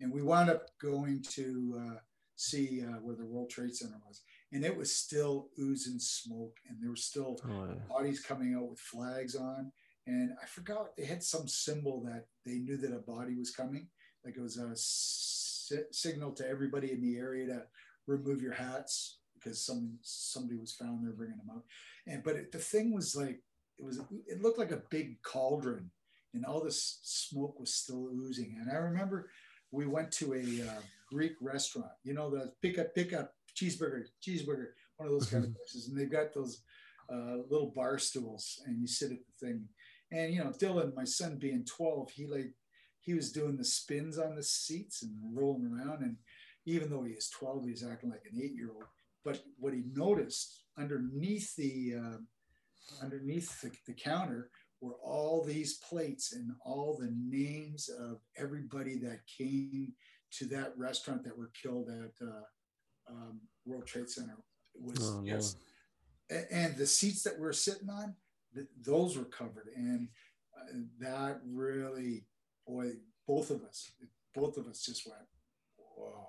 And 0.01 0.13
we 0.13 0.23
wound 0.23 0.51
up 0.51 0.67
going 0.81 1.23
to 1.31 1.75
uh, 1.79 1.99
see 2.37 2.83
uh, 2.83 2.99
where 3.01 3.15
the 3.15 3.27
World 3.27 3.51
Trade 3.51 3.75
Center 3.75 4.01
was. 4.07 4.23
And 4.53 4.65
it 4.65 4.77
was 4.77 4.95
still 4.95 5.49
oozing 5.59 5.99
smoke, 5.99 6.57
and 6.69 6.79
there 6.81 6.91
were 6.91 6.97
still 6.97 7.39
oh, 7.49 7.67
yeah. 7.69 7.75
bodies 7.89 8.21
coming 8.21 8.55
out 8.55 8.69
with 8.69 8.81
flags 8.81 9.37
on. 9.37 9.71
And 10.07 10.33
I 10.43 10.47
forgot 10.47 10.97
they 10.97 11.05
had 11.05 11.23
some 11.23 11.47
symbol 11.47 12.03
that 12.05 12.27
they 12.45 12.59
knew 12.59 12.77
that 12.79 12.93
a 12.93 12.99
body 12.99 13.37
was 13.39 13.53
coming. 13.53 13.87
Like 14.25 14.37
it 14.37 14.43
was 14.43 14.57
a 14.57 14.73
si- 14.75 15.85
signal 15.93 16.33
to 16.33 16.49
everybody 16.49 16.93
in 16.93 17.01
the 17.01 17.17
area 17.17 17.47
to 17.47 17.63
remove 18.07 18.43
your 18.43 18.53
hats 18.53 19.19
because 19.35 19.65
some 19.65 19.99
somebody 20.03 20.59
was 20.59 20.73
found 20.73 21.05
there 21.05 21.13
bringing 21.13 21.39
them 21.39 21.55
out. 21.55 21.65
And 22.07 22.23
but 22.25 22.37
it, 22.37 22.53
the 22.53 22.59
thing 22.59 22.93
was 22.93 23.15
like 23.15 23.41
it 23.79 23.85
was 23.85 24.01
it 24.27 24.43
looked 24.43 24.59
like 24.59 24.73
a 24.73 24.83
big 24.91 25.23
cauldron 25.23 25.91
and 26.35 26.45
all 26.45 26.63
this 26.63 27.01
smoke 27.03 27.61
was 27.61 27.75
still 27.75 28.09
oozing. 28.09 28.59
And 28.61 28.71
i 28.71 28.77
remember 28.77 29.31
we 29.71 29.87
went 29.87 30.13
to 30.13 30.35
a 30.35 30.69
uh, 30.69 30.81
greek 31.11 31.33
restaurant 31.41 31.93
you 32.05 32.15
know 32.15 32.31
the 32.31 32.53
pick 32.63 32.79
up 32.79 32.95
pick 32.95 33.13
up 33.13 33.35
cheeseburger 33.55 34.05
cheeseburger 34.27 34.69
one 34.97 35.07
of 35.07 35.13
those 35.13 35.29
kind 35.29 35.45
of 35.45 35.55
places. 35.57 35.89
And 35.89 35.99
they've 35.99 36.11
got 36.11 36.33
those 36.35 36.63
uh, 37.13 37.39
little 37.51 37.73
bar 37.75 37.99
stools 37.99 38.63
and 38.67 38.81
you 38.81 38.87
sit 38.87 39.11
at 39.13 39.19
the 39.19 39.47
thing. 39.47 39.69
And 40.11 40.33
you 40.33 40.43
know 40.43 40.51
dylan 40.51 40.95
my 40.95 41.05
son 41.05 41.39
being 41.39 41.65
12 41.65 42.11
he 42.11 42.27
like 42.27 42.55
he 43.01 43.15
was 43.15 43.33
doing 43.33 43.57
the 43.57 43.65
spins 43.65 44.17
on 44.17 44.37
the 44.37 44.43
seats 44.43 45.03
and 45.03 45.13
rolling 45.35 45.67
around. 45.67 46.03
And 46.03 46.17
even 46.65 46.91
though 46.91 47.03
he 47.03 47.13
is 47.13 47.29
12 47.31 47.67
he's 47.67 47.85
acting 47.85 48.11
like 48.11 48.25
an 48.31 48.41
eight 48.41 48.55
year 48.55 48.71
old 48.75 48.85
but 49.25 49.43
what 49.59 49.75
he 49.75 49.83
noticed 49.95 50.65
underneath 50.79 51.55
the 51.57 51.95
uh, 51.99 52.17
underneath 53.03 53.61
the, 53.61 53.71
the 53.87 53.93
counter 53.93 54.51
were 54.81 54.97
all 55.03 55.45
these 55.45 55.79
plates 55.79 56.33
and 56.33 56.51
all 56.65 56.97
the 56.99 57.15
names 57.17 57.89
of 57.89 58.19
everybody 58.37 58.97
that 58.99 59.21
came 59.27 59.93
to 60.33 60.45
that 60.47 60.73
restaurant 60.77 61.23
that 61.25 61.37
were 61.39 61.51
killed 61.61 61.89
at 61.89 62.27
uh, 62.27 62.43
um, 63.09 63.41
World 63.65 63.87
Trade 63.87 64.11
Center. 64.11 64.37
It 64.75 64.83
was 64.83 65.15
oh, 65.15 65.23
just, 65.25 65.59
and 66.51 66.77
the 66.77 66.87
seats 66.87 67.23
that 67.23 67.39
we 67.39 67.47
are 67.47 67.53
sitting 67.53 67.89
on, 67.89 68.15
th- 68.55 68.67
those 68.85 69.17
were 69.17 69.25
covered, 69.25 69.69
and 69.77 70.09
uh, 70.59 70.79
that 70.99 71.41
really, 71.47 72.25
boy, 72.67 72.93
both 73.27 73.51
of 73.51 73.63
us, 73.63 73.93
both 74.35 74.57
of 74.57 74.67
us 74.67 74.83
just 74.83 75.07
went, 75.07 75.23
whoa. 75.77 76.27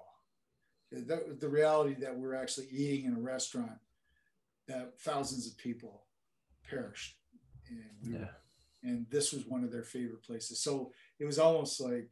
That, 0.91 1.39
the 1.39 1.49
reality 1.49 1.95
that 2.01 2.15
we're 2.15 2.35
actually 2.35 2.67
eating 2.69 3.05
in 3.05 3.15
a 3.15 3.19
restaurant 3.19 3.79
that 4.67 4.99
thousands 4.99 5.47
of 5.47 5.57
people 5.57 6.03
perished. 6.69 7.17
And, 7.69 8.13
we 8.13 8.19
yeah. 8.19 8.27
and 8.83 9.05
this 9.09 9.31
was 9.33 9.45
one 9.45 9.63
of 9.63 9.71
their 9.71 9.83
favorite 9.83 10.23
places. 10.23 10.61
So 10.61 10.91
it 11.19 11.25
was 11.25 11.39
almost 11.39 11.79
like 11.81 12.11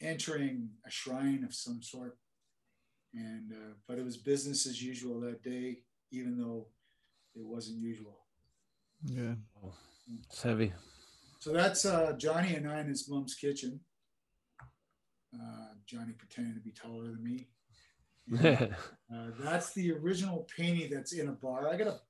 entering 0.00 0.70
a 0.86 0.90
shrine 0.90 1.44
of 1.44 1.54
some 1.54 1.82
sort. 1.82 2.16
And, 3.14 3.52
uh, 3.52 3.74
but 3.86 3.98
it 3.98 4.04
was 4.04 4.16
business 4.16 4.66
as 4.66 4.82
usual 4.82 5.20
that 5.20 5.42
day, 5.42 5.78
even 6.12 6.38
though 6.38 6.66
it 7.34 7.44
wasn't 7.44 7.80
usual. 7.80 8.18
Yeah. 9.04 9.34
It's 10.24 10.42
heavy. 10.42 10.72
So 11.38 11.52
that's 11.52 11.84
uh, 11.84 12.14
Johnny 12.18 12.54
and 12.54 12.68
I 12.68 12.80
in 12.80 12.88
his 12.88 13.08
mom's 13.08 13.34
kitchen. 13.34 13.80
Uh, 15.34 15.74
Johnny 15.86 16.12
pretending 16.12 16.54
to 16.54 16.60
be 16.60 16.72
taller 16.72 17.04
than 17.04 17.22
me. 17.22 17.48
And, 18.30 18.74
uh, 19.14 19.30
that's 19.40 19.72
the 19.72 19.90
original 19.92 20.46
painting 20.54 20.90
that's 20.90 21.14
in 21.14 21.28
a 21.28 21.32
bar. 21.32 21.66
I 21.66 21.78
got 21.78 21.86
a 21.86 22.00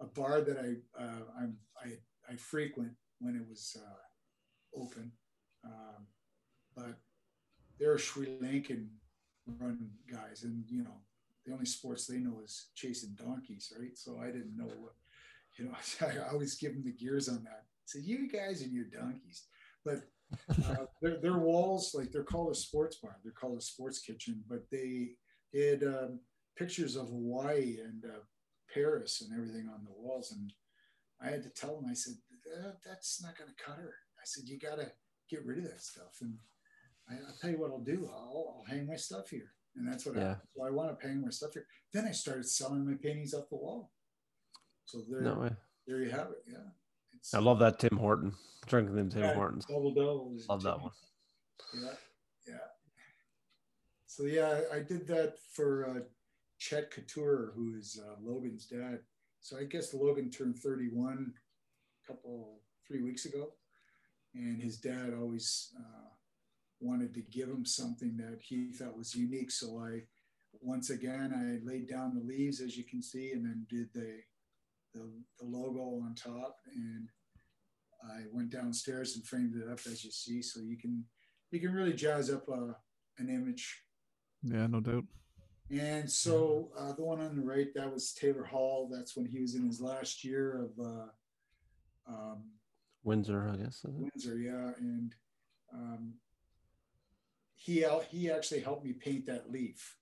a 0.00 0.06
bar 0.06 0.40
that 0.40 0.58
I 0.58 1.02
uh, 1.02 1.24
I'm, 1.40 1.56
I 1.84 1.88
I 2.32 2.36
frequent 2.36 2.92
when 3.20 3.36
it 3.36 3.48
was 3.48 3.76
uh, 3.80 4.80
open, 4.80 5.12
um, 5.64 6.06
but 6.76 6.98
they're 7.78 7.98
Sri 7.98 8.26
Lankan 8.42 8.88
run 9.60 9.90
guys, 10.10 10.44
and 10.44 10.64
you 10.68 10.82
know 10.84 11.00
the 11.48 11.54
only 11.54 11.66
sports 11.66 12.06
they 12.06 12.18
know 12.18 12.40
is 12.44 12.66
chasing 12.74 13.16
donkeys, 13.16 13.72
right? 13.78 13.96
So 13.96 14.20
I 14.22 14.26
didn't 14.26 14.56
know 14.56 14.66
what, 14.66 14.92
you 15.58 15.64
know, 15.64 15.72
I 16.06 16.30
always 16.30 16.56
give 16.56 16.74
them 16.74 16.84
the 16.84 16.92
gears 16.92 17.28
on 17.28 17.42
that. 17.44 17.64
So 17.86 17.98
you 17.98 18.28
guys 18.28 18.60
and 18.60 18.72
your 18.72 18.84
donkeys, 18.84 19.44
but 19.84 20.02
uh, 20.50 20.84
their, 21.02 21.20
their 21.20 21.38
walls, 21.38 21.94
like 21.94 22.12
they're 22.12 22.22
called 22.22 22.52
a 22.52 22.54
sports 22.54 22.96
bar, 22.96 23.16
they're 23.24 23.32
called 23.32 23.58
a 23.58 23.62
sports 23.62 24.00
kitchen, 24.00 24.42
but 24.48 24.64
they 24.70 25.12
had 25.58 25.82
um, 25.84 26.20
pictures 26.56 26.96
of 26.96 27.08
Hawaii 27.08 27.78
and 27.82 28.04
uh, 28.04 28.20
Paris 28.72 29.22
and 29.22 29.38
everything 29.38 29.68
on 29.68 29.84
the 29.84 29.92
walls. 29.92 30.32
And 30.32 30.52
I 31.20 31.30
had 31.30 31.42
to 31.42 31.50
tell 31.50 31.78
him, 31.78 31.86
I 31.90 31.94
said, 31.94 32.14
that, 32.44 32.76
that's 32.86 33.22
not 33.22 33.36
going 33.36 33.50
to 33.50 33.64
cut 33.64 33.76
her. 33.76 33.94
I 34.18 34.24
said, 34.24 34.48
you 34.48 34.58
got 34.58 34.76
to 34.76 34.90
get 35.30 35.44
rid 35.44 35.58
of 35.58 35.64
that 35.64 35.82
stuff. 35.82 36.18
And 36.20 36.34
I, 37.10 37.14
will 37.14 37.34
tell 37.40 37.50
you 37.50 37.58
what 37.58 37.70
I'll 37.70 37.80
do. 37.80 38.08
I'll, 38.10 38.56
I'll 38.58 38.64
hang 38.68 38.86
my 38.86 38.96
stuff 38.96 39.30
here. 39.30 39.52
And 39.76 39.86
that's 39.90 40.06
what 40.06 40.16
Yeah. 40.16 40.32
I, 40.32 40.36
so 40.56 40.66
I 40.66 40.70
want 40.70 40.98
to 40.98 41.06
hang 41.06 41.20
my 41.22 41.30
stuff 41.30 41.52
here. 41.52 41.66
Then 41.92 42.06
I 42.06 42.12
started 42.12 42.48
selling 42.48 42.86
my 42.86 42.96
paintings 43.00 43.34
off 43.34 43.48
the 43.48 43.56
wall. 43.56 43.92
So 44.84 45.02
there, 45.08 45.20
No 45.20 45.50
there 45.86 46.02
you 46.02 46.10
have 46.10 46.28
it. 46.28 46.42
Yeah. 46.46 46.58
It's, 47.14 47.34
I 47.34 47.38
love 47.38 47.58
that 47.60 47.78
Tim 47.78 47.96
Horton. 47.98 48.32
Drinking 48.66 48.96
them 48.96 49.10
Tim 49.10 49.22
yeah, 49.22 49.34
Hortons. 49.34 49.64
Double 49.64 49.94
double. 49.94 50.36
Love 50.48 50.62
that 50.62 50.80
one. 50.80 50.90
Yeah, 51.74 51.90
yeah. 52.46 52.54
So 54.06 54.24
yeah, 54.24 54.60
I, 54.72 54.76
I 54.76 54.78
did 54.80 55.06
that 55.08 55.36
for 55.52 55.88
uh, 55.88 56.00
Chet 56.58 56.90
Couture, 56.90 57.52
who 57.54 57.76
is 57.76 58.00
uh, 58.04 58.16
Logan's 58.22 58.66
dad. 58.66 59.00
So 59.40 59.56
I 59.58 59.64
guess 59.64 59.94
Logan 59.94 60.30
turned 60.30 60.58
31 60.58 61.32
a 61.32 62.12
couple 62.12 62.60
three 62.86 63.02
weeks 63.02 63.24
ago, 63.24 63.52
and 64.34 64.60
his 64.60 64.78
dad 64.78 65.14
always 65.18 65.72
uh, 65.78 66.08
wanted 66.80 67.14
to 67.14 67.22
give 67.22 67.48
him 67.48 67.64
something 67.64 68.16
that 68.16 68.40
he 68.42 68.72
thought 68.72 68.96
was 68.96 69.14
unique. 69.14 69.50
So 69.50 69.78
I, 69.78 70.00
once 70.60 70.90
again, 70.90 71.32
I 71.34 71.66
laid 71.68 71.88
down 71.88 72.14
the 72.14 72.24
leaves 72.24 72.60
as 72.60 72.76
you 72.76 72.84
can 72.84 73.02
see, 73.02 73.32
and 73.32 73.44
then 73.44 73.66
did 73.68 73.88
the 73.94 74.20
the, 74.94 75.00
the 75.38 75.44
logo 75.44 76.02
on 76.02 76.14
top, 76.14 76.56
and 76.74 77.08
I 78.02 78.22
went 78.32 78.50
downstairs 78.50 79.16
and 79.16 79.26
framed 79.26 79.54
it 79.54 79.70
up 79.70 79.80
as 79.86 80.04
you 80.04 80.10
see, 80.10 80.42
so 80.42 80.60
you 80.60 80.78
can 80.78 81.04
you 81.50 81.60
can 81.60 81.72
really 81.72 81.92
jazz 81.92 82.30
up 82.30 82.48
a, 82.48 82.76
an 83.18 83.28
image. 83.28 83.82
Yeah, 84.42 84.66
no 84.66 84.80
doubt. 84.80 85.04
And 85.70 86.10
so 86.10 86.70
uh, 86.78 86.92
the 86.92 87.02
one 87.02 87.20
on 87.20 87.36
the 87.36 87.42
right, 87.42 87.72
that 87.74 87.92
was 87.92 88.12
Taylor 88.12 88.44
Hall. 88.44 88.88
That's 88.90 89.16
when 89.16 89.26
he 89.26 89.40
was 89.40 89.54
in 89.54 89.66
his 89.66 89.80
last 89.80 90.24
year 90.24 90.64
of 90.64 90.86
uh, 90.86 91.06
um, 92.08 92.44
Windsor, 93.04 93.50
I 93.52 93.56
guess. 93.56 93.84
Windsor, 93.84 94.38
yeah. 94.38 94.70
And 94.78 95.14
um, 95.72 96.14
he 97.54 97.84
he 98.10 98.30
actually 98.30 98.60
helped 98.60 98.84
me 98.84 98.92
paint 98.92 99.26
that 99.26 99.50
leaf, 99.50 99.96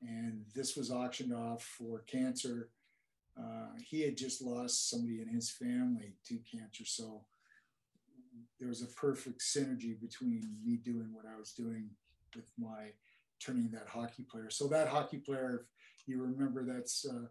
and 0.00 0.44
this 0.54 0.76
was 0.76 0.90
auctioned 0.90 1.34
off 1.34 1.62
for 1.62 2.00
cancer. 2.00 2.70
Uh, 3.36 3.70
he 3.82 4.02
had 4.02 4.16
just 4.16 4.42
lost 4.42 4.90
somebody 4.90 5.20
in 5.20 5.28
his 5.28 5.50
family 5.50 6.14
to 6.26 6.38
cancer, 6.50 6.84
so 6.84 7.24
there 8.60 8.68
was 8.68 8.82
a 8.82 8.86
perfect 8.86 9.40
synergy 9.40 9.98
between 10.00 10.56
me 10.64 10.76
doing 10.76 11.08
what 11.12 11.24
I 11.26 11.38
was 11.38 11.52
doing 11.52 11.90
with 12.36 12.50
my 12.58 12.92
turning 13.44 13.70
that 13.72 13.88
hockey 13.88 14.24
player. 14.30 14.50
So 14.50 14.66
that 14.68 14.88
hockey 14.88 15.18
player, 15.18 15.66
if 15.98 16.08
you 16.08 16.22
remember, 16.22 16.64
that's 16.64 17.04
uh, 17.04 17.26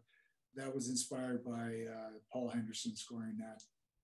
that 0.55 0.73
was 0.73 0.89
inspired 0.89 1.43
by 1.43 1.85
uh, 1.89 2.11
Paul 2.31 2.49
Henderson 2.49 2.95
scoring 2.95 3.37
that 3.39 3.61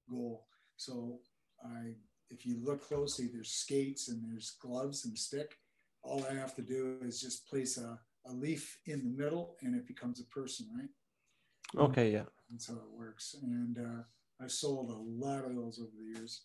goal. 0.09 0.45
So 0.77 1.19
I, 1.63 1.95
if 2.29 2.45
you 2.45 2.57
look 2.63 2.87
closely, 2.87 3.27
there's 3.31 3.51
skates 3.51 4.07
and 4.09 4.21
there's 4.23 4.55
gloves 4.61 5.05
and 5.05 5.17
stick. 5.17 5.57
All 6.03 6.25
I 6.29 6.33
have 6.33 6.55
to 6.55 6.61
do 6.61 6.97
is 7.03 7.19
just 7.19 7.47
place 7.47 7.77
a, 7.77 7.99
a 8.27 8.31
leaf 8.31 8.79
in 8.85 9.03
the 9.03 9.23
middle 9.23 9.57
and 9.61 9.75
it 9.75 9.87
becomes 9.87 10.21
a 10.21 10.25
person, 10.25 10.67
right? 10.77 11.83
Okay, 11.83 12.11
yeah. 12.11 12.23
That's 12.49 12.67
how 12.67 12.75
it 12.75 12.97
works. 12.97 13.35
And 13.41 13.77
uh, 13.77 14.03
I've 14.41 14.51
sold 14.51 14.89
a 14.89 15.25
lot 15.25 15.43
of 15.43 15.55
those 15.55 15.79
over 15.79 15.91
the 15.97 16.17
years. 16.17 16.41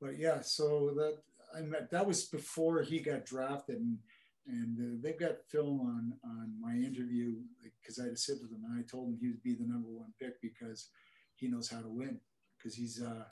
But 0.00 0.18
yeah, 0.18 0.40
so 0.40 0.92
that 0.96 1.18
I 1.56 1.62
met 1.62 1.90
that 1.90 2.06
was 2.06 2.24
before 2.24 2.82
he 2.82 2.98
got 2.98 3.24
drafted, 3.24 3.76
and 3.76 3.98
and 4.46 4.78
uh, 4.78 5.00
they've 5.02 5.18
got 5.18 5.44
film 5.50 5.80
on 5.80 6.14
on 6.24 6.54
my 6.60 6.74
interview 6.74 7.36
because 7.80 7.98
I 7.98 8.04
had 8.04 8.12
to 8.12 8.16
sit 8.20 8.38
with 8.40 8.50
him, 8.52 8.64
and 8.64 8.78
I 8.78 8.82
told 8.90 9.08
him 9.08 9.18
he 9.20 9.28
would 9.28 9.42
be 9.42 9.54
the 9.54 9.66
number 9.66 9.88
one 9.88 10.12
pick 10.20 10.40
because 10.40 10.88
he 11.36 11.48
knows 11.48 11.68
how 11.70 11.80
to 11.80 11.88
win 11.88 12.20
because 12.58 12.74
he's 12.74 13.02
uh 13.02 13.24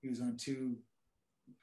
he 0.00 0.08
was 0.08 0.20
on 0.20 0.36
two 0.36 0.76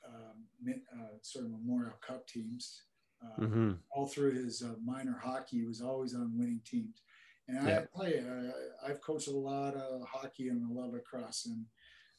um, 0.08 0.46
uh, 0.94 1.18
sort 1.22 1.46
of 1.46 1.52
Memorial 1.52 1.96
Cup 2.06 2.28
teams. 2.28 2.84
Uh, 3.24 3.46
hmm 3.46 3.72
all 3.92 4.08
through 4.08 4.34
his 4.34 4.62
uh, 4.62 4.76
minor 4.84 5.18
hockey, 5.24 5.60
he 5.60 5.66
was 5.66 5.82
always 5.82 6.14
on 6.14 6.38
winning 6.38 6.60
teams. 6.66 7.02
And 7.48 7.66
Yeah. 7.68 7.82
I 8.02 8.08
you, 8.08 8.52
I, 8.84 8.90
I've 8.90 9.02
coached 9.02 9.30
a 9.30 9.32
lot 9.32 9.76
of 9.76 10.02
hockey 10.06 10.50
and 10.50 10.70
a 10.70 10.74
lot 10.74 10.88
of 10.88 10.94
lacrosse, 10.94 11.46
and 11.46 11.66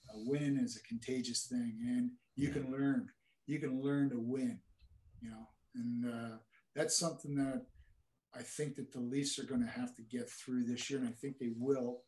uh, 0.09 0.15
winning 0.25 0.57
is 0.57 0.77
a 0.77 0.89
contagious 0.89 1.47
thing. 1.47 1.79
And 1.87 2.11
you 2.35 2.51
can 2.51 2.71
learn, 2.73 3.09
you 3.47 3.59
can 3.59 3.83
learn 3.83 4.09
to 4.11 4.19
win, 4.19 4.59
you 5.21 5.31
know. 5.31 5.49
And 5.75 6.07
uh, 6.07 6.37
that's 6.77 6.97
something 6.97 7.35
that 7.37 7.63
I 8.35 8.43
think 8.43 8.77
that 8.77 8.93
the 8.93 9.01
Leafs 9.01 9.39
are 9.39 9.45
going 9.45 9.63
to 9.65 9.71
have 9.81 9.95
to 9.97 10.03
get 10.03 10.29
through 10.31 10.65
this 10.65 10.91
year, 10.91 10.99
and 11.01 11.09
I 11.09 11.13
think 11.13 11.39
they 11.39 11.53
will, 11.59 12.03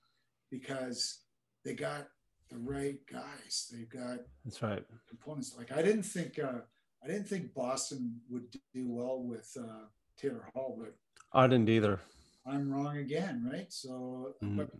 because 0.50 1.20
they 1.64 1.74
got 1.74 2.08
the 2.50 2.58
right 2.58 2.98
guys. 3.10 3.68
They've 3.72 3.88
got 3.88 4.18
That's 4.44 4.62
right. 4.62 4.84
components. 5.08 5.54
Like 5.56 5.72
I 5.72 5.82
didn't 5.82 6.02
think 6.04 6.38
uh, 6.38 6.60
I 7.02 7.06
didn't 7.06 7.24
think 7.28 7.54
Boston 7.54 8.20
would 8.28 8.44
do 8.74 8.86
well 8.88 9.22
with 9.22 9.50
uh, 9.58 9.86
Taylor 10.18 10.48
Hall, 10.54 10.78
but 10.78 10.94
I 11.32 11.46
didn't 11.46 11.68
either. 11.68 12.00
I'm 12.46 12.70
wrong 12.72 12.96
again, 12.98 13.48
right? 13.50 13.70
So, 13.72 14.34
Mhm. 14.42 14.56
but 14.56 14.70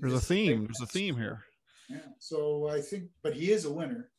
There's 0.00 0.12
a 0.14 0.20
theme. 0.20 0.64
There's 0.64 0.80
a 0.82 0.86
theme 0.86 1.16
here. 1.16 1.44
Yeah. 1.88 2.08
So 2.18 2.68
I 2.68 2.80
think, 2.80 3.10
but 3.22 3.34
he 3.34 3.50
is 3.52 3.64
a 3.66 3.72
winner, 3.72 4.10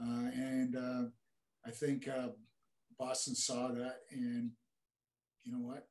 uh, 0.00 0.30
and 0.34 0.76
uh, 0.76 1.04
I 1.64 1.70
think 1.70 2.08
uh, 2.08 2.28
Boston 3.02 3.34
saw 3.34 3.68
that, 3.72 3.96
and 4.12 4.50
you 5.42 5.52
know 5.52 5.58
what? 5.58 5.88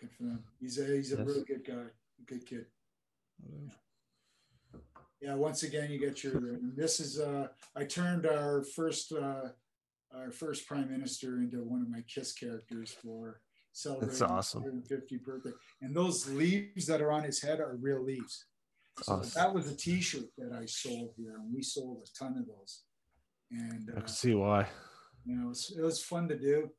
Good 0.00 0.10
for 0.12 0.22
them. 0.24 0.44
He's 0.58 0.78
a 0.78 0.86
he's 0.96 1.12
a 1.12 1.16
Yes. 1.18 1.26
really 1.26 1.44
good 1.44 1.64
guy, 1.66 1.84
a 2.20 2.22
good 2.24 2.46
kid. 2.46 2.66
Yeah. 3.42 3.70
yeah. 5.20 5.34
Once 5.34 5.62
again, 5.62 5.90
you 5.90 5.98
get 5.98 6.24
your. 6.24 6.40
This 6.74 7.00
is 7.00 7.20
uh, 7.20 7.48
I 7.74 7.84
turned 7.84 8.24
our 8.26 8.62
first 8.62 9.12
uh, 9.12 9.48
our 10.14 10.30
first 10.30 10.66
prime 10.66 10.90
minister 10.90 11.36
into 11.38 11.58
one 11.62 11.82
of 11.82 11.90
my 11.90 12.02
Kiss 12.02 12.32
characters 12.32 12.90
for 13.02 13.40
celebrating 13.72 14.22
awesome. 14.22 14.62
his 14.62 14.72
150th 14.72 15.22
birthday, 15.22 15.52
and 15.82 15.94
those 15.94 16.26
leaves 16.30 16.86
that 16.86 17.02
are 17.02 17.12
on 17.12 17.24
his 17.24 17.42
head 17.42 17.60
are 17.60 17.76
real 17.76 18.02
leaves. 18.02 18.46
So 19.02 19.16
Awesome. 19.16 19.32
that 19.34 19.54
was 19.54 19.70
a 19.70 19.76
T-shirt 19.76 20.30
that 20.38 20.52
I 20.54 20.64
sold 20.64 21.10
here, 21.18 21.34
and 21.36 21.54
we 21.54 21.62
sold 21.62 21.98
a 22.08 22.18
ton 22.18 22.38
of 22.38 22.46
those. 22.46 22.84
And 23.50 23.90
I 23.94 23.98
uh, 23.98 24.00
can 24.00 24.08
see 24.08 24.32
why. 24.34 24.66
You 25.26 25.36
know, 25.36 25.46
it 25.46 25.48
was, 25.48 25.76
it 25.78 25.82
was 25.82 26.02
fun 26.02 26.28
to 26.28 26.38
do. 26.38 26.70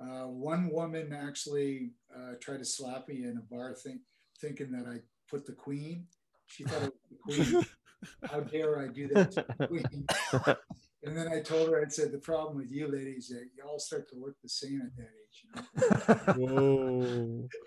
Uh, 0.00 0.26
one 0.26 0.70
woman 0.70 1.12
actually 1.12 1.90
uh, 2.14 2.32
tried 2.40 2.58
to 2.58 2.64
slap 2.64 3.06
me 3.08 3.24
in 3.24 3.36
a 3.36 3.54
bar, 3.54 3.74
think, 3.74 4.00
thinking 4.40 4.72
that 4.72 4.86
I 4.90 5.00
put 5.30 5.46
the 5.46 5.52
Queen. 5.52 6.06
She 6.46 6.64
thought 6.64 6.82
it 6.82 6.92
was 7.26 7.36
the 7.36 7.44
Queen. 7.52 7.66
How 8.30 8.40
dare 8.40 8.80
I 8.80 8.88
do 8.88 9.08
that 9.08 9.32
to 9.32 9.44
the 9.58 9.66
Queen? 9.66 10.56
And 11.02 11.16
then 11.16 11.28
I 11.28 11.40
told 11.40 11.70
her, 11.70 11.82
I 11.82 11.88
said, 11.88 12.12
the 12.12 12.18
problem 12.18 12.56
with 12.56 12.70
you 12.70 12.86
ladies, 12.86 13.28
that 13.28 13.46
you 13.56 13.64
all 13.66 13.78
start 13.78 14.08
to 14.10 14.16
look 14.16 14.34
the 14.42 14.50
same 14.50 14.82
at 14.84 14.94
that 14.96 15.08
age. 15.16 16.36
You 16.36 16.46
know? 16.46 16.46
Whoa. 16.46 17.48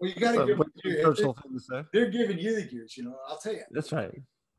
Well, 0.00 0.10
you 0.10 0.20
got 0.20 0.32
to 0.32 0.46
give 0.46 0.58
them, 0.58 0.70
the 0.76 0.82
gears. 0.82 1.04
Churchill 1.04 1.36
thing 1.42 1.52
to 1.52 1.60
say? 1.60 1.82
they're 1.92 2.10
giving 2.10 2.38
you 2.38 2.54
the 2.54 2.62
gears. 2.62 2.96
You 2.96 3.04
know, 3.04 3.16
I'll 3.28 3.38
tell 3.38 3.52
you. 3.52 3.62
That's 3.70 3.92
right. 3.92 4.10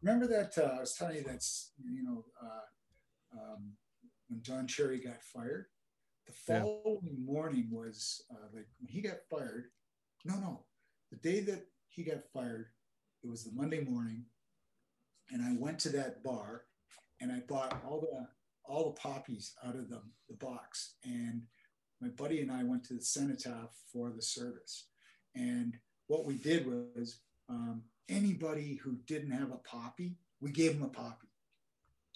remember 0.03 0.27
that 0.27 0.57
uh, 0.57 0.75
I 0.77 0.79
was 0.81 0.93
telling 0.93 1.15
you 1.15 1.23
that's 1.23 1.71
you 1.81 2.03
know 2.03 2.25
uh, 2.43 3.39
um, 3.39 3.71
when 4.29 4.41
Don 4.43 4.67
Cherry 4.67 4.99
got 4.99 5.21
fired. 5.23 5.67
The 6.27 6.33
Yeah. 6.47 6.61
following 6.61 7.25
morning 7.25 7.69
was 7.71 8.23
uh, 8.29 8.47
like 8.53 8.67
when 8.77 8.87
he 8.87 9.01
got 9.01 9.25
fired. 9.29 9.71
No, 10.25 10.39
no, 10.39 10.67
the 11.09 11.17
day 11.17 11.39
that 11.41 11.67
he 11.87 12.03
got 12.03 12.23
fired, 12.31 12.71
it 13.23 13.27
was 13.27 13.43
the 13.43 13.51
Monday 13.51 13.83
morning, 13.83 14.25
and 15.31 15.41
I 15.41 15.53
went 15.57 15.79
to 15.79 15.89
that 15.89 16.23
bar, 16.23 16.67
and 17.19 17.31
I 17.31 17.39
bought 17.41 17.83
all 17.83 17.99
the 18.01 18.27
all 18.63 18.85
the 18.85 18.99
poppies 18.99 19.55
out 19.63 19.75
of 19.75 19.89
the, 19.89 20.01
the 20.27 20.35
box, 20.35 20.95
and 21.03 21.47
my 21.99 22.09
buddy 22.09 22.41
and 22.41 22.51
I 22.51 22.63
went 22.63 22.83
to 22.85 22.93
the 22.93 23.01
cenotaph 23.01 23.75
for 23.91 24.11
the 24.11 24.21
service, 24.21 24.89
and 25.35 25.79
what 26.07 26.25
we 26.25 26.35
did 26.35 26.67
was 26.67 27.21
um, 27.49 27.83
anybody 28.07 28.75
who 28.75 28.97
didn't 29.07 29.31
have 29.31 29.51
a 29.51 29.57
poppy, 29.57 30.17
we 30.39 30.51
gave 30.51 30.73
them 30.73 30.83
a 30.83 30.89
poppy. 30.89 31.27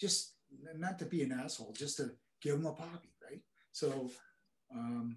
Just 0.00 0.34
not 0.76 0.98
to 0.98 1.04
be 1.04 1.22
an 1.22 1.32
asshole, 1.32 1.74
just 1.76 1.96
to 1.98 2.10
give 2.42 2.56
them 2.56 2.66
a 2.66 2.72
poppy, 2.72 3.12
right? 3.22 3.40
So 3.72 4.10
um, 4.74 5.16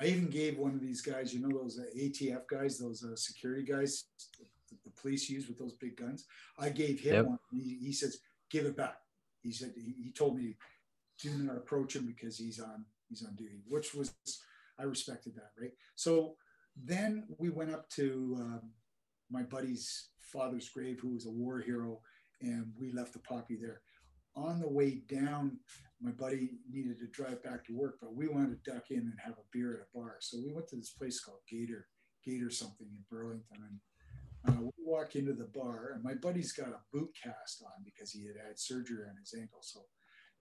I 0.00 0.06
even 0.06 0.28
gave 0.28 0.58
one 0.58 0.74
of 0.74 0.80
these 0.80 1.00
guys, 1.00 1.34
you 1.34 1.40
know, 1.40 1.56
those 1.56 1.78
uh, 1.78 1.84
ATF 1.96 2.46
guys, 2.50 2.78
those 2.78 3.04
uh, 3.04 3.16
security 3.16 3.64
guys 3.64 4.04
the 4.84 4.90
police 4.90 5.28
use 5.28 5.48
with 5.48 5.58
those 5.58 5.74
big 5.74 5.96
guns. 5.96 6.26
I 6.58 6.70
gave 6.70 7.00
him 7.00 7.14
Yep. 7.16 7.24
one. 7.26 7.38
He, 7.52 7.78
he 7.80 7.92
says, 7.92 8.18
"Give 8.50 8.66
it 8.66 8.76
back." 8.76 8.98
He 9.42 9.52
said 9.52 9.72
he, 9.76 9.94
he 10.02 10.10
told 10.10 10.36
me, 10.36 10.56
"Do 11.20 11.30
not 11.38 11.56
approach 11.56 11.96
him 11.96 12.06
because 12.06 12.36
he's 12.38 12.60
on 12.60 12.84
he's 13.08 13.24
on 13.24 13.34
duty," 13.36 13.62
which 13.66 13.94
was 13.94 14.14
I 14.78 14.84
respected 14.84 15.34
that, 15.36 15.52
right? 15.60 15.72
So 15.94 16.36
then 16.76 17.26
we 17.38 17.50
went 17.50 17.72
up 17.72 17.88
to 17.90 18.36
um, 18.38 18.70
my 19.30 19.42
buddy's 19.42 20.08
father's 20.20 20.68
grave, 20.68 21.00
who 21.00 21.14
was 21.14 21.26
a 21.26 21.30
war 21.30 21.60
hero, 21.60 22.00
and 22.40 22.72
we 22.78 22.92
left 22.92 23.12
the 23.12 23.18
poppy 23.20 23.56
there. 23.60 23.80
On 24.38 24.60
the 24.60 24.68
way 24.68 25.02
down, 25.08 25.58
my 26.00 26.12
buddy 26.12 26.50
needed 26.70 26.98
to 27.00 27.08
drive 27.08 27.42
back 27.42 27.64
to 27.66 27.76
work, 27.76 27.98
but 28.00 28.14
we 28.14 28.28
wanted 28.28 28.62
to 28.62 28.70
duck 28.70 28.90
in 28.90 28.98
and 28.98 29.18
have 29.22 29.34
a 29.34 29.48
beer 29.52 29.74
at 29.74 29.80
a 29.80 29.98
bar. 29.98 30.16
So 30.20 30.38
we 30.38 30.52
went 30.52 30.68
to 30.68 30.76
this 30.76 30.90
place 30.90 31.18
called 31.18 31.40
Gator, 31.50 31.88
Gator 32.24 32.50
something 32.50 32.86
in 32.86 33.04
Burlington. 33.10 33.80
And 34.44 34.56
uh, 34.56 34.62
we 34.62 34.70
walk 34.78 35.16
into 35.16 35.32
the 35.32 35.50
bar, 35.52 35.90
and 35.94 36.04
my 36.04 36.14
buddy's 36.14 36.52
got 36.52 36.68
a 36.68 36.80
boot 36.92 37.10
cast 37.20 37.64
on 37.64 37.84
because 37.84 38.12
he 38.12 38.26
had 38.26 38.36
had 38.36 38.60
surgery 38.60 39.02
on 39.08 39.16
his 39.16 39.34
ankle. 39.36 39.58
So 39.60 39.80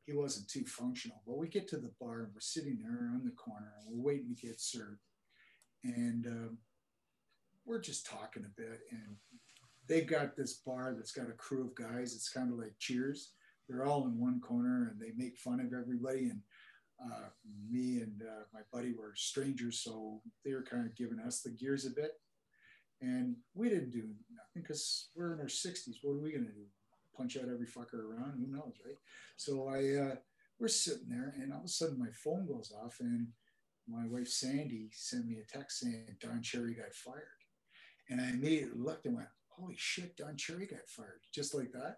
he 0.05 0.13
wasn't 0.13 0.47
too 0.47 0.65
functional. 0.65 1.23
But 1.25 1.39
we 1.39 1.47
get 1.47 1.67
to 1.69 1.77
the 1.77 1.91
bar 1.99 2.21
and 2.21 2.33
we're 2.33 2.39
sitting 2.39 2.77
there 2.79 3.09
on 3.13 3.23
the 3.25 3.31
corner 3.31 3.73
and 3.79 3.87
we're 3.89 4.13
waiting 4.13 4.35
to 4.35 4.47
get 4.47 4.61
served. 4.61 5.01
And 5.83 6.27
um, 6.27 6.57
we're 7.65 7.81
just 7.81 8.05
talking 8.05 8.45
a 8.45 8.61
bit. 8.61 8.79
And 8.91 9.15
they've 9.87 10.07
got 10.07 10.35
this 10.35 10.61
bar 10.65 10.93
that's 10.95 11.11
got 11.11 11.29
a 11.29 11.33
crew 11.33 11.65
of 11.65 11.75
guys. 11.75 12.13
It's 12.13 12.29
kind 12.29 12.51
of 12.51 12.59
like 12.59 12.73
Cheers. 12.77 13.31
They're 13.67 13.85
all 13.85 14.05
in 14.05 14.19
one 14.19 14.39
corner 14.39 14.89
and 14.91 14.99
they 14.99 15.11
make 15.15 15.37
fun 15.37 15.59
of 15.59 15.73
everybody. 15.73 16.29
And 16.29 16.41
uh, 17.03 17.29
me 17.69 17.99
and 17.99 18.21
uh, 18.21 18.43
my 18.53 18.61
buddy 18.71 18.93
were 18.93 19.13
strangers, 19.15 19.81
so 19.83 20.21
they 20.43 20.53
were 20.53 20.63
kind 20.63 20.85
of 20.85 20.95
giving 20.95 21.19
us 21.19 21.41
the 21.41 21.51
gears 21.51 21.85
a 21.85 21.91
bit. 21.91 22.11
And 23.01 23.35
we 23.53 23.69
didn't 23.69 23.91
do 23.91 23.99
nothing 24.31 24.63
because 24.63 25.09
we're 25.15 25.33
in 25.33 25.39
our 25.39 25.45
60s. 25.45 25.97
What 26.01 26.13
are 26.13 26.21
we 26.21 26.31
going 26.31 26.45
to 26.45 26.51
do? 26.51 26.65
Punch 27.15 27.37
out 27.37 27.43
every 27.43 27.67
fucker 27.67 28.03
around? 28.03 28.39
Who 28.39 28.51
knows, 28.51 28.73
right? 28.85 28.97
So 29.35 29.67
I, 29.67 30.11
uh, 30.11 30.15
we're 30.59 30.67
sitting 30.67 31.09
there, 31.09 31.35
and 31.37 31.53
all 31.53 31.59
of 31.59 31.65
a 31.65 31.69
sudden 31.69 31.99
my 31.99 32.09
phone 32.23 32.47
goes 32.47 32.73
off, 32.83 32.97
and 32.99 33.27
my 33.87 34.05
wife 34.07 34.27
Sandy 34.27 34.89
sent 34.91 35.27
me 35.27 35.37
a 35.37 35.57
text 35.57 35.79
saying 35.79 36.07
Don 36.19 36.41
Cherry 36.41 36.73
got 36.73 36.93
fired. 36.93 37.23
And 38.09 38.19
I 38.19 38.29
immediately 38.29 38.79
looked 38.79 39.05
and 39.05 39.15
went, 39.15 39.27
Holy 39.49 39.75
shit, 39.77 40.17
Don 40.17 40.37
Cherry 40.37 40.67
got 40.67 40.87
fired, 40.87 41.21
just 41.33 41.55
like 41.55 41.71
that. 41.71 41.97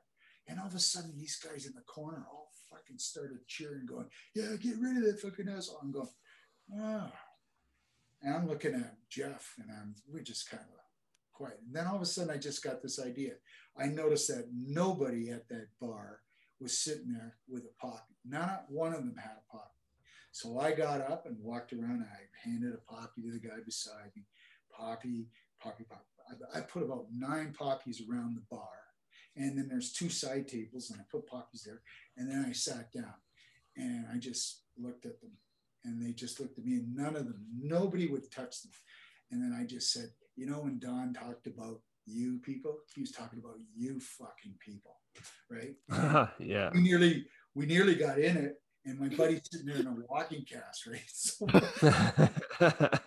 And 0.49 0.59
all 0.59 0.67
of 0.67 0.73
a 0.73 0.79
sudden, 0.79 1.13
these 1.15 1.37
guys 1.37 1.67
in 1.67 1.73
the 1.75 1.81
corner 1.81 2.25
all 2.29 2.49
fucking 2.71 2.97
started 2.97 3.47
cheering, 3.47 3.85
going, 3.85 4.07
Yeah, 4.33 4.55
get 4.59 4.79
rid 4.79 4.97
of 4.97 5.03
that 5.03 5.21
fucking 5.21 5.47
asshole. 5.47 5.79
I'm 5.81 5.91
going, 5.91 6.09
Ah. 6.81 7.11
And 8.21 8.35
I'm 8.35 8.47
looking 8.47 8.73
at 8.73 8.97
Jeff, 9.09 9.53
and 9.59 9.69
I'm, 9.71 9.95
we're 10.11 10.23
just 10.23 10.49
kind 10.49 10.63
of 10.63 10.79
quiet. 11.31 11.59
And 11.65 11.73
then 11.73 11.87
all 11.87 11.95
of 11.95 12.01
a 12.01 12.05
sudden, 12.05 12.31
I 12.31 12.37
just 12.37 12.63
got 12.63 12.81
this 12.81 12.99
idea. 12.99 13.33
I 13.77 13.85
noticed 13.85 14.27
that 14.27 14.49
nobody 14.53 15.29
at 15.29 15.47
that 15.49 15.67
bar 15.79 16.19
was 16.59 16.77
sitting 16.77 17.13
there 17.13 17.37
with 17.47 17.63
a 17.63 17.81
poppy. 17.81 18.15
Not 18.27 18.65
one 18.69 18.93
of 18.93 18.99
them 18.99 19.15
had 19.17 19.37
a 19.37 19.51
poppy. 19.51 19.69
So 20.31 20.59
I 20.59 20.71
got 20.73 21.01
up 21.01 21.27
and 21.27 21.37
walked 21.41 21.73
around. 21.73 22.05
I 22.11 22.49
handed 22.49 22.73
a 22.73 22.93
poppy 22.93 23.21
to 23.21 23.31
the 23.31 23.39
guy 23.39 23.59
beside 23.65 24.11
me. 24.15 24.23
Poppy, 24.75 25.27
poppy, 25.61 25.85
poppy. 25.85 26.03
I 26.53 26.61
put 26.61 26.83
about 26.83 27.05
nine 27.15 27.55
poppies 27.57 28.01
around 28.07 28.35
the 28.35 28.43
bar. 28.51 28.67
And 29.35 29.57
then 29.57 29.67
there's 29.69 29.93
two 29.93 30.09
side 30.09 30.47
tables, 30.47 30.89
and 30.89 30.99
I 30.99 31.03
put 31.09 31.27
poppies 31.27 31.63
there. 31.65 31.81
And 32.17 32.29
then 32.29 32.45
I 32.47 32.51
sat 32.51 32.91
down 32.91 33.13
and 33.77 34.05
I 34.13 34.17
just 34.17 34.63
looked 34.77 35.05
at 35.05 35.19
them. 35.21 35.31
And 35.85 36.01
they 36.01 36.11
just 36.11 36.39
looked 36.41 36.57
at 36.57 36.65
me, 36.65 36.73
and 36.73 36.93
none 36.93 37.15
of 37.15 37.25
them, 37.25 37.45
nobody 37.57 38.07
would 38.07 38.29
touch 38.31 38.61
them. 38.63 38.71
And 39.31 39.41
then 39.41 39.57
I 39.57 39.65
just 39.65 39.93
said, 39.93 40.09
you 40.35 40.45
know, 40.45 40.59
when 40.59 40.77
Don 40.77 41.13
talked 41.13 41.47
about 41.47 41.79
you 42.05 42.39
people, 42.39 42.79
he 42.93 43.01
was 43.01 43.11
talking 43.11 43.39
about 43.39 43.55
you 43.75 43.99
fucking 43.99 44.55
people, 44.59 44.97
right? 45.49 45.75
yeah. 46.39 46.69
We 46.73 46.81
nearly, 46.81 47.25
we 47.55 47.65
nearly 47.65 47.95
got 47.95 48.19
in 48.19 48.35
it, 48.35 48.61
and 48.85 48.99
my 48.99 49.07
buddy's 49.07 49.41
sitting 49.49 49.67
there 49.67 49.77
in 49.77 49.87
a 49.87 49.95
walking 50.09 50.43
cast, 50.45 50.85
right? 50.85 50.99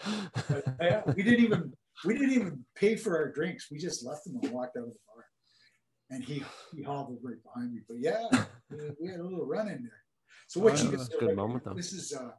So, 0.00 0.58
yeah, 0.80 1.02
we 1.16 1.22
didn't 1.24 1.44
even, 1.44 1.72
we 2.04 2.14
didn't 2.14 2.34
even 2.34 2.64
pay 2.76 2.94
for 2.94 3.16
our 3.16 3.32
drinks. 3.32 3.68
We 3.70 3.78
just 3.78 4.04
left 4.06 4.24
them 4.24 4.38
and 4.40 4.52
walked 4.52 4.76
out 4.76 4.84
of 4.84 4.90
the 4.90 4.98
bar, 5.12 5.24
and 6.10 6.24
he 6.24 6.42
he 6.74 6.82
hobbled 6.82 7.18
right 7.22 7.42
behind 7.42 7.72
me. 7.72 7.80
But 7.86 7.98
yeah, 8.00 8.26
we, 8.70 8.78
we 9.00 9.08
had 9.08 9.20
a 9.20 9.24
little 9.24 9.46
run 9.46 9.68
in 9.68 9.82
there. 9.82 10.02
So 10.46 10.60
what 10.60 10.74
Oh, 10.74 10.76
you 10.76 10.84
yeah, 10.90 10.96
can 10.96 10.98
say, 11.06 11.14
a 11.16 11.20
good 11.20 11.26
like, 11.28 11.36
moment, 11.36 11.64
though. 11.64 11.74
This 11.74 11.92
is 11.92 12.12
uh, 12.12 12.30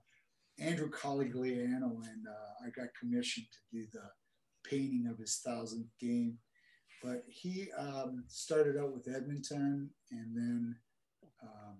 Andrew 0.59 0.89
Cogliano, 0.89 2.03
and 2.03 2.27
uh, 2.27 2.65
I 2.65 2.69
got 2.75 2.87
commissioned 2.99 3.47
to 3.51 3.77
do 3.77 3.85
the 3.93 4.09
painting 4.69 5.07
of 5.11 5.17
his 5.17 5.39
thousandth 5.45 5.89
game. 5.99 6.37
But 7.03 7.23
he 7.27 7.69
um, 7.77 8.25
started 8.27 8.75
out 8.77 8.93
with 8.93 9.07
Edmonton, 9.07 9.89
and 10.11 10.35
then 10.35 10.75
um, 11.41 11.77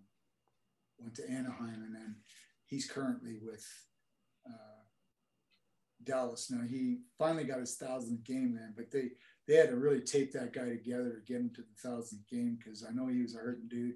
went 0.98 1.16
to 1.16 1.30
Anaheim, 1.30 1.84
and 1.86 1.95
then 1.95 2.16
he's 2.68 2.90
currently 2.90 3.40
with 3.41 3.66
uh, 4.48 4.84
Dallas. 6.03 6.49
Now 6.49 6.66
he 6.66 6.99
finally 7.18 7.44
got 7.44 7.60
his 7.60 7.76
thousandth 7.76 8.24
game, 8.24 8.56
man, 8.56 8.74
but 8.78 8.91
they 8.91 9.10
they 9.50 9.56
had 9.56 9.70
to 9.70 9.78
really 9.78 10.02
tape 10.02 10.32
that 10.32 10.54
guy 10.54 10.70
together 10.70 11.10
to 11.10 11.26
get 11.26 11.42
him 11.42 11.52
to 11.56 11.62
the 11.62 11.90
thousandth 11.90 12.30
game 12.30 12.60
because 12.64 12.86
I 12.88 12.94
know 12.94 13.08
he 13.08 13.24
was 13.24 13.34
a 13.36 13.40
hurting 13.40 13.68
dude. 13.68 13.96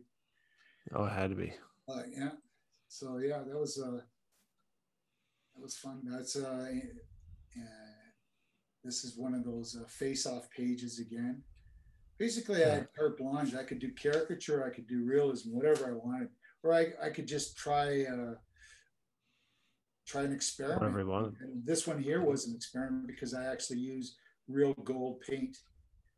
oh, 0.95 1.05
it 1.05 1.11
had 1.11 1.29
to 1.29 1.35
be. 1.35 1.53
Uh, 1.87 2.01
yeah. 2.11 2.31
So 2.87 3.19
yeah, 3.19 3.43
that 3.47 3.59
was 3.59 3.79
uh, 3.79 3.97
that 3.97 5.61
was 5.61 5.77
fun. 5.77 6.01
That's 6.05 6.35
uh, 6.35 6.71
uh, 7.55 8.01
this 8.83 9.03
is 9.03 9.15
one 9.15 9.35
of 9.35 9.45
those 9.45 9.77
uh, 9.79 9.87
face-off 9.87 10.49
pages 10.49 10.99
again. 10.99 11.43
Basically, 12.17 12.65
I 12.65 12.69
had 12.69 12.87
carte 12.97 13.19
blanche. 13.19 13.53
I 13.53 13.63
could 13.63 13.79
do 13.79 13.91
caricature, 13.91 14.65
I 14.65 14.73
could 14.73 14.87
do 14.87 15.05
realism, 15.05 15.49
whatever 15.51 15.87
I 15.87 15.91
wanted, 15.91 16.29
or 16.63 16.73
I, 16.73 16.87
I 17.03 17.09
could 17.09 17.27
just 17.27 17.57
try 17.57 18.05
uh, 18.05 18.33
try 20.07 20.23
an 20.23 20.33
experiment. 20.33 20.81
Whatever 20.81 20.99
you 20.99 21.07
wanted. 21.07 21.33
And 21.41 21.63
this 21.63 21.85
one 21.85 22.01
here 22.01 22.21
was 22.21 22.47
an 22.47 22.55
experiment 22.55 23.05
because 23.05 23.35
I 23.35 23.45
actually 23.45 23.79
used 23.79 24.15
real 24.47 24.73
gold 24.83 25.21
paint. 25.27 25.57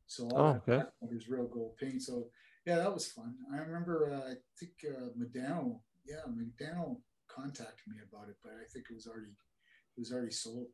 So 0.08 0.30
all 0.30 0.62
Oh, 0.68 0.70
okay. 0.70 0.84
is 1.12 1.30
real 1.30 1.48
gold 1.48 1.78
paint. 1.78 2.02
So 2.02 2.30
yeah, 2.66 2.78
that 2.78 2.94
was 2.94 3.08
fun. 3.08 3.36
I 3.54 3.58
remember 3.58 4.12
uh, 4.14 4.32
I 4.32 4.36
think 4.60 4.74
uh, 4.88 5.10
Medano, 5.18 5.80
yeah, 6.06 6.22
Medano 6.30 6.98
contacted 7.28 7.88
me 7.88 7.98
about 8.08 8.30
it, 8.30 8.36
but 8.44 8.54
I 8.54 8.66
think 8.72 8.86
it 8.90 8.94
was 8.94 9.08
already 9.08 9.32
it 9.32 10.00
was 10.00 10.12
already 10.12 10.32
sold. 10.32 10.68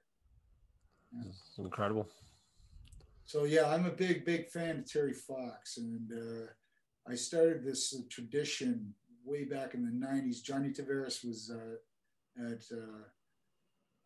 It's 1.26 1.57
incredible. 1.57 2.07
So 3.26 3.44
yeah, 3.45 3.69
I'm 3.69 3.86
a 3.86 3.91
big 3.91 4.26
big 4.26 4.49
fan 4.49 4.80
of 4.80 4.91
Terry 4.91 5.14
Fox, 5.14 5.78
and 5.78 6.11
uh, 6.11 6.48
I 7.11 7.15
started 7.15 7.64
this 7.64 7.94
uh, 7.94 8.02
tradition 8.10 8.94
way 9.23 9.45
back 9.45 9.73
in 9.73 9.84
the 9.86 9.91
'90s. 10.06 10.41
Johnny 10.41 10.69
Tavares 10.69 11.23
was 11.26 11.52
uh, 11.53 12.45
at 12.52 12.64
uh, 12.72 13.03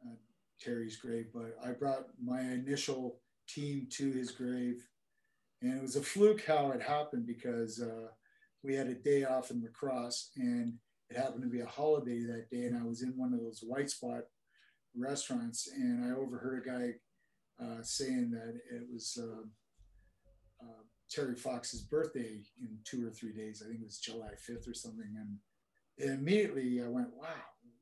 uh, 0.05 0.15
Terry's 0.59 0.97
grave, 0.97 1.27
but 1.33 1.57
I 1.63 1.71
brought 1.71 2.07
my 2.23 2.41
initial 2.41 3.19
team 3.47 3.87
to 3.91 4.11
his 4.11 4.31
grave, 4.31 4.87
and 5.61 5.77
it 5.77 5.81
was 5.81 5.95
a 5.95 6.01
fluke 6.01 6.45
how 6.45 6.71
it 6.71 6.81
happened 6.81 7.25
because 7.25 7.81
uh, 7.81 8.07
we 8.63 8.75
had 8.75 8.87
a 8.87 8.95
day 8.95 9.23
off 9.23 9.51
in 9.51 9.61
lacrosse, 9.61 10.31
and 10.37 10.73
it 11.09 11.17
happened 11.17 11.43
to 11.43 11.49
be 11.49 11.61
a 11.61 11.65
holiday 11.65 12.21
that 12.21 12.49
day, 12.49 12.65
and 12.65 12.77
I 12.77 12.85
was 12.85 13.01
in 13.01 13.17
one 13.17 13.33
of 13.33 13.39
those 13.39 13.63
white 13.65 13.89
spot 13.89 14.23
restaurants, 14.95 15.69
and 15.75 16.05
I 16.05 16.17
overheard 16.17 16.65
a 16.65 16.69
guy 16.69 16.93
uh, 17.63 17.81
saying 17.81 18.31
that 18.31 18.59
it 18.75 18.83
was 18.91 19.17
uh, 19.21 20.65
uh, 20.65 20.83
Terry 21.09 21.35
Fox's 21.35 21.81
birthday 21.81 22.41
in 22.59 22.77
two 22.83 23.07
or 23.07 23.11
three 23.11 23.33
days. 23.33 23.61
I 23.63 23.69
think 23.69 23.81
it 23.81 23.85
was 23.85 23.99
July 23.99 24.31
5th 24.49 24.69
or 24.69 24.73
something. 24.73 25.15
And 25.97 26.19
immediately 26.19 26.81
I 26.83 26.87
went, 26.87 27.15
wow, 27.15 27.27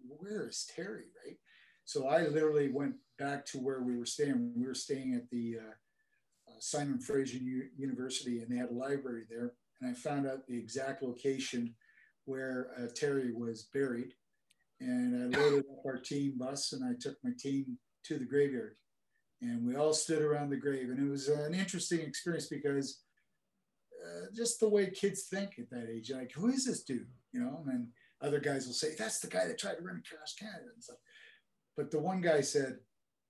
where 0.07 0.47
is 0.47 0.69
Terry? 0.75 1.05
Right. 1.25 1.37
So 1.85 2.07
I 2.07 2.27
literally 2.27 2.69
went 2.69 2.95
back 3.19 3.45
to 3.47 3.59
where 3.59 3.81
we 3.81 3.97
were 3.97 4.05
staying. 4.05 4.53
We 4.55 4.65
were 4.65 4.73
staying 4.73 5.15
at 5.15 5.29
the 5.29 5.57
uh, 5.59 6.51
uh, 6.51 6.59
Simon 6.59 6.99
Fraser 6.99 7.37
U- 7.37 7.69
University, 7.77 8.39
and 8.39 8.51
they 8.51 8.57
had 8.57 8.69
a 8.69 8.73
library 8.73 9.23
there. 9.29 9.53
And 9.81 9.91
I 9.91 9.93
found 9.93 10.25
out 10.25 10.47
the 10.47 10.57
exact 10.57 11.03
location 11.03 11.75
where 12.25 12.69
uh, 12.77 12.87
Terry 12.95 13.33
was 13.33 13.63
buried. 13.73 14.13
And 14.79 15.35
I 15.35 15.39
loaded 15.39 15.65
up 15.71 15.85
our 15.85 15.97
team 15.97 16.33
bus 16.37 16.73
and 16.73 16.83
I 16.83 16.93
took 16.99 17.17
my 17.23 17.31
team 17.37 17.77
to 18.05 18.17
the 18.17 18.25
graveyard 18.25 18.75
and 19.43 19.65
we 19.65 19.75
all 19.75 19.93
stood 19.93 20.21
around 20.21 20.49
the 20.49 20.57
grave 20.57 20.89
and 20.89 20.99
it 20.99 21.09
was 21.09 21.27
an 21.27 21.53
interesting 21.53 21.99
experience 21.99 22.47
because 22.47 23.01
uh, 24.03 24.25
just 24.33 24.59
the 24.59 24.67
way 24.67 24.89
kids 24.89 25.23
think 25.23 25.59
at 25.59 25.69
that 25.69 25.89
age 25.89 26.11
like 26.11 26.31
who 26.31 26.47
is 26.47 26.65
this 26.65 26.83
dude 26.83 27.07
you 27.31 27.39
know 27.39 27.63
and 27.67 27.87
other 28.21 28.39
guys 28.39 28.65
will 28.65 28.73
say 28.73 28.89
that's 28.97 29.19
the 29.19 29.27
guy 29.27 29.45
that 29.45 29.57
tried 29.57 29.75
to 29.75 29.83
run 29.83 30.01
across 30.05 30.33
canada 30.33 30.69
and 30.73 30.83
stuff 30.83 30.97
but 31.75 31.91
the 31.91 31.99
one 31.99 32.21
guy 32.21 32.41
said 32.41 32.79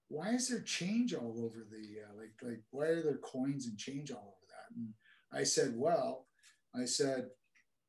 why 0.10 0.30
is 0.30 0.48
there 0.50 0.62
change 0.62 1.14
all 1.14 1.36
over 1.44 1.66
the 1.70 2.02
uh, 2.02 2.18
like 2.18 2.34
like 2.42 2.62
why 2.72 2.86
are 2.86 3.02
there 3.02 3.18
coins 3.18 3.66
and 3.66 3.78
change 3.78 4.12
all 4.12 4.36
over 4.38 4.48
that? 4.50 4.76
And 4.76 4.94
i 5.32 5.44
said 5.44 5.74
well 5.76 6.28
i 6.76 6.86
said 6.86 7.30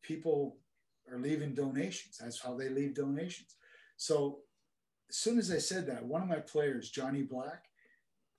people 0.02 0.58
are 1.12 1.18
leaving 1.18 1.54
donations. 1.54 2.16
That's 2.18 2.40
how 2.40 2.56
they 2.56 2.70
leave 2.70 2.94
donations. 2.94 3.56
So 3.96 4.38
as 5.10 5.16
soon 5.16 5.38
as 5.38 5.50
i 5.50 5.58
said 5.58 5.86
that 5.86 6.04
one 6.04 6.22
of 6.22 6.28
my 6.28 6.40
players 6.40 6.90
johnny 6.90 7.22
black 7.22 7.64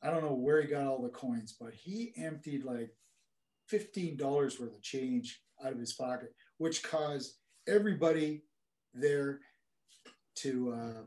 I 0.06 0.12
don't 0.12 0.24
know 0.24 0.36
where 0.36 0.62
he 0.62 0.68
got 0.68 0.86
all 0.86 1.02
the 1.02 1.10
coins, 1.10 1.56
but 1.60 1.74
he 1.74 2.14
emptied 2.16 2.64
like 2.64 2.92
$15 3.72 4.20
worth 4.22 4.62
of 4.62 4.82
change 4.84 5.42
out 5.64 5.72
of 5.72 5.80
his 5.80 5.94
pocket, 5.94 6.34
which 6.60 6.84
caused 6.84 7.38
everybody 7.68 8.44
there 8.94 9.40
to 10.36 10.74
uh, 10.74 11.02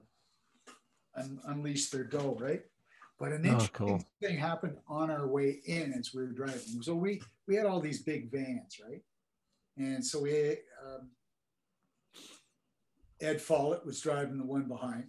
un- 1.18 1.40
unleash 1.46 1.90
their 1.90 2.04
dough, 2.04 2.36
right? 2.40 2.62
But 3.18 3.32
an 3.32 3.44
Oh, 3.46 3.50
interesting 3.50 3.74
cool. 3.74 4.04
thing 4.22 4.36
happened 4.38 4.76
on 4.88 5.10
our 5.10 5.26
way 5.26 5.60
in 5.66 5.92
as 5.92 6.14
we 6.14 6.22
were 6.22 6.28
driving. 6.32 6.82
So 6.82 6.94
we 6.94 7.20
we 7.46 7.56
had 7.56 7.66
all 7.66 7.80
these 7.80 8.02
big 8.02 8.30
vans, 8.30 8.78
right? 8.86 9.02
And 9.76 10.04
so 10.04 10.20
we 10.22 10.50
um, 10.86 11.10
Ed 13.20 13.40
Follett 13.40 13.84
was 13.84 14.00
driving 14.00 14.38
the 14.38 14.44
one 14.44 14.68
behind, 14.68 15.04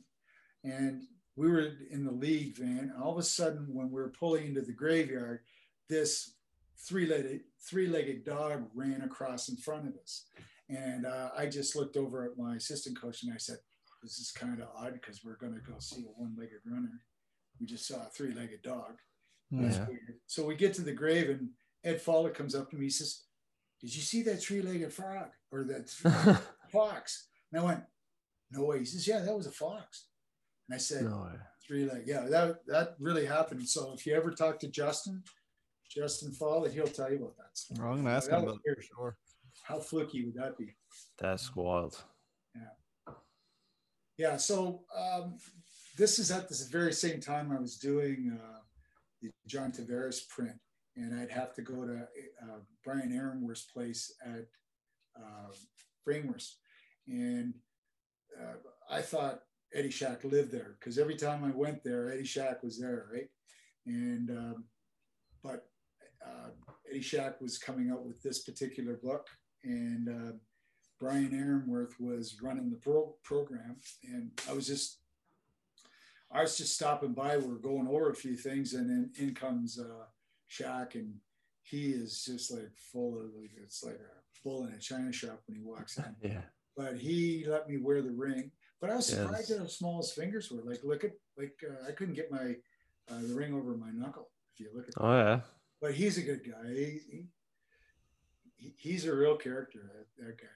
and 0.63 1.03
we 1.35 1.49
were 1.49 1.73
in 1.91 2.03
the 2.05 2.11
lead 2.11 2.57
van. 2.57 2.89
And 2.91 3.03
all 3.03 3.11
of 3.11 3.19
a 3.19 3.23
sudden, 3.23 3.67
when 3.73 3.87
we 3.87 4.01
were 4.01 4.09
pulling 4.19 4.47
into 4.47 4.61
the 4.61 4.73
graveyard, 4.73 5.41
this 5.87 6.33
three-legged 6.77 7.41
three-legged 7.61 8.23
dog 8.25 8.67
ran 8.73 9.01
across 9.01 9.49
in 9.49 9.57
front 9.57 9.87
of 9.87 9.93
us, 10.01 10.25
And 10.69 11.05
uh, 11.05 11.29
I 11.37 11.45
just 11.47 11.75
looked 11.75 11.97
over 11.97 12.23
at 12.25 12.37
my 12.37 12.55
assistant 12.55 12.99
coach 12.99 13.23
and 13.23 13.33
I 13.33 13.37
said, 13.37 13.57
"This 14.01 14.19
is 14.19 14.31
kind 14.31 14.61
of 14.61 14.67
odd 14.75 14.93
because 14.93 15.23
we're 15.23 15.37
going 15.37 15.53
to 15.55 15.59
go 15.61 15.77
see 15.79 16.01
a 16.05 16.21
one-legged 16.21 16.61
runner. 16.65 17.01
We 17.59 17.65
just 17.65 17.87
saw 17.87 18.01
a 18.05 18.09
three-legged 18.09 18.61
dog. 18.61 18.99
That's 19.51 19.77
Yeah. 19.77 19.87
weird." 19.87 20.19
So 20.27 20.45
we 20.45 20.55
get 20.55 20.73
to 20.75 20.81
the 20.81 20.93
grave 20.93 21.29
and 21.29 21.49
Ed 21.83 22.01
Fowler 22.01 22.31
comes 22.31 22.55
up 22.55 22.69
to 22.71 22.77
me. 22.77 22.85
He 22.85 22.89
says, 22.89 23.23
"Did 23.81 23.95
you 23.95 24.01
see 24.01 24.21
that 24.23 24.41
three-legged 24.41 24.93
frog 24.93 25.29
or 25.51 25.63
that 25.65 25.89
fox?" 26.71 27.27
And 27.51 27.61
I 27.61 27.63
went, 27.65 27.83
"No 28.51 28.65
way." 28.65 28.79
He 28.79 28.85
says, 28.85 29.07
"Yeah, 29.07 29.19
that 29.19 29.35
was 29.35 29.47
a 29.47 29.51
fox." 29.51 30.07
And 30.67 30.75
I 30.75 30.77
said, 30.77 31.03
no 31.05 31.23
way. 31.23 31.39
three 31.65 31.85
leg. 31.85 32.03
Yeah, 32.05 32.25
that 32.27 32.65
that 32.67 32.95
really 32.99 33.25
happened. 33.25 33.67
So 33.67 33.93
if 33.93 34.05
you 34.05 34.13
ever 34.15 34.29
talk 34.31 34.59
to 34.59 34.67
Justin, 34.67 35.23
Justin 35.89 36.31
Fowler, 36.31 36.69
he'll 36.69 36.85
tell 36.87 37.09
you 37.11 37.17
about 37.17 37.37
that. 37.37 37.57
Stuff. 37.57 37.79
I'm 37.79 37.95
gonna 38.03 38.11
ask 38.11 38.29
That 38.29 38.37
him 38.39 38.43
about 38.49 38.59
it 38.63 38.75
for 38.75 38.81
sure. 38.83 39.17
How 39.63 39.79
fluky 39.79 40.25
would 40.25 40.35
that 40.35 40.57
be? 40.59 40.75
That's 41.17 41.55
wild. 41.55 42.03
Yeah. 42.55 42.69
Yeah, 44.19 44.35
so 44.35 44.81
um, 44.93 45.37
this 45.97 46.19
is 46.19 46.29
at 46.29 46.49
this 46.49 46.67
very 46.67 46.91
same 46.91 47.21
time 47.21 47.53
I 47.53 47.59
was 47.59 47.77
doing 47.77 48.37
uh, 48.37 48.59
the 49.21 49.29
John 49.47 49.71
Tavares 49.71 50.27
print, 50.27 50.59
and 50.97 51.17
I'd 51.17 51.31
have 51.31 51.53
to 51.53 51.61
go 51.61 51.85
to 51.85 51.99
uh, 52.43 52.57
Brian 52.83 53.13
Aaronworth's 53.13 53.67
place 53.73 54.13
at 54.25 54.45
uh, 55.17 55.53
Frameworth, 56.03 56.53
and 57.07 57.53
uh, 58.37 58.55
I 58.91 59.01
thought 59.01 59.39
Eddie 59.73 59.89
Shack 59.89 60.25
lived 60.25 60.51
there 60.51 60.75
because 60.77 60.97
every 60.99 61.15
time 61.15 61.45
I 61.45 61.51
went 61.55 61.81
there, 61.85 62.11
Eddie 62.11 62.25
Shack 62.25 62.61
was 62.61 62.77
there, 62.77 63.07
right? 63.13 63.29
And 63.85 64.29
um, 64.31 64.65
but 65.41 65.69
uh, 66.27 66.49
Eddie 66.91 67.01
Shack 67.01 67.39
was 67.39 67.57
coming 67.57 67.89
out 67.89 68.05
with 68.05 68.21
this 68.21 68.43
particular 68.43 68.99
book, 69.01 69.27
and 69.63 70.09
uh, 70.09 70.33
Brian 70.99 71.33
Aaronworth 71.33 71.99
was 71.99 72.37
running 72.41 72.69
the 72.69 72.75
pro- 72.77 73.15
program, 73.23 73.77
and 74.03 74.31
I 74.49 74.53
was 74.53 74.67
just 74.67 74.97
I 76.31 76.41
was 76.41 76.57
just 76.57 76.75
stopping 76.75 77.13
by. 77.13 77.37
We 77.37 77.45
are 77.53 77.57
going 77.57 77.87
over 77.87 78.09
a 78.09 78.15
few 78.15 78.35
things, 78.35 78.73
and 78.73 78.89
then 78.89 79.11
in 79.17 79.33
comes 79.33 79.79
uh, 79.79 80.05
Shack, 80.47 80.95
and 80.95 81.15
he 81.63 81.87
is 81.91 82.23
just 82.25 82.51
like 82.51 82.69
full 82.91 83.17
of 83.19 83.25
like 83.39 83.51
it's 83.63 83.83
like 83.83 83.95
a 83.95 84.19
bull 84.43 84.65
in 84.65 84.73
a 84.73 84.79
china 84.79 85.11
shop 85.11 85.41
when 85.47 85.57
he 85.57 85.63
walks 85.63 85.97
in 85.97 86.15
Yeah. 86.31 86.41
but 86.77 86.95
he 86.97 87.45
let 87.47 87.67
me 87.69 87.77
wear 87.77 88.01
the 88.01 88.11
ring. 88.11 88.51
But 88.81 88.89
I 88.89 88.95
was 88.95 89.07
surprised 89.07 89.49
Yes. 89.49 89.57
at 89.57 89.59
how 89.59 89.67
small 89.67 89.97
his 89.97 90.11
fingers 90.11 90.49
were. 90.51 90.61
Like, 90.63 90.79
look 90.83 91.03
at 91.03 91.11
like 91.37 91.57
uh, 91.69 91.87
I 91.87 91.91
couldn't 91.91 92.13
get 92.15 92.31
my 92.31 92.55
uh, 93.11 93.21
the 93.21 93.33
ring 93.35 93.53
over 93.53 93.75
my 93.75 93.91
knuckle. 93.91 94.29
If 94.53 94.59
you 94.61 94.69
look 94.73 94.87
at, 94.87 94.93
Oh 94.97 95.11
yeah. 95.17 95.39
but 95.81 95.93
he's 95.93 96.17
a 96.17 96.21
good 96.21 96.41
guy. 96.45 96.67
He, 96.69 96.99
he, 97.11 97.25
he- 98.55 98.73
he's 98.77 99.05
a 99.05 99.15
real 99.15 99.35
character. 99.37 99.79
That, 99.93 100.25
that 100.25 100.37
guy. 100.37 100.47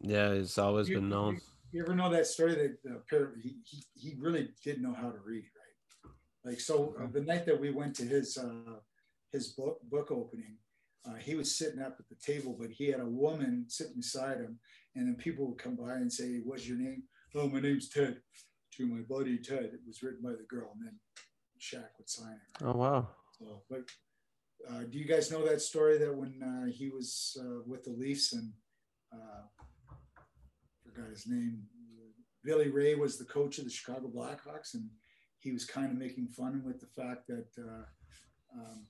Yeah, 0.00 0.30
it's 0.32 0.58
always 0.58 0.88
You- 0.88 0.96
been 0.96 1.08
known. 1.08 1.40
You 1.70 1.82
ever 1.82 1.94
know 1.94 2.10
that 2.10 2.26
story 2.26 2.54
that 2.54 2.82
the 2.82 3.02
par- 3.10 3.34
he, 3.42 3.58
he 3.64 3.84
he 3.94 4.14
really 4.18 4.48
did 4.64 4.80
know 4.80 4.94
how 4.94 5.10
to 5.10 5.18
read, 5.18 5.44
right? 5.60 6.12
Like 6.44 6.60
so, 6.60 6.94
uh, 6.98 7.08
the 7.12 7.20
night 7.20 7.44
that 7.44 7.60
we 7.60 7.70
went 7.70 7.94
to 7.96 8.04
his 8.04 8.38
uh, 8.38 8.78
his 9.32 9.48
book 9.48 9.78
book 9.82 10.10
opening, 10.10 10.56
uh, 11.06 11.16
he 11.16 11.34
was 11.34 11.54
sitting 11.54 11.82
up 11.82 11.96
at 12.00 12.08
the 12.08 12.14
table, 12.32 12.56
but 12.58 12.70
he 12.70 12.86
had 12.86 13.00
a 13.00 13.06
woman 13.24 13.66
sitting 13.68 13.96
beside 13.96 14.38
him, 14.38 14.58
and 14.94 15.06
then 15.06 15.16
people 15.16 15.46
would 15.46 15.58
come 15.58 15.76
by 15.76 15.94
and 15.96 16.10
say, 16.10 16.38
"What's 16.42 16.66
your 16.66 16.78
name?" 16.78 17.02
"Oh, 17.34 17.48
my 17.48 17.60
name's 17.60 17.88
Ted." 17.90 18.22
To 18.76 18.86
my 18.86 19.02
buddy 19.02 19.36
Ted, 19.38 19.64
it 19.74 19.80
was 19.86 20.02
written 20.02 20.22
by 20.22 20.32
the 20.32 20.46
girl, 20.48 20.70
and 20.74 20.86
then 20.86 20.98
Shack 21.58 21.98
would 21.98 22.08
sign 22.08 22.32
it. 22.44 22.64
Oh 22.64 22.72
wow. 22.76 23.10
So, 23.38 23.62
but 23.68 23.82
uh, 24.70 24.84
do 24.90 24.98
you 24.98 25.04
guys 25.04 25.30
know 25.30 25.44
that 25.46 25.60
story 25.60 25.98
that 25.98 26.14
when 26.14 26.42
uh, 26.42 26.66
he 26.72 26.88
was 26.88 27.36
uh, 27.42 27.60
with 27.66 27.84
the 27.84 27.90
Leafs 27.90 28.32
and 28.32 28.52
uh, 29.12 29.42
forgot 30.98 31.10
his 31.10 31.26
name, 31.26 31.62
Billy 32.44 32.66
Reay 32.70 32.98
was 32.98 33.18
the 33.18 33.24
coach 33.24 33.58
of 33.58 33.64
the 33.64 33.70
Chicago 33.70 34.08
Blackhawks, 34.08 34.74
and 34.74 34.88
he 35.40 35.52
was 35.52 35.64
kind 35.64 35.90
of 35.90 35.98
making 35.98 36.28
fun 36.28 36.62
with 36.64 36.80
the 36.80 36.86
fact 36.86 37.26
that 37.28 37.46
uh, 37.58 37.84
um, 38.54 38.86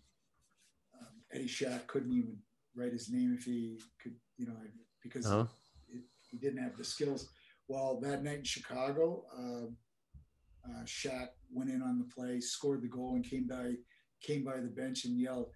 um, 0.99 1.23
Eddie 1.33 1.47
Shack 1.47 1.87
couldn't 1.87 2.13
even 2.13 2.37
write 2.75 2.93
his 2.93 3.11
name 3.11 3.37
if 3.39 3.45
he 3.45 3.81
could, 4.03 4.15
you 4.37 4.47
know, 4.47 4.57
because 5.03 5.27
Uh-huh. 5.27 5.47
it, 5.89 6.03
he 6.31 6.39
didn't 6.39 6.63
have 6.63 6.77
the 6.77 6.85
skills. 6.85 7.29
Well, 7.67 8.01
that 8.01 8.23
night 8.23 8.39
in 8.39 8.45
Chicago, 8.45 9.25
uh, 9.37 10.71
uh, 10.71 10.85
Shack 10.85 11.35
went 11.53 11.71
in 11.71 11.83
on 11.83 11.99
the 11.99 12.15
play, 12.15 12.41
scored 12.41 12.83
the 12.83 12.89
goal, 12.89 13.15
and 13.17 13.25
came 13.25 13.47
by 13.47 13.75
came 14.21 14.43
by 14.45 14.57
the 14.57 14.69
bench 14.69 15.05
and 15.05 15.19
yelled, 15.19 15.51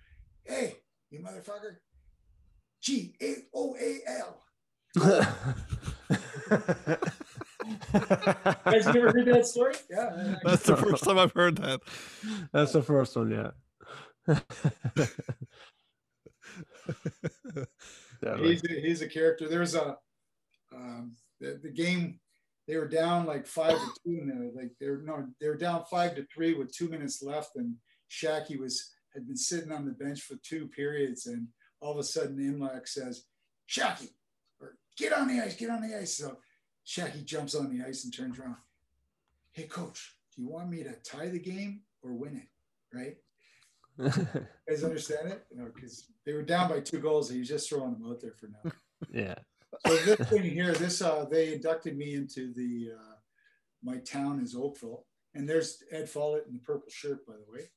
"Hey, 0.45 0.77
you 1.11 1.21
motherfucker! 1.21 1.79
G 2.81 3.15
A 3.21 3.35
O 3.55 3.77
A 3.77 4.01
L." 4.07 4.45
Guys, 8.65 8.87
you 8.87 9.01
ever 9.01 9.13
heard 9.13 9.27
that 9.27 9.47
story? 9.47 9.75
Yeah. 9.91 10.37
That's 10.45 10.65
the 10.65 10.77
first 10.77 11.05
time 11.05 11.19
I've 11.19 11.33
heard 11.33 11.57
that. 11.59 11.81
That's 12.53 12.73
the 12.73 12.83
first 12.83 13.17
one, 13.17 13.31
yeah. 13.31 13.51
He's 18.41 18.63
a, 18.65 18.81
he's 18.81 19.03
a 19.03 19.09
character. 19.09 19.49
There's 19.49 19.75
a 19.75 19.97
um, 20.75 21.17
the, 21.41 21.59
the 21.63 21.71
game. 21.71 22.21
They 22.69 22.77
were 22.77 22.89
down 22.89 23.27
like 23.27 23.47
five 23.47 23.75
to 23.75 23.87
two, 24.05 24.19
and 24.21 24.31
they're 24.31 24.51
like 24.55 24.71
they're 24.81 25.03
no, 25.03 25.27
they 25.41 25.49
were 25.49 25.57
down 25.57 25.85
five 25.91 26.15
to 26.15 26.25
three 26.33 26.55
with 26.55 26.75
two 26.75 26.89
minutes 26.89 27.23
left, 27.23 27.57
and 27.57 27.75
Shacky 28.11 28.59
was 28.59 28.93
had 29.13 29.27
been 29.27 29.37
sitting 29.37 29.73
on 29.73 29.85
the 29.85 29.93
bench 29.93 30.21
for 30.21 30.37
two 30.43 30.69
periods, 30.69 31.27
and 31.27 31.49
all 31.81 31.93
of 31.93 31.99
a 31.99 32.05
sudden 32.05 32.39
Imlach 32.39 32.87
says, 32.87 33.25
"Shacky, 33.69 34.11
or 34.11 34.22
get 34.97 35.13
on 35.13 35.29
the 35.29 35.43
ice, 35.43 35.57
get 35.57 35.71
on 35.71 35.83
the 35.83 35.97
ice." 35.97 36.15
So 36.15 36.39
Shacky 36.87 37.25
jumps 37.25 37.55
on 37.55 37.77
the 37.77 37.85
ice 37.85 38.05
and 38.05 38.15
turns 38.15 38.39
around. 38.39 38.57
Hey, 39.53 39.65
coach, 39.65 40.17
do 40.35 40.43
you 40.43 40.49
want 40.49 40.71
me 40.71 40.83
to 40.83 40.93
tie 41.05 41.29
the 41.29 41.39
game 41.39 41.83
or 42.03 42.13
win 42.13 42.37
it? 42.37 42.97
Right? 42.97 43.17
You 44.69 44.77
guys 44.77 44.85
understand 44.85 45.29
it? 45.29 45.45
You 45.51 45.59
know, 45.59 45.71
because 45.75 46.07
they 46.25 46.33
were 46.33 46.43
down 46.43 46.71
by 46.71 46.81
two 46.81 46.99
goals. 46.99 47.29
He 47.29 47.39
was 47.39 47.49
just 47.49 47.69
throwing 47.69 47.93
them 47.93 48.09
out 48.09 48.21
there 48.21 48.33
for 48.33 48.49
now. 48.49 48.73
yeah. 49.13 49.35
So 49.87 49.97
this 49.97 50.29
thing 50.29 50.45
here, 50.45 50.73
this 50.73 51.03
uh, 51.03 51.27
they 51.31 51.53
inducted 51.53 51.97
me 51.97 52.15
into 52.15 52.53
the 52.55 52.93
uh, 52.99 53.17
my 53.83 53.99
town 53.99 54.41
is 54.41 54.55
Oakville, 54.55 55.05
and 55.35 55.49
there's 55.49 55.83
Ed 55.91 56.09
Follett 56.09 56.47
in 56.47 56.55
the 56.55 56.61
purple 56.61 56.91
shirt, 56.91 57.27
by 57.27 57.35
the 57.35 57.53
way. 57.53 57.71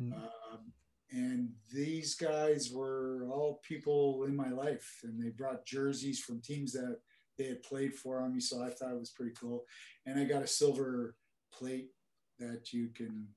Mm. 0.00 0.14
Um, 0.14 0.72
and 1.12 1.50
these 1.72 2.14
guys 2.14 2.70
were 2.72 3.26
all 3.30 3.60
people 3.62 4.24
in 4.24 4.34
my 4.34 4.48
life, 4.48 5.00
and 5.04 5.22
they 5.22 5.28
brought 5.28 5.66
jerseys 5.66 6.20
from 6.20 6.40
teams 6.40 6.72
that 6.72 6.98
they 7.38 7.44
had 7.44 7.62
played 7.62 7.94
for 7.94 8.22
on 8.22 8.34
me, 8.34 8.40
so 8.40 8.62
I 8.62 8.70
thought 8.70 8.92
it 8.92 8.98
was 8.98 9.10
pretty 9.10 9.34
cool. 9.38 9.64
And 10.06 10.18
I 10.18 10.24
got 10.24 10.42
a 10.42 10.46
silver 10.46 11.16
plate 11.52 11.90
that 12.38 12.72
you 12.72 12.88
can 12.88 13.28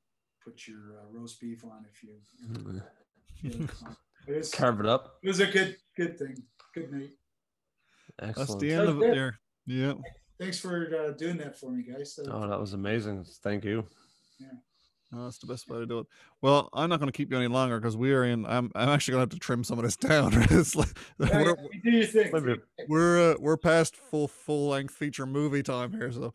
put 0.44 0.68
your 0.68 1.00
uh, 1.00 1.12
roast 1.12 1.40
beef 1.42 1.64
on 1.66 1.86
if 1.92 2.02
you. 2.04 2.16
you 3.42 3.60
know, 3.60 3.68
it, 4.28 4.38
was, 4.38 4.52
Carve 4.52 4.80
it 4.80 4.86
up. 4.86 5.18
it 5.22 5.28
was 5.28 5.40
a 5.40 5.48
good 5.48 5.76
good 5.98 6.18
thing. 6.18 6.36
Good 6.74 6.92
night. 6.92 7.12
That's 8.20 8.56
the 8.56 8.72
end 8.72 8.88
of 8.88 9.02
it 9.02 9.14
there. 9.14 9.40
Yeah. 9.66 9.94
Thanks 10.40 10.60
for 10.60 10.94
uh, 10.96 11.12
doing 11.12 11.38
that 11.38 11.58
for 11.58 11.72
me, 11.72 11.84
guys. 11.84 12.20
Uh, 12.20 12.30
Oh, 12.32 12.48
that 12.48 12.60
was 12.60 12.74
amazing. 12.74 13.26
Thank 13.44 13.64
you. 13.66 13.86
No, 15.12 15.26
that's 15.26 15.38
the 15.38 15.48
best 15.48 15.70
way 15.70 15.80
to 15.80 15.86
do 15.86 16.00
it. 16.00 16.08
Well, 16.42 16.70
I'm 16.74 16.90
not 16.90 17.00
going 17.00 17.12
to 17.12 17.16
keep 17.16 17.32
you 17.32 17.38
any 17.38 17.48
longer 17.48 17.80
because 17.80 17.96
we 17.96 18.12
are 18.12 18.24
in. 18.24 18.46
I'm. 18.46 18.72
I'm 18.76 18.90
actually 18.90 19.14
going 19.14 19.28
to 19.28 19.34
have 19.34 19.40
to 19.40 19.40
trim 19.40 19.64
some 19.64 19.78
of 19.78 19.86
this 19.86 19.96
down. 19.98 20.32
it's 20.34 20.76
like, 20.76 20.98
yeah, 21.20 21.42
we're, 21.42 21.50
yeah, 21.50 21.80
do 21.84 21.92
your 21.92 22.06
thing. 22.06 22.62
We're 22.88 23.32
uh, 23.32 23.36
we're 23.40 23.58
past 23.58 23.96
full 23.96 24.28
full 24.28 24.70
length 24.70 24.94
feature 24.94 25.26
movie 25.26 25.64
time 25.64 25.92
here. 25.92 26.12
So 26.12 26.34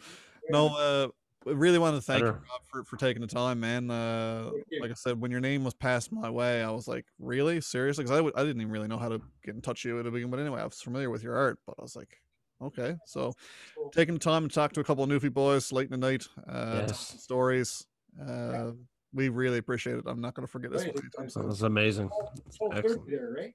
no, 0.51 0.69
uh, 0.69 1.09
I 1.49 1.53
really 1.53 1.79
want 1.79 1.97
to 1.97 2.03
thank 2.03 2.25
you 2.25 2.31
Rob, 2.31 2.43
for, 2.69 2.85
for 2.85 2.97
taking 2.97 3.23
the 3.23 3.29
time, 3.29 3.61
man. 3.61 3.91
Uh, 3.91 4.51
like 4.81 4.91
I 4.91 4.95
said, 4.95 5.21
when 5.21 5.31
your 5.31 5.41
name 5.41 5.65
was 5.65 5.75
passed 5.75 6.13
my 6.13 6.29
way, 6.29 6.63
I 6.63 6.71
was 6.71 6.87
like, 6.87 7.07
really, 7.19 7.61
seriously? 7.61 8.05
Because 8.05 8.13
I, 8.13 8.17
w- 8.17 8.35
I 8.37 8.43
didn't 8.43 8.61
even 8.61 8.73
really 8.73 8.89
know 8.89 8.99
how 8.99 9.09
to 9.09 9.21
get 9.45 9.55
in 9.55 9.63
touch 9.63 9.85
with 9.85 9.93
you 9.93 9.99
at 9.99 10.05
the 10.05 10.11
beginning. 10.11 10.31
But 10.31 10.41
anyway, 10.41 10.61
I 10.61 10.65
was 10.65 10.81
familiar 10.81 11.09
with 11.11 11.23
your 11.23 11.37
art, 11.37 11.59
but 11.67 11.77
I 11.79 11.83
was 11.83 11.97
like, 11.97 12.21
okay. 12.63 12.95
So 13.07 13.33
Cool. 13.75 13.91
taking 13.91 14.15
the 14.15 14.21
time 14.21 14.49
to 14.49 14.55
talk 14.55 14.73
to 14.75 14.81
a 14.81 14.85
couple 14.85 15.05
of 15.05 15.11
Newfie 15.11 15.33
boys 15.33 15.73
late 15.73 15.91
in 15.91 15.99
the 15.99 16.07
night, 16.11 16.27
uh, 16.49 16.85
Yes. 16.87 17.17
stories. 17.19 17.87
Uh, 18.20 18.73
we 19.12 19.28
really 19.28 19.59
appreciate 19.59 19.97
it. 19.97 20.05
I'm 20.07 20.20
not 20.20 20.35
going 20.35 20.47
to 20.47 20.51
forget 20.51 20.70
this 20.70 20.82
Right, 20.85 20.95
one 20.95 21.03
anytime 21.05 21.24
it's- 21.24 21.35
That 21.35 21.41
soon. 21.41 21.47
was 21.49 21.62
amazing. 21.62 22.11
Full 22.59 22.73
Excellent. 22.74 23.11
there, 23.11 23.35
right? 23.37 23.55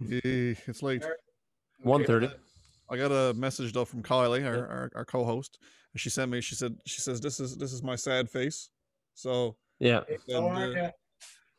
Yeah, 0.00 0.54
It's 0.66 0.82
late. 0.82 1.02
All 1.02 1.08
right. 1.08 1.18
One 1.82 2.30
I 2.88 2.96
got 2.96 3.10
a 3.12 3.34
message 3.34 3.72
though 3.72 3.84
from 3.84 4.02
Kylie, 4.02 4.46
our, 4.46 4.66
our, 4.66 4.90
our 4.94 5.04
co-host, 5.04 5.58
and 5.92 6.00
she 6.00 6.08
sent 6.08 6.30
me. 6.30 6.40
She 6.40 6.54
said, 6.54 6.76
"She 6.86 7.00
says 7.00 7.20
this 7.20 7.40
is 7.40 7.56
this 7.56 7.72
is 7.72 7.82
my 7.82 7.96
sad 7.96 8.30
face." 8.30 8.70
So 9.14 9.56
Yeah. 9.80 10.02
And, 10.28 10.78
uh, 10.78 10.90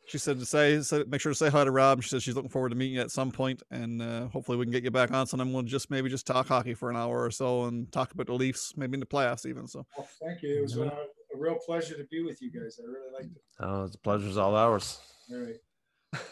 she 0.06 0.16
said 0.16 0.38
to 0.38 0.46
say, 0.46 0.80
say 0.80 1.04
make 1.06 1.20
sure 1.20 1.30
to 1.32 1.36
say 1.36 1.50
hi 1.50 1.64
to 1.64 1.70
Rob. 1.70 2.02
She 2.02 2.08
said 2.08 2.22
she's 2.22 2.34
looking 2.34 2.48
forward 2.48 2.70
to 2.70 2.74
meeting 2.76 2.94
you 2.94 3.00
at 3.02 3.10
some 3.10 3.30
point, 3.30 3.62
and 3.70 4.00
uh, 4.00 4.28
hopefully 4.28 4.56
we 4.56 4.64
can 4.64 4.72
get 4.72 4.84
you 4.84 4.90
back 4.90 5.10
on. 5.12 5.26
Sometime 5.26 5.52
we'll 5.52 5.62
just 5.64 5.90
maybe 5.90 6.08
just 6.08 6.26
talk 6.26 6.48
hockey 6.48 6.72
for 6.72 6.88
an 6.88 6.96
hour 6.96 7.22
or 7.22 7.30
so 7.30 7.64
and 7.64 7.92
talk 7.92 8.12
about 8.12 8.26
the 8.26 8.32
Leafs, 8.32 8.72
maybe 8.76 8.94
in 8.94 9.00
the 9.00 9.06
playoffs 9.06 9.44
even. 9.44 9.66
So 9.68 9.84
Well, 9.98 10.08
thank 10.22 10.40
you. 10.42 10.58
It 10.60 10.62
was 10.62 10.78
uh, 10.78 10.82
a 10.84 11.06
real 11.38 11.56
pleasure 11.56 11.96
to 11.96 12.04
be 12.04 12.22
with 12.22 12.42
you 12.42 12.50
guys. 12.50 12.80
I 12.82 12.86
really 12.86 13.12
liked 13.12 13.36
it. 13.36 13.42
Oh, 13.60 13.86
the 13.86 13.98
pleasure's 13.98 14.36
all 14.36 14.56
ours. 14.56 14.98
All 15.30 15.38
right. 15.38 16.20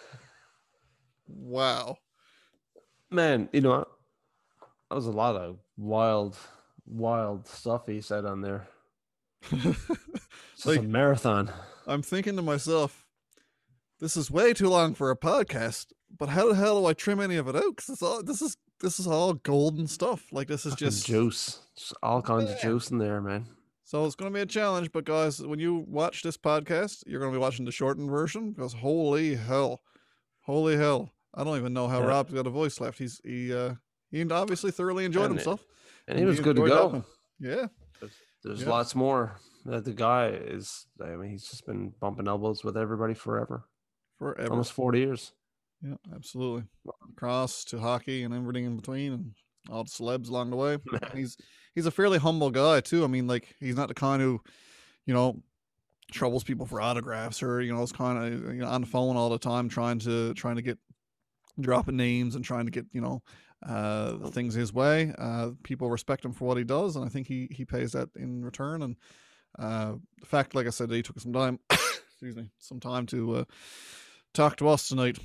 wow, 1.28 1.98
Man, 3.10 3.48
you 3.52 3.60
know, 3.60 3.86
that 4.90 4.94
was 4.94 5.06
a 5.06 5.12
lot 5.12 5.36
of 5.36 5.58
wild, 5.76 6.36
wild 6.86 7.46
stuff 7.46 7.86
he 7.86 8.00
said 8.00 8.24
on 8.24 8.40
there. 8.40 8.68
It's 10.54 10.64
like, 10.64 10.78
a 10.78 10.82
marathon. 10.82 11.50
I'm 11.86 12.00
thinking 12.00 12.34
to 12.36 12.42
myself, 12.42 13.04
this 14.00 14.16
is 14.16 14.30
way 14.30 14.54
too 14.54 14.70
long 14.70 14.94
for 14.94 15.10
a 15.10 15.16
podcast. 15.16 15.92
But 16.18 16.30
how 16.30 16.48
the 16.48 16.54
hell 16.54 16.80
do 16.80 16.86
I 16.86 16.94
trim 16.94 17.20
any 17.20 17.36
of 17.36 17.46
it 17.46 17.54
out? 17.54 17.76
Because 17.76 17.90
it's 17.90 18.02
all 18.02 18.22
this 18.22 18.40
is 18.40 18.56
this 18.80 18.98
is 18.98 19.06
all 19.06 19.34
golden 19.34 19.86
stuff. 19.86 20.32
Like 20.32 20.48
this 20.48 20.64
is 20.64 20.74
just 20.74 21.06
juice. 21.06 21.60
Just 21.76 21.92
all 22.02 22.22
kinds 22.22 22.50
of 22.50 22.58
juice 22.58 22.90
in 22.90 22.96
there, 22.96 23.20
man. 23.20 23.44
So 23.86 24.04
it's 24.04 24.16
going 24.16 24.32
to 24.32 24.34
be 24.34 24.42
a 24.42 24.46
challenge, 24.46 24.90
but 24.90 25.04
guys, 25.04 25.40
when 25.40 25.60
you 25.60 25.84
watch 25.86 26.22
this 26.24 26.36
podcast, 26.36 27.04
you're 27.06 27.20
going 27.20 27.30
to 27.32 27.38
be 27.38 27.40
watching 27.40 27.64
the 27.64 27.70
shortened 27.70 28.10
version 28.10 28.50
because 28.50 28.72
holy 28.72 29.36
hell, 29.36 29.80
holy 30.40 30.76
hell, 30.76 31.12
I 31.32 31.44
don't 31.44 31.56
even 31.56 31.72
know 31.72 31.86
how 31.86 32.00
Yeah. 32.00 32.06
Rob's 32.08 32.32
got 32.32 32.48
a 32.48 32.50
voice 32.50 32.80
left. 32.80 32.98
He's 32.98 33.20
he 33.24 33.54
uh 33.54 33.74
he 34.10 34.28
obviously 34.28 34.72
thoroughly 34.72 35.04
enjoyed 35.04 35.26
And 35.26 35.34
himself. 35.34 35.64
And 36.08 36.18
he 36.18 36.24
was 36.24 36.40
good 36.40 36.56
to 36.56 36.66
go. 36.66 37.04
Yeah, 37.38 37.68
There's 38.42 38.62
Yeah. 38.62 38.70
lots 38.70 38.96
more. 38.96 39.36
That 39.66 39.84
the 39.84 39.92
guy 39.92 40.28
is. 40.30 40.86
I 41.00 41.14
mean, 41.16 41.30
he's 41.30 41.48
just 41.48 41.64
been 41.64 41.92
bumping 42.00 42.26
elbows 42.26 42.64
with 42.64 42.76
everybody 42.76 43.14
forever. 43.14 43.68
forever. 44.18 44.50
Almost 44.50 44.72
40 44.72 44.98
years. 44.98 45.32
Yeah, 45.80 45.96
absolutely. 46.12 46.64
Across 47.12 47.64
to 47.66 47.78
hockey 47.78 48.22
and 48.24 48.32
everything 48.34 48.64
in 48.64 48.76
between, 48.76 49.12
and 49.12 49.34
all 49.70 49.84
the 49.84 49.90
celebs 49.90 50.28
along 50.28 50.50
the 50.50 50.56
way. 50.56 50.78
he's 51.14 51.36
he's 51.76 51.86
a 51.86 51.92
fairly 51.92 52.18
humble 52.18 52.50
guy 52.50 52.80
too. 52.80 53.04
I 53.04 53.06
mean, 53.06 53.28
like 53.28 53.54
he's 53.60 53.76
not 53.76 53.86
the 53.86 53.94
kind 53.94 54.20
who, 54.20 54.40
you 55.04 55.14
know, 55.14 55.40
troubles 56.10 56.42
people 56.42 56.66
for 56.66 56.80
autographs 56.80 57.42
or 57.42 57.60
you 57.60 57.72
know, 57.72 57.82
is 57.82 57.92
kind 57.92 58.18
of 58.18 58.54
you 58.54 58.60
know 58.60 58.66
on 58.66 58.80
the 58.80 58.86
phone 58.88 59.16
all 59.16 59.30
the 59.30 59.38
time 59.38 59.68
trying 59.68 60.00
to 60.00 60.34
trying 60.34 60.56
to 60.56 60.62
get 60.62 60.78
dropping 61.60 61.96
names 61.96 62.34
and 62.34 62.44
trying 62.44 62.64
to 62.64 62.70
get 62.70 62.86
you 62.92 63.00
know 63.00 63.22
uh 63.64 64.16
things 64.30 64.54
his 64.54 64.72
way. 64.72 65.12
Uh, 65.16 65.50
people 65.62 65.88
respect 65.88 66.24
him 66.24 66.32
for 66.32 66.46
what 66.46 66.56
he 66.56 66.64
does, 66.64 66.96
and 66.96 67.04
I 67.04 67.08
think 67.08 67.28
he 67.28 67.48
he 67.52 67.64
pays 67.64 67.92
that 67.92 68.08
in 68.16 68.44
return. 68.44 68.82
And 68.82 68.96
uh, 69.58 69.94
the 70.20 70.26
fact, 70.26 70.54
like 70.54 70.66
I 70.66 70.70
said, 70.70 70.88
that 70.88 70.96
he 70.96 71.02
took 71.02 71.18
some 71.20 71.32
time, 71.32 71.58
excuse 71.70 72.36
me, 72.36 72.48
some 72.58 72.80
time 72.80 73.06
to 73.06 73.36
uh, 73.36 73.44
talk 74.34 74.56
to 74.56 74.68
us 74.68 74.88
tonight. 74.88 75.18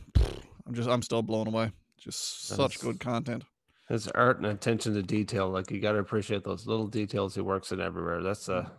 I'm 0.66 0.74
just 0.74 0.90
I'm 0.90 1.02
still 1.02 1.22
blown 1.22 1.48
away. 1.48 1.72
Just 1.98 2.48
such 2.48 2.58
That's- 2.58 2.78
good 2.78 3.00
content. 3.00 3.44
His 3.92 4.08
art 4.10 4.38
and 4.38 4.46
attention 4.46 4.94
to 4.94 5.04
detail. 5.04 5.50
Like 5.50 5.70
you 5.70 5.82
got 5.82 5.92
to 5.92 6.00
appreciate 6.00 6.44
those 6.46 6.66
little 6.66 6.88
details 6.88 7.36
he 7.36 7.42
works 7.42 7.72
in 7.74 7.82
everywhere. 7.82 8.24
That's 8.24 8.48
uh, 8.48 8.70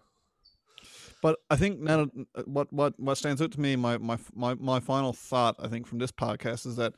But 1.21 1.39
I 1.51 1.57
think 1.57 1.81
now 1.81 2.05
that- 2.05 2.27
uh, 2.35 2.43
what 2.47 2.73
what 2.73 2.99
what 2.99 3.19
stands 3.19 3.43
out 3.43 3.53
to 3.53 3.61
me, 3.61 3.77
my 3.77 3.99
my 3.99 4.19
my 4.35 4.55
my 4.55 4.81
final 4.81 5.13
thought, 5.13 5.57
I 5.59 5.69
think 5.69 5.87
from 5.87 5.99
this 5.99 6.13
podcast 6.13 6.67
is 6.67 6.77
that 6.77 6.95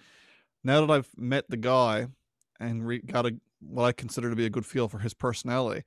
now 0.62 0.80
that 0.86 0.92
I've 0.92 1.08
met 1.16 1.50
the 1.50 1.56
guy 1.56 2.06
and 2.60 2.86
re- 2.86 3.00
got 3.00 3.26
a 3.26 3.32
what 3.60 3.84
I 3.84 3.92
consider 3.92 4.30
to 4.30 4.36
be 4.36 4.46
a 4.46 4.50
good 4.50 4.64
feel 4.64 4.88
for 4.88 5.00
his 5.00 5.12
personality, 5.12 5.82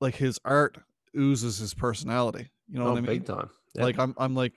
like 0.00 0.14
his 0.14 0.40
art 0.44 0.78
oozes 1.14 1.58
his 1.58 1.74
personality. 1.74 2.48
You 2.68 2.78
know 2.78 2.86
oh, 2.86 2.92
what 2.92 2.98
I 2.98 3.00
mean? 3.02 3.06
big 3.18 3.26
time. 3.26 3.50
Yeah. 3.74 3.84
Like 3.84 3.98
I'm 3.98 4.14
I'm 4.16 4.34
like. 4.34 4.54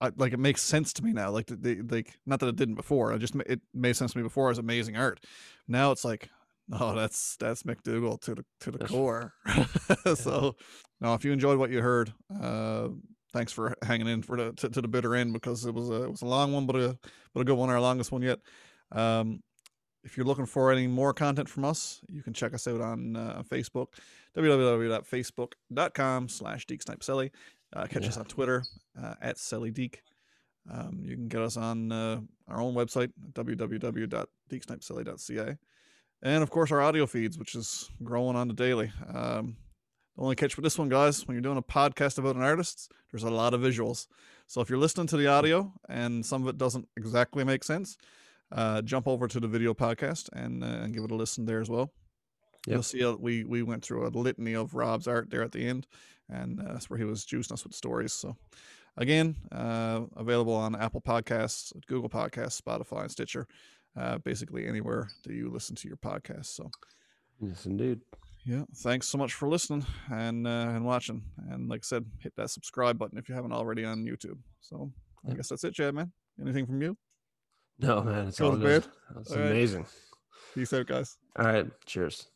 I, 0.00 0.10
like 0.16 0.32
it 0.32 0.38
makes 0.38 0.62
sense 0.62 0.92
to 0.94 1.04
me 1.04 1.12
now. 1.12 1.30
Like 1.30 1.46
the, 1.46 1.56
the 1.56 1.82
like 1.88 2.18
not 2.26 2.40
that 2.40 2.48
it 2.48 2.56
didn't 2.56 2.76
before. 2.76 3.12
I 3.12 3.18
just 3.18 3.34
it 3.46 3.60
made 3.74 3.96
sense 3.96 4.12
to 4.12 4.18
me 4.18 4.22
before 4.22 4.50
as 4.50 4.58
amazing 4.58 4.96
art. 4.96 5.20
Now 5.68 5.92
it's 5.92 6.04
like, 6.04 6.30
oh, 6.72 6.94
that's 6.94 7.36
that's 7.36 7.64
MacDougall 7.64 8.18
to 8.18 8.34
the 8.36 8.44
to 8.60 8.70
the 8.70 8.78
That's- 8.78 8.90
core. 8.90 9.34
so, 10.14 10.56
now 11.00 11.14
if 11.14 11.24
you 11.24 11.32
enjoyed 11.32 11.58
what 11.58 11.70
you 11.70 11.82
heard, 11.82 12.12
uh, 12.40 12.88
thanks 13.32 13.52
for 13.52 13.74
hanging 13.82 14.08
in 14.08 14.22
for 14.22 14.36
the 14.36 14.52
to, 14.52 14.70
to 14.70 14.80
the 14.80 14.88
bitter 14.88 15.14
end 15.14 15.32
because 15.32 15.66
it 15.66 15.74
was 15.74 15.90
a 15.90 16.04
it 16.04 16.10
was 16.10 16.22
a 16.22 16.26
long 16.26 16.52
one, 16.52 16.66
but 16.66 16.76
a 16.76 16.98
but 17.34 17.40
a 17.40 17.44
good 17.44 17.56
one, 17.56 17.68
our 17.70 17.80
longest 17.80 18.10
one 18.10 18.22
yet. 18.22 18.38
Um, 18.92 19.42
if 20.02 20.16
you're 20.16 20.26
looking 20.26 20.46
for 20.46 20.72
any 20.72 20.86
more 20.86 21.12
content 21.12 21.48
from 21.48 21.64
us, 21.64 22.00
you 22.08 22.22
can 22.22 22.32
check 22.32 22.54
us 22.54 22.66
out 22.66 22.80
on 22.80 23.16
uh, 23.16 23.42
Facebook, 23.48 23.88
www.facebook.com 24.36 26.28
slash 26.28 26.66
deeksnipesilly. 26.66 27.30
Uh, 27.72 27.86
catch 27.86 28.08
us 28.08 28.16
on 28.16 28.24
Twitter 28.24 28.64
uh, 29.00 29.14
at 29.20 29.36
sillydeek. 29.36 29.98
Um, 30.70 31.00
you 31.04 31.14
can 31.16 31.28
get 31.28 31.40
us 31.40 31.56
on 31.56 31.90
uh, 31.92 32.20
our 32.48 32.60
own 32.60 32.74
website, 32.74 33.12
www.deeksnipesilly.ca. 33.32 35.56
And 36.22 36.42
of 36.42 36.50
course, 36.50 36.70
our 36.70 36.82
audio 36.82 37.06
feeds, 37.06 37.38
which 37.38 37.54
is 37.54 37.90
growing 38.02 38.36
on 38.36 38.48
the 38.48 38.54
daily. 38.54 38.92
Um, 39.12 39.56
the 40.16 40.22
only 40.22 40.36
catch 40.36 40.56
with 40.56 40.64
this 40.64 40.78
one, 40.78 40.88
guys, 40.88 41.26
when 41.26 41.34
you're 41.34 41.42
doing 41.42 41.56
a 41.56 41.62
podcast 41.62 42.18
about 42.18 42.36
an 42.36 42.42
artist, 42.42 42.92
there's 43.10 43.22
a 43.22 43.30
lot 43.30 43.54
of 43.54 43.62
visuals. 43.62 44.06
So 44.46 44.60
if 44.60 44.68
you're 44.68 44.78
listening 44.78 45.06
to 45.08 45.16
the 45.16 45.28
audio 45.28 45.72
and 45.88 46.26
some 46.26 46.42
of 46.42 46.48
it 46.48 46.58
doesn't 46.58 46.86
exactly 46.96 47.44
make 47.44 47.64
sense, 47.64 47.96
uh, 48.52 48.82
jump 48.82 49.08
over 49.08 49.26
to 49.28 49.40
the 49.40 49.48
video 49.48 49.72
podcast 49.72 50.28
and, 50.32 50.62
uh, 50.62 50.66
and 50.66 50.92
give 50.92 51.04
it 51.04 51.10
a 51.10 51.14
listen 51.14 51.46
there 51.46 51.60
as 51.60 51.70
well. 51.70 51.90
You'll 52.66 52.82
see 52.82 53.04
uh, 53.04 53.12
we 53.12 53.44
we 53.44 53.62
went 53.62 53.84
through 53.84 54.06
a 54.06 54.10
litany 54.10 54.54
of 54.54 54.74
Rob's 54.74 55.08
art 55.08 55.30
there 55.30 55.42
at 55.42 55.52
the 55.52 55.66
end, 55.66 55.86
and 56.28 56.60
uh, 56.60 56.72
that's 56.74 56.90
where 56.90 56.98
he 56.98 57.04
was 57.04 57.24
juicing 57.24 57.52
us 57.52 57.64
with 57.64 57.74
stories. 57.74 58.12
So, 58.12 58.36
again, 58.96 59.36
uh, 59.50 60.02
available 60.16 60.54
on 60.54 60.74
Apple 60.74 61.00
Podcasts, 61.00 61.72
Google 61.86 62.10
Podcasts, 62.10 62.60
Spotify, 62.60 63.02
and 63.02 63.10
Stitcher. 63.10 63.46
Uh, 63.96 64.18
basically 64.18 64.68
anywhere 64.68 65.08
that 65.24 65.32
you 65.32 65.50
listen 65.50 65.74
to 65.74 65.88
your 65.88 65.96
podcast. 65.96 66.46
So, 66.46 66.70
yes, 67.40 67.66
indeed. 67.66 68.00
yeah, 68.44 68.62
thanks 68.76 69.08
so 69.08 69.18
much 69.18 69.34
for 69.34 69.48
listening 69.48 69.84
and 70.12 70.46
uh, 70.46 70.68
and 70.74 70.84
watching. 70.84 71.22
And 71.48 71.68
like 71.68 71.80
I 71.80 71.86
said, 71.86 72.04
hit 72.20 72.34
that 72.36 72.50
subscribe 72.50 72.98
button 72.98 73.18
if 73.18 73.28
you 73.28 73.34
haven't 73.34 73.52
already 73.52 73.84
on 73.84 74.04
YouTube. 74.04 74.38
So, 74.60 74.92
I 75.28 75.34
guess 75.34 75.48
that's 75.48 75.64
it, 75.64 75.74
Chad. 75.74 75.94
Man, 75.94 76.12
anything 76.40 76.66
from 76.66 76.80
you? 76.82 76.96
No, 77.80 78.02
man, 78.02 78.28
it's 78.28 78.40
all 78.40 78.56
good. 78.56 78.84
That's 79.14 79.32
All 79.32 79.38
right. 79.38 79.50
amazing. 79.50 79.86
Peace 80.54 80.72
out, 80.72 80.86
guys. 80.86 81.16
All 81.36 81.46
right, 81.46 81.66
cheers. 81.86 82.28